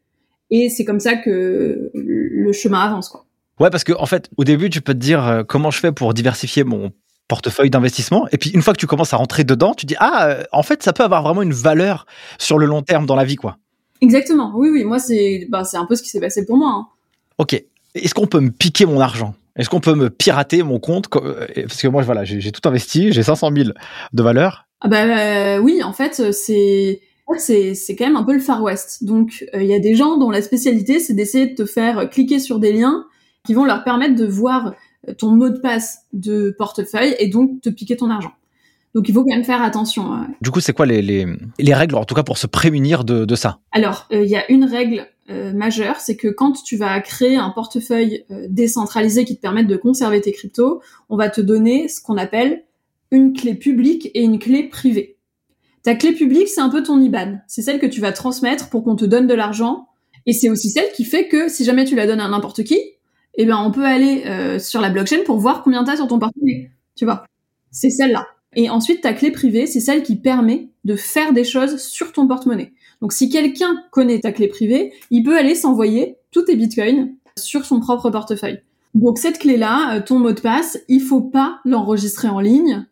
Et 0.49 0.70
c'est 0.70 0.86
comme 0.86 0.99
ça 0.99 1.15
que 1.15 1.91
le 1.93 2.51
chemin 2.53 2.80
avance, 2.80 3.09
quoi. 3.09 3.26
Ouais, 3.59 3.70
parce 3.70 3.84
que 3.84 3.91
en 3.93 4.05
fait, 4.05 4.30
au 4.38 4.43
début, 4.43 4.70
tu 4.70 4.82
peux 4.82 4.93
te 4.93 4.99
dire 4.99 5.26
euh, 5.28 5.43
comment 5.43 5.70
je 5.70 5.80
fais 5.80 5.91
pour 5.91 6.13
diversifier 6.13 6.63
mon 6.63 6.91
portefeuille 7.28 7.70
d'investissement? 7.70 8.28
Et 8.32 8.38
puis, 8.38 8.51
une 8.51 8.61
fois 8.61 8.74
que 8.74 8.80
tu 8.80 8.88
commences 8.88 9.13
à 9.13 9.17
rentrer 9.17 9.43
dedans, 9.43 9.74
tu 9.74 9.86
dis 9.86 9.95
ah, 9.99 10.28
euh, 10.30 10.43
en 10.53 10.63
fait, 10.63 10.82
ça 10.82 10.93
peut 10.93 11.03
avoir 11.03 11.24
vraiment 11.24 11.41
une 11.41 11.53
valeur 11.53 12.05
sur 12.38 12.57
le 12.57 12.65
long 12.65 12.82
terme 12.82 13.05
dans 13.05 13.15
la 13.15 13.26
vie, 13.26 13.36
quoi. 13.36 13.57
Exactement. 14.02 14.54
Oui, 14.56 14.70
oui. 14.70 14.84
Moi, 14.84 15.00
c'est 15.00 15.47
bah, 15.50 15.64
c'est 15.64 15.78
un 15.78 15.86
peu 15.86 15.95
ce 15.95 16.04
qui 16.04 16.10
s'est 16.10 16.20
passé 16.20 16.45
pour 16.45 16.58
moi. 16.58 16.72
Hein. 16.74 16.88
Ok. 17.38 17.62
Est-ce 17.95 18.14
qu'on 18.14 18.28
peut 18.28 18.39
me 18.39 18.52
piquer 18.52 18.86
mon 18.86 19.00
argent? 19.00 19.34
Est-ce 19.56 19.70
qu'on 19.70 19.82
peut 19.82 19.95
me 19.95 20.10
pirater 20.10 20.64
mon 20.64 20.80
compte? 20.80 21.08
Euh, 21.16 21.45
Parce 21.56 21.82
que 21.82 21.88
moi, 21.88 22.02
voilà, 22.04 22.24
j'ai 22.24 22.52
tout 22.52 22.68
investi, 22.68 23.12
j'ai 23.12 23.24
500 23.24 23.50
000 23.54 23.70
de 24.14 24.24
valeur. 24.24 24.68
Ah 24.82 24.88
bah 24.88 25.04
euh, 25.04 25.58
oui, 25.60 25.84
en 25.84 25.91
fait, 25.91 26.32
c'est 26.32 27.02
c'est 27.38 27.95
quand 27.95 28.06
même 28.06 28.16
un 28.16 28.24
peu 28.24 28.34
le 28.34 28.39
Far 28.39 28.64
West. 28.64 29.04
Donc 29.04 29.45
euh, 29.54 29.62
il 29.62 29.68
y 29.68 29.74
a 29.74 29.80
des 29.80 29.95
gens 29.95 30.18
dont 30.18 30.32
la 30.32 30.41
spécialité 30.41 31.00
c'est 31.00 31.14
d'essayer 31.14 31.47
de 31.47 31.56
te 31.56 31.66
faire 31.66 32.10
cliquer 32.10 32.39
sur 32.39 32.60
des 32.60 32.74
liens 32.74 33.06
qui 33.45 33.54
vont 33.54 33.66
leur 33.66 33.84
permettre 33.84 34.16
de 34.16 34.26
voir 34.26 34.74
ton 35.18 35.32
mot 35.32 35.50
de 35.50 35.60
passe 35.60 36.00
de 36.14 36.56
portefeuille 36.58 37.16
et 37.20 37.28
donc 37.28 37.62
te 37.62 37.70
piquer 37.70 37.97
ton 37.97 38.10
argent. 38.10 38.32
Donc 38.96 39.08
il 39.08 39.14
faut 39.14 39.24
quand 39.24 39.36
même 39.36 39.44
faire 39.44 39.62
attention. 39.62 40.26
Du 40.42 40.52
coup, 40.52 40.60
c'est 40.60 40.74
quoi 40.74 40.86
les, 40.86 41.02
les, 41.02 41.26
les, 41.60 41.74
règles, 41.74 41.96
en 41.96 42.06
tout 42.06 42.16
cas 42.16 42.24
pour 42.24 42.38
se 42.38 42.48
prémunir 42.48 43.04
de, 43.04 43.26
de 43.26 43.36
ça? 43.36 43.60
Alors, 43.72 44.08
il 44.12 44.26
y 44.26 44.36
a 44.36 44.52
une 44.52 44.64
règle 44.64 45.08
euh, 45.30 45.54
majeur, 45.54 46.00
c'est 46.00 46.16
que 46.16 46.28
quand 46.28 46.54
tu 46.64 46.76
vas 46.76 47.00
créer 47.02 47.36
un 47.36 47.52
portefeuille 47.52 48.26
euh, 48.32 48.48
décentralisé 48.50 49.26
qui 49.26 49.36
te 49.36 49.42
permette 49.42 49.68
de 49.68 49.76
conserver 49.76 50.22
tes 50.22 50.32
cryptos, 50.32 50.82
on 51.08 51.18
va 51.18 51.30
te 51.30 51.40
donner 51.40 51.88
ce 51.88 52.02
qu'on 52.02 52.18
appelle 52.18 52.64
une 53.12 53.34
clé 53.34 53.54
publique 53.54 54.10
et 54.16 54.24
une 54.24 54.40
clé 54.40 54.64
privée. 54.64 55.18
Ta 55.84 55.94
clé 55.94 56.14
publique, 56.14 56.48
c'est 56.48 56.62
un 56.62 56.70
peu 56.70 56.82
ton 56.82 57.00
IBAN. 57.00 57.38
C'est 57.48 57.62
celle 57.62 57.80
que 57.80 57.86
tu 57.86 58.02
vas 58.02 58.12
transmettre 58.12 58.70
pour 58.70 58.84
qu'on 58.84 58.96
te 58.96 59.06
donne 59.06 59.28
de 59.28 59.36
l'argent. 59.36 59.88
Et 60.26 60.34
c'est 60.34 60.50
aussi 60.50 60.72
celle 60.72 60.92
qui 60.94 61.06
fait 61.06 61.28
que 61.28 61.48
si 61.48 61.64
jamais 61.64 61.86
tu 61.86 61.96
la 61.96 62.08
donnes 62.08 62.20
à 62.20 62.28
n'importe 62.28 62.64
qui, 62.64 62.80
eh 63.36 63.46
ben 63.46 63.58
on 63.58 63.72
peut 63.72 63.86
aller 63.86 64.24
euh, 64.26 64.58
sur 64.58 64.82
la 64.82 64.90
blockchain 64.90 65.24
pour 65.26 65.38
voir 65.38 65.62
combien 65.64 65.84
t'as 65.84 65.96
sur 65.96 66.08
ton 66.08 66.18
portefeuille. 66.18 66.72
Tu 66.96 67.06
vois? 67.06 67.24
C'est 67.72 67.92
celle-là. 67.92 68.28
Et 68.56 68.70
ensuite, 68.70 69.02
ta 69.02 69.14
clé 69.14 69.32
privée, 69.32 69.68
c'est 69.68 69.80
celle 69.80 70.04
qui 70.04 70.16
permet 70.16 70.70
de 70.84 70.95
faire 70.95 71.34
des 71.34 71.43
choses 71.43 71.78
sur 71.78 72.12
ton 72.12 72.28
porte-monnaie. 72.28 72.74
Donc 73.02 73.14
si 73.14 73.30
quelqu'un 73.30 73.84
connaît 73.91 74.20
ta 74.20 74.32
clé 74.32 74.47
privée, 74.47 74.91
il 75.12 75.24
peut 75.24 75.38
aller 75.38 75.56
s'envoyer 75.56 76.18
tous 76.32 76.43
tes 76.43 76.56
bitcoins 76.56 77.14
sur 77.38 77.66
son 77.66 77.80
propre 77.80 78.10
portefeuille. 78.10 78.62
Donc 78.95 79.18
cette 79.18 79.39
clé-là, 79.39 79.95
euh, 79.95 80.02
ton 80.02 80.20
mot 80.20 80.32
de 80.32 80.39
passe, 80.39 80.80
il 80.88 81.02
faut 81.02 81.22
pas 81.22 81.60
l'enregistrer 81.64 82.28
en 82.28 82.39
ligne. 82.39 82.86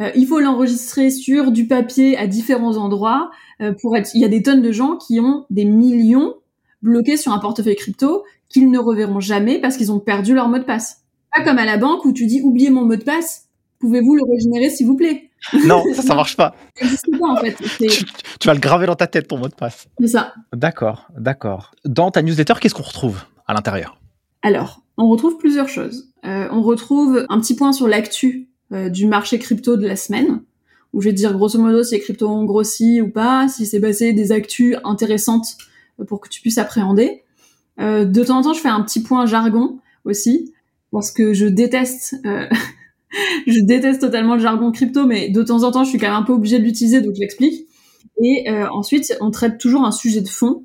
Euh, 0.00 0.10
il 0.14 0.26
faut 0.26 0.38
l'enregistrer 0.38 1.10
sur 1.10 1.50
du 1.50 1.66
papier 1.66 2.16
à 2.16 2.26
différents 2.26 2.76
endroits. 2.76 3.30
Euh, 3.60 3.72
pour 3.72 3.96
être, 3.96 4.10
il 4.14 4.20
y 4.20 4.24
a 4.24 4.28
des 4.28 4.42
tonnes 4.42 4.62
de 4.62 4.72
gens 4.72 4.96
qui 4.96 5.18
ont 5.18 5.46
des 5.50 5.64
millions 5.64 6.34
bloqués 6.82 7.16
sur 7.16 7.32
un 7.32 7.38
portefeuille 7.38 7.76
crypto 7.76 8.24
qu'ils 8.48 8.70
ne 8.70 8.78
reverront 8.78 9.20
jamais 9.20 9.60
parce 9.60 9.76
qu'ils 9.76 9.92
ont 9.92 10.00
perdu 10.00 10.34
leur 10.34 10.48
mot 10.48 10.58
de 10.58 10.64
passe. 10.64 11.02
Pas 11.34 11.44
comme 11.44 11.58
à 11.58 11.64
la 11.64 11.76
banque 11.76 12.04
où 12.04 12.12
tu 12.12 12.26
dis 12.26 12.40
oubliez 12.42 12.70
mon 12.70 12.84
mot 12.84 12.96
de 12.96 13.04
passe, 13.04 13.48
pouvez-vous 13.80 14.14
le 14.14 14.22
régénérer 14.30 14.70
s'il 14.70 14.86
vous 14.86 14.96
plaît? 14.96 15.30
Non, 15.64 15.82
ça, 15.94 16.02
ça 16.02 16.14
marche 16.14 16.36
pas. 16.36 16.54
en 17.22 17.36
fait. 17.36 17.56
Tu, 17.78 18.46
vas 18.46 18.54
le 18.54 18.60
graver 18.60 18.86
dans 18.86 18.94
ta 18.94 19.06
tête, 19.06 19.26
ton 19.26 19.38
mot 19.38 19.48
de 19.48 19.54
passe. 19.54 19.88
C'est 19.98 20.08
ça. 20.08 20.34
D'accord, 20.54 21.08
d'accord. 21.18 21.72
Dans 21.84 22.10
ta 22.10 22.22
newsletter, 22.22 22.54
qu'est-ce 22.60 22.74
qu'on 22.74 22.82
retrouve 22.82 23.22
à 23.46 23.54
l'intérieur? 23.54 23.98
Alors, 24.42 24.82
on 24.96 25.08
retrouve 25.08 25.38
plusieurs 25.38 25.68
choses. 25.68 26.10
Euh, 26.24 26.46
on 26.50 26.62
retrouve 26.62 27.26
un 27.28 27.40
petit 27.40 27.56
point 27.56 27.72
sur 27.72 27.88
l'actu 27.88 28.48
euh, 28.72 28.88
du 28.88 29.06
marché 29.06 29.38
crypto 29.38 29.76
de 29.76 29.86
la 29.86 29.96
semaine, 29.96 30.42
où 30.92 31.00
je 31.00 31.08
vais 31.08 31.14
te 31.14 31.18
dire 31.18 31.32
grosso 31.32 31.58
modo 31.58 31.82
si 31.82 31.94
les 31.94 32.00
cryptos 32.00 32.28
ont 32.28 32.44
grossi 32.44 33.00
ou 33.00 33.10
pas, 33.10 33.48
si 33.48 33.66
c'est 33.66 33.80
passé 33.80 34.12
des 34.12 34.32
actus 34.32 34.76
intéressantes 34.84 35.56
pour 36.06 36.20
que 36.20 36.28
tu 36.28 36.40
puisses 36.40 36.58
appréhender. 36.58 37.22
Euh, 37.80 38.04
de 38.04 38.24
temps 38.24 38.38
en 38.38 38.42
temps, 38.42 38.52
je 38.52 38.60
fais 38.60 38.68
un 38.68 38.82
petit 38.82 39.02
point 39.02 39.26
jargon 39.26 39.78
aussi, 40.04 40.52
parce 40.92 41.10
que 41.10 41.32
je 41.32 41.46
déteste 41.46 42.16
je 43.46 43.60
déteste 43.60 44.00
totalement 44.00 44.34
le 44.34 44.40
jargon 44.40 44.70
crypto, 44.72 45.06
mais 45.06 45.28
de 45.28 45.42
temps 45.42 45.62
en 45.62 45.70
temps, 45.70 45.84
je 45.84 45.90
suis 45.90 45.98
quand 45.98 46.08
même 46.08 46.16
un 46.16 46.22
peu 46.22 46.32
obligée 46.32 46.58
de 46.58 46.64
l'utiliser, 46.64 47.00
donc 47.00 47.14
j'explique. 47.14 47.66
Et 48.22 48.48
euh, 48.50 48.68
ensuite, 48.70 49.16
on 49.20 49.30
traite 49.30 49.58
toujours 49.58 49.84
un 49.84 49.92
sujet 49.92 50.20
de 50.20 50.28
fond, 50.28 50.64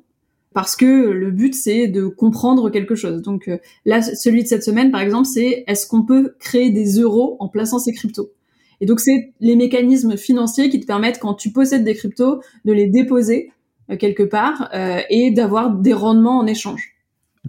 parce 0.54 0.76
que 0.76 0.84
le 0.84 1.30
but, 1.30 1.54
c'est 1.54 1.86
de 1.86 2.06
comprendre 2.06 2.70
quelque 2.70 2.94
chose. 2.94 3.22
Donc 3.22 3.48
euh, 3.48 3.58
là, 3.84 4.02
celui 4.02 4.42
de 4.42 4.48
cette 4.48 4.62
semaine, 4.62 4.90
par 4.90 5.00
exemple, 5.00 5.26
c'est 5.26 5.64
est-ce 5.66 5.86
qu'on 5.86 6.04
peut 6.04 6.34
créer 6.38 6.70
des 6.70 6.98
euros 6.98 7.36
en 7.40 7.48
plaçant 7.48 7.78
ces 7.78 7.92
cryptos? 7.92 8.32
Et 8.80 8.86
donc, 8.86 9.00
c'est 9.00 9.32
les 9.40 9.56
mécanismes 9.56 10.16
financiers 10.16 10.68
qui 10.68 10.80
te 10.80 10.86
permettent, 10.86 11.18
quand 11.18 11.34
tu 11.34 11.50
possèdes 11.50 11.84
des 11.84 11.94
cryptos, 11.94 12.42
de 12.64 12.72
les 12.72 12.86
déposer 12.88 13.50
euh, 13.90 13.96
quelque 13.96 14.22
part 14.22 14.70
et 15.08 15.30
d'avoir 15.30 15.70
des 15.70 15.94
rendements 15.94 16.38
en 16.38 16.46
échange. 16.46 16.92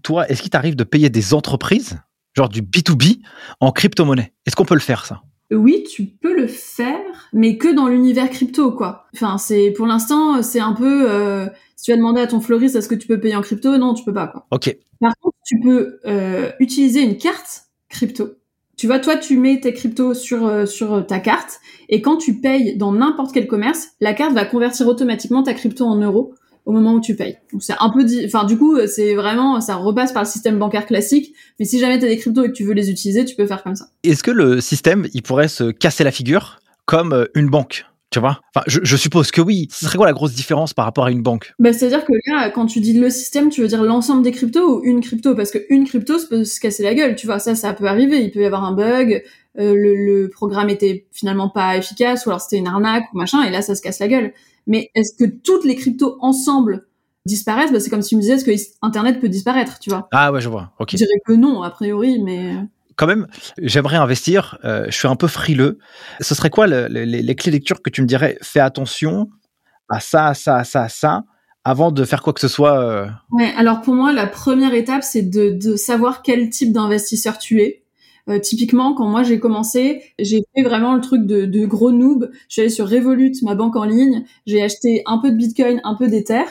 Toi, 0.03 0.27
est-ce 0.29 0.41
qu'il 0.41 0.51
t'arrive 0.51 0.75
de 0.75 0.83
payer 0.83 1.09
des 1.09 1.33
entreprises? 1.33 1.99
Genre 2.37 2.49
du 2.49 2.61
B2B 2.61 3.19
en 3.59 3.71
crypto-monnaie. 3.71 4.33
Est-ce 4.45 4.55
qu'on 4.55 4.65
peut 4.65 4.75
le 4.75 4.79
faire 4.79 5.05
ça? 5.05 5.21
Oui, 5.51 5.85
tu 5.89 6.05
peux 6.05 6.35
le 6.35 6.47
faire, 6.47 7.29
mais 7.33 7.57
que 7.57 7.73
dans 7.73 7.87
l'univers 7.87 8.29
crypto, 8.29 8.71
quoi. 8.73 9.05
Enfin, 9.15 9.37
c'est 9.37 9.71
pour 9.71 9.87
l'instant, 9.87 10.41
c'est 10.41 10.59
un 10.59 10.73
peu. 10.73 11.09
Euh, 11.09 11.47
si 11.77 11.85
tu 11.85 11.91
as 11.93 11.97
demandé 11.97 12.19
à 12.19 12.27
ton 12.27 12.41
fleuriste 12.41 12.75
est-ce 12.75 12.89
que 12.89 12.95
tu 12.95 13.07
peux 13.07 13.19
payer 13.19 13.35
en 13.35 13.41
crypto, 13.41 13.77
non, 13.77 13.93
tu 13.93 14.03
peux 14.03 14.13
pas, 14.13 14.27
quoi. 14.27 14.45
Ok. 14.51 14.75
Par 14.99 15.13
contre, 15.21 15.37
tu 15.45 15.59
peux 15.61 15.99
euh, 16.05 16.51
utiliser 16.59 17.01
une 17.01 17.17
carte 17.17 17.63
crypto. 17.89 18.31
Tu 18.75 18.87
vois, 18.87 18.99
toi, 18.99 19.15
tu 19.15 19.37
mets 19.37 19.59
tes 19.61 19.73
cryptos 19.73 20.13
sur 20.13 20.45
euh, 20.45 20.65
sur 20.65 21.07
ta 21.07 21.19
carte, 21.19 21.61
et 21.87 22.01
quand 22.01 22.17
tu 22.17 22.41
payes 22.41 22.75
dans 22.75 22.91
n'importe 22.91 23.33
quel 23.33 23.47
commerce, 23.47 23.91
la 24.01 24.13
carte 24.13 24.33
va 24.33 24.43
convertir 24.43 24.87
automatiquement 24.87 25.43
ta 25.43 25.53
crypto 25.53 25.85
en 25.85 25.95
euros 25.95 26.33
au 26.67 26.73
moment 26.73 26.93
où 26.93 27.01
tu 27.01 27.15
payes. 27.15 27.37
Donc 27.53 27.63
c'est 27.63 27.73
un 27.79 27.89
peu, 27.89 28.05
enfin 28.25 28.43
du 28.43 28.57
coup 28.57 28.77
c'est 28.87 29.15
vraiment, 29.15 29.61
ça 29.61 29.75
repasse 29.75 30.11
par 30.11 30.23
le 30.23 30.27
système 30.27 30.59
bancaire 30.59 30.85
classique. 30.85 31.33
Mais 31.59 31.65
si 31.65 31.79
jamais 31.79 31.97
tu 31.97 32.05
as 32.05 32.09
des 32.09 32.17
cryptos 32.17 32.43
et 32.43 32.47
que 32.49 32.53
tu 32.53 32.65
veux 32.65 32.73
les 32.73 32.91
utiliser, 32.91 33.23
tu 33.23 33.35
peux 33.35 33.47
faire 33.47 33.63
comme 33.63 33.75
ça. 33.75 33.85
Est-ce 34.03 34.21
que 34.21 34.31
le 34.31 34.59
système, 34.59 35.07
il 35.13 35.23
pourrait 35.23 35.47
se 35.47 35.71
casser 35.71 36.03
la 36.03 36.11
figure 36.11 36.59
comme 36.85 37.13
euh, 37.13 37.25
une 37.35 37.49
banque 37.49 37.85
Tu 38.11 38.19
vois? 38.19 38.41
Enfin, 38.53 38.65
je, 38.67 38.95
suppose 38.97 39.31
que 39.31 39.39
oui. 39.39 39.69
Ce 39.71 39.85
serait 39.85 39.97
quoi 39.97 40.07
la 40.07 40.13
grosse 40.13 40.33
différence 40.33 40.73
par 40.73 40.83
rapport 40.83 41.05
à 41.05 41.11
une 41.11 41.21
banque? 41.21 41.53
Bah, 41.57 41.71
C'est-à-dire 41.71 42.03
que 42.03 42.11
là, 42.27 42.49
quand 42.49 42.65
tu 42.65 42.81
dis 42.81 42.93
le 42.93 43.09
système, 43.09 43.49
tu 43.49 43.61
veux 43.61 43.67
dire 43.69 43.81
l'ensemble 43.81 44.21
des 44.21 44.31
cryptos 44.31 44.79
ou 44.79 44.83
une 44.83 44.99
crypto? 44.99 45.35
Parce 45.35 45.51
qu'une 45.51 45.85
crypto, 45.85 46.19
ça 46.19 46.27
peut 46.27 46.43
se 46.43 46.59
casser 46.59 46.83
la 46.83 46.93
gueule, 46.93 47.15
tu 47.15 47.27
vois. 47.27 47.39
Ça, 47.39 47.55
ça 47.55 47.71
peut 47.71 47.85
arriver. 47.85 48.21
Il 48.21 48.31
peut 48.31 48.41
y 48.41 48.45
avoir 48.45 48.65
un 48.65 48.73
bug, 48.73 49.23
euh, 49.57 49.73
le, 49.73 50.29
programme 50.29 50.69
était 50.69 51.07
finalement 51.13 51.47
pas 51.47 51.77
efficace, 51.77 52.25
ou 52.25 52.29
alors 52.29 52.41
c'était 52.41 52.57
une 52.57 52.67
arnaque, 52.67 53.05
ou 53.13 53.17
machin, 53.17 53.43
et 53.43 53.49
là, 53.49 53.61
ça 53.61 53.73
se 53.73 53.81
casse 53.81 53.99
la 53.99 54.09
gueule. 54.09 54.33
Mais 54.67 54.91
est-ce 54.93 55.15
que 55.17 55.29
toutes 55.29 55.65
les 55.65 55.75
cryptos 55.75 56.17
ensemble 56.21 56.85
disparaissent? 57.25 57.71
Bah, 57.71 57.79
C'est 57.79 57.89
comme 57.89 58.01
si 58.01 58.09
tu 58.09 58.15
me 58.17 58.21
disais, 58.21 58.33
est-ce 58.33 58.45
que 58.45 58.51
Internet 58.81 59.19
peut 59.19 59.29
disparaître, 59.29 59.79
tu 59.79 59.89
vois? 59.89 60.07
Ah 60.11 60.31
ouais, 60.31 60.41
je 60.41 60.49
vois. 60.49 60.73
Ok. 60.79 60.89
Je 60.91 60.97
dirais 60.97 61.19
que 61.25 61.33
non, 61.33 61.63
a 61.63 61.69
priori, 61.69 62.21
mais 62.21 62.53
quand 62.97 63.07
même, 63.07 63.27
j'aimerais 63.59 63.97
investir. 63.97 64.57
Euh, 64.65 64.85
je 64.87 64.97
suis 64.97 65.07
un 65.07 65.15
peu 65.15 65.27
frileux. 65.27 65.77
Ce 66.19 66.35
serait 66.35 66.49
quoi 66.49 66.67
les 66.67 67.35
clés 67.35 67.51
lecture 67.51 67.81
que 67.81 67.89
tu 67.89 68.01
me 68.01 68.07
dirais? 68.07 68.37
Fais 68.41 68.59
attention 68.59 69.29
à 69.87 69.99
ça, 69.99 70.27
à 70.27 70.33
ça, 70.33 70.57
à 70.57 70.63
ça, 70.63 70.83
à 70.83 70.89
ça, 70.89 71.23
avant 71.63 71.91
de 71.91 72.03
faire 72.03 72.21
quoi 72.21 72.33
que 72.33 72.41
ce 72.41 72.47
soit. 72.47 72.79
Euh... 72.79 73.07
Ouais. 73.31 73.53
Alors 73.55 73.81
pour 73.81 73.93
moi, 73.93 74.11
la 74.11 74.27
première 74.27 74.73
étape, 74.73 75.03
c'est 75.03 75.21
de, 75.21 75.51
de 75.51 75.75
savoir 75.75 76.23
quel 76.23 76.49
type 76.49 76.73
d'investisseur 76.73 77.37
tu 77.37 77.61
es. 77.61 77.83
Euh, 78.29 78.39
typiquement, 78.39 78.93
quand 78.93 79.07
moi 79.07 79.23
j'ai 79.23 79.39
commencé, 79.39 80.01
j'ai 80.19 80.43
fait 80.55 80.63
vraiment 80.63 80.95
le 80.95 81.01
truc 81.01 81.25
de, 81.25 81.45
de 81.45 81.65
gros 81.65 81.91
noob. 81.91 82.29
Je 82.47 82.53
suis 82.53 82.61
allée 82.61 82.69
sur 82.69 82.89
Revolut, 82.89 83.33
ma 83.43 83.55
banque 83.55 83.75
en 83.75 83.85
ligne. 83.85 84.25
J'ai 84.45 84.61
acheté 84.61 85.01
un 85.05 85.17
peu 85.17 85.31
de 85.31 85.35
Bitcoin, 85.35 85.79
un 85.83 85.95
peu 85.95 86.07
d'Ether. 86.07 86.43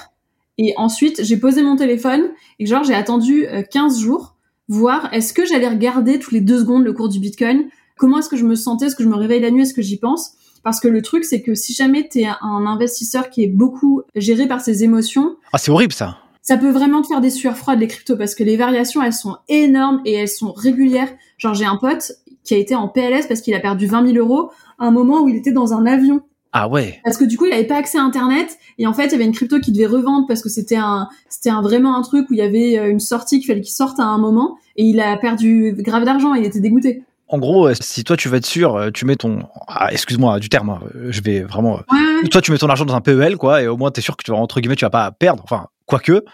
Et 0.58 0.74
ensuite, 0.76 1.22
j'ai 1.22 1.36
posé 1.36 1.62
mon 1.62 1.76
téléphone 1.76 2.30
et 2.58 2.66
genre 2.66 2.82
j'ai 2.82 2.94
attendu 2.94 3.46
15 3.70 3.98
euh, 3.98 4.00
jours 4.00 4.36
voir 4.68 5.12
est-ce 5.12 5.32
que 5.32 5.44
j'allais 5.44 5.68
regarder 5.68 6.18
tous 6.18 6.32
les 6.32 6.40
deux 6.40 6.58
secondes 6.58 6.84
le 6.84 6.92
cours 6.92 7.08
du 7.08 7.20
Bitcoin, 7.20 7.68
comment 7.96 8.18
est-ce 8.18 8.28
que 8.28 8.36
je 8.36 8.44
me 8.44 8.54
sentais, 8.54 8.86
est-ce 8.86 8.96
que 8.96 9.04
je 9.04 9.08
me 9.08 9.16
réveille 9.16 9.40
la 9.40 9.50
nuit, 9.50 9.62
est-ce 9.62 9.74
que 9.74 9.82
j'y 9.82 9.98
pense? 9.98 10.32
Parce 10.64 10.80
que 10.80 10.88
le 10.88 11.02
truc, 11.02 11.24
c'est 11.24 11.42
que 11.42 11.54
si 11.54 11.74
jamais 11.74 12.08
tu 12.08 12.20
es 12.20 12.26
un 12.26 12.66
investisseur 12.66 13.30
qui 13.30 13.44
est 13.44 13.48
beaucoup 13.48 14.02
géré 14.16 14.48
par 14.48 14.60
ses 14.60 14.82
émotions... 14.82 15.36
Ah, 15.52 15.58
c'est 15.58 15.70
horrible 15.70 15.92
ça 15.92 16.18
ça 16.46 16.56
peut 16.56 16.70
vraiment 16.70 17.02
te 17.02 17.08
faire 17.08 17.20
des 17.20 17.30
sueurs 17.30 17.56
froides 17.56 17.80
les 17.80 17.88
cryptos 17.88 18.16
parce 18.16 18.36
que 18.36 18.44
les 18.44 18.56
variations 18.56 19.02
elles 19.02 19.12
sont 19.12 19.36
énormes 19.48 20.00
et 20.04 20.12
elles 20.12 20.28
sont 20.28 20.52
régulières. 20.52 21.08
Genre 21.38 21.54
j'ai 21.54 21.64
un 21.64 21.76
pote 21.76 22.12
qui 22.44 22.54
a 22.54 22.56
été 22.56 22.76
en 22.76 22.86
PLS 22.86 23.26
parce 23.26 23.40
qu'il 23.40 23.52
a 23.54 23.58
perdu 23.58 23.86
20 23.86 24.12
000 24.12 24.18
euros 24.18 24.52
à 24.78 24.86
un 24.86 24.92
moment 24.92 25.22
où 25.22 25.28
il 25.28 25.34
était 25.34 25.50
dans 25.50 25.72
un 25.72 25.84
avion 25.86 26.22
ah 26.52 26.68
ouais. 26.68 27.00
Parce 27.04 27.18
que 27.18 27.24
du 27.24 27.36
coup, 27.36 27.44
il 27.44 27.52
avait 27.52 27.66
pas 27.66 27.76
accès 27.76 27.98
à 27.98 28.02
Internet 28.02 28.56
et 28.78 28.86
en 28.86 28.94
fait, 28.94 29.06
il 29.06 29.12
y 29.12 29.14
avait 29.16 29.26
une 29.26 29.32
crypto 29.32 29.60
qui 29.60 29.72
devait 29.72 29.84
revendre 29.84 30.26
parce 30.26 30.40
que 30.40 30.48
c'était 30.48 30.76
un, 30.76 31.08
c'était 31.28 31.50
un, 31.50 31.60
vraiment 31.60 31.94
un 31.98 32.00
truc 32.00 32.30
où 32.30 32.32
il 32.32 32.38
y 32.38 32.42
avait 32.42 32.78
euh, 32.78 32.90
une 32.90 33.00
sortie 33.00 33.40
qu'il 33.40 33.46
fallait 33.46 33.60
qu'il 33.60 33.74
sorte 33.74 34.00
à 34.00 34.04
un 34.04 34.16
moment 34.16 34.56
et 34.76 34.84
il 34.84 34.98
a 35.00 35.18
perdu 35.18 35.74
grave 35.76 36.04
d'argent. 36.04 36.32
Il 36.32 36.46
était 36.46 36.60
dégoûté. 36.60 37.02
En 37.28 37.38
gros, 37.38 37.68
euh, 37.68 37.74
si 37.78 38.04
toi 38.04 38.16
tu 38.16 38.30
veux 38.30 38.38
être 38.38 38.46
sûr, 38.46 38.74
euh, 38.74 38.90
tu 38.90 39.04
mets 39.04 39.16
ton, 39.16 39.40
ah, 39.68 39.92
excuse-moi 39.92 40.38
du 40.38 40.48
terme, 40.48 40.70
hein, 40.70 40.80
je 41.10 41.20
vais 41.20 41.40
vraiment, 41.40 41.80
toi 42.30 42.40
tu 42.40 42.52
mets 42.52 42.58
ton 42.58 42.70
argent 42.70 42.86
dans 42.86 42.94
un 42.94 43.02
PEL 43.02 43.36
quoi 43.36 43.60
et 43.60 43.68
au 43.68 43.76
moins 43.76 43.90
tu 43.90 44.00
es 44.00 44.02
sûr 44.02 44.16
que 44.16 44.24
tu 44.24 44.30
vas 44.30 44.38
entre 44.38 44.60
guillemets 44.60 44.76
tu 44.76 44.84
vas 44.86 44.90
pas 44.90 45.10
perdre. 45.10 45.42
Enfin, 45.44 45.66
quoique, 45.86 46.24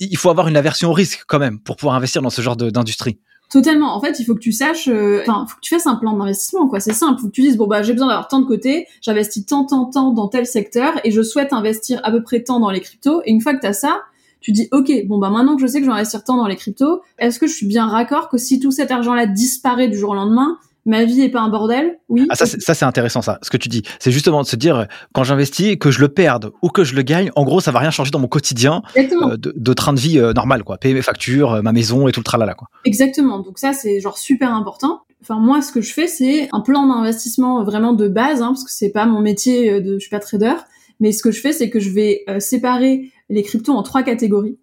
il 0.00 0.16
faut 0.16 0.30
avoir 0.30 0.48
une 0.48 0.56
aversion 0.56 0.90
au 0.90 0.92
risque 0.92 1.24
quand 1.26 1.38
même 1.38 1.60
pour 1.60 1.76
pouvoir 1.76 1.94
investir 1.94 2.22
dans 2.22 2.30
ce 2.30 2.42
genre 2.42 2.56
d'industrie. 2.56 3.18
Totalement. 3.50 3.94
En 3.94 4.00
fait, 4.00 4.18
il 4.18 4.24
faut 4.24 4.34
que 4.34 4.40
tu 4.40 4.52
saches, 4.52 4.88
euh, 4.88 5.20
enfin, 5.20 5.44
faut 5.46 5.56
que 5.56 5.60
tu 5.60 5.74
fasses 5.74 5.86
un 5.86 5.96
plan 5.96 6.16
d'investissement, 6.16 6.68
quoi. 6.68 6.80
C'est 6.80 6.94
simple. 6.94 7.20
Que 7.20 7.28
tu 7.28 7.42
dises, 7.42 7.58
bon, 7.58 7.66
bah, 7.66 7.82
j'ai 7.82 7.92
besoin 7.92 8.08
d'avoir 8.08 8.26
tant 8.26 8.40
de 8.40 8.46
côté, 8.46 8.86
j'investis 9.02 9.44
tant, 9.44 9.66
tant, 9.66 9.90
tant 9.90 10.10
dans 10.10 10.28
tel 10.28 10.46
secteur, 10.46 10.94
et 11.04 11.10
je 11.10 11.20
souhaite 11.20 11.52
investir 11.52 12.00
à 12.02 12.10
peu 12.10 12.22
près 12.22 12.42
tant 12.42 12.60
dans 12.60 12.70
les 12.70 12.80
cryptos. 12.80 13.20
Et 13.26 13.30
une 13.30 13.42
fois 13.42 13.52
que 13.52 13.60
tu 13.60 13.66
as 13.66 13.74
ça, 13.74 14.00
tu 14.40 14.52
dis, 14.52 14.68
ok, 14.72 14.90
bon, 15.06 15.18
bah, 15.18 15.28
maintenant 15.28 15.56
que 15.56 15.60
je 15.60 15.66
sais 15.66 15.80
que 15.80 15.84
je 15.84 15.90
vais 15.90 15.96
investir 15.96 16.24
tant 16.24 16.38
dans 16.38 16.46
les 16.46 16.56
cryptos, 16.56 17.02
est-ce 17.18 17.38
que 17.38 17.46
je 17.46 17.52
suis 17.52 17.66
bien 17.66 17.86
raccord 17.86 18.30
que 18.30 18.38
si 18.38 18.58
tout 18.58 18.70
cet 18.70 18.90
argent-là 18.90 19.26
disparaît 19.26 19.88
du 19.88 19.98
jour 19.98 20.12
au 20.12 20.14
lendemain, 20.14 20.56
ma 20.84 21.04
vie 21.04 21.22
est 21.22 21.28
pas 21.28 21.40
un 21.40 21.48
bordel, 21.48 21.98
oui. 22.08 22.26
Ah, 22.28 22.34
ça, 22.34 22.46
c'est 22.46 22.84
intéressant, 22.84 23.22
ça, 23.22 23.38
ce 23.42 23.50
que 23.50 23.56
tu 23.56 23.68
dis. 23.68 23.82
C'est 23.98 24.10
justement 24.10 24.42
de 24.42 24.46
se 24.46 24.56
dire, 24.56 24.86
quand 25.12 25.24
j'investis, 25.24 25.76
que 25.78 25.90
je 25.90 26.00
le 26.00 26.08
perde 26.08 26.52
ou 26.62 26.68
que 26.68 26.84
je 26.84 26.94
le 26.94 27.02
gagne, 27.02 27.30
en 27.36 27.44
gros, 27.44 27.60
ça 27.60 27.70
va 27.70 27.78
rien 27.78 27.90
changer 27.90 28.10
dans 28.10 28.18
mon 28.18 28.28
quotidien 28.28 28.82
euh, 28.96 29.36
de, 29.36 29.72
train 29.72 29.92
de 29.92 30.00
vie 30.00 30.18
euh, 30.18 30.32
normal, 30.32 30.64
quoi. 30.64 30.78
Payer 30.78 30.94
mes 30.94 31.02
factures, 31.02 31.52
euh, 31.52 31.62
ma 31.62 31.72
maison 31.72 32.08
et 32.08 32.12
tout 32.12 32.20
le 32.20 32.24
tralala, 32.24 32.54
quoi. 32.54 32.68
Exactement. 32.84 33.38
Donc 33.38 33.58
ça, 33.58 33.72
c'est 33.72 34.00
genre 34.00 34.18
super 34.18 34.52
important. 34.52 35.02
Enfin, 35.22 35.38
moi, 35.38 35.62
ce 35.62 35.70
que 35.70 35.80
je 35.80 35.92
fais, 35.92 36.08
c'est 36.08 36.48
un 36.52 36.60
plan 36.60 36.86
d'investissement 36.86 37.62
vraiment 37.62 37.92
de 37.92 38.08
base, 38.08 38.42
hein, 38.42 38.48
parce 38.48 38.64
que 38.64 38.72
c'est 38.72 38.90
pas 38.90 39.06
mon 39.06 39.20
métier 39.20 39.80
de, 39.80 39.94
je 39.94 40.00
suis 40.00 40.10
pas 40.10 40.18
trader. 40.18 40.54
Mais 40.98 41.12
ce 41.12 41.22
que 41.22 41.30
je 41.30 41.40
fais, 41.40 41.52
c'est 41.52 41.70
que 41.70 41.80
je 41.80 41.90
vais 41.90 42.24
séparer 42.38 43.10
les 43.28 43.42
cryptos 43.42 43.72
en 43.72 43.82
trois 43.82 44.02
catégories. 44.02 44.56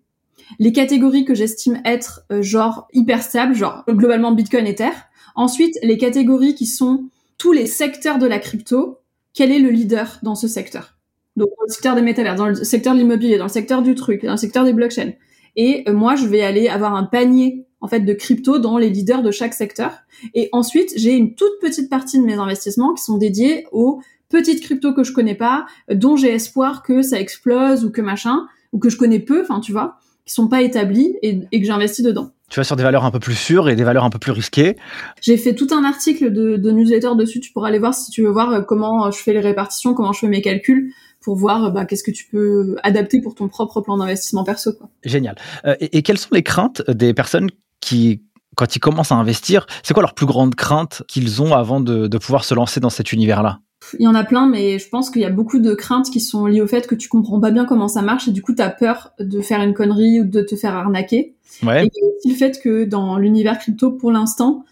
Les 0.58 0.72
catégories 0.72 1.26
que 1.26 1.36
j'estime 1.36 1.82
être 1.86 2.24
genre 2.40 2.88
hyper 2.94 3.24
stables, 3.24 3.56
genre 3.56 3.84
globalement 3.90 4.32
Bitcoin, 4.32 4.66
Ether 4.66 4.92
Ensuite, 5.40 5.80
les 5.84 5.98
catégories 5.98 6.54
qui 6.54 6.66
sont 6.66 7.06
tous 7.38 7.54
les 7.54 7.66
secteurs 7.66 8.20
de 8.20 8.28
la 8.28 8.40
crypto, 8.40 8.98
quel 9.34 9.54
est 9.54 9.60
le 9.60 9.70
leader 9.70 10.20
dans 10.22 10.36
ce 10.36 10.50
secteur? 10.50 10.98
Donc, 11.38 11.48
dans 11.58 11.64
le 11.66 11.72
secteur 11.72 11.96
des 11.96 12.02
métavers, 12.02 12.36
dans 12.36 12.48
le 12.48 12.56
secteur 12.56 12.94
de 12.94 13.00
l'immobilier, 13.00 13.38
dans 13.38 13.46
le 13.46 13.50
secteur 13.50 13.82
du 13.82 13.96
truc, 13.96 14.26
dans 14.26 14.34
le 14.34 14.38
secteur 14.38 14.66
des 14.66 14.74
blockchains. 14.74 15.14
Et 15.56 15.86
euh, 15.88 15.94
moi, 15.94 16.18
je 16.18 16.26
vais 16.26 16.42
aller 16.42 16.68
avoir 16.68 16.94
un 16.94 17.06
panier 17.06 17.66
en 17.80 17.88
fait 17.88 18.02
de 18.02 18.14
crypto 18.14 18.60
dans 18.60 18.78
les 18.78 18.90
leaders 18.90 19.24
de 19.24 19.32
chaque 19.32 19.54
secteur. 19.54 20.00
Et 20.34 20.50
ensuite, 20.52 20.92
j'ai 20.98 21.16
une 21.16 21.36
toute 21.36 21.58
petite 21.62 21.90
partie 21.90 22.20
de 22.20 22.26
mes 22.26 22.34
investissements 22.34 22.94
qui 22.94 23.02
sont 23.02 23.18
dédiés 23.18 23.66
aux 23.72 24.02
petites 24.28 24.60
cryptos 24.60 24.94
que 24.94 25.06
je 25.06 25.14
connais 25.14 25.36
pas, 25.36 25.68
dont 25.90 26.18
j'ai 26.18 26.34
espoir 26.34 26.84
que 26.84 27.02
ça 27.02 27.18
explose 27.18 27.86
ou 27.86 27.92
que 27.92 28.02
machin, 28.02 28.46
ou 28.74 28.80
que 28.80 28.90
je 28.90 28.98
connais 28.98 29.20
peu, 29.20 29.42
enfin 29.42 29.62
tu 29.62 29.72
vois, 29.72 30.00
qui 30.26 30.34
sont 30.34 30.50
pas 30.50 30.64
établies 30.64 31.16
et, 31.22 31.40
et 31.50 31.62
que 31.62 31.66
j'investis 31.66 32.04
dedans 32.04 32.34
tu 32.50 32.60
vas 32.60 32.64
sur 32.64 32.76
des 32.76 32.84
valeurs 32.84 33.06
un 33.06 33.12
peu 33.12 33.20
plus 33.20 33.36
sûres 33.36 33.70
et 33.70 33.76
des 33.76 33.84
valeurs 33.84 34.04
un 34.04 34.10
peu 34.10 34.20
plus 34.20 34.32
risquées. 34.32 34.76
J'ai 35.22 35.38
fait 35.38 35.56
tout 35.56 35.68
un 35.72 35.84
article 35.84 36.32
de, 36.32 36.58
de, 36.58 36.72
newsletter 36.72 37.12
dessus. 37.18 37.40
Tu 37.40 37.52
pourras 37.52 37.70
aller 37.70 37.80
voir 37.80 37.94
si 37.94 38.12
tu 38.12 38.24
veux 38.24 38.32
voir 38.32 38.52
euh, 38.52 38.62
comment 38.62 39.06
euh, 39.06 39.12
je 39.12 39.20
fais 39.20 39.34
les 39.34 39.40
répartitions, 39.40 39.94
comment 39.94 40.14
je 40.14 40.20
fais 40.20 40.28
mes 40.28 40.42
calculs 40.42 40.92
pour 41.22 41.36
voir 41.36 41.66
euh, 41.66 41.70
bah, 41.70 41.86
qu'est-ce 41.86 42.04
que 42.04 42.12
tu 42.12 42.26
peux 42.32 42.76
adapter 42.84 43.22
pour 43.22 43.36
ton 43.36 43.48
propre 43.48 43.82
plan 43.82 43.98
d'investissement 43.98 44.44
perso. 44.44 44.74
Quoi. 44.74 44.90
Génial. 45.04 45.36
et, 45.80 46.02
quelles 46.02 46.18
sont 46.18 46.34
les 46.34 46.44
craintes 46.44 46.82
des 46.90 47.14
personnes 47.14 47.50
qui, 47.82 48.24
quand 48.56 48.76
ils 48.76 48.80
commencent 48.80 49.12
à 49.12 49.16
investir, 49.16 49.66
c'est 49.84 49.94
quoi 49.94 50.02
leur 50.02 50.14
plus 50.14 50.26
grande 50.26 50.56
crainte 50.56 51.04
qu'ils 51.08 51.42
ont 51.42 51.54
avant 51.54 51.82
de, 51.82 52.08
de 52.08 52.18
pouvoir 52.18 52.44
se 52.44 52.56
lancer 52.56 52.80
dans 52.80 52.90
cet 52.90 53.14
univers-là? 53.14 53.60
Il 53.98 54.04
y 54.04 54.08
en 54.08 54.16
a 54.16 54.24
plein, 54.24 54.48
mais 54.48 54.80
je 54.80 54.90
pense 54.90 55.10
qu'il 55.10 55.22
y 55.22 55.26
a 55.26 55.30
beaucoup 55.30 55.60
de 55.60 55.74
craintes 55.74 56.10
qui 56.10 56.20
sont 56.20 56.46
liées 56.46 56.62
au 56.62 56.68
fait 56.68 56.88
que 56.88 56.96
tu 56.96 57.10
comprends 57.10 57.40
pas 57.40 57.52
bien 57.52 57.66
comment 57.66 57.88
ça 57.88 58.02
marche 58.02 58.28
et 58.28 58.32
du 58.32 58.42
coup 58.42 58.54
tu 58.54 58.62
as 58.62 58.70
peur 58.70 59.14
de 59.20 59.42
faire 59.42 59.62
une 59.62 59.74
connerie 59.74 60.22
ou 60.22 60.26
de 60.26 60.42
te 60.42 60.56
faire 60.56 60.76
arnaquer. 60.76 61.36
Ouais. 61.64 61.86
Et 61.86 61.90
aussi 62.04 62.30
le 62.30 62.36
fait 62.36 62.60
que 62.62 62.86
dans 62.86 63.18
l'univers 63.18 63.58
crypto, 63.58 63.92
pour 63.92 64.12
l'instant, 64.12 64.66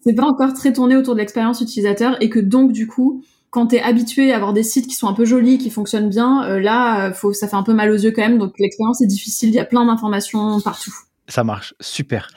c'est 0.00 0.14
pas 0.14 0.24
encore 0.24 0.54
très 0.54 0.72
tourné 0.72 0.96
autour 0.96 1.14
de 1.14 1.20
l'expérience 1.20 1.60
utilisateur 1.60 2.16
et 2.22 2.30
que 2.30 2.38
donc 2.38 2.72
du 2.72 2.86
coup, 2.86 3.22
quand 3.50 3.68
t'es 3.68 3.80
habitué 3.80 4.32
à 4.32 4.36
avoir 4.36 4.52
des 4.52 4.62
sites 4.62 4.86
qui 4.86 4.94
sont 4.94 5.08
un 5.08 5.14
peu 5.14 5.24
jolis, 5.24 5.58
qui 5.58 5.70
fonctionnent 5.70 6.10
bien, 6.10 6.44
euh, 6.44 6.60
là, 6.60 7.12
faut, 7.12 7.32
ça 7.32 7.48
fait 7.48 7.56
un 7.56 7.62
peu 7.62 7.72
mal 7.72 7.90
aux 7.90 7.96
yeux 7.96 8.12
quand 8.12 8.22
même. 8.22 8.38
Donc 8.38 8.54
l'expérience 8.58 9.00
est 9.00 9.06
difficile. 9.06 9.48
Il 9.48 9.54
y 9.54 9.58
a 9.58 9.64
plein 9.64 9.84
d'informations 9.86 10.60
partout. 10.60 10.94
Ça 11.28 11.42
marche, 11.42 11.74
super. 11.80 12.28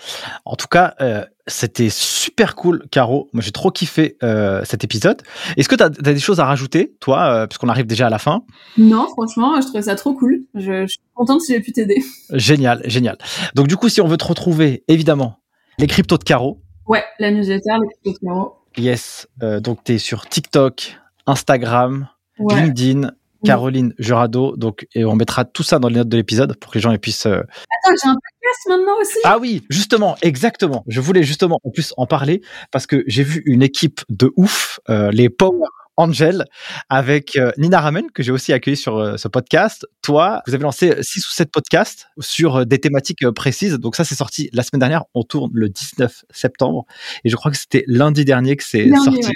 En 0.45 0.55
tout 0.55 0.67
cas, 0.67 0.95
euh, 0.99 1.23
c'était 1.45 1.89
super 1.89 2.55
cool, 2.55 2.87
Caro. 2.89 3.29
Moi, 3.33 3.43
j'ai 3.43 3.51
trop 3.51 3.69
kiffé 3.69 4.17
euh, 4.23 4.61
cet 4.65 4.83
épisode. 4.83 5.21
Est-ce 5.57 5.69
que 5.69 5.75
tu 5.75 5.83
as, 5.83 5.89
des 5.89 6.19
choses 6.19 6.39
à 6.39 6.45
rajouter, 6.45 6.95
toi, 6.99 7.31
euh, 7.31 7.47
puisqu'on 7.47 7.69
arrive 7.69 7.85
déjà 7.85 8.07
à 8.07 8.09
la 8.09 8.17
fin? 8.17 8.43
Non, 8.77 9.07
franchement, 9.09 9.61
je 9.61 9.67
trouvais 9.67 9.83
ça 9.83 9.95
trop 9.95 10.15
cool. 10.15 10.43
Je, 10.55 10.87
suis 10.87 10.99
contente 11.13 11.41
si 11.41 11.53
j'ai 11.53 11.59
pu 11.59 11.71
t'aider. 11.71 12.03
Génial, 12.33 12.81
génial. 12.85 13.17
Donc, 13.53 13.67
du 13.67 13.77
coup, 13.77 13.89
si 13.89 14.01
on 14.01 14.07
veut 14.07 14.17
te 14.17 14.25
retrouver, 14.25 14.83
évidemment, 14.87 15.39
les 15.77 15.85
cryptos 15.85 16.17
de 16.17 16.23
Caro. 16.23 16.61
Ouais, 16.87 17.03
la 17.19 17.29
newsletter, 17.29 17.73
les 17.81 17.87
cryptos 17.89 18.19
de 18.21 18.27
Caro. 18.27 18.55
Yes. 18.77 19.27
donc, 19.61 19.83
tu 19.83 19.93
es 19.93 19.97
sur 19.99 20.27
TikTok, 20.27 20.97
Instagram, 21.27 22.07
LinkedIn, 22.39 23.11
Caroline 23.43 23.93
Jurado. 23.99 24.55
Donc, 24.57 24.87
et 24.93 25.05
on 25.05 25.15
mettra 25.15 25.45
tout 25.45 25.63
ça 25.63 25.79
dans 25.79 25.87
les 25.87 25.95
notes 25.95 26.09
de 26.09 26.17
l'épisode 26.17 26.55
pour 26.57 26.71
que 26.71 26.77
les 26.77 26.81
gens 26.81 26.95
puissent. 26.97 27.25
Euh, 27.25 27.39
Attends, 27.39 27.95
j'ai 28.03 28.09
un 28.09 28.13
podcast 28.13 28.67
maintenant 28.67 28.99
aussi. 28.99 29.17
Ah 29.23 29.37
oui, 29.39 29.63
justement, 29.69 30.15
exactement. 30.21 30.83
Je 30.87 31.01
voulais 31.01 31.23
justement 31.23 31.59
en 31.63 31.71
plus 31.71 31.93
en 31.97 32.05
parler 32.05 32.41
parce 32.71 32.87
que 32.87 33.03
j'ai 33.07 33.23
vu 33.23 33.41
une 33.45 33.61
équipe 33.61 34.01
de 34.09 34.31
ouf, 34.35 34.79
euh, 34.89 35.11
les 35.11 35.29
Power 35.29 35.67
Angel 35.99 36.45
avec 36.87 37.35
euh, 37.35 37.51
Nina 37.57 37.81
Ramen 37.81 38.09
que 38.11 38.23
j'ai 38.23 38.31
aussi 38.31 38.53
accueilli 38.53 38.77
sur 38.77 38.97
euh, 38.97 39.17
ce 39.17 39.27
podcast. 39.27 39.85
Toi, 40.01 40.41
vous 40.47 40.53
avez 40.53 40.63
lancé 40.63 40.95
six 41.01 41.19
ou 41.27 41.31
sept 41.31 41.51
podcasts 41.51 42.07
sur 42.19 42.57
euh, 42.57 42.65
des 42.65 42.79
thématiques 42.79 43.29
précises. 43.31 43.73
Donc 43.73 43.97
ça, 43.97 44.05
c'est 44.05 44.15
sorti 44.15 44.49
la 44.53 44.63
semaine 44.63 44.79
dernière. 44.79 45.03
On 45.13 45.23
tourne 45.23 45.51
le 45.53 45.67
19 45.67 46.23
septembre 46.31 46.85
et 47.25 47.29
je 47.29 47.35
crois 47.35 47.51
que 47.51 47.57
c'était 47.57 47.83
lundi 47.85 48.23
dernier 48.23 48.55
que 48.55 48.63
c'est 48.63 48.89
sorti. 49.03 49.29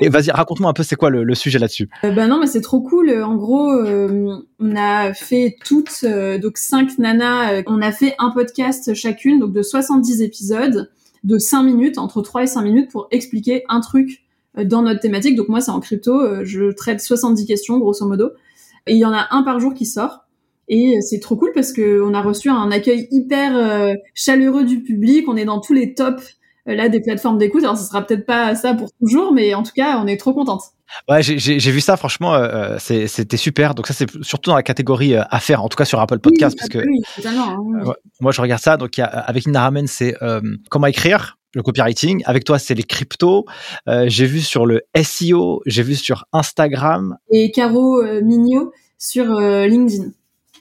Et 0.00 0.08
vas-y, 0.08 0.32
raconte-moi 0.32 0.68
un 0.68 0.72
peu 0.72 0.82
c'est 0.82 0.96
quoi 0.96 1.10
le, 1.10 1.34
sujet 1.36 1.60
là-dessus? 1.60 1.88
Ben 2.02 2.26
non, 2.26 2.40
mais 2.40 2.48
c'est 2.48 2.60
trop 2.60 2.80
cool. 2.80 3.10
En 3.22 3.36
gros, 3.36 3.72
on 3.72 4.76
a 4.76 5.14
fait 5.14 5.56
toutes 5.64 6.04
donc 6.04 6.58
cinq 6.58 6.98
nanas. 6.98 7.62
on 7.68 7.80
a 7.80 7.92
fait 7.92 8.16
un 8.18 8.30
podcast 8.30 8.94
chacune, 8.94 9.38
donc 9.38 9.52
de 9.52 9.62
70 9.62 10.22
épisodes 10.22 10.90
de 11.22 11.38
5 11.38 11.62
minutes, 11.62 11.98
entre 11.98 12.20
3 12.20 12.42
et 12.42 12.46
5 12.46 12.62
minutes 12.62 12.90
pour 12.90 13.06
expliquer 13.10 13.62
un 13.68 13.80
truc 13.80 14.24
dans 14.56 14.82
notre 14.82 15.00
thématique. 15.00 15.36
Donc 15.36 15.48
moi, 15.48 15.60
c'est 15.60 15.70
en 15.70 15.80
crypto. 15.80 16.20
Euh, 16.20 16.42
je 16.44 16.72
traite 16.72 17.00
70 17.00 17.46
questions, 17.46 17.78
grosso 17.78 18.06
modo. 18.06 18.30
Et 18.86 18.94
il 18.94 18.98
y 18.98 19.04
en 19.04 19.12
a 19.12 19.28
un 19.30 19.42
par 19.42 19.60
jour 19.60 19.74
qui 19.74 19.86
sort. 19.86 20.26
Et 20.68 21.00
c'est 21.00 21.18
trop 21.18 21.36
cool 21.36 21.50
parce 21.52 21.72
que 21.72 22.00
on 22.00 22.14
a 22.14 22.22
reçu 22.22 22.48
un 22.48 22.70
accueil 22.70 23.08
hyper 23.10 23.56
euh, 23.56 23.94
chaleureux 24.14 24.64
du 24.64 24.82
public. 24.82 25.28
On 25.28 25.36
est 25.36 25.44
dans 25.44 25.60
tous 25.60 25.72
les 25.72 25.94
tops 25.94 26.36
là 26.66 26.88
des 26.88 27.00
plateformes 27.00 27.38
d'écoute. 27.38 27.64
Alors, 27.64 27.76
ce 27.76 27.84
sera 27.84 28.06
peut-être 28.06 28.24
pas 28.24 28.54
ça 28.54 28.74
pour 28.74 28.88
toujours, 29.00 29.32
mais 29.32 29.54
en 29.54 29.64
tout 29.64 29.72
cas, 29.74 30.00
on 30.00 30.06
est 30.06 30.16
trop 30.16 30.32
contente. 30.32 30.62
Ouais, 31.08 31.22
j'ai 31.22 31.70
vu 31.70 31.80
ça, 31.80 31.96
franchement, 31.96 32.34
euh, 32.34 32.76
c'était 32.78 33.36
super. 33.36 33.74
Donc 33.74 33.86
ça, 33.86 33.94
c'est 33.94 34.08
surtout 34.22 34.50
dans 34.50 34.56
la 34.56 34.62
catégorie 34.62 35.14
euh, 35.14 35.22
affaires, 35.30 35.64
en 35.64 35.68
tout 35.68 35.76
cas 35.76 35.84
sur 35.84 36.00
Apple 36.00 36.18
Podcast, 36.18 36.56
parce 36.56 36.68
que 36.68 36.78
oui, 36.78 37.00
totalement, 37.16 37.48
hein, 37.48 37.94
moi 38.20 38.30
je 38.32 38.40
regarde 38.40 38.60
ça. 38.60 38.76
Donc 38.76 38.96
y 38.96 39.00
a, 39.00 39.06
avec 39.06 39.46
Inna 39.46 39.62
Ramen, 39.62 39.86
c'est 39.86 40.14
comment 40.68 40.86
écrire 40.86 41.39
le 41.54 41.62
copywriting. 41.62 42.22
Avec 42.26 42.44
toi, 42.44 42.58
c'est 42.58 42.74
les 42.74 42.82
cryptos. 42.82 43.46
j'ai 43.86 44.26
vu 44.26 44.40
sur 44.40 44.66
le 44.66 44.82
SEO, 45.02 45.62
j'ai 45.66 45.82
vu 45.82 45.96
sur 45.96 46.24
Instagram. 46.32 47.16
Et 47.30 47.50
Caro 47.50 48.02
Mignot 48.22 48.72
sur 48.98 49.40
LinkedIn. 49.40 50.12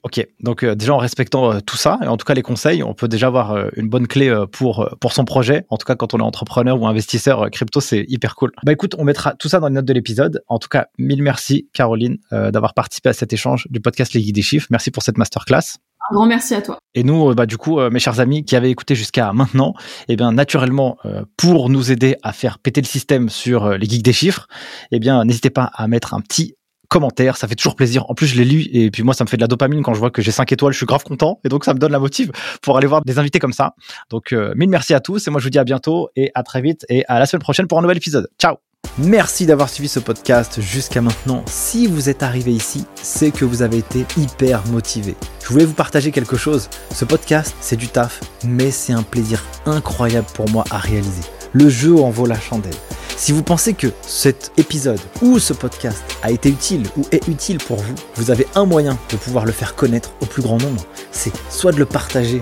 Ok, 0.03 0.25
donc 0.39 0.63
euh, 0.63 0.75
déjà 0.75 0.93
en 0.93 0.97
respectant 0.97 1.51
euh, 1.51 1.59
tout 1.59 1.75
ça, 1.75 1.99
et 2.01 2.07
en 2.07 2.15
tout 2.15 2.25
cas 2.25 2.33
les 2.33 2.41
conseils, 2.41 2.83
on 2.83 2.93
peut 2.93 3.09
déjà 3.09 3.27
avoir 3.27 3.51
euh, 3.51 3.69
une 3.75 3.89
bonne 3.89 4.07
clé 4.07 4.33
pour, 4.51 4.89
pour 5.01 5.11
son 5.11 5.25
projet. 5.25 5.65
En 5.69 5.77
tout 5.77 5.85
cas, 5.85 5.95
quand 5.95 6.13
on 6.13 6.19
est 6.19 6.23
entrepreneur 6.23 6.79
ou 6.79 6.87
investisseur 6.87 7.49
crypto, 7.51 7.81
c'est 7.81 8.05
hyper 8.07 8.35
cool. 8.35 8.51
Bah 8.63 8.71
écoute, 8.71 8.95
on 8.97 9.03
mettra 9.03 9.33
tout 9.33 9.49
ça 9.49 9.59
dans 9.59 9.67
les 9.67 9.73
notes 9.73 9.85
de 9.85 9.93
l'épisode. 9.93 10.41
En 10.47 10.59
tout 10.59 10.69
cas, 10.69 10.87
mille 10.97 11.23
merci 11.23 11.67
Caroline 11.73 12.17
d'avoir 12.31 12.73
participé 12.73 13.09
à 13.09 13.13
cet 13.13 13.33
échange 13.33 13.67
du 13.69 13.79
podcast 13.79 14.13
Les 14.13 14.21
Guides 14.21 14.35
des 14.35 14.41
Chiffres. 14.41 14.67
Merci 14.69 14.91
pour 14.91 15.03
cette 15.03 15.17
masterclass. 15.17 15.79
Grand 16.11 16.25
merci 16.25 16.55
à 16.55 16.61
toi. 16.61 16.77
Et 16.95 17.03
nous, 17.03 17.33
bah, 17.35 17.45
du 17.45 17.57
coup, 17.57 17.79
mes 17.89 17.99
chers 17.99 18.19
amis 18.19 18.43
qui 18.43 18.55
avaient 18.55 18.71
écouté 18.71 18.95
jusqu'à 18.95 19.31
maintenant, 19.33 19.73
eh 20.07 20.15
bien, 20.15 20.31
naturellement, 20.31 20.97
pour 21.37 21.69
nous 21.69 21.91
aider 21.91 22.15
à 22.23 22.33
faire 22.33 22.59
péter 22.59 22.81
le 22.81 22.87
système 22.87 23.29
sur 23.29 23.77
les 23.77 23.87
geeks 23.87 24.03
des 24.03 24.13
chiffres, 24.13 24.47
eh 24.91 24.99
bien, 24.99 25.23
n'hésitez 25.23 25.49
pas 25.49 25.69
à 25.73 25.87
mettre 25.87 26.13
un 26.13 26.21
petit 26.21 26.55
commentaires, 26.89 27.37
ça 27.37 27.47
fait 27.47 27.55
toujours 27.55 27.75
plaisir. 27.75 28.09
En 28.09 28.15
plus, 28.15 28.27
je 28.27 28.35
l'ai 28.35 28.43
lu 28.43 28.67
et 28.73 28.91
puis 28.91 29.03
moi, 29.03 29.13
ça 29.13 29.23
me 29.23 29.29
fait 29.29 29.37
de 29.37 29.41
la 29.41 29.47
dopamine 29.47 29.81
quand 29.81 29.93
je 29.93 29.99
vois 29.99 30.11
que 30.11 30.21
j'ai 30.21 30.31
5 30.31 30.51
étoiles, 30.51 30.73
je 30.73 30.77
suis 30.77 30.85
grave 30.85 31.03
content 31.03 31.39
et 31.45 31.49
donc 31.49 31.63
ça 31.63 31.73
me 31.73 31.79
donne 31.79 31.91
la 31.91 31.99
motive 31.99 32.31
pour 32.61 32.77
aller 32.77 32.87
voir 32.87 33.03
des 33.05 33.19
invités 33.19 33.39
comme 33.39 33.53
ça. 33.53 33.75
Donc, 34.09 34.33
euh, 34.33 34.53
mille 34.55 34.69
merci 34.69 34.93
à 34.93 34.99
tous 34.99 35.25
et 35.27 35.31
moi, 35.31 35.39
je 35.39 35.45
vous 35.45 35.51
dis 35.51 35.59
à 35.59 35.63
bientôt 35.63 36.09
et 36.15 36.31
à 36.35 36.43
très 36.43 36.61
vite 36.61 36.85
et 36.89 37.05
à 37.07 37.19
la 37.19 37.25
semaine 37.25 37.41
prochaine 37.41 37.67
pour 37.67 37.77
un 37.77 37.81
nouvel 37.81 37.97
épisode. 37.97 38.27
Ciao 38.39 38.68
Merci 39.01 39.45
d'avoir 39.45 39.69
suivi 39.69 39.87
ce 39.87 40.01
podcast 40.01 40.59
jusqu'à 40.59 41.01
maintenant. 41.01 41.45
Si 41.47 41.87
vous 41.87 42.09
êtes 42.09 42.21
arrivé 42.21 42.51
ici, 42.51 42.83
c'est 43.01 43.31
que 43.31 43.45
vous 43.45 43.61
avez 43.61 43.77
été 43.77 44.05
hyper 44.17 44.65
motivé. 44.67 45.15
Je 45.41 45.47
voulais 45.47 45.63
vous 45.63 45.73
partager 45.73 46.11
quelque 46.11 46.35
chose. 46.35 46.69
Ce 46.93 47.05
podcast, 47.05 47.55
c'est 47.61 47.77
du 47.77 47.87
taf, 47.87 48.19
mais 48.43 48.71
c'est 48.71 48.91
un 48.91 49.03
plaisir 49.03 49.45
incroyable 49.65 50.27
pour 50.33 50.49
moi 50.49 50.65
à 50.69 50.77
réaliser. 50.79 51.21
Le 51.53 51.69
jeu 51.69 51.95
en 51.95 52.09
vaut 52.09 52.25
la 52.25 52.37
chandelle. 52.37 52.75
Si 53.15 53.31
vous 53.31 53.41
pensez 53.41 53.73
que 53.73 53.87
cet 54.01 54.51
épisode 54.57 54.99
ou 55.21 55.39
ce 55.39 55.53
podcast 55.53 56.03
a 56.21 56.31
été 56.31 56.49
utile 56.49 56.83
ou 56.97 57.05
est 57.13 57.25
utile 57.29 57.57
pour 57.59 57.77
vous, 57.77 57.95
vous 58.15 58.31
avez 58.31 58.47
un 58.55 58.65
moyen 58.65 58.97
de 59.11 59.15
pouvoir 59.15 59.45
le 59.45 59.53
faire 59.53 59.75
connaître 59.75 60.11
au 60.19 60.25
plus 60.25 60.41
grand 60.41 60.57
nombre. 60.57 60.85
C'est 61.11 61.33
soit 61.49 61.71
de 61.71 61.79
le 61.79 61.85
partager 61.85 62.41